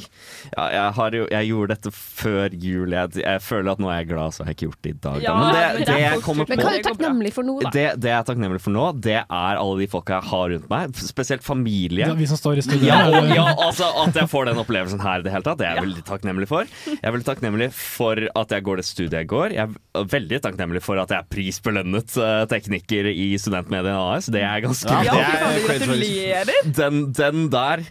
Ja, 0.55 0.63
jeg, 0.73 0.93
har 0.97 1.15
jo, 1.19 1.25
jeg 1.29 1.49
gjorde 1.51 1.75
dette 1.75 1.91
før 1.93 2.55
jul. 2.57 2.95
Jeg, 2.95 3.11
jeg 3.21 3.43
føler 3.45 3.69
at 3.75 3.83
nå 3.83 3.91
er 3.93 3.99
jeg 4.01 4.07
glad, 4.09 4.33
så 4.33 4.41
har 4.41 4.49
jeg 4.49 4.57
ikke 4.57 4.67
gjort 4.71 4.79
det 4.87 4.89
i 4.89 4.97
dag. 5.05 5.19
Ja, 5.21 5.35
Men 5.37 5.45
men 5.47 5.53
det 5.53 5.85
det 5.91 5.99
jeg 6.01 6.23
kommer. 6.25 6.49
Men 6.49 6.57
på 6.57 6.65
hva 6.65 6.73
er 6.73 6.81
du 6.81 6.87
takknemlig 6.89 7.31
for 7.35 7.47
nå, 7.47 7.55
da? 7.61 7.71
det, 7.75 7.85
det 8.01 8.09
jeg 8.09 8.17
er 8.17 8.25
takknemlig 8.31 8.61
for 8.63 8.75
nå, 8.75 8.87
det 9.05 9.19
er 9.21 9.61
alle 9.61 9.75
de 9.83 9.87
folka 9.91 10.17
jeg 10.17 10.29
har 10.31 10.49
rundt 10.55 10.67
meg. 10.73 10.97
Spesielt 11.11 11.45
familie. 11.45 12.09
Det 12.09 12.17
vi 12.23 12.29
som 12.31 12.41
står 12.41 12.63
i 12.63 12.65
studio. 12.65 12.89
Ja, 12.89 12.99
og, 13.05 13.29
ja, 13.37 13.45
altså 13.67 13.91
At 14.07 14.17
jeg 14.17 14.31
får 14.33 14.49
den 14.49 14.63
opplevelsen 14.63 15.03
her 15.05 15.21
i 15.21 15.27
det 15.27 15.35
hele 15.35 15.45
tatt, 15.45 15.61
det 15.61 15.69
er 15.69 15.77
jeg 15.77 15.85
veldig 15.87 16.05
takknemlig 16.09 16.49
for. 16.49 16.73
Jeg 16.89 16.99
er 17.03 17.15
veldig 17.15 17.29
takknemlig 17.29 17.69
for 17.77 18.23
at 18.41 18.57
jeg 18.57 18.65
går 18.65 18.81
det 18.81 18.87
studiet 18.89 19.17
jeg 19.21 19.29
går. 19.29 19.55
Jeg 19.59 19.77
er 20.01 20.09
veldig 20.17 20.41
takknemlig 20.47 20.81
for 20.85 21.03
at 21.05 21.13
jeg 21.13 21.21
er 21.21 21.29
prisbelønnet 21.37 22.17
eh, 22.17 22.43
tekniker 22.49 23.11
i 23.13 23.29
Studentmediene 23.41 23.95
AS. 24.17 24.31
Det 24.33 24.41
er 24.41 24.65
ganske 24.65 24.99
Ja, 25.05 25.13
det 25.13 26.17
er, 26.33 26.46
gratulerer! 26.47 26.75
den, 26.79 26.99
den 27.17 27.49
der 27.53 27.87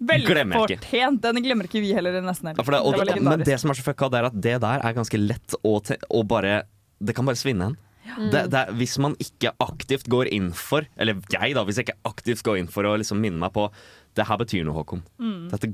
glemmer 0.00 0.64
jeg 0.70 0.78
ikke. 0.80 1.10
Den 1.20 1.42
glemmer 1.44 1.68
ikke 1.68 1.82
vi 1.84 1.92
heller, 1.96 2.16
nesten. 2.24 2.54
Ja, 2.54 2.64
for 2.64 2.72
det, 2.72 2.80
og, 2.80 2.96
Det 3.06 3.20
men 3.22 3.44
det 3.44 3.58
som 3.60 3.72
er 3.72 3.78
så 3.78 3.84
fucka, 3.84 4.08
det 4.12 4.20
er 4.20 4.28
at 4.30 4.40
det 4.48 4.56
der 4.64 4.84
er 4.86 4.96
ganske 4.96 5.20
lett 5.20 5.56
å, 5.60 5.76
å 5.80 6.22
bare 6.24 6.62
Det 7.00 7.14
kan 7.16 7.28
bare 7.28 7.40
svinne 7.40 7.70
en. 7.70 7.78
Det, 8.32 8.46
det 8.50 8.58
er, 8.58 8.72
hvis 8.74 8.96
man 8.98 9.14
ikke 9.22 9.52
aktivt 9.62 10.08
går 10.10 10.30
inn 10.34 10.48
for 10.56 10.86
Eller 10.98 11.20
jeg, 11.30 11.52
da, 11.54 11.62
hvis 11.68 11.78
jeg 11.78 11.86
ikke 11.86 12.08
aktivt 12.08 12.42
går 12.42 12.58
inn 12.58 12.70
for 12.72 12.88
å 12.88 12.96
liksom 12.98 13.20
minne 13.22 13.38
meg 13.38 13.52
på 13.54 13.68
Det 14.16 14.26
her 14.26 14.40
betyr 14.40 14.64
noe, 14.66 14.74
Håkon. 14.80 15.04
Mm. 15.20 15.44
Dette 15.52 15.70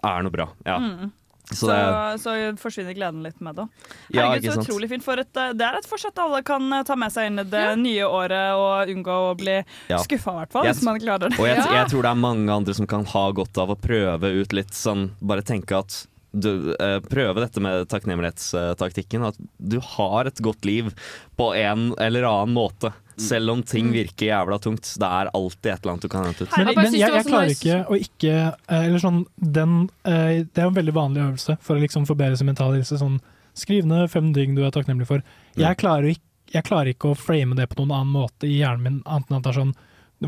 er 0.00 0.24
noe 0.24 0.32
bra. 0.32 0.48
Ja. 0.66 0.78
Mm. 0.80 1.12
Så 1.50 1.66
Så, 1.66 1.66
det 1.68 2.20
så 2.22 2.34
forsvinner 2.56 2.94
gleden 2.96 3.22
litt 3.22 3.40
med 3.44 3.54
det. 3.58 3.66
Ja, 4.14 4.30
Herregud, 4.30 4.54
så 4.54 4.62
utrolig 4.64 4.88
fint. 4.88 5.04
For 5.04 5.20
et, 5.20 5.36
eh, 5.36 5.52
det 5.52 5.66
er 5.66 5.76
et 5.76 5.88
forsett 5.90 6.16
alle 6.18 6.40
kan 6.46 6.72
eh, 6.72 6.82
ta 6.88 6.96
med 6.96 7.12
seg 7.12 7.28
inn 7.28 7.42
i 7.42 7.44
det 7.52 7.64
nye 7.82 8.06
året 8.08 8.56
og 8.56 8.88
unngå 8.94 9.18
å 9.28 9.34
bli 9.36 9.58
Ja. 9.92 9.98
skuffa, 10.00 10.32
i 10.32 10.38
hvert 10.40 10.52
fall. 10.56 10.64
Hvis 10.70 10.82
man 10.86 10.98
klarer 11.02 11.28
det. 11.28 11.38
Og 11.38 11.46
jeg, 11.50 11.60
jeg 11.60 11.90
tror 11.92 12.02
det 12.08 12.10
er 12.14 12.22
mange 12.24 12.56
andre 12.56 12.74
som 12.74 12.88
kan 12.88 13.04
ha 13.12 13.26
godt 13.36 13.60
av 13.60 13.74
å 13.74 13.76
prøve 13.76 14.32
ut 14.40 14.52
litt 14.56 14.72
sånn 14.72 15.10
Bare 15.20 15.42
tenke 15.44 15.76
at 15.84 16.06
du, 16.34 16.72
eh, 16.80 16.98
prøve 16.98 17.44
dette 17.44 17.60
med 17.62 17.86
takknemlighetstaktikken. 17.92 19.22
At 19.28 19.36
du 19.58 19.78
har 19.80 20.26
et 20.26 20.40
godt 20.42 20.64
liv 20.66 20.90
på 21.38 21.52
en 21.54 21.92
eller 22.00 22.26
annen 22.26 22.54
måte. 22.56 22.90
Selv 23.20 23.52
om 23.52 23.62
ting 23.62 23.92
virker 23.94 24.26
jævla 24.26 24.58
tungt. 24.58 24.88
Det 25.00 25.06
er 25.06 25.30
alltid 25.34 25.70
et 25.70 25.84
eller 25.84 25.92
annet 25.92 26.02
du 26.02 26.10
kan 26.12 26.26
hente 26.26 26.44
ut. 26.44 26.56
Men, 26.56 26.66
Jeg 26.66 26.76
men 26.76 26.96
jeg, 26.98 27.14
jeg 27.14 27.26
klarer 27.28 27.54
ikke 27.54 27.78
å 27.86 27.98
ikke 27.98 28.34
eh, 28.34 28.84
Eller 28.88 29.02
sånn 29.02 29.20
den, 29.36 29.76
eh, 30.02 30.42
Det 30.42 30.62
er 30.62 30.66
jo 30.68 30.72
en 30.72 30.80
veldig 30.80 30.96
vanlig 30.96 31.22
øvelse 31.28 31.56
for 31.62 31.76
å 31.76 31.84
liksom 31.84 32.08
forbedre 32.10 32.36
sin 32.40 32.50
mentale 32.50 32.80
helse. 32.80 32.98
Sånn, 33.00 33.20
skriv 33.54 33.86
ned 33.86 34.10
fem 34.10 34.32
ting 34.34 34.56
du 34.56 34.64
er 34.66 34.74
takknemlig 34.74 35.06
for. 35.10 35.22
Jeg 35.58 35.78
klarer, 35.78 36.10
ikke, 36.16 36.26
jeg 36.56 36.66
klarer 36.66 36.90
ikke 36.90 37.12
å 37.12 37.18
frame 37.18 37.54
det 37.58 37.68
på 37.70 37.78
noen 37.80 37.94
annen 38.00 38.14
måte 38.16 38.50
i 38.50 38.58
hjernen 38.58 38.82
min, 38.82 39.02
annet 39.06 39.30
enn 39.30 39.38
at 39.38 39.46
det 39.46 39.52
er 39.54 39.60
sånn 39.62 39.74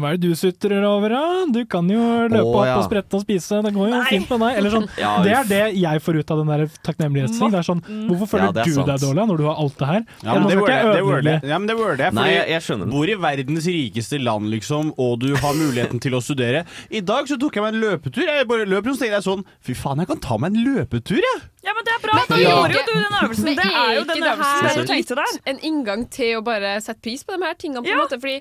hva 0.03 0.13
er 0.13 0.19
det 0.21 0.29
du 0.31 0.35
sutrer 0.39 0.85
over, 0.89 1.13
da? 1.15 1.23
Du 1.53 1.61
kan 1.71 1.89
jo 1.91 2.01
løpe 2.29 2.43
Å, 2.43 2.53
opp 2.53 2.67
ja. 2.69 2.75
og 2.79 2.85
sprette 2.89 3.17
og 3.19 3.23
spise, 3.25 3.61
det 3.65 3.73
går 3.75 3.91
jo 3.93 4.01
fint 4.11 4.31
med 4.35 4.41
deg. 4.47 4.59
Eller 4.61 4.75
sånn. 4.77 4.89
Ja, 5.03 5.13
det 5.25 5.33
er 5.37 5.49
det 5.51 5.61
jeg 5.81 6.03
får 6.03 6.21
ut 6.21 6.31
av 6.35 6.41
den 6.43 6.51
der 6.53 6.65
takknemlighetsting. 6.87 7.51
Det 7.55 7.61
er 7.61 7.67
sånn, 7.67 7.83
hvorfor 8.09 8.31
føler 8.35 8.47
Ja, 8.51 8.65
du 8.67 8.73
sant. 8.77 8.87
deg 8.91 9.03
dårlig 9.05 9.27
når 9.33 9.41
du 9.43 9.45
har 9.49 9.61
alt 9.65 9.77
det 9.81 9.91
her? 9.91 10.07
Ja, 10.23 10.35
men 10.39 10.49
det 10.49 10.57
worder 10.61 11.31
jeg 11.33 11.51
ja, 11.51 11.59
men 11.59 11.67
det 11.71 11.77
worder 11.79 12.05
jeg. 12.07 12.17
Nei, 12.17 12.29
jeg, 12.33 12.47
jeg 12.55 12.65
skjønner 12.67 12.91
bor 12.93 13.13
i 13.13 13.17
verdens 13.27 13.67
rikeste 13.71 14.21
land, 14.23 14.49
liksom, 14.53 14.93
og 14.99 15.19
du 15.23 15.29
har 15.37 15.55
muligheten 15.59 16.01
til 16.03 16.17
å 16.17 16.23
studere. 16.25 16.65
I 16.91 17.03
dag 17.05 17.29
så 17.31 17.39
tok 17.41 17.57
jeg 17.59 17.67
meg 17.67 17.75
en 17.77 17.83
løpetur. 17.85 18.25
Jeg 18.27 18.49
bare 18.49 18.67
løp 18.69 18.87
rundt 18.89 18.97
og 18.99 19.05
tenkte 19.05 19.23
sånn 19.27 19.45
Fy 19.67 19.75
faen, 19.77 20.01
jeg 20.03 20.11
kan 20.11 20.21
ta 20.23 20.39
meg 20.41 20.55
en 20.57 20.65
løpetur, 20.77 21.21
jeg! 21.21 21.45
Ja, 21.67 21.73
men 21.75 21.83
det 21.83 21.95
er 21.97 22.03
bra! 22.05 22.15
Da 22.31 22.37
Men 22.37 22.43
gjorde 22.45 22.75
jo 22.77 22.83
du 22.87 22.93
den 22.95 23.15
øvelsen. 23.19 23.47
Men 23.49 23.57
Det 23.59 23.65
er 23.67 23.89
jo 23.97 24.03
den 24.07 24.21
det 24.23 24.29
øvelsen 24.31 24.67
her 24.69 24.77
du 24.79 24.91
tenkte 24.93 25.17
der. 25.19 25.33
En 25.51 25.57
inngang 25.67 26.05
til 26.15 26.37
å 26.39 26.43
bare 26.47 26.77
sette 26.85 27.03
pris 27.03 27.25
på 27.27 27.35
de 27.35 27.43
her 27.43 27.57
tingene, 27.59 27.83
på 27.83 27.91
en 27.91 27.97
Ja. 27.97 28.05
måte. 28.05 28.21
Fordi 28.23 28.37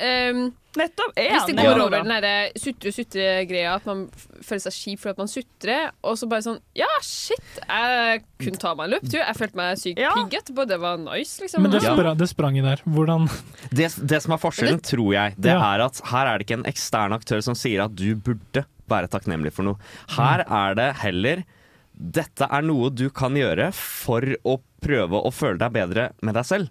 ehm, 0.00 0.48
Nettopp! 0.78 1.16
Hvis 1.18 1.46
det 1.48 1.56
går 1.58 1.64
Ja. 1.66 1.82
over 1.82 1.90
den 2.04 2.06
derre 2.12 2.52
sutre-sutre-greia, 2.54 3.72
at 3.74 3.86
man 3.88 4.04
føler 4.46 4.62
seg 4.62 4.72
kjip 4.76 5.00
fordi 5.02 5.18
man 5.18 5.30
sutrer, 5.32 5.88
og 6.06 6.14
så 6.20 6.28
bare 6.30 6.44
sånn 6.46 6.60
Ja, 6.78 6.86
shit, 7.02 7.42
jeg 7.66 8.22
kunne 8.38 8.60
ta 8.62 8.74
meg 8.78 8.84
en 8.86 8.94
løptur. 8.94 9.18
Jeg 9.18 9.36
følte 9.40 9.58
meg 9.58 9.80
sykt 9.82 9.98
pigg 9.98 10.36
etterpå. 10.38 10.66
Det 10.70 10.78
var 10.80 10.96
nice, 11.02 11.40
liksom. 11.42 11.62
Men 11.66 11.74
det, 11.74 11.82
spra, 11.82 12.14
det 12.16 12.28
spranget 12.30 12.64
der, 12.68 12.82
hvordan 12.86 13.26
Det, 13.74 13.88
det 14.06 14.22
som 14.22 14.32
er 14.36 14.42
forskjellen, 14.42 14.80
tror 14.86 15.12
jeg, 15.12 15.34
det 15.38 15.50
Ja. 15.56 15.74
er 15.74 15.80
at 15.88 16.00
her 16.12 16.26
er 16.26 16.38
det 16.38 16.46
ikke 16.46 16.58
en 16.60 16.70
ekstern 16.70 17.12
aktør 17.18 17.42
som 17.42 17.54
sier 17.58 17.82
at 17.84 17.94
du 17.94 18.14
burde 18.14 18.64
være 18.90 19.08
takknemlig 19.10 19.52
for 19.52 19.62
noe. 19.66 19.76
Her 20.16 20.44
er 20.46 20.74
det 20.78 20.96
heller 21.02 21.44
dette 22.00 22.46
er 22.48 22.62
noe 22.62 22.88
du 22.90 23.10
kan 23.10 23.34
gjøre 23.34 23.72
for 23.74 24.22
å 24.46 24.60
prøve 24.80 25.18
å 25.20 25.30
føle 25.34 25.58
deg 25.58 25.72
bedre 25.74 26.12
med 26.22 26.34
deg 26.38 26.44
selv. 26.48 26.70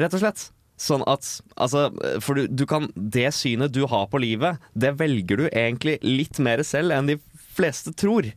Rett 0.00 0.14
og 0.16 0.20
slett. 0.24 0.50
Sånn 0.80 1.04
at 1.10 1.26
Altså, 1.60 1.90
for 2.24 2.38
du, 2.38 2.46
du 2.48 2.64
kan 2.68 2.88
Det 2.96 3.28
synet 3.36 3.74
du 3.76 3.82
har 3.90 4.08
på 4.08 4.20
livet, 4.22 4.60
det 4.72 4.94
velger 5.00 5.42
du 5.42 5.46
egentlig 5.50 5.98
litt 6.06 6.40
mer 6.40 6.62
selv 6.66 6.96
enn 6.96 7.10
de 7.10 7.18
fleste 7.52 7.92
tror. 7.92 8.30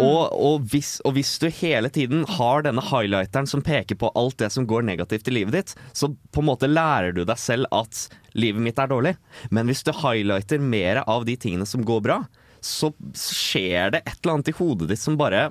Og, 0.00 0.32
og, 0.32 0.68
hvis, 0.72 0.94
og 1.04 1.18
hvis 1.18 1.34
du 1.40 1.50
hele 1.52 1.90
tiden 1.92 2.24
har 2.38 2.64
denne 2.64 2.80
highlighteren 2.84 3.48
som 3.48 3.64
peker 3.64 3.98
på 4.00 4.08
alt 4.16 4.38
det 4.40 4.48
som 4.54 4.64
går 4.68 4.86
negativt 4.88 5.28
i 5.28 5.34
livet 5.36 5.56
ditt, 5.56 5.74
så 5.92 6.08
på 6.32 6.40
en 6.40 6.48
måte 6.48 6.70
lærer 6.70 7.12
du 7.12 7.26
deg 7.28 7.40
selv 7.40 7.68
at 7.76 8.06
livet 8.32 8.64
mitt 8.64 8.80
er 8.80 8.88
dårlig. 8.88 9.14
Men 9.52 9.68
hvis 9.68 9.84
du 9.84 9.92
highlighter 9.92 10.64
mer 10.64 11.02
av 11.04 11.26
de 11.28 11.36
tingene 11.36 11.68
som 11.68 11.84
går 11.84 12.00
bra, 12.08 12.22
så 12.64 12.92
skjer 13.18 13.92
det 13.92 14.04
et 14.06 14.16
eller 14.22 14.38
annet 14.38 14.52
i 14.52 14.56
hodet 14.56 14.88
ditt 14.92 15.02
som 15.02 15.18
bare 15.20 15.50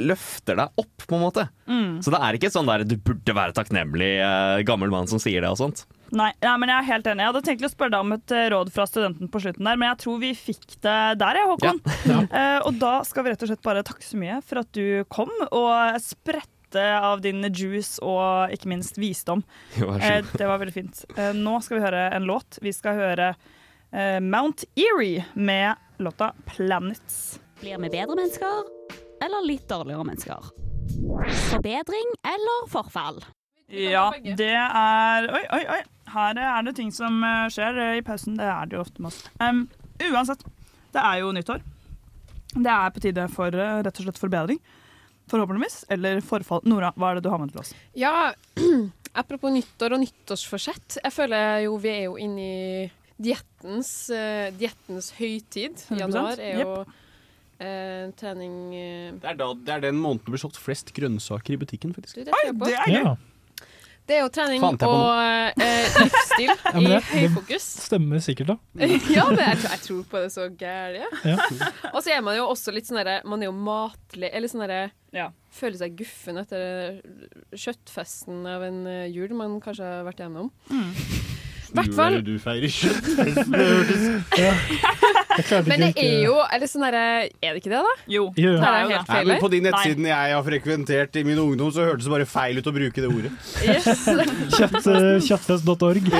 løfter 0.00 0.56
deg 0.56 0.80
opp, 0.80 1.04
på 1.06 1.16
en 1.18 1.22
måte. 1.22 1.46
Mm. 1.68 1.98
Så 2.02 2.12
det 2.14 2.20
er 2.24 2.38
ikke 2.38 2.50
sånn 2.52 2.68
der 2.68 2.84
du 2.88 2.96
burde 2.96 3.34
være 3.36 3.54
takknemlig 3.56 4.12
eh, 4.24 4.62
gammel 4.68 4.90
mann 4.92 5.08
som 5.10 5.20
sier 5.22 5.44
det 5.44 5.50
og 5.52 5.58
sånt. 5.60 5.84
Nei, 6.16 6.30
nei, 6.40 6.54
men 6.62 6.70
jeg 6.70 6.78
er 6.78 6.88
helt 6.92 7.08
enig. 7.10 7.24
Jeg 7.24 7.32
hadde 7.32 7.44
tenkt 7.48 7.66
å 7.66 7.70
spørre 7.72 7.92
deg 7.96 8.04
om 8.06 8.14
et 8.16 8.32
eh, 8.34 8.48
råd 8.54 8.72
fra 8.74 8.86
studenten 8.88 9.30
på 9.32 9.42
slutten 9.42 9.66
der, 9.66 9.78
men 9.80 9.90
jeg 9.90 10.00
tror 10.04 10.20
vi 10.22 10.32
fikk 10.38 10.76
det 10.86 10.98
der, 11.20 11.40
jeg, 11.40 11.48
Håkon. 11.52 11.80
Eh, 12.36 12.58
og 12.66 12.76
da 12.80 13.00
skal 13.06 13.24
vi 13.24 13.32
rett 13.32 13.42
og 13.44 13.50
slett 13.50 13.64
bare 13.64 13.82
takke 13.86 14.04
så 14.04 14.18
mye 14.20 14.38
for 14.44 14.60
at 14.62 14.68
du 14.76 15.02
kom 15.12 15.30
og 15.46 15.98
spredte 16.02 16.82
av 16.82 17.22
din 17.24 17.44
juice 17.54 18.02
og 18.04 18.52
ikke 18.52 18.68
minst 18.72 18.98
visdom. 19.00 19.44
Jo, 19.78 19.92
Eh, 19.96 20.22
det 20.36 20.48
var 20.48 20.60
veldig 20.62 20.74
fint. 20.74 21.04
Eh, 21.16 21.32
nå 21.36 21.58
skal 21.64 21.78
vi 21.78 21.84
høre 21.86 22.06
en 22.16 22.26
låt. 22.28 22.58
Vi 22.62 22.72
skal 22.74 22.98
høre 22.98 23.28
eh, 23.92 24.18
Mount 24.20 24.64
Erie 24.76 25.24
med 25.34 25.76
låta 26.02 26.32
'Planets'. 26.46 27.38
Blir 27.60 27.78
vi 27.80 27.88
bedre 27.88 28.18
mennesker 28.18 29.05
eller 29.24 29.46
litt 29.46 29.68
dårligere 29.68 30.04
mennesker? 30.04 30.52
Forbedring 31.50 32.12
eller 32.22 32.68
forfall? 32.70 33.22
Ja, 33.66 34.10
det 34.38 34.54
er 34.54 35.26
Oi, 35.34 35.44
oi, 35.56 35.62
oi. 35.76 35.82
Her 36.16 36.38
er 36.38 36.66
det 36.68 36.76
ting 36.78 36.92
som 36.94 37.18
eh, 37.26 37.48
skjer 37.50 37.80
i 37.98 38.02
pausen. 38.06 38.36
Det 38.38 38.46
er 38.46 38.68
det 38.70 38.78
jo 38.78 38.84
ofte 38.84 39.02
med 39.02 39.10
oss. 39.10 39.24
Um, 39.42 39.64
uansett, 40.12 40.44
det 40.94 41.02
er 41.02 41.22
jo 41.24 41.32
nyttår. 41.34 41.64
Det 42.54 42.72
er 42.72 42.92
på 42.94 43.02
tide 43.02 43.24
for 43.32 43.52
eh, 43.52 43.80
rett 43.84 43.98
og 44.00 44.06
slett 44.06 44.20
forbedring. 44.20 44.60
Forhåpentligvis. 45.32 45.80
Eller 45.92 46.22
forfall. 46.24 46.62
Nora, 46.70 46.92
hva 46.94 47.10
er 47.10 47.18
det 47.18 47.26
du 47.26 47.32
har 47.32 47.42
med 47.42 47.50
til 47.52 47.64
oss? 47.64 47.72
Ja, 47.98 48.30
apropos 49.20 49.52
nyttår 49.52 49.96
og 49.96 50.04
nyttårsforsett. 50.04 51.00
Jeg 51.02 51.16
føler 51.16 51.64
jo 51.66 51.80
vi 51.82 51.92
er 51.92 52.04
jo 52.06 52.14
inne 52.22 52.46
i 52.46 52.86
diettens, 53.18 53.90
uh, 54.14 54.46
diettens 54.56 55.10
høytid. 55.18 55.82
100%, 55.88 56.00
Januar 56.04 56.38
er 56.38 56.62
jo 56.62 56.78
eh, 57.60 58.10
trening 58.18 58.56
eh, 58.74 59.12
Det 59.22 59.30
er, 59.32 59.38
da, 59.40 59.48
det 59.54 59.72
er 59.78 59.86
den 59.88 59.96
måneden 60.02 60.24
det 60.26 60.34
blir 60.36 60.42
solgt 60.44 60.58
flest 60.60 60.92
grønnsaker 60.96 61.56
i 61.56 61.60
butikken, 61.62 61.94
faktisk. 61.96 62.18
Du, 62.20 62.24
det 62.28 62.34
tror 62.36 62.60
det 62.66 62.76
er 62.84 62.92
ja. 63.00 63.16
Det 64.06 64.14
er 64.14 64.20
jo 64.22 64.28
trening 64.30 64.62
og 64.62 65.56
eh, 65.58 65.96
livsstil 65.98 66.46
Ja, 66.62 66.78
i 66.78 66.84
det, 66.92 66.98
høyfokus. 67.10 67.64
det 67.74 67.86
stemmer 67.88 68.20
sikkert, 68.22 68.52
da. 68.52 68.56
ja, 69.16 69.24
men 69.32 69.40
jeg, 69.42 69.56
tror- 69.58 69.72
jeg 69.72 69.80
tror 69.82 70.04
på 70.12 70.20
det 70.22 70.28
så 70.30 70.44
gærent. 70.60 71.24
Ja. 71.26 71.36
Og 71.94 71.98
så 72.06 72.12
er 72.14 72.22
man 72.22 72.38
jo 72.38 72.44
også 72.52 72.70
litt 72.76 72.86
sånn 72.86 73.00
derre 73.00 73.16
Man 73.26 73.42
er 73.42 73.48
jo 73.50 73.56
matlig 73.66 74.30
Eller 74.30 74.52
sånn 74.52 74.62
derre 74.62 74.84
Ja. 75.16 75.26
Føler 75.50 75.80
seg 75.80 75.96
guffen 75.98 76.38
etter 76.38 77.00
kjøttfesten 77.56 78.46
av 78.46 78.62
en 78.68 78.82
eh, 78.86 79.06
jul 79.10 79.34
man 79.34 79.58
kanskje 79.64 79.86
har 79.88 80.06
vært 80.06 80.20
igjennom. 80.22 80.52
Mm. 80.70 80.92
Hvert 81.74 81.94
fall. 81.96 82.20
Du 82.26 82.36
feirer 82.42 82.70
kjøttfesten, 82.72 83.52
det 83.52 84.52
Men 85.66 85.82
det 85.82 85.90
er 86.00 86.22
jo 86.24 86.36
eller 86.40 86.70
sånn 86.70 86.84
der, 86.86 86.96
Er 86.96 87.56
det 87.56 87.60
ikke 87.60 87.72
det, 87.72 87.80
da? 87.84 87.94
Jo. 88.08 88.28
Jo. 88.40 88.54
Det 88.56 88.68
er 88.70 88.90
helt 88.92 89.10
feil. 89.10 89.28
men 89.28 89.40
på 89.42 89.50
de 89.52 89.60
nettsidene 89.66 90.08
jeg 90.08 90.36
har 90.36 90.44
frekventert 90.46 91.18
i 91.20 91.24
min 91.28 91.40
ungdom, 91.42 91.72
så 91.74 91.88
hørtes 91.90 92.08
det 92.08 92.14
bare 92.14 92.28
feil 92.30 92.60
ut 92.60 92.70
å 92.70 92.74
bruke 92.76 93.04
det 93.04 93.10
ordet. 93.10 93.32
Yes. 93.60 94.06
Kjøtt, 94.56 94.78
eh, 94.80 95.08
kjøttfest.org. 95.26 96.10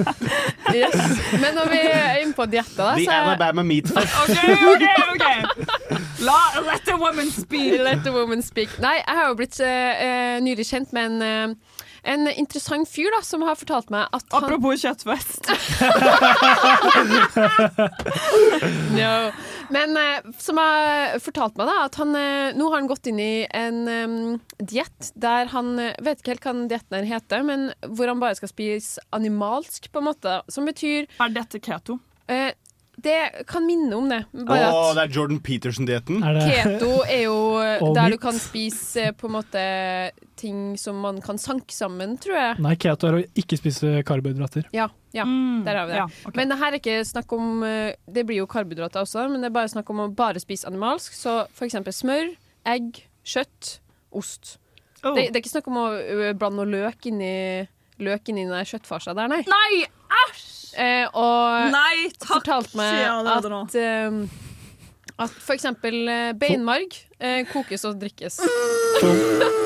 yes. 0.80 0.96
Men 1.42 1.58
når 1.58 1.72
vi 1.72 1.80
er 1.90 2.22
inne 2.22 2.36
på 2.36 2.46
dietter, 2.50 2.82
da, 2.84 2.92
The 2.94 3.06
så 3.08 3.16
er 3.16 3.30
Alabama 3.32 3.66
Meat 3.66 3.90
Fest. 3.96 4.14
OK, 4.22 4.38
OK! 4.74 4.86
ok 5.16 6.06
La, 6.26 6.38
Let 6.64 6.86
the 6.86 6.96
woman 6.96 7.30
speak! 7.30 7.80
Let 7.82 8.04
the 8.06 8.14
woman 8.14 8.42
speak. 8.42 8.70
Nei, 8.82 8.98
jeg 9.02 9.18
har 9.18 9.32
jo 9.32 9.38
blitt 9.38 9.58
eh, 9.64 10.38
nylig 10.44 10.66
kjent 10.68 10.94
med 10.96 11.10
en 11.10 11.26
eh, 11.26 11.75
en 12.06 12.28
interessant 12.32 12.88
fyr 12.88 13.10
da, 13.14 13.20
som 13.26 13.42
har 13.46 13.58
fortalt 13.58 13.90
meg 13.92 14.06
at 14.14 14.26
han 14.32 14.46
Apropos 14.46 14.82
kjøttfest. 14.84 15.50
no. 18.96 19.12
Men 19.76 19.96
eh, 19.98 20.26
som 20.38 20.60
har 20.62 21.18
fortalt 21.22 21.56
meg 21.58 21.66
da, 21.66 21.76
at 21.88 21.98
han 21.98 22.14
eh, 22.14 22.54
nå 22.54 22.68
har 22.70 22.78
han 22.78 22.90
gått 22.90 23.08
inn 23.10 23.18
i 23.22 23.46
en 23.50 23.80
um, 23.88 24.18
diett 24.62 25.10
der 25.18 25.50
han 25.50 25.74
vet 25.76 26.22
ikke 26.22 26.36
helt 26.36 26.46
hva 26.46 26.54
den 26.54 26.68
dietten 26.70 26.98
her 27.00 27.08
heter, 27.16 27.42
men 27.46 27.70
hvor 27.90 28.06
han 28.10 28.22
bare 28.22 28.38
skal 28.38 28.52
spise 28.52 29.02
animalsk, 29.16 29.90
på 29.90 30.02
en 30.02 30.08
måte. 30.12 30.38
Som 30.52 30.68
betyr 30.70 31.10
Er 31.18 31.34
dette 31.34 31.58
keto? 31.62 31.98
Eh, 32.30 32.52
det 32.96 33.44
kan 33.46 33.66
minne 33.66 33.92
om 33.96 34.08
det. 34.08 34.22
Bare 34.32 34.46
Bare 34.48 34.68
at 34.72 34.96
det 34.96 35.02
er 35.02 35.16
Jordan 35.18 35.40
Peterson-dietten. 35.44 36.22
Keto 36.40 36.92
er 37.04 37.26
jo 37.26 37.36
der 37.98 38.14
du 38.14 38.16
kan 38.20 38.38
spise 38.40 39.10
på 39.18 39.28
en 39.28 39.34
måte 39.36 39.64
ting 40.40 40.78
som 40.80 40.98
man 41.04 41.20
kan 41.24 41.40
sanke 41.40 41.76
sammen, 41.76 42.16
tror 42.20 42.38
jeg. 42.38 42.56
Nei, 42.64 42.74
keto 42.80 43.10
er 43.10 43.18
å 43.18 43.22
ikke 43.36 43.58
spise 43.60 44.00
karbohydrater. 44.08 44.70
Ja, 44.76 44.88
ja 45.16 45.28
der 45.66 45.80
har 45.82 45.90
vi 45.90 45.94
det. 45.94 46.00
ja, 46.00 46.08
okay. 46.24 46.36
Men 46.40 46.52
det 46.52 46.60
her 46.62 46.72
er 46.72 46.80
ikke 46.80 46.98
snakk 47.08 47.32
om 47.36 47.62
eh, 47.64 47.94
Det 48.04 48.26
blir 48.28 48.42
jo 48.42 48.48
karbohydrater 48.50 49.04
også, 49.04 49.28
men 49.32 49.44
det 49.44 49.50
er 49.50 49.58
bare 49.60 49.72
snakk 49.72 49.92
om 49.92 50.06
å 50.06 50.10
bare 50.16 50.42
spise 50.42 50.68
animalsk. 50.70 51.16
Så 51.16 51.42
for 51.52 51.68
eksempel 51.68 51.96
smør, 51.96 52.32
egg, 52.68 53.04
kjøtt, 53.28 53.78
ost. 54.16 54.56
Oh. 55.02 55.12
Det, 55.12 55.28
det 55.28 55.36
er 55.36 55.42
ikke 55.44 55.56
snakk 55.58 55.68
om 55.68 55.82
å 55.84 55.88
blande 56.32 56.62
noe 56.62 56.72
løk 56.72 57.12
inni 57.12 57.34
Løk 57.96 58.28
inni 58.28 58.42
den 58.44 58.66
kjøttfarsa 58.68 59.14
der, 59.16 59.30
nei. 59.32 59.38
Nei, 59.48 59.86
æsj! 60.06 60.44
Eh, 60.76 61.06
og 61.16 61.70
Nei, 61.72 62.10
takk, 62.20 62.42
fortalte 62.42 62.76
meg 62.76 63.06
at 63.32 63.78
eh, 63.80 64.42
at 65.16 65.32
for 65.40 65.56
eksempel 65.56 65.94
eh, 66.12 66.32
beinmarg 66.36 66.92
eh, 67.24 67.46
kokes 67.48 67.86
og 67.88 67.96
drikkes. 68.00 68.36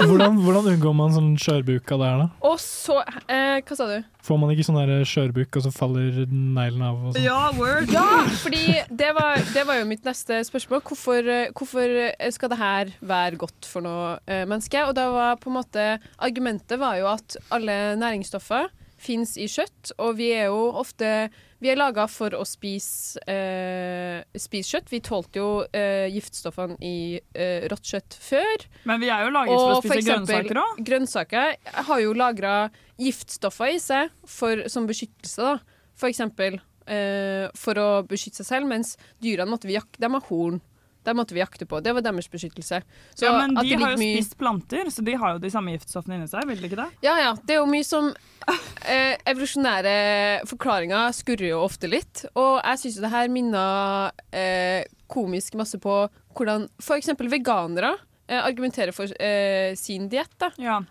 Hvordan, 0.06 0.38
hvordan 0.44 0.68
unngår 0.72 0.94
man 0.94 1.14
sånn 1.14 1.32
skjørbuk 1.42 1.90
av 1.96 2.02
det 2.02 2.10
her, 2.10 2.20
da? 2.22 2.26
Og 2.46 2.56
så 2.62 3.00
eh, 3.26 3.58
Hva 3.66 3.78
sa 3.78 3.88
du? 3.90 3.96
Får 4.26 4.38
man 4.38 4.52
ikke 4.54 4.66
sånn 4.68 4.78
der 4.78 5.02
skjørbuk, 5.08 5.58
og 5.58 5.64
så 5.64 5.72
faller 5.74 6.20
neglen 6.30 6.84
av? 6.86 7.00
Og 7.02 7.16
sånn? 7.16 7.24
Ja, 7.24 7.50
word. 7.56 7.90
Ja, 7.90 8.06
fordi 8.44 8.78
det 8.94 9.10
var, 9.16 9.42
det 9.54 9.64
var 9.66 9.80
jo 9.80 9.88
mitt 9.90 10.06
neste 10.06 10.38
spørsmål. 10.46 10.84
Hvorfor, 10.86 11.30
eh, 11.34 11.50
hvorfor 11.56 11.96
skal 12.36 12.52
det 12.54 12.60
her 12.60 12.94
være 13.02 13.40
godt 13.42 13.70
for 13.70 13.86
noe 13.86 14.18
eh, 14.30 14.44
menneske? 14.46 14.86
Og 14.86 14.94
da 14.98 15.08
var 15.14 15.40
på 15.42 15.50
en 15.50 15.58
måte 15.58 15.88
Argumentet 16.22 16.78
var 16.78 17.00
jo 17.00 17.10
at 17.10 17.40
alle 17.50 17.80
næringsstoffer 17.98 18.70
fins 19.00 19.36
i 19.40 19.46
kjøtt, 19.50 19.94
og 19.98 20.18
vi 20.18 20.30
er 20.36 20.50
jo 20.50 20.66
ofte 20.80 21.30
Vi 21.60 21.68
er 21.68 21.76
laga 21.76 22.06
for 22.08 22.32
å 22.32 22.40
spise, 22.48 23.20
eh, 23.28 24.22
spise 24.32 24.78
kjøtt. 24.78 24.86
Vi 24.88 25.00
tålte 25.04 25.42
jo 25.42 25.48
eh, 25.76 26.06
giftstoffene 26.08 26.78
i 26.80 27.20
eh, 27.36 27.66
rått 27.68 27.84
kjøtt 27.84 28.16
før. 28.16 28.64
Men 28.88 29.02
vi 29.02 29.10
er 29.12 29.26
jo 29.26 29.34
laget 29.34 29.52
for 29.52 29.74
å 29.74 29.82
spise 29.82 29.98
spise 29.98 30.06
eksempel, 30.06 30.48
grønnsaker 30.48 30.62
òg. 30.62 30.80
Grønnsaker 30.88 31.84
har 31.90 32.00
jo 32.00 32.16
lagra 32.16 32.54
giftstoffer 32.96 33.74
i 33.74 33.78
seg 33.84 34.16
for, 34.24 34.64
som 34.72 34.88
beskyttelse, 34.88 35.50
da. 35.50 35.84
For 36.00 36.08
eksempel 36.08 36.56
eh, 36.88 37.46
for 37.60 37.76
å 37.76 37.88
beskytte 38.08 38.40
seg 38.40 38.48
selv, 38.54 38.70
mens 38.70 38.96
dyrene 39.20 39.52
måtte 39.52 39.68
vi 39.68 39.76
jakte. 39.76 40.00
De 40.00 40.10
har 40.16 40.26
horn. 40.30 40.60
De 41.04 41.14
måtte 41.16 41.32
vi 41.32 41.40
jakte 41.40 41.64
på. 41.66 41.78
Det 41.82 41.94
var 41.96 42.02
deres 42.04 42.28
beskyttelse. 42.28 42.82
Så 43.16 43.24
Ja, 43.24 43.32
men 43.38 43.56
at 43.56 43.64
de 43.64 43.74
har 43.80 43.94
jo 43.94 44.00
mye- 44.00 44.18
spist 44.18 44.36
planter, 44.38 44.90
så 44.92 45.04
de 45.04 45.14
har 45.16 45.32
jo 45.32 45.38
de 45.40 45.50
samme 45.50 45.72
giftstoffene 45.72 46.18
inni 46.18 46.28
seg. 46.28 46.44
Vil 46.50 46.60
de 46.60 46.68
ikke 46.68 46.80
det? 46.82 46.88
Ja, 47.06 47.14
ja. 47.18 47.30
Det 47.40 47.54
er 47.56 47.62
jo 47.62 47.70
mye 47.70 47.86
som 47.88 48.10
eh, 48.84 49.16
Evolusjonære 49.30 50.44
forklaringer 50.50 51.12
skurrer 51.16 51.50
jo 51.52 51.62
ofte 51.64 51.88
litt. 51.90 52.24
Og 52.34 52.60
jeg 52.64 52.82
syns 52.84 52.98
jo 53.00 53.04
det 53.06 53.12
her 53.14 53.28
minner 53.32 54.12
eh, 54.32 54.84
komisk 55.10 55.56
masse 55.58 55.80
på 55.82 56.02
hvordan 56.36 56.68
f.eks. 56.80 57.10
veganere 57.18 57.94
eh, 58.28 58.38
argumenterer 58.44 58.92
for 58.94 59.10
eh, 59.20 59.72
sin 59.80 60.08
diett. 60.12 60.36
da. 60.38 60.50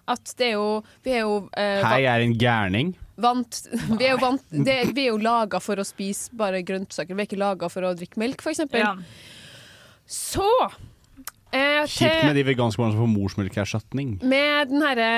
At 0.10 0.34
det 0.38 0.52
er 0.52 0.58
jo 0.58 0.82
Vi 1.06 1.14
er 1.16 1.22
jo 1.24 1.38
eh, 1.56 1.84
Hei, 1.86 2.02
jeg 2.04 2.12
er 2.16 2.26
en 2.26 2.36
gærning. 2.38 2.96
vant 3.20 3.62
Vi 3.72 4.06
er 4.06 4.14
jo, 4.16 4.20
vant, 4.22 4.44
det, 4.52 4.78
vi 4.96 5.06
er 5.08 5.12
jo 5.14 5.18
laga 5.24 5.60
for 5.64 5.80
å 5.80 5.86
spise 5.88 6.32
bare 6.40 6.62
grønnsaker. 6.64 7.16
Vi 7.16 7.24
er 7.26 7.30
ikke 7.30 7.40
laga 7.42 7.70
for 7.72 7.88
å 7.88 7.94
drikke 7.96 8.20
melk, 8.22 8.42
f.eks. 8.44 8.66
Ja. 8.74 8.94
Så 10.10 10.42
eh, 11.54 11.86
Kjipt 11.86 12.24
med 12.26 12.34
de 12.38 12.44
veganske 12.48 12.80
barna 12.82 12.94
som 12.96 13.02
får 13.04 13.12
morsmelkerstatning. 13.14 14.16
med 14.26 14.68
den 14.72 14.82
herre 14.86 15.10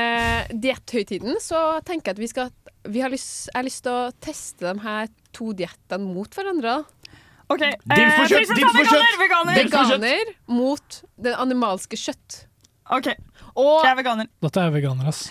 dietthøytiden 0.52 1.34
så 1.44 1.60
tenker 1.88 2.06
jeg 2.12 2.16
at 2.18 2.24
vi 2.26 2.30
skal 2.32 2.48
vi 2.92 3.00
har 3.04 3.12
lyst, 3.14 3.46
jeg 3.52 3.58
har 3.60 3.66
lyst 3.68 3.84
til 3.86 3.94
å 3.94 4.12
teste 4.26 4.62
de 4.66 4.74
her 4.84 5.06
to 5.38 5.52
diettene 5.54 6.02
mot 6.16 6.32
hverandre. 6.34 6.80
OK. 7.52 7.62
Dims 7.62 8.16
for 8.16 8.26
kjøtt, 8.32 8.50
dims 8.58 8.74
veganer, 8.74 8.90
kjøtt. 8.90 9.18
veganer! 9.22 9.54
Veganer 9.62 10.26
mot 10.50 10.88
det 11.22 11.34
animalske 11.38 11.94
kjøtt. 12.00 12.48
OK. 12.92 13.08
Og 13.54 13.84
Jeg 13.86 13.92
er 13.92 13.96
veganer. 14.02 14.26
Dette 14.42 14.60
er 14.66 14.74
veganer, 14.74 15.06
ass. 15.14 15.30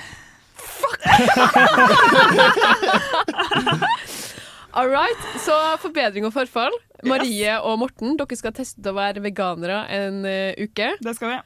All 4.72 4.86
right, 4.86 5.22
så 5.42 5.54
forbedring 5.82 6.26
og 6.28 6.34
forfall. 6.34 6.74
Marie 7.02 7.54
og 7.64 7.78
Morten, 7.80 8.12
dere 8.18 8.36
skal 8.38 8.52
teste 8.54 8.84
å 8.86 8.94
være 8.94 9.22
veganere 9.24 9.80
en 9.96 10.20
uh, 10.22 10.52
uke. 10.60 10.92
Det 11.02 11.14
skal 11.16 11.32
vi. 11.32 11.38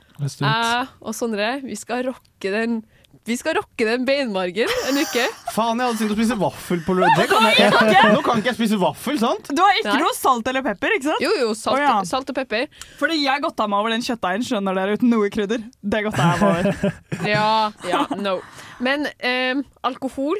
Jeg 0.43 0.83
og 1.01 1.15
Sondre, 1.17 1.55
vi 1.65 1.77
skal 1.79 2.05
rocke 2.11 2.51
den 2.53 2.83
Vi 3.25 3.37
skal 3.41 3.55
rocke 3.57 3.87
den 3.89 4.03
beinmargen 4.05 4.69
en 4.91 4.99
uke. 5.01 5.23
Faen, 5.55 5.79
jeg 5.81 5.87
hadde 5.87 6.01
tenkt 6.03 6.13
å 6.13 6.17
spise 6.19 6.37
vaffel 6.37 6.83
på 6.85 6.97
lørdag. 6.99 7.23
Det 7.23 7.29
kan 7.31 7.47
jeg- 7.49 7.71
Nei, 7.73 7.95
ikke. 7.95 8.11
Nå 8.13 8.25
kan 8.27 8.43
ikke 8.43 8.51
jeg 8.51 8.59
spise 8.59 8.79
vaffel, 8.83 9.17
sant? 9.23 9.49
Du 9.49 9.63
har 9.63 9.79
ikke 9.79 9.95
Nei. 9.95 10.03
noe 10.03 10.17
salt 10.19 10.51
eller 10.53 10.67
pepper, 10.67 10.97
ikke 10.99 11.09
sant? 11.09 11.25
Jo, 11.25 11.31
jo, 11.41 11.55
salt, 11.57 11.79
oh, 11.79 11.81
ja. 11.81 11.95
salt 12.05 12.29
og 12.29 12.37
pepper. 12.37 12.67
Fordi 13.01 13.17
jeg 13.23 13.41
godta 13.47 13.69
meg 13.71 13.81
over 13.81 13.95
den 13.95 14.05
kjøttdeigen, 14.05 14.45
skjønner 14.45 14.77
dere, 14.77 14.99
uten 14.99 15.15
noe 15.15 15.31
krydder. 15.33 15.65
Det 15.81 16.03
godta 16.11 16.27
jeg 16.35 16.43
meg 16.43 16.51
over. 16.51 17.01
Ja, 17.37 17.49
ja, 17.89 18.03
no. 18.21 18.37
Men 18.85 19.09
eh, 19.17 19.63
alkohol 19.89 20.37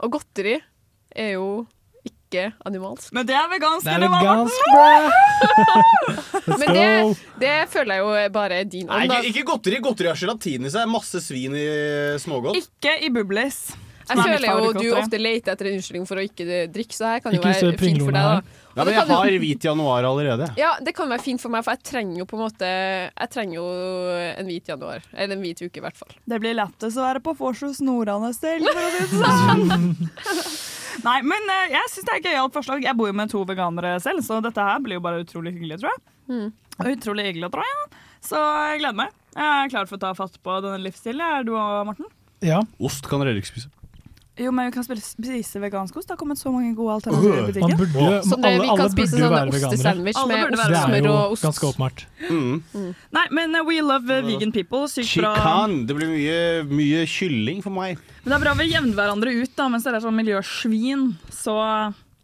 og 0.00 0.16
godteri 0.16 0.56
er 1.16 1.32
jo 1.36 1.66
ikke 2.06 2.46
animalsk. 2.64 3.10
Men 3.12 3.26
det 3.26 3.34
er 3.34 3.48
vegansk. 3.50 3.84
Det 3.84 3.92
er 3.96 4.04
vegansk, 4.06 4.60
Morten? 4.70 6.56
Men 6.60 6.72
det, 6.76 6.86
det 7.42 7.54
føler 7.72 7.98
jeg 7.98 8.04
jo 8.06 8.32
bare 8.34 8.60
er 8.62 8.68
din 8.70 8.86
Nei, 8.86 9.02
ånd. 9.04 9.12
ikke, 9.18 9.32
ikke 9.34 9.46
godteri. 9.50 9.80
Godteri 9.84 10.10
har 10.12 10.18
gelatin 10.20 10.66
i 10.66 10.72
seg. 10.72 10.88
Masse 10.90 11.20
svin 11.24 11.56
i 11.58 11.66
smågodt. 12.22 12.56
Ikke 12.62 12.94
i 13.02 13.10
Bublis. 13.14 13.60
Jeg 14.10 14.18
er 14.18 14.26
føler 14.26 14.48
jo 14.50 14.70
du 14.74 14.86
ofte 14.98 15.18
leter 15.20 15.52
etter 15.54 15.68
en 15.70 15.76
unnskyldning 15.78 16.06
for 16.08 16.18
å 16.18 16.22
ikke 16.26 16.64
drikke, 16.74 16.94
så 16.96 17.12
her 17.12 17.20
kan 17.22 17.34
jo 17.36 17.42
være 17.44 17.76
fint 17.78 18.00
for 18.02 18.10
deg. 18.10 18.24
da. 18.40 18.56
Ja, 18.74 18.82
men 18.86 18.94
jeg 18.96 19.06
har 19.10 19.30
hvit 19.44 19.66
januar 19.68 20.06
allerede. 20.08 20.48
Ja, 20.58 20.72
det 20.82 20.96
kan 20.96 21.10
være 21.12 21.22
fint 21.22 21.42
for 21.42 21.52
meg, 21.54 21.62
for 21.66 21.76
jeg 21.76 21.84
trenger 21.86 22.18
jo 22.18 22.26
på 22.30 22.34
en 22.38 22.42
måte 22.42 22.66
Jeg 22.70 23.30
trenger 23.34 23.60
jo 23.60 23.68
en 24.32 24.50
hvit 24.50 24.66
januar. 24.72 25.06
Eller 25.14 25.36
en 25.38 25.44
hvit 25.44 25.62
uke, 25.62 25.78
i 25.78 25.84
hvert 25.84 25.98
fall. 26.00 26.10
Det 26.26 26.40
blir 26.42 26.58
lettest 26.58 26.98
å 26.98 27.06
være 27.06 27.22
på 27.22 27.36
vors 27.38 27.62
hos 27.66 27.78
Nordane 27.86 28.32
selv, 28.34 28.66
for 28.66 28.82
å 28.82 28.90
si 28.90 29.06
det 29.06 29.22
sånn. 29.22 29.94
Nei, 31.06 31.16
men 31.26 31.50
uh, 31.50 31.66
jeg 31.72 31.92
syns 31.92 32.06
det 32.06 32.14
er 32.14 32.20
et 32.20 32.28
gøyalt 32.30 32.56
forslag. 32.56 32.84
Jeg 32.84 32.98
bor 32.98 33.10
jo 33.10 33.16
med 33.16 33.32
to 33.32 33.42
veganere 33.48 33.96
selv, 34.04 34.24
så 34.26 34.40
dette 34.44 34.66
her 34.66 34.82
blir 34.84 34.98
jo 34.98 35.04
bare 35.04 35.22
utrolig 35.24 35.54
hyggelig, 35.56 35.80
tror 35.82 35.94
jeg. 35.94 36.02
Mm. 36.30 36.48
Utrolig 36.92 37.26
hyggelig, 37.30 37.50
tror 37.54 37.66
jeg. 37.66 38.00
Så 38.24 38.40
jeg 38.40 38.82
gleder 38.82 38.98
meg. 39.02 39.18
Jeg 39.36 39.50
er 39.50 39.72
klar 39.72 39.88
for 39.88 39.98
å 39.98 40.02
ta 40.02 40.14
fatt 40.18 40.40
på 40.44 40.56
denne 40.64 40.80
livsstilen. 40.84 41.22
Er 41.24 41.46
du 41.46 41.54
og 41.56 41.86
Morten? 41.88 42.10
Ja. 42.44 42.62
Ost 42.82 43.06
kan 43.08 43.22
dere 43.22 43.38
ikke 43.40 43.52
spise. 43.54 43.70
Jo, 44.38 44.50
men 44.54 44.70
vi 44.70 44.72
kan 44.72 44.84
spise 44.86 45.60
vegansk 45.60 45.96
ost. 45.98 46.06
Det 46.08 46.14
har 46.14 46.16
kommet 46.20 46.38
så 46.38 46.52
mange 46.54 46.70
gode 46.74 46.94
alternativer 46.94 47.34
i 47.34 47.40
Man 47.40 47.48
butikken. 47.50 47.76
burde, 47.80 48.20
Så 48.24 48.36
det, 48.36 48.46
alle, 48.46 48.62
vi 48.62 48.68
alle 48.70 48.76
kan 48.78 48.90
spise 48.90 49.18
sånn 49.18 49.50
ostesandwich 49.50 50.20
med 50.30 50.44
ost, 50.44 50.56
Det 50.56 50.76
er 50.78 50.84
smør 50.86 51.04
jo 51.08 51.12
og 51.12 51.32
ost. 51.34 51.42
ganske 51.44 51.66
åpenbart. 51.68 52.04
Mm. 52.30 52.94
Nei, 53.18 53.24
men 53.36 53.56
uh, 53.58 53.64
we 53.66 53.80
love 53.82 54.08
uh, 54.08 54.22
vegan 54.24 54.52
people. 54.52 54.86
Sykt 54.88 55.16
bra. 55.20 55.34
Chican. 55.34 55.74
Det 55.86 55.96
blir 55.98 56.08
mye, 56.14 56.38
mye 56.70 57.02
kylling 57.10 57.60
for 57.62 57.70
meg. 57.74 57.98
Men 58.22 58.32
det 58.32 58.38
er 58.38 58.44
bra 58.46 58.54
vi 58.62 58.68
jevner 58.70 58.94
hverandre 58.96 59.34
ut, 59.42 59.52
da, 59.58 59.68
mens 59.68 59.84
dere 59.84 60.00
er 60.00 60.06
sånn 60.06 60.16
miljøsvin. 60.16 61.04
Så 61.34 61.58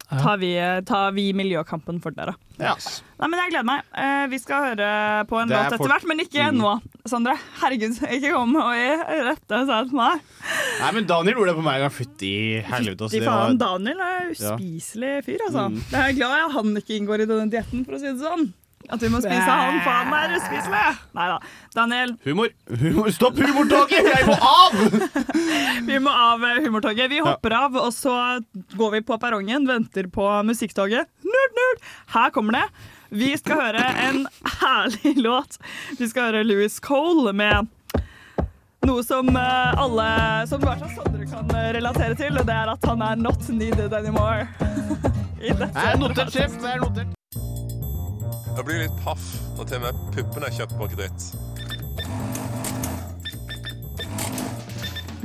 tar 0.09 0.38
vi, 0.40 0.54
tar 0.86 1.12
vi 1.12 1.32
miljøkampen 1.36 2.00
for 2.00 2.16
dere. 2.16 2.36
Ja. 2.62 2.76
Nei, 3.16 3.28
men 3.32 3.40
Jeg 3.40 3.50
gleder 3.54 3.64
meg. 3.64 3.86
Eh, 3.96 4.26
vi 4.28 4.38
skal 4.42 4.64
høre 4.70 4.88
på 5.30 5.38
en 5.40 5.48
låt 5.48 5.72
etter 5.72 5.88
hvert, 5.88 6.04
men 6.10 6.18
ikke 6.20 6.50
Mm. 6.52 6.58
nå. 6.60 6.72
Sondre, 7.08 7.32
herregud, 7.62 7.96
ikke 8.12 8.32
kom 8.34 8.56
og 8.60 8.74
rette 9.30 9.60
seg 9.70 9.88
til 9.88 9.96
meg. 9.96 10.20
Nei, 10.82 10.90
men 10.98 11.06
Daniel 11.08 11.34
gjorde 11.38 11.54
det 11.54 11.56
på 11.56 11.64
meg 11.64 11.78
en 11.80 11.86
gang. 11.86 11.94
Fytti 11.96 12.32
helvete. 12.66 13.00
altså, 13.06 13.16
Fy 13.16 13.24
var- 13.24 13.46
faen, 13.46 13.58
Daniel 13.58 14.00
er 14.00 14.30
uspiselig 14.34 15.14
fyr, 15.24 15.38
altså. 15.48 15.64
Mm. 15.70 15.80
Jeg 15.90 16.02
er 16.02 16.16
glad 16.20 16.36
jeg 16.36 16.52
han 16.58 16.76
ikke 16.82 16.96
inngår 17.00 17.20
i 17.24 17.26
denne 17.32 17.50
dietten, 17.50 17.84
for 17.86 17.92
å 17.96 18.00
si 18.00 18.06
det 18.12 18.20
sånn. 18.20 18.52
At 18.88 19.00
vi 19.00 19.08
må 19.10 19.18
spise 19.18 19.42
han, 19.50 19.80
for 19.82 19.90
han 19.90 20.12
er 20.14 20.36
uspiselig. 20.36 20.98
Nei 21.16 21.26
da. 21.26 21.38
Daniel, 21.74 22.12
Humor. 22.24 22.48
humor. 22.70 23.08
Stopp 23.10 23.34
humortoget! 23.34 24.04
Jeg 24.12 24.26
må 24.28 24.36
av! 24.38 24.76
vi 25.88 25.98
må 25.98 26.12
av 26.12 26.44
eh, 26.44 26.60
humortoget. 26.62 27.08
Vi 27.10 27.18
hopper 27.24 27.52
av, 27.56 27.74
og 27.80 27.90
så 27.96 28.12
går 28.76 28.92
vi 28.92 29.00
på 29.08 29.18
perrongen, 29.18 29.66
venter 29.66 30.06
på 30.12 30.28
musikktoget. 30.46 31.08
Nerd, 31.24 31.56
nerd! 31.58 31.82
Her 32.14 32.30
kommer 32.30 32.60
det. 32.60 32.68
Vi 33.11 33.36
skal 33.38 33.61
høre 33.61 33.84
en 34.09 34.26
herlig 34.61 35.16
låt. 35.26 35.59
Vi 35.98 36.09
skal 36.09 36.30
høre 36.30 36.44
Louis 36.44 36.80
Cole 36.82 37.32
med 37.36 37.66
noe 38.86 39.02
som 39.02 39.28
eh, 39.34 39.78
alle 39.82 40.07
som 40.46 40.62
i 40.62 40.66
hvert 40.68 40.82
fall 40.84 40.92
Sondre 40.94 41.26
kan 41.26 41.50
eh, 41.59 41.72
relatere 41.74 42.14
til, 42.18 42.36
og 42.38 42.46
det 42.46 42.54
er 42.54 42.70
at 42.70 42.86
han 42.86 43.02
er 43.02 43.18
not 43.18 43.48
needed 43.50 43.94
anymore. 43.94 44.46
I 45.42 45.50
dette 45.50 45.72
det 45.74 45.86
er 45.90 45.98
notert, 46.00 46.30
sjef. 46.34 46.54
Det 46.62 46.70
er 46.70 46.82
notert. 46.82 47.12
Jeg 48.57 48.64
blir 48.64 48.78
litt 48.86 49.02
paff 49.04 49.24
når 49.59 49.68
til 49.68 49.76
og 49.80 49.82
med 49.84 49.92
puppene 50.14 50.48
er 50.48 50.54
kjøpt 50.57 50.76
på 50.78 50.88
kreditt. 50.94 51.20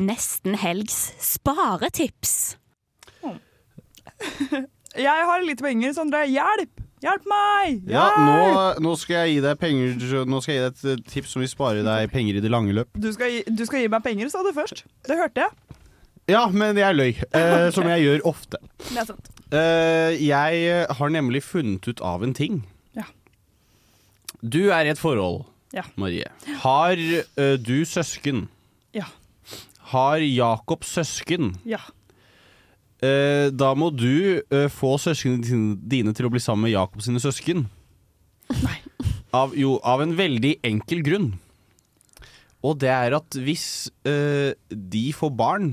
Nesten 0.02 0.58
helgs 0.58 1.12
sparetips. 1.22 2.58
Jeg 5.08 5.28
har 5.30 5.46
litt 5.46 5.62
penger, 5.64 5.94
Sondre. 5.96 6.26
Hjelp! 6.28 6.91
Hjelp 7.02 7.24
meg! 7.26 7.80
Ja, 7.90 8.04
nå, 8.22 8.66
nå 8.86 8.92
skal 9.00 9.24
jeg 9.24 9.38
gi 9.38 9.42
deg 9.42 9.58
penger 9.58 10.26
Nå 10.30 10.42
skal 10.44 10.54
jeg 10.54 10.62
gi 10.62 10.66
deg 10.68 10.92
et 11.00 11.08
tips 11.10 11.32
som 11.34 11.42
vil 11.42 11.50
spare 11.50 11.82
deg 11.86 12.12
penger 12.14 12.38
i 12.38 12.44
det 12.44 12.52
lange 12.54 12.76
løp. 12.78 12.92
Du, 12.94 13.10
skal 13.16 13.32
gi, 13.34 13.40
du 13.50 13.64
skal 13.66 13.82
gi 13.82 13.90
meg 13.90 14.04
penger, 14.06 14.30
sa 14.30 14.44
du 14.46 14.52
først. 14.54 14.84
Det 15.08 15.18
hørte 15.18 15.48
jeg. 15.48 15.78
Ja, 16.30 16.44
men 16.54 16.78
jeg 16.78 16.98
løy. 16.98 17.10
Eh, 17.34 17.68
som 17.76 17.90
jeg 17.90 18.06
gjør 18.06 18.26
ofte. 18.30 18.62
Det 18.86 19.00
er 19.02 19.08
sant. 19.10 19.32
Eh, 19.50 20.22
jeg 20.22 20.86
har 21.00 21.14
nemlig 21.14 21.42
funnet 21.44 21.90
ut 21.90 22.04
av 22.06 22.22
en 22.24 22.36
ting. 22.38 22.62
Ja. 22.98 23.08
Du 24.42 24.70
er 24.70 24.86
i 24.86 24.94
et 24.94 25.02
forhold, 25.02 25.48
Ja. 25.74 25.88
Marie. 25.96 26.30
Har 26.62 27.00
eh, 27.00 27.56
du 27.58 27.82
søsken? 27.88 28.46
Ja. 28.94 29.08
Har 29.92 30.22
Jakob 30.22 30.86
søsken? 30.86 31.56
Ja. 31.66 31.82
Eh, 33.02 33.50
da 33.50 33.72
må 33.74 33.90
du 33.90 34.42
eh, 34.42 34.68
få 34.70 34.94
søsknene 35.02 35.78
dine- 35.90 36.14
til 36.14 36.28
å 36.28 36.34
bli 36.34 36.42
sammen 36.42 36.68
med 36.68 36.76
Jakob 36.76 37.02
sine 37.02 37.22
søsken. 37.22 37.66
Av, 39.34 39.56
jo, 39.56 39.80
av 39.88 40.04
en 40.04 40.14
veldig 40.18 40.58
enkel 40.68 41.02
grunn. 41.06 41.32
Og 42.62 42.78
det 42.78 42.92
er 42.94 43.16
at 43.18 43.38
hvis 43.42 43.90
uh, 44.06 44.52
de 44.70 45.06
får 45.16 45.32
barn, 45.34 45.70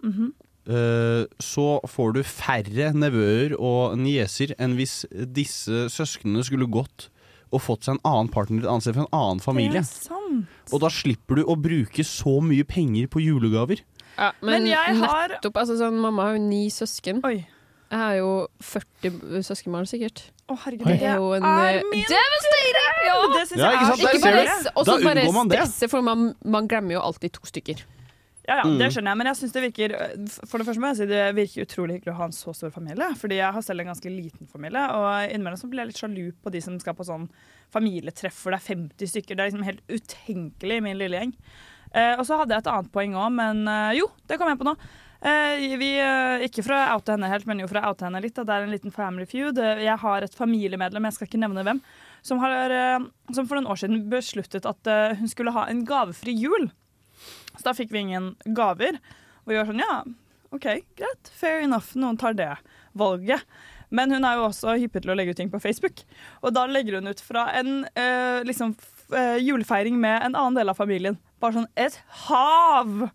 mm 0.00 0.12
-hmm. 0.12 0.30
uh, 0.70 1.24
så 1.38 1.80
får 1.84 2.12
du 2.12 2.22
færre 2.22 2.92
nevøer 2.94 3.58
og 3.58 3.98
nieser 3.98 4.54
enn 4.58 4.76
hvis 4.78 5.04
disse 5.10 5.90
søsknene 5.90 6.44
skulle 6.44 6.70
gått 6.70 7.10
og 7.52 7.60
fått 7.60 7.84
seg 7.84 7.98
en 7.98 8.06
annen 8.08 8.30
partner 8.32 8.62
et 8.62 8.70
annet 8.70 8.82
sted 8.82 8.94
fra 8.96 9.04
en 9.04 9.18
annen 9.18 9.40
familie. 9.40 9.82
Det 9.82 9.90
er 9.90 10.08
sant. 10.08 10.46
Og 10.72 10.80
da 10.80 10.88
slipper 10.88 11.36
du 11.36 11.44
å 11.44 11.56
bruke 11.60 12.04
så 12.04 12.40
mye 12.40 12.64
penger 12.64 13.10
på 13.12 13.20
julegaver. 13.20 13.82
Ja, 14.18 14.32
men 14.42 14.50
Men 14.62 14.66
jeg 14.66 14.96
har- 14.98 15.28
nettopp, 15.28 15.54
altså 15.56 15.76
sånn, 15.78 15.94
Mamma 16.00 16.22
har 16.28 16.32
jo 16.36 16.42
ni 16.42 16.68
søsken. 16.68 17.20
Oi. 17.24 17.46
Jeg 17.92 17.98
har 18.00 18.14
jo 18.16 18.48
40 18.60 19.42
søskenbarn, 19.44 19.84
sikkert. 19.86 20.30
Å, 20.48 20.56
herregud, 20.58 20.86
Det 20.86 20.98
det 21.00 21.08
er 21.08 21.16
jo 21.16 21.32
en 21.36 21.42
er 21.44 21.78
eh, 21.78 21.82
min 21.92 22.04
devastator! 22.08 22.86
Ja. 23.06 23.16
Det 23.32 23.48
synes 23.48 23.58
Ja, 23.58 23.70
jeg 23.70 23.80
er? 23.82 23.92
Ikke 23.92 24.22
bare, 24.22 24.44
du. 24.62 24.68
og 24.76 24.86
så 24.86 24.98
Da 24.98 25.04
bare 25.04 25.20
unngår 25.26 25.34
man 25.34 25.48
det. 25.48 25.58
stresse, 25.60 25.88
for 25.90 26.02
man, 26.02 26.34
man 26.44 26.68
glemmer 26.68 26.92
jo 26.92 27.00
alltid 27.00 27.32
to 27.32 27.40
stykker. 27.44 27.82
Ja, 28.48 28.56
ja, 28.56 28.62
det 28.64 28.88
Mm. 28.88 28.90
skjønner 28.90 29.10
jeg, 29.12 29.16
men 29.18 29.26
jeg 29.26 29.36
synes 29.36 29.52
det 29.52 29.62
virker 29.62 30.48
For 30.48 30.58
det 30.58 30.66
første 30.66 30.80
må 30.82 30.88
jeg 30.90 30.96
si 30.96 31.06
det 31.06 31.34
virker 31.36 31.62
utrolig 31.64 32.00
hyggelig 32.00 32.12
å 32.12 32.16
ha 32.16 32.24
en 32.24 32.32
så 32.32 32.52
stor 32.54 32.70
familie. 32.70 33.14
Fordi 33.14 33.36
jeg 33.36 33.52
har 33.52 33.60
selv 33.62 33.80
en 33.80 33.86
ganske 33.86 34.10
liten 34.10 34.48
familie, 34.50 34.82
og 34.90 35.30
innimellom 35.30 35.58
så 35.60 35.68
blir 35.70 35.84
jeg 35.84 35.86
litt 35.92 36.00
sjalu 36.02 36.32
på 36.42 36.50
de 36.50 36.60
som 36.60 36.78
skal 36.80 36.94
på 36.94 37.04
sånn 37.06 37.28
familietreff 37.70 38.42
hvor 38.42 38.50
det 38.50 38.60
er 38.60 38.74
50 38.74 39.06
stykker. 39.06 39.36
Det 39.36 39.40
er 39.40 39.50
liksom 39.50 39.64
helt 39.64 39.86
utenkelig 39.88 40.76
i 40.76 40.80
min 40.80 40.98
lille 40.98 41.20
gjeng. 41.20 41.34
Eh, 41.94 42.14
og 42.18 42.24
så 42.28 42.38
hadde 42.40 42.54
jeg 42.56 42.64
et 42.64 42.70
annet 42.72 42.92
poeng 42.94 43.16
òg, 43.20 43.30
men 43.36 43.64
eh, 43.68 43.96
jo, 44.00 44.06
det 44.30 44.38
kom 44.40 44.48
jeg 44.48 44.60
på 44.60 44.66
nå. 44.68 44.74
Eh, 45.22 45.76
vi, 45.78 45.90
eh, 46.02 46.44
ikke 46.48 46.64
for 46.66 46.74
å 46.74 46.80
oute 46.96 47.14
henne 47.14 47.28
helt, 47.30 47.44
men 47.46 47.60
jo 47.62 47.68
for 47.70 47.78
å 47.78 47.92
oute 47.92 48.06
henne 48.08 48.22
litt. 48.24 48.34
Da. 48.38 48.46
Det 48.48 48.54
er 48.56 48.66
en 48.66 48.72
liten 48.74 48.94
family 48.94 49.26
feud. 49.28 49.60
Eh, 49.60 49.84
Jeg 49.84 49.98
har 50.02 50.24
et 50.26 50.34
familiemedlem, 50.38 51.04
jeg 51.10 51.18
skal 51.18 51.28
ikke 51.30 51.42
nevne 51.44 51.62
hvem, 51.68 51.82
som, 52.26 52.40
har, 52.42 52.74
eh, 52.74 53.04
som 53.36 53.46
for 53.46 53.58
noen 53.60 53.70
år 53.70 53.82
siden 53.82 54.06
besluttet 54.10 54.66
at 54.66 54.92
hun 55.20 55.28
skulle 55.30 55.54
ha 55.54 55.66
en 55.70 55.84
gavefri 55.86 56.34
jul. 56.34 56.70
Så 57.52 57.62
da 57.68 57.76
fikk 57.76 57.92
vi 57.92 58.02
ingen 58.06 58.32
gaver. 58.56 58.98
Og 59.44 59.52
vi 59.52 59.58
var 59.60 59.68
sånn, 59.68 59.82
ja, 59.84 60.00
OK, 60.52 60.66
greit, 60.98 61.30
fair 61.36 61.62
enough, 61.64 61.92
noen 61.98 62.18
tar 62.20 62.34
det 62.36 62.50
valget. 62.98 63.44
Men 63.92 64.10
hun 64.14 64.24
er 64.24 64.38
jo 64.38 64.46
også 64.48 64.74
hyppig 64.80 65.02
til 65.04 65.12
å 65.12 65.16
legge 65.18 65.34
ut 65.34 65.38
ting 65.38 65.50
på 65.52 65.60
Facebook. 65.60 66.02
Og 66.42 66.54
da 66.56 66.64
legger 66.68 66.96
hun 66.98 67.10
ut 67.12 67.20
fra 67.20 67.46
en 67.58 67.82
eh, 67.92 68.40
liksom, 68.48 68.72
eh, 69.16 69.36
julefeiring 69.42 69.98
med 70.00 70.22
en 70.28 70.34
annen 70.34 70.58
del 70.60 70.72
av 70.72 70.78
familien. 70.78 71.18
Bare 71.42 71.56
sånn 71.58 71.68
et 71.76 71.98
hav 72.26 73.08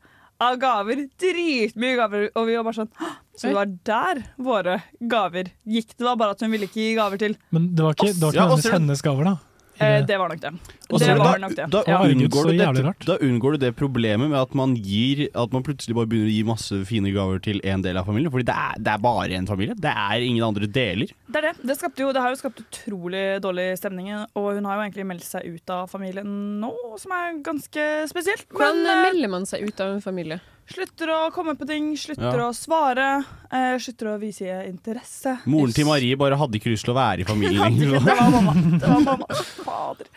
av 0.44 0.58
gaver. 0.62 1.08
Dritmye 1.22 1.98
gaver. 2.00 2.28
Og 2.36 2.50
vi 2.50 2.58
var 2.58 2.68
bare 2.68 2.82
sånn 2.84 2.92
«Hå!» 3.00 3.14
Så 3.38 3.52
det 3.52 3.54
var 3.54 3.70
der 3.86 4.22
våre 4.42 4.80
gaver 4.98 5.52
gikk. 5.70 5.92
Det 5.94 6.06
var 6.08 6.16
bare 6.18 6.34
at 6.34 6.42
hun 6.42 6.50
ville 6.56 6.66
ikke 6.66 6.82
gi 6.82 6.96
gaver 6.98 7.22
til 7.22 7.36
Men 7.54 7.68
det 7.78 7.86
var 7.86 7.94
ikke, 7.94 8.08
det 8.18 8.24
var 8.24 8.34
ikke 8.34 8.42
Ja, 8.42 8.48
hennes, 8.50 8.70
hennes 8.74 9.04
gaver, 9.06 9.30
da. 9.30 9.36
Eh, 9.80 10.06
det 10.06 10.18
var 10.18 10.30
nok 10.30 10.42
det. 10.42 10.52
Også, 10.88 11.06
det 11.06 11.18
var 11.20 11.34
da, 11.38 11.42
nok 11.44 11.56
det. 11.56 11.66
da, 11.72 11.82
Ja. 11.88 11.98
unngår 12.08 12.48
du 12.48 12.58
så 12.58 12.94
da 13.06 13.18
unngår 13.22 13.52
du 13.52 13.58
det 13.66 13.76
problemet 13.76 14.30
med 14.30 14.40
at 14.40 14.54
man 14.56 14.76
gir 14.76 15.28
At 15.36 15.52
man 15.52 15.64
plutselig 15.64 15.94
bare 15.96 16.08
begynner 16.08 16.30
å 16.32 16.36
gi 16.36 16.44
masse 16.48 16.80
fine 16.88 17.12
gaver 17.14 17.40
til 17.44 17.60
én 17.62 17.84
del 17.84 17.98
av 17.98 18.06
familien. 18.06 18.32
Fordi 18.32 18.46
det 18.48 18.56
er, 18.56 18.76
det 18.80 18.94
er 18.94 18.98
bare 19.04 19.32
en 19.38 19.48
familie. 19.48 19.76
Det 19.76 19.92
er 19.92 20.20
ingen 20.26 20.44
andre 20.44 20.66
deler. 20.68 21.08
Det 21.28 21.36
er 21.44 21.52
det. 21.52 21.56
Det, 21.68 21.78
skapte 21.78 22.02
jo, 22.06 22.12
det 22.16 22.22
har 22.22 22.34
jo 22.34 22.40
skapt 22.42 22.62
utrolig 22.64 23.26
dårlig 23.44 23.78
stemning, 23.78 24.10
og 24.36 24.54
hun 24.56 24.66
har 24.66 24.78
jo 24.80 24.86
egentlig 24.88 25.06
meldt 25.06 25.28
seg 25.28 25.46
ut 25.46 25.70
av 25.70 25.88
familien 25.92 26.60
nå, 26.62 26.72
som 26.98 27.12
er 27.12 27.42
ganske 27.44 27.88
spesielt. 28.10 28.48
Hvordan 28.50 28.84
Men, 28.84 28.94
eh, 28.98 29.12
melder 29.12 29.30
man 29.30 29.46
seg 29.46 29.68
ut 29.68 29.80
av 29.82 29.96
en 29.96 30.02
familie? 30.02 30.40
Slutter 30.68 31.08
å 31.14 31.18
komme 31.32 31.54
på 31.56 31.66
ting, 31.70 31.94
slutter 31.96 32.38
Ja. 32.42 32.50
å 32.50 32.54
svare, 32.56 33.24
eh, 33.52 33.78
slutter 33.80 34.10
å 34.12 34.16
vise 34.20 34.44
interesse. 34.68 35.38
Moren 35.48 35.72
til 35.72 35.86
Marie 35.88 36.16
bare 36.20 36.36
hadde 36.36 36.60
ikke 36.60 36.74
lyst 36.74 36.84
til 36.84 36.92
å 36.94 36.98
være 36.98 37.22
i 37.24 37.24
familien 37.24 37.62
lenger. 37.72 38.00
Det 38.04 38.16
var 38.20 38.30
mamma. 38.34 38.54
Det 38.78 38.90
var 38.92 39.00
mamma. 39.06 39.28
Fader. 39.64 40.08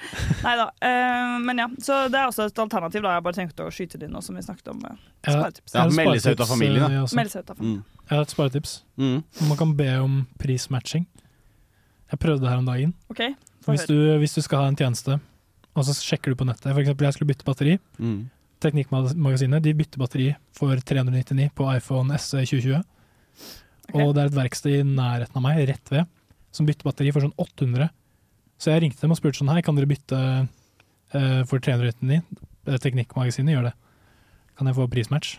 Nei 0.42 0.56
da. 0.58 0.66
Eh, 0.82 1.38
men 1.46 1.62
ja, 1.62 1.68
så 1.78 2.00
det 2.10 2.18
er 2.18 2.26
også 2.32 2.48
et 2.50 2.58
alternativ. 2.58 3.02
da 3.06 3.14
Jeg 3.14 3.22
bare 3.28 3.38
tenkte 3.38 3.62
å 3.68 3.70
skyte 3.70 3.98
det 4.00 4.08
inn 4.08 4.12
nå 4.16 4.22
som 4.26 4.34
vi 4.34 4.42
snakket 4.42 4.72
om. 4.74 4.82
eh, 4.90 4.96
sparetips. 5.30 5.72
Ja, 5.74 5.84
jeg 5.84 5.92
har 5.92 5.96
melde 6.04 6.20
seg 6.20 6.32
ut 6.34 6.40
av 6.40 6.46
sparetips, 6.46 6.50
familien, 6.58 6.82
eh, 6.82 6.88
da. 6.88 6.94
jeg 6.94 7.04
også. 7.06 7.20
Melde 7.20 7.30
seg 7.36 7.44
ut 7.46 7.50
av 7.50 7.56
familien. 7.62 7.84
Jeg 8.10 8.16
har 8.16 8.22
et 8.26 8.34
sparetips. 8.34 8.72
Mm. 8.98 9.24
Man 9.48 9.56
kan 9.62 9.76
be 9.76 9.88
om 10.02 10.26
prismatching. 10.42 11.06
Jeg 12.10 12.18
prøvde 12.18 12.40
det 12.42 12.50
her 12.50 12.58
om 12.58 12.66
dagen. 12.66 12.94
OK, 13.08 13.22
få 13.62 13.70
Hvis 13.76 13.86
høre. 13.86 13.94
du, 13.94 14.18
hvis 14.18 14.34
du 14.34 14.42
skal 14.42 14.64
ha 14.64 14.66
en 14.66 14.74
tjeneste, 14.76 15.20
og 15.76 15.84
så 15.86 15.94
sjekker 15.94 16.34
du 16.34 16.34
på 16.34 16.44
nettet 16.48 16.72
For 16.74 16.82
eksempel, 16.82 17.06
jeg 17.06 17.14
skulle 17.14 17.30
bytte 17.30 17.46
batteri. 17.46 17.78
Mm. 18.02 18.28
Teknikkmagasinet 18.60 19.64
de 19.64 19.72
bytter 19.76 20.00
batteri 20.00 20.28
for 20.56 20.76
399 20.76 21.48
på 21.56 21.68
iPhone 21.72 22.18
SE 22.20 22.42
2020. 22.44 22.82
Og 23.96 24.12
det 24.14 24.22
er 24.22 24.28
et 24.28 24.36
verksted 24.36 24.76
i 24.76 24.86
nærheten 24.86 25.38
av 25.40 25.44
meg, 25.44 25.62
rett 25.70 25.92
ved, 25.92 26.08
som 26.54 26.68
bytter 26.68 26.86
batteri 26.86 27.12
for 27.14 27.24
sånn 27.24 27.34
800. 27.40 27.88
Så 28.60 28.74
jeg 28.74 28.84
ringte 28.84 29.00
dem 29.02 29.14
og 29.14 29.18
spurte 29.18 29.40
sånn 29.40 29.50
Hei, 29.50 29.62
kan 29.64 29.78
dere 29.78 29.88
bytte 29.88 30.20
uh, 30.20 31.40
for 31.48 31.62
399? 31.64 32.20
Eh, 32.68 32.76
Teknikkmagasinet 32.84 33.56
gjør 33.56 33.70
det. 33.70 33.74
Kan 34.60 34.68
jeg 34.68 34.76
få 34.76 34.86
prismatch? 34.92 35.38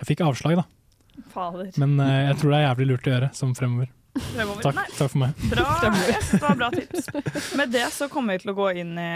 Jeg 0.00 0.08
fikk 0.08 0.24
avslag, 0.24 0.62
da. 0.62 0.66
Fader. 1.34 1.68
Men 1.76 1.98
uh, 2.00 2.08
jeg 2.30 2.40
tror 2.40 2.54
det 2.54 2.60
er 2.62 2.66
jævlig 2.70 2.90
lurt 2.92 3.08
å 3.08 3.14
gjøre 3.14 3.30
som 3.36 3.54
fremover. 3.58 3.92
Takk, 4.18 4.78
takk 4.98 5.10
for 5.12 5.18
meg. 5.22 5.42
Bra, 5.52 5.64
yes, 6.08 6.30
det 6.34 6.40
var 6.42 6.56
bra 6.58 6.68
tips. 6.74 7.08
Med 7.58 7.72
det 7.74 7.86
så 7.94 8.08
kommer 8.12 8.36
vi 8.36 8.42
til 8.44 8.52
å 8.52 8.56
gå 8.58 8.68
inn 8.82 8.94
i 8.98 9.08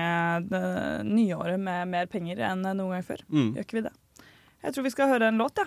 det 0.49 0.63
nye 1.09 1.39
året 1.39 1.61
med 1.61 1.89
mer 1.93 2.11
penger 2.13 2.43
enn 2.49 2.63
noen 2.65 2.95
gang 2.97 3.07
før. 3.07 3.23
Mm. 3.33 3.53
Gjør 3.57 3.67
ikke 3.67 3.79
vi 3.81 3.85
det? 3.89 3.95
Jeg 4.63 4.77
tror 4.77 4.87
vi 4.87 4.93
skal 4.95 5.11
høre 5.11 5.31
en 5.33 5.41
låt, 5.43 5.59
ja. 5.59 5.67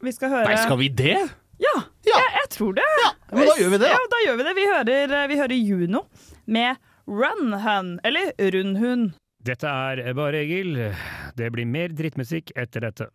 Vi 0.00 0.12
skal 0.16 0.32
høre 0.32 0.48
Nei, 0.48 0.58
skal 0.64 0.80
vi 0.80 0.88
det? 0.96 1.16
Ja, 1.60 1.74
Jeg, 2.08 2.28
jeg 2.38 2.48
tror 2.54 2.76
det. 2.78 2.84
men 3.32 3.44
da 3.44 3.56
gjør 3.60 3.72
vi 3.74 3.80
det. 3.82 3.88
Ja, 3.92 3.98
da 4.12 4.20
gjør 4.24 4.38
vi 4.38 4.44
det. 4.46 4.54
Vi 4.56 4.66
hører, 4.70 5.16
vi 5.28 5.40
hører 5.40 5.56
Juno 5.60 6.04
med 6.48 6.76
Run 7.10 7.52
Hun, 7.60 7.90
eller 8.06 8.32
Rundhund. 8.54 9.10
Dette 9.44 9.68
er 9.68 10.12
bare 10.16 10.40
Egil. 10.44 10.76
Det 11.36 11.48
blir 11.52 11.68
mer 11.68 11.92
drittmusikk 11.96 12.52
etter 12.56 12.84
dette. 12.88 13.08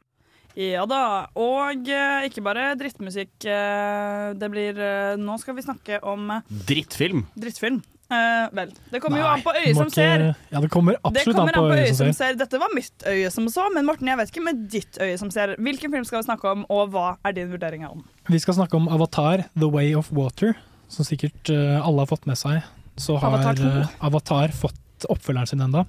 Ja 0.56 0.86
da, 0.88 0.99
og 1.36 1.90
eh, 1.91 2.27
ikke 2.30 2.44
bare 2.45 2.69
drittmusikk. 2.80 3.34
eh, 3.44 4.30
det 4.40 4.48
blir 4.53 4.77
eh, 4.80 5.18
Nå 5.19 5.36
skal 5.41 5.57
vi 5.57 5.65
snakke 5.65 5.99
om 6.07 6.30
eh, 6.32 6.45
Drittfilm. 6.69 7.26
drittfilm. 7.36 7.82
Eh, 8.06 8.45
vel, 8.53 8.69
det 8.94 9.02
kommer 9.02 9.18
jo 9.18 9.26
Nei, 9.26 9.34
an 9.34 9.44
på 9.44 9.52
øyet 9.57 9.76
som 9.80 9.90
ser. 9.91 10.23
Ja, 10.53 10.61
det 10.61 10.69
kommer 10.72 10.94
Det 10.94 11.02
absolutt 11.10 11.40
kommer 11.41 11.57
an 11.57 11.68
på 11.73 11.80
øyet 11.82 11.98
som 11.98 12.11
ser. 12.14 12.38
Dette 12.40 12.60
var 12.61 12.72
mitt 12.77 13.03
øye 13.10 13.32
som 13.34 13.49
så, 13.52 13.65
men 13.73 13.88
Morten, 13.90 14.07
jeg 14.07 14.19
vet 14.22 14.32
ikke 14.32 14.44
med 14.45 14.61
ditt 14.72 14.99
øye 15.02 15.18
som 15.19 15.32
ser. 15.34 15.56
Hvilken 15.57 15.91
film 15.91 16.06
skal 16.07 16.22
vi 16.22 16.27
snakke 16.30 16.52
om, 16.53 16.64
og 16.69 16.94
hva 16.94 17.07
er 17.26 17.36
din 17.36 17.49
vurdering 17.52 17.84
av 17.88 17.98
den? 17.98 18.06
Vi 18.30 18.40
skal 18.40 18.60
snakke 18.61 18.77
om 18.80 18.88
Avatar, 18.88 19.48
The 19.57 19.68
Way 19.73 19.95
of 19.98 20.11
Water, 20.15 20.53
som 20.88 21.03
sikkert 21.07 21.49
eh, 21.52 21.82
alle 21.82 22.06
har 22.06 22.11
fått 22.14 22.30
med 22.30 22.38
seg. 22.40 22.61
Så 22.95 23.18
har 23.19 23.34
Avatar 23.34 23.60
2. 23.60 23.88
Avatar 24.07 24.53
fått 24.56 25.10
oppfølgeren 25.11 25.49
sin 25.52 25.65
enda. 25.65 25.84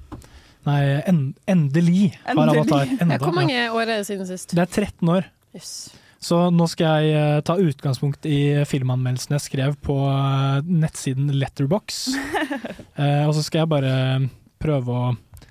Nei, 0.67 0.81
en, 1.07 1.21
endelig 1.47 2.09
har 2.25 2.33
Endelig. 2.35 2.63
Avatar 2.65 2.89
enda. 2.97 3.15
Ja, 3.15 3.23
hvor 3.23 3.37
mange 3.37 3.61
år 3.71 3.85
er 3.85 3.93
det 4.01 4.09
siden 4.09 4.27
sist? 4.27 4.55
Det 4.57 4.65
er 4.65 4.73
13 4.87 5.13
år. 5.15 5.29
Yes. 5.55 5.71
Så 6.27 6.39
nå 6.51 6.67
skal 6.71 7.05
jeg 7.05 7.15
eh, 7.21 7.43
ta 7.47 7.55
utgangspunkt 7.61 8.27
i 8.27 8.65
filmanmeldelsen 8.67 9.37
jeg 9.37 9.45
skrev 9.45 9.77
på 9.85 9.95
eh, 10.11 10.67
nettsiden 10.67 11.31
Letterbox. 11.37 12.07
Eh, 12.97 13.27
og 13.29 13.35
så 13.37 13.43
skal 13.45 13.61
jeg 13.61 13.69
bare 13.69 13.91
prøve 14.57 14.95
å 14.97 15.09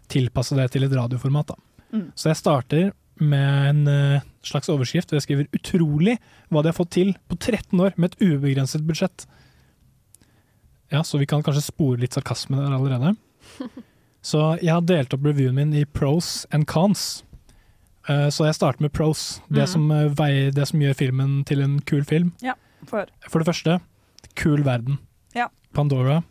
tilpasse 0.10 0.56
det 0.58 0.64
til 0.74 0.88
et 0.88 0.94
radioformat. 0.98 1.52
Da. 1.52 1.84
Mm. 1.94 2.08
Så 2.18 2.32
jeg 2.32 2.40
starter 2.40 2.88
med 3.22 3.68
en 3.70 3.92
eh, 3.92 4.24
slags 4.42 4.72
overskrift, 4.74 5.14
og 5.14 5.20
jeg 5.20 5.26
skriver 5.28 5.52
'utrolig 5.54 6.16
hva 6.50 6.64
de 6.64 6.72
har 6.72 6.78
fått 6.78 6.96
til 6.98 7.14
på 7.30 7.38
13 7.38 7.78
år 7.86 7.94
med 8.02 8.16
et 8.16 8.26
ubegrenset 8.26 8.82
budsjett'. 8.82 9.28
Ja, 10.90 11.04
så 11.06 11.22
vi 11.22 11.30
kan 11.30 11.46
kanskje 11.46 11.68
spore 11.70 12.02
litt 12.02 12.18
sarkasme 12.18 12.58
der 12.58 12.74
allerede. 12.74 13.14
Så 14.26 14.40
jeg 14.62 14.72
har 14.74 14.82
delt 14.90 15.14
opp 15.14 15.26
reviewen 15.28 15.54
min 15.60 15.74
i 15.78 15.84
pros 15.86 16.46
and 16.52 16.66
cons. 16.68 17.24
Eh, 18.10 18.28
Så 18.34 18.46
jeg 18.48 18.56
starter 18.58 18.82
med 18.82 18.92
pros, 18.94 19.40
det, 19.50 19.66
Mhm. 19.66 19.68
som, 19.68 19.92
eh, 19.92 20.10
veier, 20.18 20.52
det 20.54 20.68
som 20.68 20.80
gjør 20.80 20.96
filmen 20.96 21.44
til 21.46 21.62
en 21.62 21.80
kul 21.82 22.04
film. 22.04 22.32
Ja, 22.42 22.54
for. 22.86 23.06
For 23.30 23.40
det 23.40 23.48
første, 23.48 23.80
kul 24.36 24.64
verden. 24.64 24.98
Ja. 25.36 25.48
Pandora, 25.74 26.24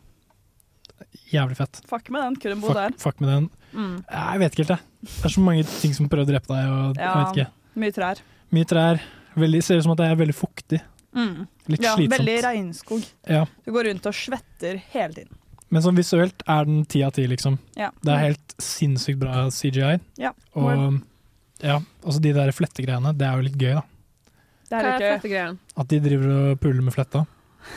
jævlig 1.32 1.56
fett. 1.58 1.80
Fuck 1.88 2.10
med 2.10 2.22
den, 2.22 2.36
kunne 2.36 2.60
bo 2.60 2.68
Fuck, 2.68 2.76
der. 2.78 2.90
fuck 2.98 3.20
med 3.20 3.28
den. 3.30 3.50
Mm. 3.74 4.04
Jeg 4.10 4.38
vet 4.40 4.52
ikke 4.54 4.64
helt, 4.66 4.68
jeg. 4.68 4.78
Det 5.02 5.24
er 5.24 5.34
så 5.34 5.40
mange 5.44 5.64
ting 5.64 5.94
som 5.94 6.08
prøver 6.08 6.24
å 6.24 6.32
drepe 6.32 6.46
deg. 6.54 6.70
Og, 6.70 6.96
jeg 6.96 7.14
vet 7.20 7.36
ikke. 7.36 7.50
mye 7.76 7.92
trær. 7.92 8.20
Mye 8.52 8.64
trær. 8.64 9.00
Veldig, 9.36 9.62
ser 9.66 9.76
ut 9.78 9.82
som 9.82 9.92
at 9.92 9.98
det 9.98 10.10
er 10.12 10.16
veldig 10.20 10.34
fuktig. 10.38 10.80
Mm. 11.14 11.46
Litt 11.68 11.80
ja, 11.82 11.94
slitsomt. 11.96 12.18
Veldig 12.18 12.42
regnskog. 12.44 13.04
Ja. 13.28 13.44
Du 13.64 13.72
går 13.72 13.84
rundt 13.90 14.06
og 14.06 14.14
svetter 14.14 14.78
hele 14.92 15.12
tiden. 15.14 15.32
Men 15.74 15.82
sånn 15.82 15.98
visuelt 15.98 16.44
er 16.46 16.68
den 16.68 16.84
ti 16.86 17.02
av 17.02 17.10
ti, 17.16 17.24
liksom. 17.30 17.59
Ja. 17.78 17.88
Det 18.05 18.12
er 18.14 18.20
helt 18.28 18.55
sinnssykt 18.62 19.18
bra 19.18 19.48
CGI. 19.51 19.96
Ja. 20.22 20.30
Og 20.55 21.01
ja, 21.64 21.80
altså 22.05 22.20
de 22.22 22.32
der 22.36 22.52
flettegreiene, 22.55 23.10
det 23.18 23.26
er 23.26 23.38
jo 23.40 23.46
litt 23.48 23.59
gøy, 23.59 23.72
da. 23.80 23.84
Det 24.70 24.78
er 24.80 25.02
er 25.05 25.16
ikke? 25.18 25.46
At 25.78 25.90
de 25.90 25.98
driver 26.02 26.30
og 26.34 26.60
puler 26.62 26.82
med 26.86 26.94
fletta. 26.94 27.24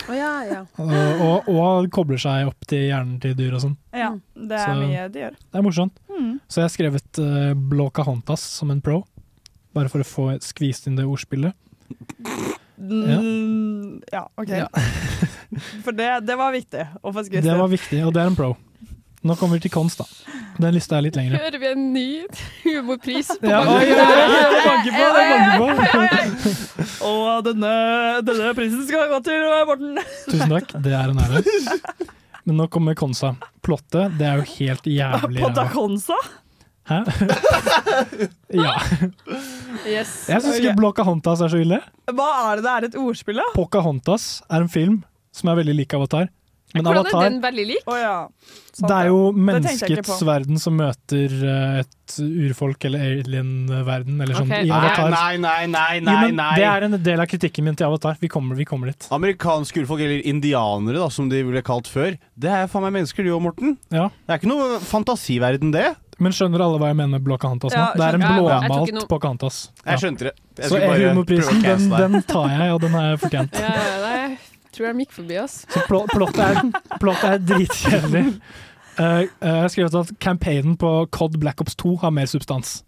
Oh, 0.09 0.15
ja, 0.15 0.31
ja. 0.43 0.61
Og, 0.83 1.21
og, 1.23 1.47
og 1.47 1.85
kobler 1.95 2.19
seg 2.19 2.49
opp 2.49 2.65
til 2.67 2.89
hjernen 2.89 3.21
til 3.23 3.35
dyr 3.39 3.55
og 3.55 3.61
sånn. 3.63 3.75
Ja, 3.95 4.09
det 4.35 4.57
er 4.59 4.65
Så- 4.67 4.81
mye 4.81 5.05
de 5.13 5.21
gjør. 5.23 5.37
Det 5.39 5.59
er 5.61 5.63
morsomt. 5.65 6.01
Mm. 6.11 6.33
Så 6.47 6.59
jeg 6.59 6.67
har 6.67 6.73
skrevet 6.73 7.21
uh, 7.23 7.53
Blåcahontas 7.71 8.43
som 8.59 8.73
en 8.73 8.81
pro, 8.83 9.01
bare 9.77 9.91
for 9.93 10.03
å 10.03 10.07
få 10.07 10.27
skvist 10.43 10.89
inn 10.91 10.99
det 10.99 11.07
ordspillet. 11.07 11.55
Mm, 12.77 14.01
ja. 14.11 14.27
OK. 14.37 14.49
Ja. 14.53 14.67
For 15.85 15.95
det, 15.95 16.09
det 16.27 16.35
var 16.37 16.53
viktig 16.53 16.87
å 17.01 17.13
få 17.13 17.23
skryt. 17.25 17.43
Det 17.45 17.57
var 17.57 17.69
viktig, 17.71 18.01
og 18.05 18.13
det 18.15 18.23
er 18.23 18.31
en 18.31 18.37
pro. 18.37 18.53
Nå 19.27 19.35
kommer 19.35 19.57
vi 19.57 19.65
til 19.65 19.73
konst, 19.73 19.99
da. 19.99 20.35
Den 20.61 20.75
lista 20.75 20.97
er 20.97 21.07
litt 21.07 21.17
lengre. 21.17 21.39
Hører 21.41 21.61
vi 21.61 21.67
en 21.71 21.87
ny 21.93 22.05
humorpris 22.63 23.31
på 23.41 23.49
Ja, 23.49 23.59
oi, 23.65 23.89
oi, 23.91 24.05
oi, 24.61 25.31
på, 25.57 25.67
på. 25.91 26.85
Og 27.09 27.43
denne, 27.49 27.73
denne 28.25 28.53
prisen 28.57 28.85
skal 28.87 29.09
gå 29.11 29.19
til 29.25 29.41
eh, 29.41 29.65
Morten. 29.69 29.99
Tusen 30.29 30.53
takk, 30.53 30.73
det 30.85 30.93
er 30.97 31.13
en 31.13 31.21
ære. 31.25 31.43
Men 32.47 32.61
nå 32.61 32.69
kommer 32.71 32.95
konsa. 32.97 33.33
Plottet, 33.65 34.15
det 34.19 34.29
er 34.29 34.39
jo 34.39 34.47
helt 34.53 34.85
jævlig 34.87 35.43
Potta 35.43 35.65
Potaconsa? 35.65 36.17
Hæ? 36.87 37.01
ja. 38.63 38.73
Yes. 39.87 40.13
Jeg 40.31 40.41
syns 40.43 40.57
ikke 40.61 40.75
Blåcahontas 40.79 41.43
er 41.43 41.51
så 41.51 41.59
ille. 41.61 41.81
Hva 42.07 42.29
er 42.47 42.59
det 42.61 42.65
det 42.67 42.73
er 42.73 42.89
et 42.89 42.97
ordspill, 43.01 43.39
da? 43.41 43.47
Pocahontas 43.57 44.29
er 44.47 44.63
en 44.63 44.71
film 44.71 45.01
som 45.35 45.51
er 45.51 45.59
veldig 45.61 45.75
lik 45.81 45.93
Avatar. 45.97 46.29
Men 46.75 46.83
Hvordan 46.83 47.05
Avatar 47.05 47.21
er 47.23 47.29
den 47.31 47.37
veldig 47.43 47.63
lik? 47.69 47.85
Oh, 47.87 47.95
ja. 47.95 48.15
Det 48.77 48.91
er 48.93 49.07
jo 49.07 49.19
menneskets 49.31 50.17
verden 50.27 50.59
som 50.59 50.75
møter 50.77 51.31
eh, 51.47 51.77
et 51.79 52.17
urfolk 52.23 52.87
eller 52.89 53.05
alien-verden, 53.21 54.17
eller 54.23 54.35
sånn, 54.35 54.51
Ok. 54.51 54.65
i 54.67 54.73
Avatar. 54.75 55.13
Nei, 55.13 55.37
nei, 55.41 55.61
nei, 55.71 56.01
nei, 56.03 56.17
nei, 56.35 56.49
Ja. 56.57 56.57
Det 56.59 56.65
er 56.73 56.87
en 56.89 56.97
del 57.07 57.23
av 57.23 57.29
kritikken 57.31 57.65
min 57.69 57.77
til 57.79 57.87
Avatar. 57.87 58.19
Vi 58.19 58.27
kommer, 58.31 58.59
vi 58.59 58.67
kommer 58.67 58.91
dit. 58.91 59.07
Amerikanske 59.15 59.83
urfolk, 59.85 60.03
eller 60.03 60.27
indianere, 60.27 60.99
da, 60.99 61.07
som 61.13 61.31
de 61.31 61.39
ble 61.47 61.63
kalt 61.65 61.87
før, 61.91 62.19
det 62.35 62.51
er 62.51 62.67
faen 62.71 62.83
meg 62.87 62.97
mennesker, 62.99 63.23
du 63.23 63.31
og 63.37 63.45
Morten. 63.47 63.77
Ja. 63.87 64.09
Det 64.27 64.35
er 64.35 64.41
ikke 64.43 64.51
noe 64.51 64.81
fantasiverden, 64.83 65.71
det. 65.75 65.87
Men 66.23 66.33
skjønner 66.33 66.63
alle 66.65 66.79
hva 66.81 66.89
jeg 66.91 66.97
mener 66.97 67.13
med 67.17 67.25
Blåcahontas 67.25 67.73
nå? 67.73 67.79
Ja, 67.79 67.87
det 67.93 68.05
er 68.07 68.17
en. 68.17 68.23
Ja, 68.25 68.31
blåmalt 68.37 68.93
noe- 68.95 69.09
Pocahontas. 69.11 69.59
Jeg 69.85 70.01
skjønte 70.01 70.29
det. 70.29 70.33
Jeg 70.57 70.71
Så 70.71 70.79
bare 70.81 71.11
humorprisen, 71.11 71.61
den, 71.61 71.89
den 71.93 72.23
tar 72.25 72.47
jeg, 72.53 72.71
og 72.73 72.81
den 72.81 72.97
er 72.97 73.19
fortjent. 73.21 73.59
Ja, 73.61 73.73
ja, 73.75 74.15
jeg 74.23 74.39
tror 74.73 74.89
de 74.89 75.05
gikk 75.05 75.13
forbi 75.19 75.37
oss. 75.41 75.59
Så 75.73 75.83
pl 75.85 76.01
plottet 76.13 76.41
er, 76.47 76.97
plott 77.01 77.23
er 77.27 77.37
dritkjedelig. 77.41 78.25
Uh, 78.97 79.05
uh, 79.05 79.21
jeg 79.21 79.61
har 79.61 79.71
skrevet 79.73 79.99
at 80.01 80.11
campaignen 80.23 80.77
på 80.81 80.91
COD 81.13 81.37
Black 81.41 81.61
Ops 81.61 81.77
2 81.77 81.95
har 82.01 82.13
mer 82.17 82.29
substans. 82.29 82.79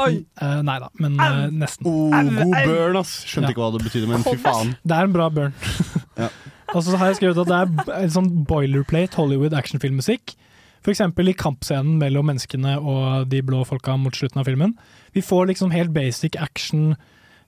Oi. 0.00 0.24
Uh, 0.40 0.58
nei 0.66 0.78
da, 0.82 0.88
men 0.98 1.20
uh, 1.20 1.44
nesten. 1.54 1.86
Oh, 1.86 2.10
god 2.10 2.56
burn, 2.64 2.98
ass. 2.98 3.12
Skjønte 3.28 3.52
ikke 3.54 3.62
hva 3.62 3.70
det 3.76 3.84
betydde, 3.84 4.08
men 4.10 4.24
fy 4.26 4.34
faen. 4.42 4.74
Det 4.82 4.96
er 4.96 5.10
en 5.10 5.14
bra 5.14 5.28
burn. 5.30 5.54
Ja. 6.18 6.32
Og 6.74 6.82
så 6.82 6.96
har 6.98 7.12
jeg 7.12 7.20
skrevet 7.20 7.38
at 7.44 7.50
det 7.52 7.58
er 7.94 8.00
en 8.02 8.10
sånn 8.10 8.30
boilerplate 8.48 9.14
Hollywood 9.20 9.54
actionfilmmusikk. 9.54 10.34
Eksempel 10.92 11.30
i 11.30 11.36
kampscenen 11.38 11.96
mellom 12.00 12.26
menneskene 12.28 12.76
og 12.80 13.28
de 13.32 13.40
blå 13.46 13.62
folka 13.68 13.96
mot 13.96 14.14
slutten 14.14 14.42
av 14.42 14.48
filmen. 14.48 14.74
Vi 15.16 15.22
får 15.24 15.48
liksom 15.48 15.72
helt 15.72 15.94
basic 15.94 16.36
action, 16.36 16.96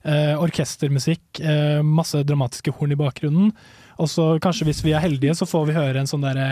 eh, 0.03 0.33
orkestermusikk, 0.41 1.41
eh, 1.41 1.81
masse 1.85 2.23
dramatiske 2.23 2.73
horn 2.73 2.95
i 2.95 2.99
bakgrunnen. 2.99 3.51
Og 3.97 4.09
så 4.09 4.39
kanskje 4.41 4.65
hvis 4.69 4.83
vi 4.85 4.93
er 4.93 5.03
heldige, 5.05 5.35
så 5.37 5.45
får 5.49 5.67
vi 5.67 5.77
høre 5.77 6.01
en 6.01 6.09
sånn 6.09 6.25
derre 6.25 6.49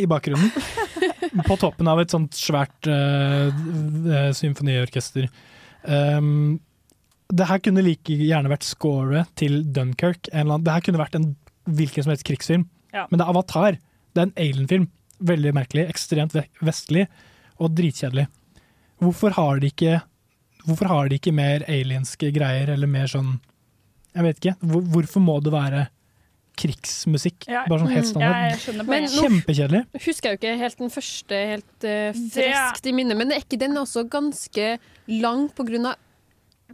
i 0.00 0.06
bakgrunnen. 0.08 0.52
på 1.48 1.56
toppen 1.60 1.88
av 1.88 2.00
et 2.02 2.12
sånt 2.12 2.36
svært 2.36 2.88
eh, 2.90 3.48
eh, 3.48 4.30
symfoniorkester. 4.36 5.28
Um, 5.82 6.60
det 7.32 7.48
her 7.48 7.60
kunne 7.64 7.84
like 7.84 8.12
gjerne 8.12 8.52
vært 8.52 8.66
scoret 8.66 9.30
til 9.40 9.62
Dunkerque. 9.72 10.28
Det 10.28 10.74
her 10.74 10.84
kunne 10.84 11.00
vært 11.00 11.16
en 11.16 11.30
hvilken 11.70 12.04
som 12.04 12.12
helst 12.12 12.26
krigsfilm. 12.28 12.66
Ja. 12.92 13.06
Men 13.08 13.18
det 13.18 13.24
er 13.24 13.32
Avatar. 13.32 13.78
Det 14.12 14.20
er 14.20 14.28
en 14.28 14.36
alien-film. 14.36 14.90
Veldig 15.22 15.52
merkelig. 15.56 15.86
Ekstremt 15.92 16.36
vestlig 16.64 17.06
og 17.62 17.72
dritkjedelig. 17.76 18.26
Hvorfor 19.02 19.38
har 19.38 19.62
de 19.62 19.72
ikke 19.72 20.00
Hvorfor 20.62 20.86
har 20.86 21.08
de 21.10 21.16
ikke 21.18 21.32
mer 21.34 21.64
alienske 21.66 22.28
greier, 22.30 22.70
eller 22.70 22.86
mer 22.86 23.08
sånn 23.10 23.32
Jeg 24.14 24.26
vet 24.28 24.38
ikke. 24.38 24.54
Hvor, 24.60 24.84
hvorfor 24.94 25.24
må 25.24 25.40
det 25.42 25.52
være 25.54 25.86
krigsmusikk? 26.60 27.48
Ja, 27.48 27.64
Bare 27.66 27.82
sånn 27.82 27.94
helt 27.94 28.06
mm, 28.06 28.10
standard. 28.12 28.86
Men 28.86 29.08
Kjempekjedelig. 29.10 29.82
husker 30.04 30.28
jeg 30.28 30.36
jo 30.36 30.40
ikke 30.40 30.54
helt 30.60 30.82
den 30.82 30.92
første 30.92 31.38
helt 31.52 31.86
uh, 31.88 32.22
friskt 32.34 32.88
i 32.88 32.94
minnet, 32.94 33.18
men 33.18 33.32
er 33.32 33.40
ikke 33.40 33.58
den 33.62 33.78
også 33.80 34.04
ganske 34.12 34.74
lang 35.08 35.48
av 35.56 35.94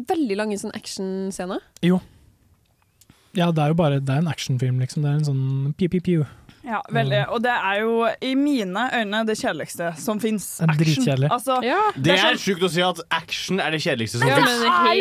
veldig 0.09 0.39
lange 0.39 0.59
sånn 0.59 0.75
actionscener? 0.77 1.63
Jo. 1.87 2.01
Ja, 3.39 3.53
det 3.55 3.63
er 3.63 3.73
jo 3.73 3.79
bare 3.79 4.01
Det 4.03 4.15
er 4.15 4.23
en 4.23 4.31
actionfilm, 4.31 4.83
liksom. 4.83 5.05
Det 5.05 5.11
er 5.11 5.19
en 5.21 5.29
sånn 5.29 5.75
piu-piu-piu. 5.79 6.27
Ja, 6.69 6.83
veldig. 6.93 7.23
Og 7.33 7.41
det 7.41 7.53
er 7.55 7.79
jo 7.81 7.93
i 8.21 8.35
mine 8.37 8.83
øyne 8.93 9.23
det 9.25 9.39
kjedeligste 9.41 9.87
som 9.97 10.19
fins. 10.21 10.45
Dritkjedelig. 10.61 11.31
Altså, 11.33 11.55
Det 11.97 12.13
er 12.13 12.19
sånn- 12.21 12.37
sjukt 12.43 12.67
å 12.67 12.69
si 12.75 12.83
at 12.85 13.01
action 13.11 13.59
er 13.65 13.71
det 13.73 13.81
kjedeligste 13.81 14.19
som 14.21 14.29
Ja, 14.29 14.37
er 14.37 14.45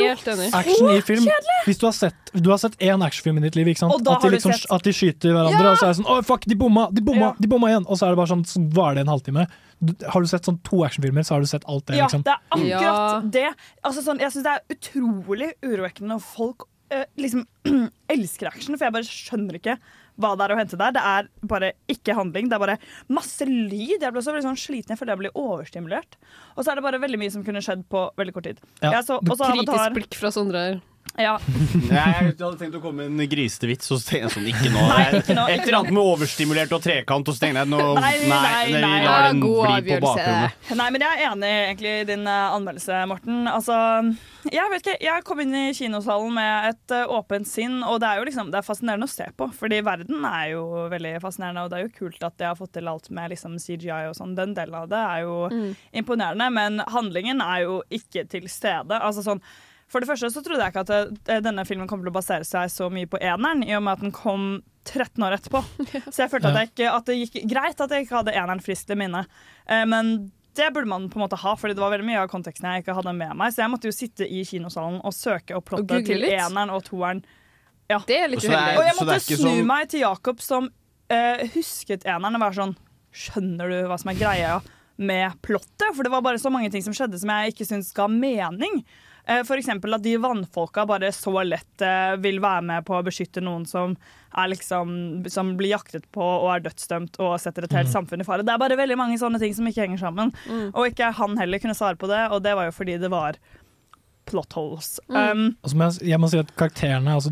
helt 0.08 0.24
enig. 0.32 0.48
Action 0.56 0.90
i 0.96 1.02
film. 1.02 1.28
Hvis 1.66 1.78
du 1.82 1.86
har 1.90 1.92
sett 1.98 2.16
Du 2.34 2.50
har 2.52 2.58
sett 2.62 2.78
én 2.80 3.02
actionfilm 3.04 3.38
i 3.40 3.42
ditt 3.50 3.56
liv, 3.56 3.68
ikke 3.68 3.80
sant? 3.80 3.94
At 4.08 4.22
de, 4.22 4.30
liksom, 4.30 4.54
sett- 4.54 4.72
at 4.72 4.84
de 4.84 4.92
skyter 4.92 5.34
hverandre, 5.34 5.60
Ja! 5.60 5.72
og 5.72 5.78
så 5.78 5.84
er 5.84 5.94
det 5.94 5.98
sånn 6.06 6.12
Å, 6.12 6.24
fuck, 6.26 6.46
de 6.46 6.56
bomma! 6.56 6.88
De 6.94 7.02
bomma, 7.02 7.20
Ja. 7.20 7.34
de 7.42 7.48
bomma 7.48 7.68
igjen! 7.68 7.86
Og 7.90 7.98
så 7.98 8.08
er 8.08 8.16
det 8.16 8.18
bare 8.18 8.32
sånn 8.32 8.46
Så 8.46 8.64
varer 8.72 8.96
det 8.96 9.02
en 9.08 9.14
halvtime. 9.14 9.48
Du, 9.84 9.94
har 10.08 10.22
du 10.22 10.28
sett 10.28 10.44
sånn 10.46 10.60
to 10.64 10.84
actionfilmer, 10.86 11.24
så 11.26 11.36
har 11.36 11.42
du 11.42 11.48
sett 11.48 11.64
alt 11.68 11.86
det, 11.88 11.98
Ja, 11.98 12.08
liksom. 12.08 12.24
det 12.24 12.32
er 12.34 12.40
akkurat 12.52 13.32
det. 13.32 13.54
Altså, 13.84 14.04
sånn, 14.08 14.20
jeg 14.20 14.32
syns 14.32 14.44
det 14.44 14.54
er 14.56 14.62
utrolig 14.76 15.52
urovekkende 15.64 16.08
når 16.16 16.22
folk 16.22 16.64
øh, 16.92 17.04
liksom 17.18 17.46
elsker 18.10 18.48
action, 18.48 18.78
for 18.78 18.86
jeg 18.86 18.94
bare 18.94 19.04
skjønner 19.04 19.60
ikke 19.60 19.78
hva 20.18 20.34
det 20.38 20.46
er 20.48 20.54
å 20.56 20.60
hente 20.60 20.80
der. 20.80 20.96
Det 20.96 21.04
er 21.14 21.30
bare 21.54 21.72
ikke 21.92 22.16
handling, 22.18 22.50
det 22.50 22.58
er 22.58 22.64
bare 22.64 22.78
masse 23.14 23.46
lyd. 23.48 24.02
Jeg 24.02 24.12
ble 24.12 24.22
også 24.22 24.34
veldig 24.34 24.48
sånn 24.50 24.60
sliten, 24.60 24.94
jeg 24.94 25.02
føler 25.02 25.16
jeg 25.16 25.24
blir 25.26 25.38
overstimulert. 25.38 26.20
Og 26.56 26.64
så 26.64 26.74
er 26.74 26.80
det 26.80 26.86
bare 26.88 27.02
veldig 27.04 27.22
mye 27.22 27.34
som 27.34 27.46
kunne 27.46 27.64
skjedd 27.64 27.86
på 27.92 28.04
veldig 28.20 28.36
kort 28.36 28.50
tid. 28.50 28.62
Ja. 28.82 28.98
Jeg 28.98 29.08
så, 29.10 29.20
Kritisk 29.22 29.74
Avatar. 29.74 29.96
blikk 29.98 30.18
fra 30.18 30.34
Sondre 30.34 30.64
her. 30.68 30.80
Ja. 31.18 31.38
Jeg 31.88 32.36
hadde 32.38 32.58
tenkt 32.60 32.76
å 32.78 32.82
komme 32.84 33.08
med 33.10 33.24
en 33.26 33.30
grisete 33.32 33.68
vits, 33.70 33.88
og 33.94 34.00
så 34.02 34.12
tenkte 34.12 34.28
jeg 34.28 34.34
sånn 34.36 34.48
Ikke 34.52 34.70
nå. 34.74 34.82
Nei, 34.92 35.06
ikke 35.22 35.36
nå, 35.38 35.46
Et 35.50 35.64
eller 35.64 35.78
annet 35.80 35.94
med 35.96 36.04
overstimulert 36.04 36.74
og 36.78 36.84
trekant, 36.84 37.30
og 37.32 37.38
så 37.38 37.42
tenkte 37.46 37.64
jeg 37.64 37.72
nå 37.72 37.80
Nei, 37.98 38.12
nei, 38.28 38.42
nei, 38.74 38.82
nei. 38.84 38.98
Ja, 39.06 39.16
god 39.42 39.70
avgjørelse. 39.72 40.76
Nei, 40.78 40.88
men 40.94 41.06
jeg 41.06 41.18
er 41.22 41.32
enig 41.32 41.52
egentlig 41.54 41.94
i 42.02 42.08
din 42.12 42.28
eh, 42.30 42.56
anmeldelse, 42.58 43.00
Morten. 43.10 43.40
Altså, 43.50 43.78
jeg 44.52 44.72
vet 44.74 44.84
ikke, 44.86 44.98
jeg 45.08 45.26
kom 45.28 45.42
inn 45.44 45.56
i 45.58 45.64
kinosalen 45.78 46.36
med 46.38 46.70
et 46.74 46.96
eh, 47.00 47.14
åpent 47.18 47.50
sinn, 47.50 47.80
og 47.88 47.98
det 48.04 48.12
er 48.12 48.22
jo 48.22 48.28
liksom, 48.30 48.52
det 48.54 48.62
er 48.62 48.68
fascinerende 48.68 49.10
å 49.10 49.14
se 49.16 49.30
på. 49.38 49.50
Fordi 49.58 49.82
verden 49.88 50.28
er 50.30 50.52
jo 50.54 50.66
veldig 50.94 51.16
fascinerende, 51.24 51.66
og 51.66 51.72
det 51.74 51.80
er 51.82 51.88
jo 51.88 51.96
kult 51.98 52.28
at 52.30 52.38
de 52.42 52.50
har 52.52 52.60
fått 52.60 52.76
til 52.78 52.92
alt 52.92 53.10
med 53.16 53.34
liksom 53.34 53.58
CGI 53.64 54.04
og 54.12 54.16
sånn. 54.20 54.36
Den 54.38 54.54
delen 54.58 54.78
av 54.84 54.90
det 54.94 55.02
er 55.02 55.26
jo 55.26 55.36
Mm. 55.48 55.76
imponerende, 56.02 56.48
men 56.52 56.80
handlingen 56.92 57.40
er 57.42 57.62
jo 57.64 57.80
ikke 57.94 58.26
til 58.30 58.46
stede. 58.52 58.98
Altså 59.00 59.24
sånn 59.26 59.42
for 59.88 60.04
det 60.04 60.10
første 60.10 60.30
så 60.34 60.42
trodde 60.44 60.60
jeg 60.66 60.74
ikke 60.74 60.84
at 60.86 60.92
eh, 61.32 61.42
denne 61.46 61.64
filmen 61.68 61.88
kom 61.88 62.02
til 62.04 62.12
å 62.12 62.16
basere 62.16 62.44
seg 62.48 62.70
så 62.74 62.90
mye 62.92 63.08
på 63.08 63.20
eneren, 63.24 63.62
i 63.64 63.72
og 63.78 63.84
med 63.86 63.94
at 63.98 64.02
den 64.04 64.12
kom 64.16 64.48
13 64.88 65.24
år 65.24 65.36
etterpå. 65.38 65.62
Så 66.14 66.22
jeg 66.24 66.32
følte 66.32 66.48
at, 66.54 66.58
jeg 66.62 66.70
ikke, 66.72 66.92
at 66.96 67.06
det 67.10 67.16
gikk 67.20 67.34
greit 67.52 67.82
at 67.84 67.92
jeg 67.92 68.06
ikke 68.06 68.16
hadde 68.22 68.34
eneren 68.40 68.62
friskt 68.64 68.92
i 68.92 68.96
minne. 69.00 69.26
Eh, 69.68 69.84
Men 69.88 70.32
det 70.56 70.70
burde 70.74 70.88
man 70.88 71.10
på 71.12 71.20
en 71.20 71.26
måte 71.26 71.38
ha, 71.42 71.52
Fordi 71.60 71.76
det 71.76 71.84
var 71.84 71.92
veldig 71.92 72.08
mye 72.08 72.22
av 72.24 72.30
konteksten 72.32 72.66
jeg 72.72 72.86
ikke 72.86 72.96
hadde 72.98 73.14
med 73.14 73.36
meg. 73.38 73.52
Så 73.54 73.62
jeg 73.66 73.72
måtte 73.74 73.90
jo 73.92 73.96
sitte 73.96 74.26
i 74.28 74.46
kinosalen 74.48 75.02
og 75.06 75.14
søke 75.14 75.58
opp 75.60 75.68
Og 75.76 75.84
plottet 75.84 76.08
til 76.08 76.24
litt. 76.24 76.38
eneren 76.40 76.72
og 76.74 76.86
toeren. 76.88 77.20
Ja. 77.92 78.00
Det 78.08 78.18
er 78.20 78.32
litt 78.32 78.44
uheldig. 78.48 78.78
Og 78.80 78.88
jeg 78.88 78.96
måtte 79.02 79.20
snu 79.28 79.44
sånn- 79.44 79.68
meg 79.70 79.92
til 79.92 80.02
Jakob, 80.06 80.42
som 80.44 80.68
uh, 80.72 81.44
husket 81.54 82.08
eneren, 82.08 82.36
og 82.40 82.44
være 82.48 82.58
sånn 82.62 82.74
Skjønner 83.18 83.72
du 83.72 83.78
hva 83.90 83.96
som 84.00 84.12
er 84.12 84.18
greia 84.20 84.56
med 85.00 85.38
plottet? 85.46 85.88
For 85.96 86.04
det 86.08 86.12
var 86.16 86.24
bare 86.26 86.40
så 86.42 86.52
mange 86.54 86.70
ting 86.74 86.84
som 86.86 86.94
skjedde 86.96 87.18
som 87.22 87.32
jeg 87.32 87.54
ikke 87.54 87.66
syns 87.70 87.92
ga 87.96 88.08
mening. 88.12 88.82
Eh, 89.28 89.42
eksempel 89.60 89.94
at 89.98 90.04
de 90.06 90.14
vannfolka 90.24 90.86
bare 90.88 91.10
så 91.12 91.34
lett 91.44 91.82
eh, 91.84 92.16
vil 92.24 92.40
være 92.40 92.64
med 92.64 92.86
på 92.88 92.96
å 92.96 93.04
beskytte 93.04 93.42
noen 93.44 93.66
som, 93.68 93.98
er 94.38 94.48
liksom, 94.54 95.26
som 95.34 95.50
blir 95.60 95.74
jaktet 95.74 96.06
på 96.16 96.24
og 96.24 96.48
er 96.54 96.64
dødsdømt 96.70 97.20
og 97.20 97.36
setter 97.44 97.68
et 97.68 97.76
helt 97.76 97.90
Mm. 97.92 97.96
samfunn 97.98 98.22
i 98.24 98.28
fare. 98.28 98.46
Det 98.48 98.54
er 98.54 98.62
bare 98.62 98.78
veldig 98.80 98.98
mange 98.98 99.18
sånne 99.20 99.40
ting 99.42 99.54
som 99.54 99.68
ikke 99.68 99.84
henger 99.84 100.00
sammen. 100.00 100.32
Og 100.74 100.88
ikke 100.94 101.12
han 101.20 101.36
heller 101.38 101.60
kunne 101.60 101.76
svare 101.76 102.00
på 102.00 102.08
det, 102.08 102.24
og 102.32 102.42
det 102.44 102.56
var 102.56 102.70
jo 102.70 102.76
fordi 102.80 102.98
det 103.00 103.10
var 103.12 103.36
plot 104.28 104.54
holes. 104.58 104.90
Um, 105.10 105.56
altså, 105.64 105.74
så 105.74 106.02
jeg, 106.04 106.10
jeg 106.12 106.20
må 106.22 106.30
si 106.32 106.40
at 106.42 106.52
karakterene 106.60 107.14
er 107.14 107.20
altså 107.20 107.32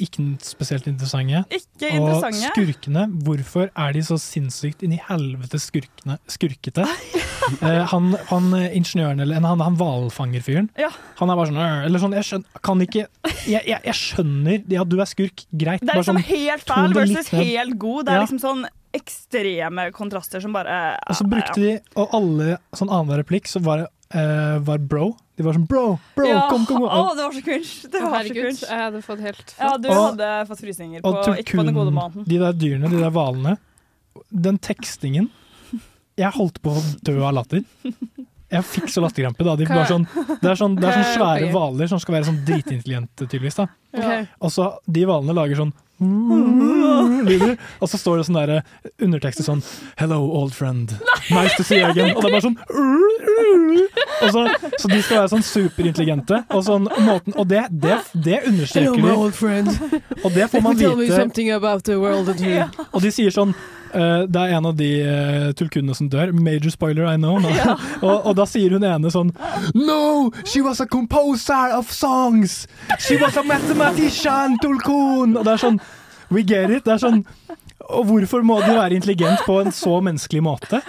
ikke 0.00 0.24
spesielt 0.46 0.86
interessante. 0.88 1.42
Ikke 1.52 1.90
Og 1.90 1.96
interessante. 1.98 2.52
skurkene, 2.54 3.04
hvorfor 3.26 3.68
er 3.74 3.92
de 3.96 4.04
så 4.06 4.16
sinnssykt 4.22 4.84
inni 4.86 4.96
i 5.00 5.04
helvete 5.10 5.60
skurkene, 5.62 6.20
skurkete? 6.30 6.86
Eh, 7.64 7.80
han, 7.88 8.12
han 8.28 8.50
eh, 8.54 8.66
ingeniøren, 8.76 9.18
eller 9.24 9.40
han, 9.42 9.62
han 9.64 9.76
hvalfangerfyren, 9.80 10.68
Ja. 10.78 10.90
han 11.18 11.30
er 11.32 11.38
bare 11.38 11.48
sånn 11.48 11.86
Eller 11.88 12.02
sånn, 12.02 12.12
jeg 12.14 12.26
skjønner, 12.28 12.60
kan 12.62 12.82
ikke 12.84 13.06
Jeg, 13.48 13.64
jeg, 13.66 13.80
jeg 13.88 13.96
skjønner 13.96 14.58
ja, 14.70 14.84
du 14.86 14.98
er 15.00 15.08
skurk, 15.08 15.46
greit. 15.48 15.80
Det 15.82 15.88
er 15.90 16.02
liksom 16.02 16.20
sånn, 16.20 16.28
helt 16.28 16.68
fæl 16.68 16.94
versus 16.94 17.32
helt 17.32 17.78
god. 17.80 18.04
Det 18.06 18.12
er 18.12 18.20
Ja. 18.20 18.26
liksom 18.26 18.42
sånn 18.44 18.62
ekstreme 18.94 19.88
kontraster 19.96 20.44
som 20.44 20.52
bare 20.54 20.76
Og 21.08 21.16
så 21.18 21.26
brukte 21.32 21.58
de, 21.62 21.72
og 21.96 22.14
alle 22.20 22.58
sånn 22.76 22.90
annenhver 22.92 23.24
replikk, 23.24 23.48
så 23.50 23.62
var 23.64 23.84
det 23.84 23.88
uh, 24.14 24.58
var 24.66 24.78
bro. 24.78 25.12
De 25.40 25.44
var 25.46 25.56
sånn 25.56 25.64
bro, 25.70 25.84
bro, 26.18 26.26
ja, 26.28 26.40
kom, 26.50 26.66
kom. 26.68 26.82
kom. 26.84 26.90
Å, 26.92 27.14
det 27.16 27.24
var 27.24 27.32
så 27.32 27.42
cringe! 27.46 27.70
Det 27.88 27.96
var 27.96 28.02
var 28.02 28.10
så 28.10 28.16
herregud, 28.18 28.44
cringe. 28.44 28.68
jeg 28.68 28.80
hadde 28.84 29.00
fått 29.06 29.20
helt 29.24 29.54
Ja, 29.56 29.70
du 29.80 29.88
Og- 29.88 30.00
hadde 30.10 30.28
fått 30.50 30.60
frysninger 30.66 31.00
på, 31.06 31.12
Og 31.14 31.38
ikke 31.40 31.56
på 31.56 31.64
den 31.64 31.74
gode 31.78 31.94
maten. 31.96 32.26
de 32.28 32.38
der 32.42 32.52
dyrene, 32.60 32.90
de 32.92 33.00
der 33.00 33.10
hvalene. 33.14 33.56
Den 34.30 34.58
tekstingen 34.60 35.30
Jeg 36.20 36.32
holdt 36.36 36.60
på 36.60 36.74
å 36.76 36.82
dø 37.02 37.14
av 37.24 37.32
latter. 37.38 37.64
Jeg 38.50 38.64
fikk 38.66 38.90
så 38.92 39.00
latterkrampe. 39.00 39.44
da 39.46 39.54
de 39.56 39.64
sånn, 39.64 40.04
Det 40.42 40.50
er 40.50 40.56
sånn, 40.58 40.74
det 40.76 40.84
er 40.90 40.98
sånn 40.98 41.16
svære 41.16 41.50
hvaler 41.54 41.88
som 41.88 41.98
skal 42.02 42.16
være 42.18 42.26
sånn 42.28 42.44
dritintelligente, 42.44 43.24
tydeligvis. 43.30 43.56
da 43.56 43.66
Okay. 43.96 44.28
Og 44.42 44.50
så 44.50 44.76
De 44.90 45.04
hvalene 45.06 45.32
lager 45.34 45.56
sånn 45.56 45.72
lyder, 46.00 47.56
og 47.80 47.88
så 47.90 47.98
står 48.00 48.20
det 48.20 48.26
sånn 48.28 48.38
der, 48.38 48.62
undertekster 49.02 49.44
sånn 49.46 49.62
Hello, 50.00 50.20
old 50.40 50.54
friend. 50.56 50.94
Nice 51.30 51.56
to 51.58 51.64
see 51.66 51.80
you 51.80 51.90
again. 51.90 52.14
Og 52.16 52.22
det 52.24 52.30
er 52.30 52.36
bare 52.38 52.46
sånn 52.48 52.58
så, 54.34 54.44
så 54.78 54.88
de 54.90 55.00
skal 55.02 55.20
være 55.22 55.32
sånn 55.34 55.44
superintelligente. 55.44 56.42
Og, 56.50 56.64
sånn, 56.66 56.88
måten, 57.04 57.36
og 57.36 57.48
det, 57.50 57.66
det, 57.70 57.98
det 58.14 58.40
understreker 58.48 58.96
de. 58.96 59.32
friend. 59.36 59.68
Og 60.22 60.32
det 60.34 60.48
får 60.52 60.64
man 60.64 60.80
Tell 60.80 60.96
me 60.96 61.04
vite. 61.04 61.16
something 61.16 61.52
about 61.52 61.84
the 61.84 61.98
world 62.00 62.26
that 62.30 62.40
you 62.40 62.64
Og 62.92 63.04
de 63.04 63.12
sier 63.14 63.34
sånn 63.34 63.54
eh, 63.94 64.22
Det 64.28 64.40
er 64.40 64.56
en 64.56 64.68
av 64.70 64.76
de 64.78 64.90
uh, 65.04 65.52
tulkunene 65.58 65.96
som 65.96 66.08
dør. 66.12 66.32
Major 66.32 66.70
spoiler, 66.70 67.06
I 67.10 67.16
know. 67.16 67.38
Ja. 67.50 67.76
og, 68.06 68.26
og 68.30 68.36
da 68.38 68.46
sier 68.48 68.76
hun 68.76 68.86
ene 68.86 69.12
sånn 69.12 69.32
No! 69.74 70.30
She 70.44 70.62
was 70.66 70.80
a 70.80 70.86
composer 70.86 71.74
of 71.76 71.92
songs! 71.92 72.66
She 72.98 73.18
was 73.20 73.36
a 73.36 73.44
mathematician, 73.46 74.58
tulkun! 74.62 75.36
Og 75.36 75.44
det 75.44 75.56
er 75.56 75.64
sånn 75.68 75.80
We 76.30 76.44
get 76.46 76.70
it. 76.70 76.84
Det 76.86 76.94
er 76.94 77.02
sånn 77.02 77.24
og 77.90 78.06
hvorfor 78.06 78.44
må 78.46 78.60
de 78.62 78.74
være 78.76 78.94
intelligent 78.94 79.42
på 79.46 79.56
en 79.64 79.72
så 79.74 79.96
menneskelig 80.04 80.42
måte? 80.44 80.80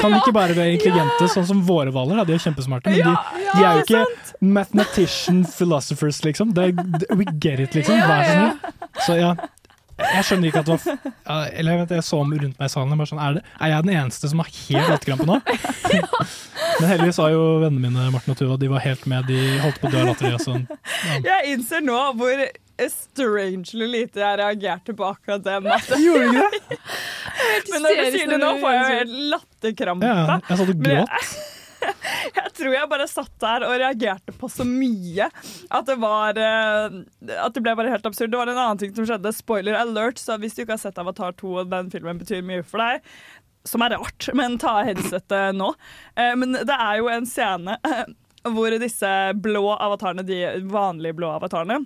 Kan 0.00 0.12
de 0.12 0.20
ikke 0.20 0.34
bare 0.36 0.56
være 0.56 0.76
intelligente 0.76 1.28
sånn 1.32 1.46
som 1.48 1.62
våre 1.66 1.90
hvaler? 1.94 2.22
De 2.28 2.36
er 2.36 2.42
kjempesmarte, 2.42 2.92
men 2.92 3.08
de, 3.08 3.14
de 3.48 3.64
er 3.64 3.78
jo 3.78 3.84
ikke 3.84 4.44
mathematician 4.54 5.42
philosophers, 5.48 6.20
liksom. 6.26 6.52
Det 6.54 6.70
we 7.16 7.26
get 7.42 7.62
it, 7.64 7.74
liksom. 7.74 7.98
Vær 7.98 8.22
så 8.28 8.36
snill. 8.36 8.80
Så 9.04 9.18
ja, 9.18 9.32
jeg 9.98 10.24
skjønner 10.26 10.48
ikke 10.50 10.60
at 10.64 10.66
det 10.68 10.74
var 10.74 10.80
f- 10.82 11.52
Eller 11.54 11.70
jeg, 11.76 11.80
vet, 11.84 11.92
jeg 11.98 12.04
så 12.06 12.18
om 12.24 12.32
rundt 12.34 12.58
meg 12.58 12.66
i 12.66 12.72
salen. 12.72 12.96
Bare 12.98 13.10
sånn, 13.10 13.20
er, 13.22 13.36
det, 13.38 13.44
er 13.60 13.72
jeg 13.74 13.86
den 13.86 13.94
eneste 14.00 14.30
som 14.32 14.42
har 14.42 14.50
helt 14.50 14.90
latterkrampe 14.90 15.28
nå? 15.28 15.36
Men 16.80 16.88
heldigvis 16.90 17.20
var 17.22 17.30
jo 17.30 17.42
vennene 17.62 17.84
mine 17.86 18.08
Martin 18.10 18.34
og 18.34 18.38
Tuva 18.40 18.56
De 18.58 18.70
var 18.72 18.82
helt 18.82 19.06
med. 19.10 19.28
De 19.30 19.38
holdt 19.62 19.78
på 19.82 19.86
å 19.86 19.94
dø 19.94 20.00
av 20.02 20.08
latter. 20.10 20.34
og 20.34 20.42
Sånn. 20.42 20.64
Jeg 21.22 21.54
innser 21.54 21.84
nå 21.86 22.00
hvor 22.18 22.42
strangely 22.90 23.86
lite 23.86 24.18
jeg 24.18 24.38
reagerte 24.40 24.94
på 24.98 25.06
akkurat 25.06 25.44
det. 25.46 25.60
Gjorde 26.04 26.26
du 26.26 26.40
ikke 26.40 26.60
det? 26.74 26.78
Men 27.70 27.84
når 27.86 27.98
du 28.00 28.04
sier 28.16 28.32
det 28.34 28.38
nå, 28.42 28.52
får 28.62 28.74
jeg 28.74 28.80
jo 28.82 28.94
helt 28.98 29.18
latterkrampe. 29.34 30.10
Ja, 30.10 30.38
jeg 30.48 30.58
sa 30.58 30.66
du 30.66 30.74
gråt. 30.82 31.28
Jeg 32.38 32.50
tror 32.56 32.74
jeg 32.74 32.88
bare 32.90 33.06
satt 33.10 33.32
der 33.42 33.64
og 33.66 33.74
reagerte 33.80 34.32
på 34.38 34.48
så 34.50 34.64
mye 34.66 35.26
at 35.28 35.86
det 35.88 35.96
var 36.00 36.38
eh, 36.40 36.96
At 37.42 37.54
det 37.56 37.62
ble 37.64 37.74
bare 37.76 37.92
helt 37.92 38.06
absurd. 38.08 38.32
Det 38.32 38.40
var 38.40 38.50
en 38.50 38.58
annen 38.60 38.80
ting 38.80 38.94
som 38.96 39.06
skjedde. 39.08 39.32
Spoiler 39.36 39.76
alert. 39.78 40.20
Så 40.22 40.36
hvis 40.40 40.56
du 40.56 40.62
ikke 40.64 40.76
har 40.76 40.82
sett 40.82 41.00
Avatar 41.02 41.34
2 41.40 41.52
og 41.62 41.70
den 41.72 41.90
filmen 41.92 42.20
betyr 42.20 42.44
mye 42.46 42.64
for 42.66 42.82
deg, 42.82 43.04
som 43.68 43.84
er 43.84 43.94
rart, 43.96 44.28
men 44.38 44.58
ta 44.62 44.78
headsetet 44.86 45.56
nå. 45.58 45.70
Eh, 46.16 46.32
Men 46.40 46.56
det 46.60 46.74
er 46.78 46.98
jo 47.02 47.10
en 47.12 47.26
scene 47.28 47.76
hvor 48.54 48.76
disse 48.80 49.12
blå 49.40 49.64
avatarene, 49.74 50.24
de 50.28 50.40
vanlige 50.68 51.16
blå 51.16 51.30
avatarene, 51.36 51.78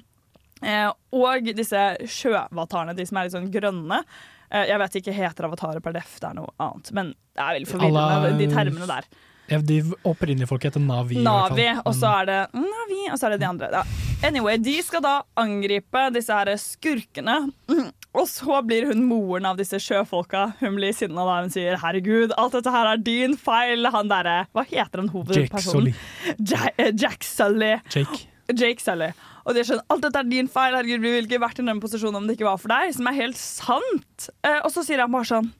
eh, 0.62 0.88
og 1.14 1.52
disse 1.54 1.84
sjøavatarene, 2.10 2.96
de 2.98 3.06
som 3.06 3.20
er 3.20 3.28
litt 3.28 3.36
sånn 3.36 3.52
grønne, 3.54 4.02
jeg 4.48 4.80
vet 4.80 4.94
ikke 4.96 5.12
heter 5.12 5.44
avatarer 5.44 5.82
per 5.84 5.92
def, 5.92 6.14
det 6.22 6.30
er 6.30 6.36
noe 6.38 6.48
annet. 6.64 6.88
Men 6.96 7.10
det 7.36 7.42
er 7.44 7.58
veldig 7.58 7.68
forvirrende, 7.68 8.30
de 8.40 8.46
termene 8.48 8.86
der. 8.88 9.08
De 9.48 9.78
opprinnelige 10.04 10.48
folk 10.50 10.64
heter 10.68 10.82
Navi. 10.82 11.22
Navi, 11.24 11.68
og 11.84 11.94
så 11.96 12.10
er 12.20 12.28
det 12.28 12.40
Navi, 12.52 13.00
og 13.08 13.16
så 13.16 13.28
er 13.28 13.34
det 13.34 13.40
de 13.40 13.48
andre. 13.48 13.70
Ja. 13.72 13.82
Anyway, 14.28 14.58
de 14.60 14.74
skal 14.82 15.02
da 15.04 15.14
angripe 15.38 16.08
disse 16.12 16.34
her 16.34 16.50
skurkene. 16.60 17.38
Mm. 17.70 17.88
Og 18.18 18.26
så 18.28 18.60
blir 18.66 18.88
hun 18.90 19.04
moren 19.06 19.46
av 19.48 19.60
disse 19.60 19.78
sjøfolka. 19.82 20.54
Hun 20.60 20.78
blir 20.78 20.92
sinna 20.96 21.24
da 21.28 21.38
hun 21.42 21.52
sier 21.54 21.78
'herregud, 21.78 22.34
alt 22.36 22.56
dette 22.56 22.72
her 22.74 22.92
er 22.92 22.96
din 22.96 23.36
feil'. 23.36 23.90
Han 23.94 24.10
derre 24.10 24.46
Hva 24.52 24.64
heter 24.66 25.04
han 25.04 25.08
hovedpersonen? 25.12 25.94
Ja, 26.38 26.66
Sully. 26.68 26.92
Jack 26.98 27.24
Sully. 27.24 27.72
Jake. 27.94 28.26
Jake 28.52 28.82
Sully. 28.82 29.12
Og 29.46 29.54
de 29.54 29.60
er 29.60 29.70
sånn 29.70 29.84
'alt 29.88 30.02
dette 30.02 30.18
er 30.18 30.28
din 30.28 30.48
feil', 30.48 30.76
herregud, 30.76 31.00
vi 31.00 31.14
ville 31.14 31.28
ikke 31.28 31.40
vært 31.40 31.60
i 31.60 31.64
den 31.64 31.80
posisjonen 31.80 32.16
om 32.16 32.26
det 32.26 32.36
ikke 32.36 32.50
var 32.50 32.58
for 32.58 32.68
deg. 32.68 32.92
Som 32.94 33.06
er 33.06 33.12
helt 33.22 33.36
sant. 33.36 34.28
Eh, 34.44 34.60
og 34.64 34.70
så 34.72 34.84
sier 34.84 35.00
han 35.00 35.12
bare 35.12 35.24
sånn 35.24 35.52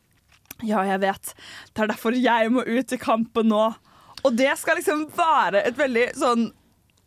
ja, 0.67 0.85
jeg 0.87 1.03
vet. 1.05 1.35
Det 1.73 1.85
er 1.85 1.93
derfor 1.93 2.17
jeg 2.17 2.53
må 2.55 2.65
ut 2.67 2.95
i 2.95 3.01
kampen 3.01 3.51
nå. 3.53 3.67
Og 4.27 4.35
det 4.35 4.51
skal 4.59 4.81
liksom 4.81 5.07
være 5.15 5.63
et 5.69 5.79
veldig 5.79 6.09
sånn 6.19 6.49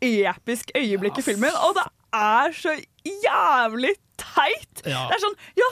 episk 0.02 0.72
øyeblikk 0.74 1.20
i 1.20 1.26
filmen, 1.26 1.54
og 1.62 1.76
det 1.78 1.84
er 2.16 2.54
så 2.56 2.72
jævlig 3.06 3.92
teit. 4.18 4.82
Ja. 4.82 5.06
Det 5.10 5.16
er 5.16 5.22
sånn, 5.22 5.36
ja, 5.58 5.68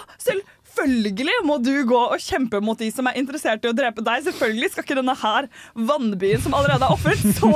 selvfølgelig 0.77 1.37
må 1.47 1.57
du 1.63 1.73
gå 1.89 2.01
og 2.15 2.23
kjempe 2.23 2.61
mot 2.65 2.79
de 2.81 2.91
som 2.93 3.09
er 3.11 3.19
interessert 3.21 3.65
i 3.65 3.71
å 3.71 3.77
drepe 3.77 4.05
deg. 4.07 4.25
Selvfølgelig 4.27 4.71
skal 4.73 4.87
ikke 4.87 4.99
denne 4.99 5.17
her 5.21 5.49
vannbyen 5.91 6.43
som 6.45 6.57
allerede 6.57 6.87
har 6.87 6.95
ofret 6.95 7.23
så 7.39 7.51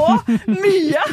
mye, 0.50 1.04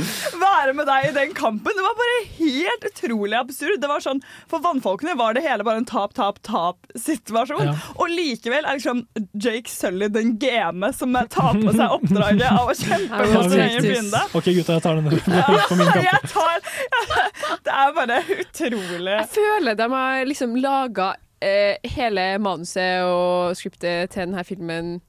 være 0.41 0.75
med 0.77 0.89
deg 0.89 1.09
i 1.09 1.13
den 1.15 1.35
kampen. 1.37 1.75
Det 1.77 1.85
var 1.85 1.97
bare 1.99 2.19
helt 2.39 2.87
utrolig 2.91 3.39
absurd. 3.39 3.79
Det 3.81 3.89
var 3.91 4.03
sånn, 4.03 4.21
For 4.51 4.63
vannfolkene 4.63 5.15
var 5.19 5.35
det 5.37 5.45
hele 5.45 5.65
bare 5.67 5.81
en 5.81 5.87
tap-tap-tap-situasjon. 5.89 7.71
Ja. 7.71 7.75
Og 7.97 8.11
likevel 8.11 8.65
er 8.67 8.79
liksom 8.79 9.05
Jake 9.33 9.71
Sully 9.71 10.09
den 10.11 10.35
game 10.41 10.91
som 10.97 11.15
tar 11.31 11.57
på 11.59 11.73
seg 11.75 11.97
oppdraget 11.97 12.47
av 12.49 12.71
å 12.71 12.77
kjempe 12.77 13.23
mot 13.33 13.49
sin 13.51 13.65
egen 13.65 13.87
fiende. 13.87 14.23
OK, 14.37 14.51
gutta, 14.57 14.77
jeg 14.77 14.85
tar 14.85 14.99
den 14.99 15.09
på 15.09 15.79
min 15.79 15.91
kappe. 15.91 16.05
Jeg 16.05 16.31
tar, 16.31 16.71
det 17.65 17.75
er 17.83 17.97
bare 17.97 18.21
utrolig. 18.37 19.17
Jeg 19.17 19.29
føler 19.35 19.77
de 19.79 19.91
har 19.95 20.25
liksom 20.29 20.55
laga 20.61 21.13
hele 21.41 22.25
manuset 22.43 23.01
og 23.07 23.55
skriptet 23.57 24.13
til 24.13 24.27
denne 24.27 24.43
filmen 24.45 24.99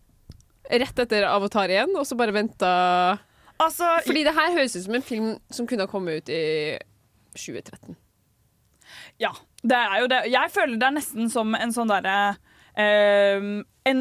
rett 0.72 1.02
etter 1.04 1.26
Avatar 1.28 1.72
igjen, 1.72 1.92
og 1.98 2.06
så 2.09 2.16
bare 2.16 2.34
venta 2.34 2.72
Altså, 3.62 3.86
Fordi 4.06 4.24
det 4.26 4.34
her 4.34 4.54
høres 4.56 4.76
ut 4.76 4.86
som 4.86 4.96
en 4.96 5.04
film 5.06 5.28
som 5.52 5.68
kunne 5.70 5.84
ha 5.84 5.90
kommet 5.90 6.22
ut 6.24 6.32
i 6.32 6.78
2013. 7.36 7.94
Ja, 9.22 9.30
det 9.62 9.78
er 9.78 10.00
jo 10.02 10.09
det. 10.10 10.22
Jeg 10.32 10.50
føler 10.50 10.80
det 10.80 10.88
er 10.88 10.96
nesten 10.96 11.30
som 11.30 11.54
en 11.59 11.74
sånn 11.74 11.92
derre 11.92 12.16
Uh, 12.72 13.60
En 13.84 13.98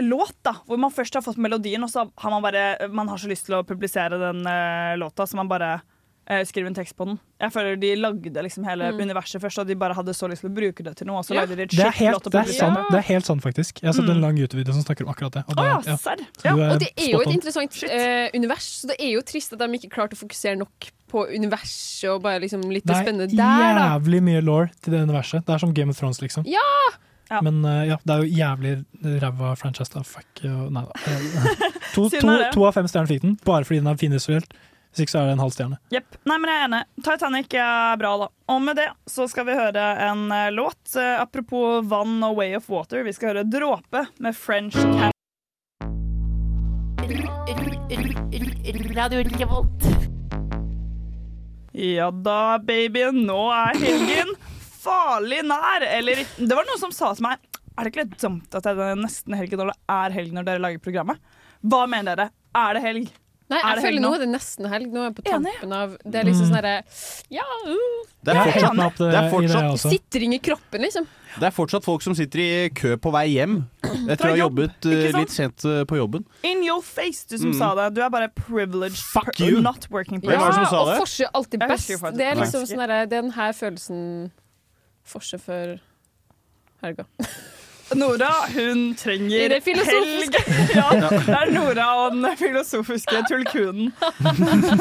låt, 0.00 0.36
da, 0.46 0.54
hvor 0.64 0.78
man 0.80 0.92
først 0.94 1.18
har 1.18 1.20
fått 1.20 1.36
melodien, 1.36 1.82
og 1.84 1.90
så 1.92 2.06
har 2.08 2.32
man 2.32 2.40
bare 2.40 2.88
Man 2.88 3.10
har 3.12 3.20
så 3.20 3.28
lyst 3.28 3.44
til 3.44 3.58
å 3.58 3.66
publisere 3.68 4.16
den 4.16 4.46
uh, 4.48 4.94
låta, 4.96 5.26
så 5.28 5.36
man 5.36 5.50
bare 5.50 5.74
eh, 6.26 6.42
skriver 6.48 6.66
en 6.70 6.74
tekst 6.74 6.96
på 6.96 7.04
den. 7.06 7.18
Jeg 7.40 7.52
føler 7.52 7.76
de 7.80 7.94
lagde 7.96 8.42
liksom 8.42 8.64
hele 8.64 8.92
Mm. 8.92 9.00
universet 9.10 9.40
først, 9.42 9.58
og 9.58 9.66
de 9.66 9.74
bare 9.76 9.94
hadde 9.94 10.14
så 10.14 10.28
lyst 10.30 10.40
til 10.40 10.50
å 10.50 10.54
bruke 10.54 10.82
det 10.84 10.96
til 10.96 11.06
noe, 11.06 11.18
og 11.18 11.24
så 11.24 11.34
Ja. 11.34 11.40
lagde 11.42 11.56
de 11.56 11.62
et 11.62 11.70
Det 11.70 11.78
er, 11.84 11.90
helt, 11.90 12.24
det, 12.24 12.34
er 12.34 12.52
sant, 12.52 12.78
det 12.90 12.98
er 12.98 13.06
helt 13.12 13.26
sant, 13.26 13.42
faktisk. 13.42 13.80
Jeg 13.82 13.88
har 13.88 13.92
sett 13.92 14.04
Mm. 14.04 14.10
en 14.16 14.20
lang 14.20 14.36
YouTube-video 14.38 14.72
som 14.72 14.82
snakker 14.82 15.04
om 15.06 15.12
akkurat 15.14 15.32
det. 15.32 15.44
Og 15.48 15.56
det, 15.56 15.84
det, 15.84 15.86
ja, 15.86 15.96
serr? 15.96 16.20
Ja. 16.44 16.52
Og 16.72 16.78
det 16.80 16.90
er 16.96 17.10
jo 17.12 17.20
et 17.20 17.34
interessant 17.34 17.82
uh, 17.84 18.28
univers, 18.34 18.64
så 18.82 18.86
det 18.88 18.96
er 19.00 19.12
jo 19.14 19.20
trist 19.22 19.52
at 19.52 19.58
de 19.58 19.64
ikke 19.78 19.90
klarte 19.90 20.14
å 20.16 20.20
fokusere 20.26 20.56
nok 20.58 20.90
på 21.08 21.26
universet 21.36 22.10
og 22.10 22.22
bare 22.22 22.40
liksom 22.40 22.62
litt 22.72 22.84
det 22.86 22.94
Det 22.96 23.04
spennende 23.06 23.28
der. 23.28 23.36
der, 23.36 23.78
er 23.78 24.00
jævlig 24.00 24.22
mye 24.22 24.40
law 24.44 24.66
til 24.82 24.92
det 24.92 25.02
universet. 25.08 25.44
Det 25.46 25.54
er 25.54 25.58
som 25.58 25.72
Game 25.74 25.90
of 25.90 25.96
Thrones, 25.98 26.20
liksom. 26.20 26.44
Ja! 26.46 26.60
Men 27.42 27.64
uh, 27.64 27.86
ja, 27.88 27.96
det 28.04 28.10
er 28.14 28.22
jo 28.22 28.28
jævlig 28.36 28.84
ræva 29.22 29.54
franchise, 29.56 29.90
da. 29.92 30.02
Fuck 30.02 30.44
uh, 30.44 30.68
Nei 30.70 30.82
da. 30.84 30.92
To, 31.94 32.08
to, 32.10 32.28
to 32.52 32.64
av 32.66 32.74
fem 32.74 32.86
stjerner 32.90 33.06
fikk 33.06 33.22
den, 33.22 33.36
bare 33.46 33.64
fordi 33.64 33.78
den 33.80 33.86
er 33.92 33.96
fin 33.96 34.12
visuelt. 34.12 34.52
Hvis 34.94 35.08
ikke 35.08 35.10
så 35.10 35.24
er 35.24 35.26
det 35.26 35.32
en 35.34 35.40
halv 35.42 35.50
stjerne. 35.50 35.76
Yep. 35.90 36.16
Nei, 36.30 36.34
men 36.38 36.50
jeg 36.52 36.60
er 36.60 36.68
enig. 36.68 36.80
Titanic 37.02 37.54
er 37.58 37.96
bra, 37.98 38.12
da. 38.20 38.28
Og 38.54 38.60
med 38.62 38.78
det 38.78 38.86
så 39.10 39.24
skal 39.26 39.48
vi 39.48 39.56
høre 39.58 39.86
en 40.06 40.28
eh, 40.30 40.52
låt. 40.54 40.94
Eh, 40.94 41.16
apropos 41.18 41.82
vann 41.90 42.22
og 42.22 42.36
Way 42.38 42.54
of 42.60 42.68
Water. 42.70 43.02
Vi 43.02 43.12
skal 43.16 43.32
høre 43.32 43.42
'Dråpe' 43.42 44.04
med 44.22 44.36
French 44.38 44.78
Can. 44.78 45.10
Radio 48.94 49.18
Revolt. 49.18 49.82
Ja 51.74 52.10
da, 52.14 52.58
baby. 52.62 53.02
Nå 53.10 53.40
er 53.50 53.82
helgen 53.82 54.30
farlig 54.84 55.42
nær. 55.42 55.88
Eller 55.90 56.22
det 56.38 56.54
var 56.54 56.70
noen 56.70 56.82
som 56.86 56.94
sa 56.94 57.10
til 57.18 57.26
meg 57.26 57.42
Er 57.74 57.82
det 57.82 57.90
ikke 57.90 58.04
litt 58.04 58.22
dumt 58.22 58.54
at 58.54 58.62
det 58.70 58.78
er 58.78 59.02
nesten 59.02 59.34
helg 59.34 59.58
når 59.58 59.72
det 59.72 59.76
er 59.98 60.18
helg 60.20 60.38
når 60.38 60.46
dere 60.46 60.62
lager 60.62 60.86
programmet? 60.86 61.18
Hva 61.66 61.82
mener 61.90 62.14
dere? 62.14 62.30
Er 62.54 62.78
det 62.78 62.86
helg? 62.86 63.14
Nei, 63.50 63.58
Er 63.60 63.74
jeg 63.76 63.84
føler 63.84 64.00
nå 64.00 64.10
er 64.14 64.18
det 64.22 64.28
nesten 64.32 64.66
helg. 64.72 64.86
Nå 64.88 65.00
er 65.02 65.10
jeg 65.10 65.14
på 65.18 65.22
tampen 65.26 65.72
av 65.76 65.98
Det 66.00 66.14
er 66.16 66.24
liksom 66.24 66.46
Mm. 66.46 66.48
sånn 66.48 66.56
herre 66.56 66.84
Ja, 67.30 67.42
uh. 67.66 68.06
Det 68.24 68.32
er 68.32 68.38
er 68.40 68.52
fortsatt, 68.52 68.74
med 68.78 68.92
det- 68.96 68.96
det 68.98 69.14
er 69.14 69.18
i 69.18 69.22
det 69.26 69.32
fortsatt, 69.34 69.72
også. 69.74 69.90
Sitring 69.90 70.32
i 70.32 70.38
kroppen, 70.38 70.80
liksom. 70.80 71.06
det 71.38 71.42
er 71.44 71.50
fortsatt 71.50 71.84
folk 71.84 72.00
som 72.00 72.14
sitter 72.14 72.38
i 72.40 72.68
kø 72.70 72.96
på 72.96 73.12
vei 73.12 73.26
hjem 73.34 73.66
etter 74.08 74.24
å 74.24 74.30
ha 74.30 74.36
jobbet 74.36 74.86
eh, 74.86 75.12
litt 75.12 75.28
sent 75.30 75.62
eh, 75.66 75.84
på 75.84 75.96
jobben. 76.00 76.24
In 76.42 76.62
your 76.64 76.80
face, 76.80 77.26
du 77.28 77.36
som 77.36 77.50
Mm. 77.52 77.58
sa 77.58 77.74
det. 77.74 77.94
Du 77.94 78.00
er 78.00 78.08
bare 78.08 78.28
privileged 78.28 78.96
Fuck 78.96 79.38
you. 79.40 79.60
not 79.60 79.86
working 79.90 80.22
person. 80.22 80.40
Ja, 80.40 80.48
det 80.64 80.72
og 80.72 80.86
det? 80.88 80.98
forse 80.98 81.20
er 81.24 81.30
alltid 81.34 81.60
best. 81.68 81.88
Det 82.16 82.20
er 82.24 82.34
liksom 82.36 82.64
sånn 82.64 82.80
herre 82.80 83.06
Den 83.06 83.30
her 83.32 83.52
følelsen 83.52 84.30
Forse 85.04 85.36
før 85.38 85.78
helga. 86.82 87.04
Nora, 87.98 88.30
hun 88.54 88.94
trenger 88.98 89.54
det 89.54 89.60
helg. 89.64 90.38
Ja, 90.74 90.88
det 90.98 91.34
er 91.34 91.50
Nora 91.54 91.86
og 92.02 92.16
den 92.16 92.26
filosofiske 92.38 93.22
tulkunen. 93.28 93.92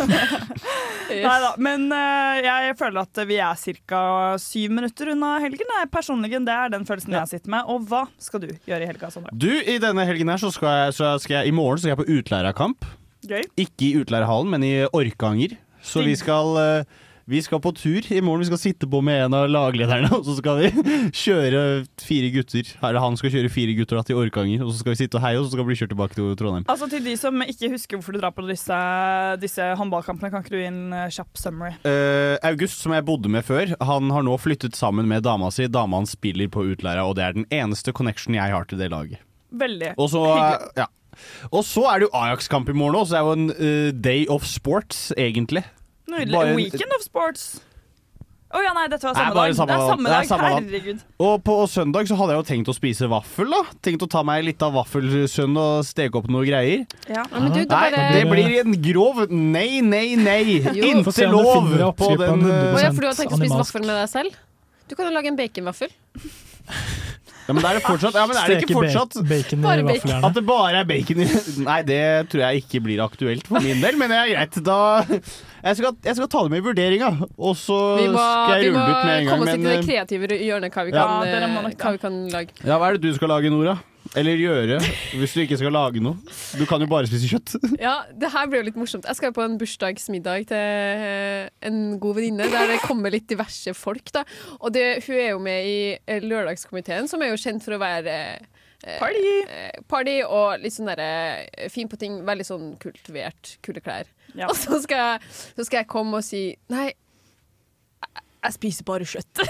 Nei 1.14 1.36
da, 1.44 1.52
men 1.62 1.86
eh, 1.94 2.40
jeg 2.46 2.78
føler 2.80 3.04
at 3.04 3.22
vi 3.30 3.38
er 3.44 3.60
ca. 3.90 4.02
syv 4.42 4.74
minutter 4.80 5.14
unna 5.14 5.36
helgen. 5.44 5.70
Nei, 5.76 5.84
personlig, 5.92 6.32
Det 6.34 6.56
er 6.56 6.74
den 6.74 6.88
følelsen 6.90 7.14
jeg 7.18 7.32
sitter 7.36 7.54
med. 7.54 7.70
Og 7.70 7.86
hva 7.90 8.06
skal 8.22 8.44
du 8.44 8.50
gjøre 8.54 8.84
i 8.84 8.90
helga, 8.90 9.12
Sandra? 9.14 9.34
Du, 9.34 9.52
I 9.52 9.78
denne 9.84 10.08
helgen 10.10 10.32
her 10.34 10.42
så 10.42 10.52
skal 10.54 10.86
jeg, 10.86 10.98
så 10.98 11.16
skal 11.22 11.42
jeg 11.42 11.54
I 11.54 11.56
morgen 11.56 11.82
skal 11.82 11.94
jeg 11.94 12.02
på 12.02 12.10
utleierkamp. 12.18 12.90
Gøy. 13.24 13.44
Ikke 13.56 13.88
i 13.88 13.94
Utleierhallen, 14.02 14.52
men 14.52 14.66
i 14.68 14.74
Orkanger. 14.92 15.56
Så 15.84 16.04
vi 16.04 16.16
skal, 16.16 16.58
eh, 16.60 16.84
vi 17.30 17.40
skal 17.40 17.62
på 17.64 17.72
tur 17.72 18.04
i 18.12 18.20
morgen. 18.20 18.42
Vi 18.44 18.50
skal 18.50 18.60
sitte 18.60 18.88
på 18.90 19.00
med 19.06 19.22
en 19.26 19.36
av 19.38 19.46
laglederne, 19.48 20.10
og 20.18 20.26
så 20.28 20.36
skal 20.40 20.60
vi 20.60 20.72
kjøre 21.16 21.62
fire 22.04 22.32
gutter. 22.34 22.68
Eller 22.82 23.00
han 23.04 23.16
skal 23.20 23.32
kjøre 23.34 23.52
fire 23.54 23.76
gutter 23.78 24.00
da, 24.00 24.04
til 24.08 24.20
Orkanger, 24.20 24.64
og 24.66 24.74
så 24.74 24.82
skal 24.82 24.96
vi 24.96 25.00
sitte 25.04 25.20
og 25.20 25.24
heie, 25.24 25.40
og 25.40 25.46
så 25.48 25.54
skal 25.54 25.64
vi 25.64 25.70
bli 25.72 25.78
kjørt 25.80 25.94
tilbake 25.94 26.18
til 26.18 26.34
Trondheim. 26.40 26.66
Altså 26.72 26.90
Til 26.92 27.06
de 27.08 27.14
som 27.20 27.46
ikke 27.46 27.70
husker 27.74 28.00
hvorfor 28.00 28.18
du 28.18 28.20
drar 28.24 28.34
på 28.36 28.44
disse, 28.48 28.80
disse 29.44 29.70
håndballkampene, 29.80 30.32
kan 30.34 30.44
ikke 30.44 30.56
du 30.56 30.60
gi 30.60 30.68
en 30.70 30.82
eh, 30.98 31.12
kjapp 31.16 31.40
summary? 31.40 31.78
Uh, 31.88 32.36
August, 32.50 32.82
som 32.84 32.96
jeg 32.98 33.06
bodde 33.08 33.32
med 33.32 33.46
før, 33.48 33.72
han 33.80 34.12
har 34.14 34.26
nå 34.28 34.36
flyttet 34.42 34.76
sammen 34.80 35.08
med 35.10 35.24
dama 35.26 35.52
si. 35.54 35.70
Dama 35.72 36.02
hans 36.02 36.16
spiller 36.18 36.52
på 36.52 36.66
Utleira, 36.74 37.06
og 37.08 37.16
det 37.20 37.24
er 37.30 37.38
den 37.40 37.48
eneste 37.54 37.96
connection 37.96 38.36
jeg 38.36 38.52
har 38.52 38.68
til 38.68 38.82
det 38.84 38.92
laget. 38.92 39.24
Veldig 39.54 39.94
Og 40.02 40.10
så, 40.10 40.26
hyggelig. 40.28 40.74
ja. 40.82 40.88
og 41.54 41.64
så 41.68 41.86
er 41.92 42.02
det 42.02 42.08
jo 42.10 42.18
Ajax-kamp 42.18 42.72
i 42.74 42.76
morgen 42.76 43.00
òg, 43.00 43.08
så 43.08 43.16
det 43.16 43.22
er 43.22 43.28
jo 43.30 43.38
en 43.38 43.50
uh, 43.54 43.90
day 44.04 44.28
of 44.34 44.44
sports, 44.50 45.12
egentlig. 45.16 45.64
Nydelig. 46.14 46.34
Bare 46.38 46.50
en- 46.54 46.60
Weekend 46.62 46.98
of 46.98 47.06
sports. 47.06 47.46
Å 48.54 48.60
ja, 48.62 48.70
nei, 48.78 48.84
dette 48.86 49.02
var 49.08 49.16
samme 49.18 49.34
nei, 49.34 49.48
dag. 49.50 49.56
samme 49.58 49.74
det 49.74 49.86
samme 49.90 50.04
Det 50.04 50.14
er 50.14 50.20
dag. 50.20 50.28
samme 50.30 50.50
dag. 50.50 50.66
Herregud. 50.70 51.00
Og 51.26 51.44
på 51.44 51.54
søndag 51.74 52.06
så 52.06 52.18
hadde 52.20 52.36
jeg 52.36 52.38
jo 52.38 52.46
tenkt 52.52 52.70
å 52.70 52.76
spise 52.78 53.08
vaffel, 53.10 53.50
da. 53.50 53.62
Tenkt 53.82 54.04
å 54.06 54.10
ta 54.14 54.22
meg 54.22 54.44
litt 54.46 54.62
av 54.62 54.76
vaffelsønn 54.78 55.58
og 55.58 55.82
steke 55.88 56.20
opp 56.22 56.28
noe 56.30 56.46
greier. 56.46 56.86
Ja. 57.10 57.24
Ja, 57.24 57.40
men 57.40 57.50
du, 57.50 57.64
Nei, 57.64 57.66
bare 57.66 58.04
det 58.14 58.22
blir 58.30 58.60
en 58.62 58.78
grov 58.78 59.24
nei, 59.32 59.82
nei, 59.82 60.14
nei. 60.22 60.60
Du 60.70 60.86
lov 61.34 61.96
på 61.98 62.14
den 62.14 62.46
en 62.46 62.46
Å 62.46 62.80
ja, 62.80 62.92
for 62.94 63.02
du 63.02 63.08
har 63.10 63.18
tenkt 63.18 63.34
å 63.34 63.42
spise 63.42 63.58
vaffel 63.58 63.82
med 63.88 63.98
deg 63.98 64.10
selv? 64.14 64.38
Du 64.88 64.94
kan 64.96 65.10
jo 65.10 65.16
lage 65.18 65.34
en 65.34 65.40
baconvaffel. 65.40 65.90
Ja, 67.44 67.52
men 67.54 67.66
er 67.68 67.76
det 67.76 67.84
fortsatt 67.84 68.16
Ja, 68.16 68.24
men 68.30 68.38
er 68.40 68.48
det 68.54 68.58
ikke 68.64 68.78
fortsatt 68.78 69.18
bacon 69.28 69.60
i 69.66 69.84
vaffeljernet. 69.88 70.28
At 70.30 70.38
det 70.38 70.44
bare 70.48 70.80
er 70.80 70.86
bacon 70.88 71.24
i 71.26 71.28
Nei, 71.68 71.80
det 71.88 72.00
tror 72.32 72.44
jeg 72.46 72.64
ikke 72.64 72.82
blir 72.86 73.02
aktuelt 73.04 73.50
for 73.50 73.60
min 73.66 73.82
del, 73.84 73.98
men 74.00 74.14
det 74.14 74.20
er 74.22 74.32
greit. 74.32 74.60
Da 74.64 74.78
Jeg 75.64 75.78
skal, 75.80 75.96
jeg 76.08 76.16
skal 76.20 76.30
ta 76.32 76.44
det 76.44 76.52
med 76.52 76.60
i 76.62 76.66
vurderinga, 76.70 77.10
og 77.38 77.54
så 77.60 77.78
Vi 78.00 78.08
må, 78.12 78.20
skal 78.20 78.58
jeg 78.64 78.70
vi 78.70 78.76
må 78.76 78.84
rulle 78.84 78.96
ut 78.96 79.06
med 79.08 79.14
en 79.16 79.26
gang. 79.28 79.32
komme 79.34 79.48
oss 79.48 79.56
inn 79.56 79.64
til 79.64 79.72
det 79.72 79.80
eh, 79.80 79.88
kreative 79.88 80.40
hjørnet, 80.44 80.74
hva 80.76 80.84
vi 80.88 80.96
kan, 80.96 81.00
Ja, 81.00 81.48
må 81.52 81.64
eh, 81.68 81.76
hva 81.84 81.92
vi 81.96 82.02
kan 82.04 82.18
lage. 82.34 82.56
ja, 82.64 82.78
hva 82.80 82.90
er 82.92 82.98
det 83.00 83.04
du 83.08 83.16
skal 83.20 83.32
lage, 83.32 83.52
Nora? 83.54 83.78
Eller 84.20 84.38
gjøre, 84.38 84.78
hvis 85.18 85.34
du 85.34 85.40
ikke 85.44 85.58
skal 85.58 85.74
lage 85.74 86.02
noe? 86.04 86.20
Du 86.60 86.66
kan 86.70 86.82
jo 86.84 86.88
bare 86.92 87.08
spise 87.10 87.30
kjøtt. 87.32 87.56
Ja, 87.82 87.96
det 88.12 88.30
her 88.34 88.48
blir 88.52 88.62
jo 88.62 88.68
litt 88.68 88.78
morsomt. 88.80 89.08
Jeg 89.10 89.18
skal 89.20 89.34
på 89.36 89.44
en 89.46 89.56
bursdagsmiddag 89.62 90.48
til 90.52 90.60
eh, 90.60 91.48
en 91.68 91.80
god 92.04 92.20
venninne, 92.20 92.50
der 92.54 92.70
det 92.76 92.82
kommer 92.86 93.14
litt 93.14 93.30
diverse 93.32 93.74
folk. 93.78 94.12
da. 94.16 94.26
Og 94.60 94.74
det, 94.76 94.86
hun 95.08 95.16
er 95.18 95.32
jo 95.34 95.40
med 95.44 95.70
i 95.70 95.78
eh, 95.98 96.24
Lørdagskomiteen, 96.24 97.10
som 97.12 97.24
er 97.26 97.32
jo 97.34 97.40
kjent 97.42 97.64
for 97.66 97.78
å 97.78 97.82
være 97.82 98.18
eh, 98.84 99.00
Party. 99.00 99.34
eh, 99.48 99.78
party 99.88 100.18
og 100.28 100.60
litt 100.62 100.76
sånn 100.76 100.90
derre 100.92 101.70
fin 101.72 101.88
på 101.90 101.98
ting. 102.02 102.20
Veldig 102.28 102.46
sånn 102.52 102.74
kultivert, 102.84 103.56
kule 103.66 103.82
klær. 103.84 104.10
Ja. 104.36 104.48
Og 104.52 104.58
så 104.60 104.80
skal, 104.84 105.00
jeg, 105.16 105.34
så 105.56 105.64
skal 105.68 105.84
jeg 105.84 105.90
komme 105.94 106.18
og 106.20 106.26
si 106.26 106.48
Nei, 106.74 106.88
jeg, 108.44 108.54
spiser 108.58 108.84
bare 108.88 109.06
kjøtt. 109.08 109.42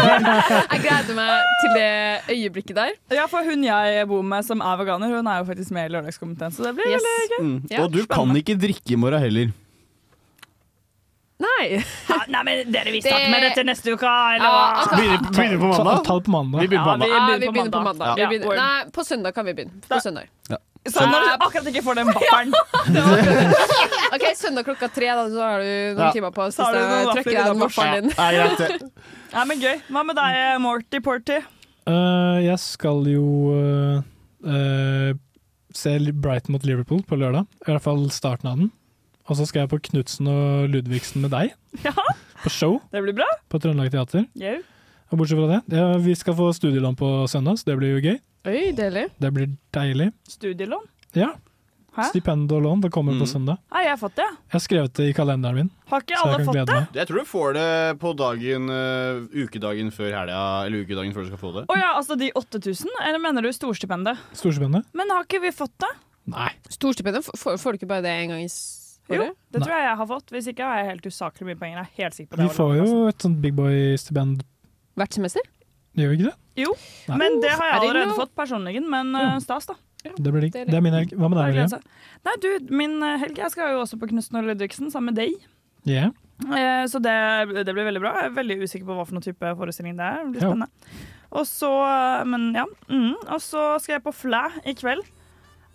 Jeg 0.72 0.80
gleder 0.82 1.14
meg 1.14 1.54
til 1.62 1.74
det 1.76 1.88
øyeblikket 2.34 2.76
der. 2.78 2.92
Ja, 3.12 3.26
for 3.30 3.44
hun 3.44 3.62
jeg 3.66 4.06
bor 4.08 4.22
med 4.24 4.44
som 4.46 4.60
er 4.64 4.76
veganer, 4.80 5.12
hun 5.12 5.26
er 5.28 5.42
jo 5.42 5.48
faktisk 5.50 5.70
med 5.76 5.90
i 5.90 5.92
Lørdagskomiteen, 5.94 6.52
så 6.56 6.64
det 6.68 6.74
blir 6.78 6.88
Yes. 6.94 7.02
veldig 7.04 7.28
gøy. 7.34 7.42
Mm. 7.50 7.58
Ja, 7.70 7.82
og 7.84 7.92
du 7.92 8.00
kan 8.08 8.32
ikke 8.40 8.56
drikke 8.60 8.94
i 8.96 9.00
morgen 9.00 9.20
heller. 9.20 9.52
Nei. 11.40 11.80
nei, 12.28 12.40
men 12.44 12.72
dere 12.72 12.90
visste 12.92 13.08
Det- 13.08 13.16
at 13.16 13.30
med 13.32 13.42
dette 13.46 13.62
neste 13.64 13.92
uke, 13.94 14.04
eller 14.04 14.50
hva? 14.52 14.64
Ja, 14.76 14.96
Begynner, 14.96 15.30
begynner 15.32 15.60
på 15.62 15.68
mandag? 15.72 15.94
Ta, 15.96 16.02
ta 16.04 16.18
det 16.18 16.24
på 16.26 16.32
mandag. 16.34 16.60
Vi 16.60 16.68
begynner 16.68 16.84
på 16.84 16.90
mandag. 16.90 17.08
Ja, 17.08 17.20
vi 17.40 17.46
begynner 17.46 17.72
på 17.72 17.84
mandag. 17.86 18.14
Vi 18.16 18.20
Ja. 18.22 18.28
begynner, 18.28 18.56
nei, 18.60 18.90
på 18.92 19.04
søndag 19.08 19.34
kan 19.34 19.44
vi 19.46 19.54
begynne. 19.54 19.80
På 19.88 20.00
søndag. 20.04 20.28
Sånn 20.88 21.10
når 21.12 21.26
du 21.26 21.44
akkurat 21.44 21.66
ikke 21.68 21.82
får 21.84 21.98
den 21.98 22.08
vaffelen. 22.16 22.54
OK, 24.16 24.24
søndag 24.38 24.64
klokka 24.64 24.88
tre, 24.92 25.10
da, 25.12 25.26
så 25.28 25.42
har 25.44 25.60
du 25.60 25.68
noen 25.68 26.06
Ja. 26.06 26.10
timer 26.16 26.32
på 26.34 26.46
å 26.46 26.52
Så 26.54 26.66
trykke 27.12 27.34
deg 27.34 27.50
den 27.50 27.60
vaffelen 27.60 28.08
din. 28.08 28.14
Nei. 28.16 28.30
Ja, 29.34 29.44
men 29.50 29.60
gøy. 29.60 29.76
Hva 29.92 30.04
med 30.08 30.16
deg, 30.16 30.38
Morty 30.64 31.00
Porty? 31.04 31.40
Uh, 31.90 32.38
jeg 32.44 32.56
skal 32.62 33.04
jo 33.10 33.24
uh, 33.52 34.00
uh, 34.46 35.12
se 35.74 35.94
Brighton 36.12 36.56
mot 36.56 36.64
Liverpool 36.66 37.02
på 37.06 37.18
lørdag. 37.20 37.44
I 37.66 37.70
hvert 37.72 37.84
fall 37.84 38.06
starten 38.14 38.48
av 38.50 38.56
den. 38.62 38.72
Og 39.30 39.36
så 39.38 39.44
skal 39.46 39.64
jeg 39.66 39.70
på 39.74 39.78
Knutsen 39.92 40.26
og 40.32 40.70
Ludvigsen 40.72 41.22
med 41.22 41.30
deg. 41.36 41.52
Ja. 41.84 41.92
På 42.40 42.50
show 42.50 42.78
Det 42.90 43.02
blir 43.04 43.14
bra. 43.20 43.28
på 43.52 43.60
Trøndelag 43.62 43.92
Teater. 43.92 44.24
Yeah. 44.34 44.62
Og 45.12 45.18
bortsett 45.20 45.38
fra 45.38 45.46
det, 45.50 45.60
ja, 45.76 45.86
vi 46.02 46.14
skal 46.18 46.34
få 46.38 46.48
studielån 46.54 46.96
på 46.98 47.08
søndag, 47.30 47.58
så 47.60 47.66
det 47.68 47.76
blir 47.78 47.92
jo 47.96 48.02
gøy. 48.08 48.18
Oi, 48.48 48.70
deilig. 48.72 49.10
Det 49.20 49.28
blir 49.36 49.50
deilig. 49.74 50.12
Studielån? 50.28 50.84
Ja. 51.12 51.34
Hæ? 51.92 52.06
Stipend 52.08 52.52
og 52.54 52.62
lån, 52.62 52.80
det 52.80 52.90
kommer 52.94 53.18
på 53.20 53.26
søndag. 53.28 53.58
Nei, 53.74 53.82
jeg 53.84 53.92
har 53.92 53.98
fått 54.00 54.14
det. 54.16 54.24
Jeg 54.46 54.54
har 54.54 54.62
skrevet 54.64 54.94
det 54.96 55.08
i 55.10 55.14
kalenderen 55.16 55.58
min. 55.58 55.68
Har 55.90 56.04
ikke 56.06 56.20
alle 56.22 56.38
fått 56.46 56.56
det? 56.56 56.64
meg. 56.70 56.96
Jeg 56.96 57.10
tror 57.10 57.18
du 57.20 57.28
får 57.28 57.58
det 57.58 57.66
på 58.00 58.12
dagen 58.16 58.72
uh, 58.72 59.26
ukedagen 59.34 59.92
før 59.92 60.16
helga, 60.22 60.40
eller 60.64 60.86
ukedagen 60.86 61.12
før 61.12 61.26
du 61.26 61.32
skal 61.34 61.42
få 61.42 61.52
det. 61.58 61.66
Å 61.68 61.76
ja, 61.82 61.90
altså 61.98 62.16
de 62.16 62.30
8000? 62.38 62.94
Eller 63.10 63.20
mener 63.20 63.44
du 63.44 63.50
storstipendet? 63.52 64.24
Storstipendet? 64.32 64.88
Men 64.96 65.12
har 65.12 65.28
ikke 65.28 65.42
vi 65.44 65.52
fått 65.52 65.76
det? 65.82 65.92
Nei. 66.32 66.48
Storstipendet, 66.70 67.28
får, 67.28 67.60
får 67.60 67.76
du 67.76 67.82
ikke 67.82 67.92
bare 67.92 68.06
det 68.08 68.16
en 68.22 68.36
gang 68.36 68.44
i 68.46 68.50
Jo, 69.10 69.30
det 69.52 69.64
tror 69.66 69.76
jeg 69.76 69.88
jeg 69.90 70.00
har 70.00 70.12
fått. 70.14 70.32
Hvis 70.32 70.52
ikke 70.54 70.72
har 70.72 70.80
jeg 70.80 70.92
helt 70.94 71.12
usaklig 71.12 71.50
mye 71.50 71.60
penger. 71.60 71.82
Jeg 71.82 71.90
er 71.90 72.04
helt 72.06 72.20
sikker 72.22 72.32
på 72.32 72.40
det. 72.40 72.48
Vi 72.48 72.58
får 72.62 72.76
jo 72.80 72.90
et 73.10 73.26
sånt 73.28 73.42
big 73.44 73.58
boy-stipend. 73.58 74.46
Hvert 74.96 75.18
semester? 75.20 75.56
Gjør 76.00 76.10
vi 76.12 76.18
ikke 76.18 76.30
det? 76.30 76.36
Jo, 76.64 76.72
Nei. 77.10 77.16
men 77.20 77.38
det 77.44 77.50
har 77.54 77.66
jeg 77.68 77.76
Er 77.76 77.80
det 77.84 77.88
allerede 77.92 78.16
fått 78.18 78.34
personlig. 78.36 78.80
Men 78.82 79.14
uh, 79.16 79.38
stas, 79.44 79.68
da. 79.70 79.76
Det 80.00 80.32
blir 80.32 80.46
digg. 80.46 80.54
Det 80.56 80.74
er 80.76 80.80
min 80.84 80.94
helg. 80.96 81.12
Hva 81.12 81.28
med 81.28 81.36
deg, 81.42 81.58
Helge? 81.60 81.80
Nei, 82.24 82.34
du, 82.40 82.48
min 82.72 82.94
eh, 83.04 83.18
helg 83.20 83.36
Jeg 83.36 83.52
skal 83.52 83.74
jo 83.74 83.82
også 83.82 83.98
på 84.00 84.08
Knutsen 84.08 84.38
og 84.40 84.46
Ludvigsen 84.48 84.88
sammen 84.92 85.12
med 85.12 85.20
deg. 85.20 85.34
Yeah. 85.88 86.10
Eh, 86.48 86.86
Så 86.88 87.02
det, 87.04 87.12
det 87.66 87.74
blir 87.76 87.84
veldig 87.84 88.00
bra. 88.00 88.14
Jeg 88.16 88.30
er 88.30 88.36
veldig 88.38 88.56
usikker 88.64 88.86
på 88.88 88.96
hva 88.96 89.04
for 89.04 89.18
noen 89.18 89.26
type 89.28 89.52
forestilling 89.60 89.98
det 90.00 90.06
er. 90.08 90.22
Det 90.24 90.32
blir 90.32 90.46
Ja. 90.46 90.52
spennende. 90.54 91.04
Og 91.30 91.44
så, 91.46 91.70
men 92.26 92.48
ja. 92.56 92.64
Mm, 92.88 93.12
og 93.28 93.40
så 93.44 93.66
skal 93.78 93.98
jeg 93.98 94.04
på 94.08 94.12
Flæ 94.16 94.40
i 94.66 94.74
kveld. 94.80 95.04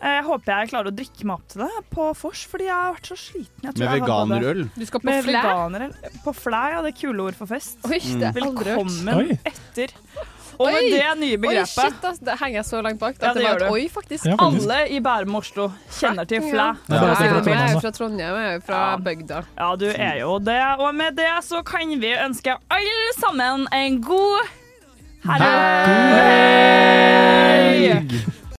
Eh, 0.04 0.12
Jeg 0.18 0.24
håper 0.28 0.52
jeg 0.60 0.70
klarer 0.74 0.88
å 0.92 0.96
drikke 0.96 1.24
meg 1.26 1.36
opp 1.40 1.48
til 1.48 1.62
det 1.64 1.70
på 1.94 2.10
vors, 2.20 2.42
fordi 2.52 2.66
jeg 2.68 2.74
har 2.76 2.94
vært 2.98 3.08
så 3.08 3.16
sliten. 3.16 3.64
Jeg 3.64 3.74
tror 3.74 3.80
Med 3.80 3.80
jeg 3.80 3.90
har 3.90 4.00
både- 4.00 4.08
veganerøl? 4.42 4.70
Du 4.76 4.86
skal 4.86 5.00
på 5.00 5.04
Med 5.06 5.24
Flæ? 5.24 5.42
veganerøl. 5.42 5.94
På 6.26 6.32
Flæ, 6.36 6.70
ja. 6.74 6.82
Det 6.82 6.90
er 6.94 6.98
kule 7.08 7.22
ord 7.24 7.34
for 7.36 7.46
fest. 7.48 7.78
Oi, 7.86 8.00
det 8.00 8.24
er 8.24 8.32
aldri. 8.42 8.66
Velkommen 8.76 9.16
Oi. 9.16 9.40
etter. 9.46 9.88
Og 10.58 10.68
med 10.72 10.76
Oi! 10.76 10.90
det 10.90 11.18
nye 11.20 11.38
begrepet 11.38 11.78
Oi, 11.80 11.92
shit, 11.92 12.04
ass, 12.06 12.20
det 12.20 12.38
henger 12.40 12.56
jeg 12.62 12.66
så 12.66 12.82
langt 12.84 13.00
bak. 13.00 13.16
Ja, 13.22 13.34
det 13.34 13.36
det 13.36 13.44
var 13.44 13.52
gjør 13.52 13.56
et 13.56 13.60
du. 13.68 13.74
oi, 13.74 13.88
faktisk. 13.90 14.26
Ja, 14.26 14.36
faktisk. 14.36 14.70
Alle 14.70 14.90
i 14.90 15.00
Bærum 15.00 15.36
og 15.36 15.42
Oslo 15.44 15.72
kjenner 15.92 16.26
til 16.28 16.42
Flæ. 16.42 16.54
Ja. 16.54 16.74
Jeg 16.88 16.96
er 16.96 17.00
fra 17.00 17.08
jo 17.26 17.30
Trondheim, 17.42 17.80
fra 17.82 17.92
Trondheim, 17.92 18.36
jeg 18.36 18.46
er 18.46 18.54
jo 18.54 18.60
fra 18.68 18.98
bygda. 18.98 19.44
Ja, 19.58 19.76
du 19.76 19.86
er 19.96 20.20
jo 20.22 20.40
det. 20.40 20.62
Og 20.80 20.96
med 20.96 21.12
det 21.16 21.44
så 21.44 21.62
kan 21.66 22.00
vi 22.00 22.14
ønske 22.16 22.56
alle 22.72 23.14
sammen 23.20 23.68
en 23.72 24.02
god 24.02 24.42
helg. 25.26 25.42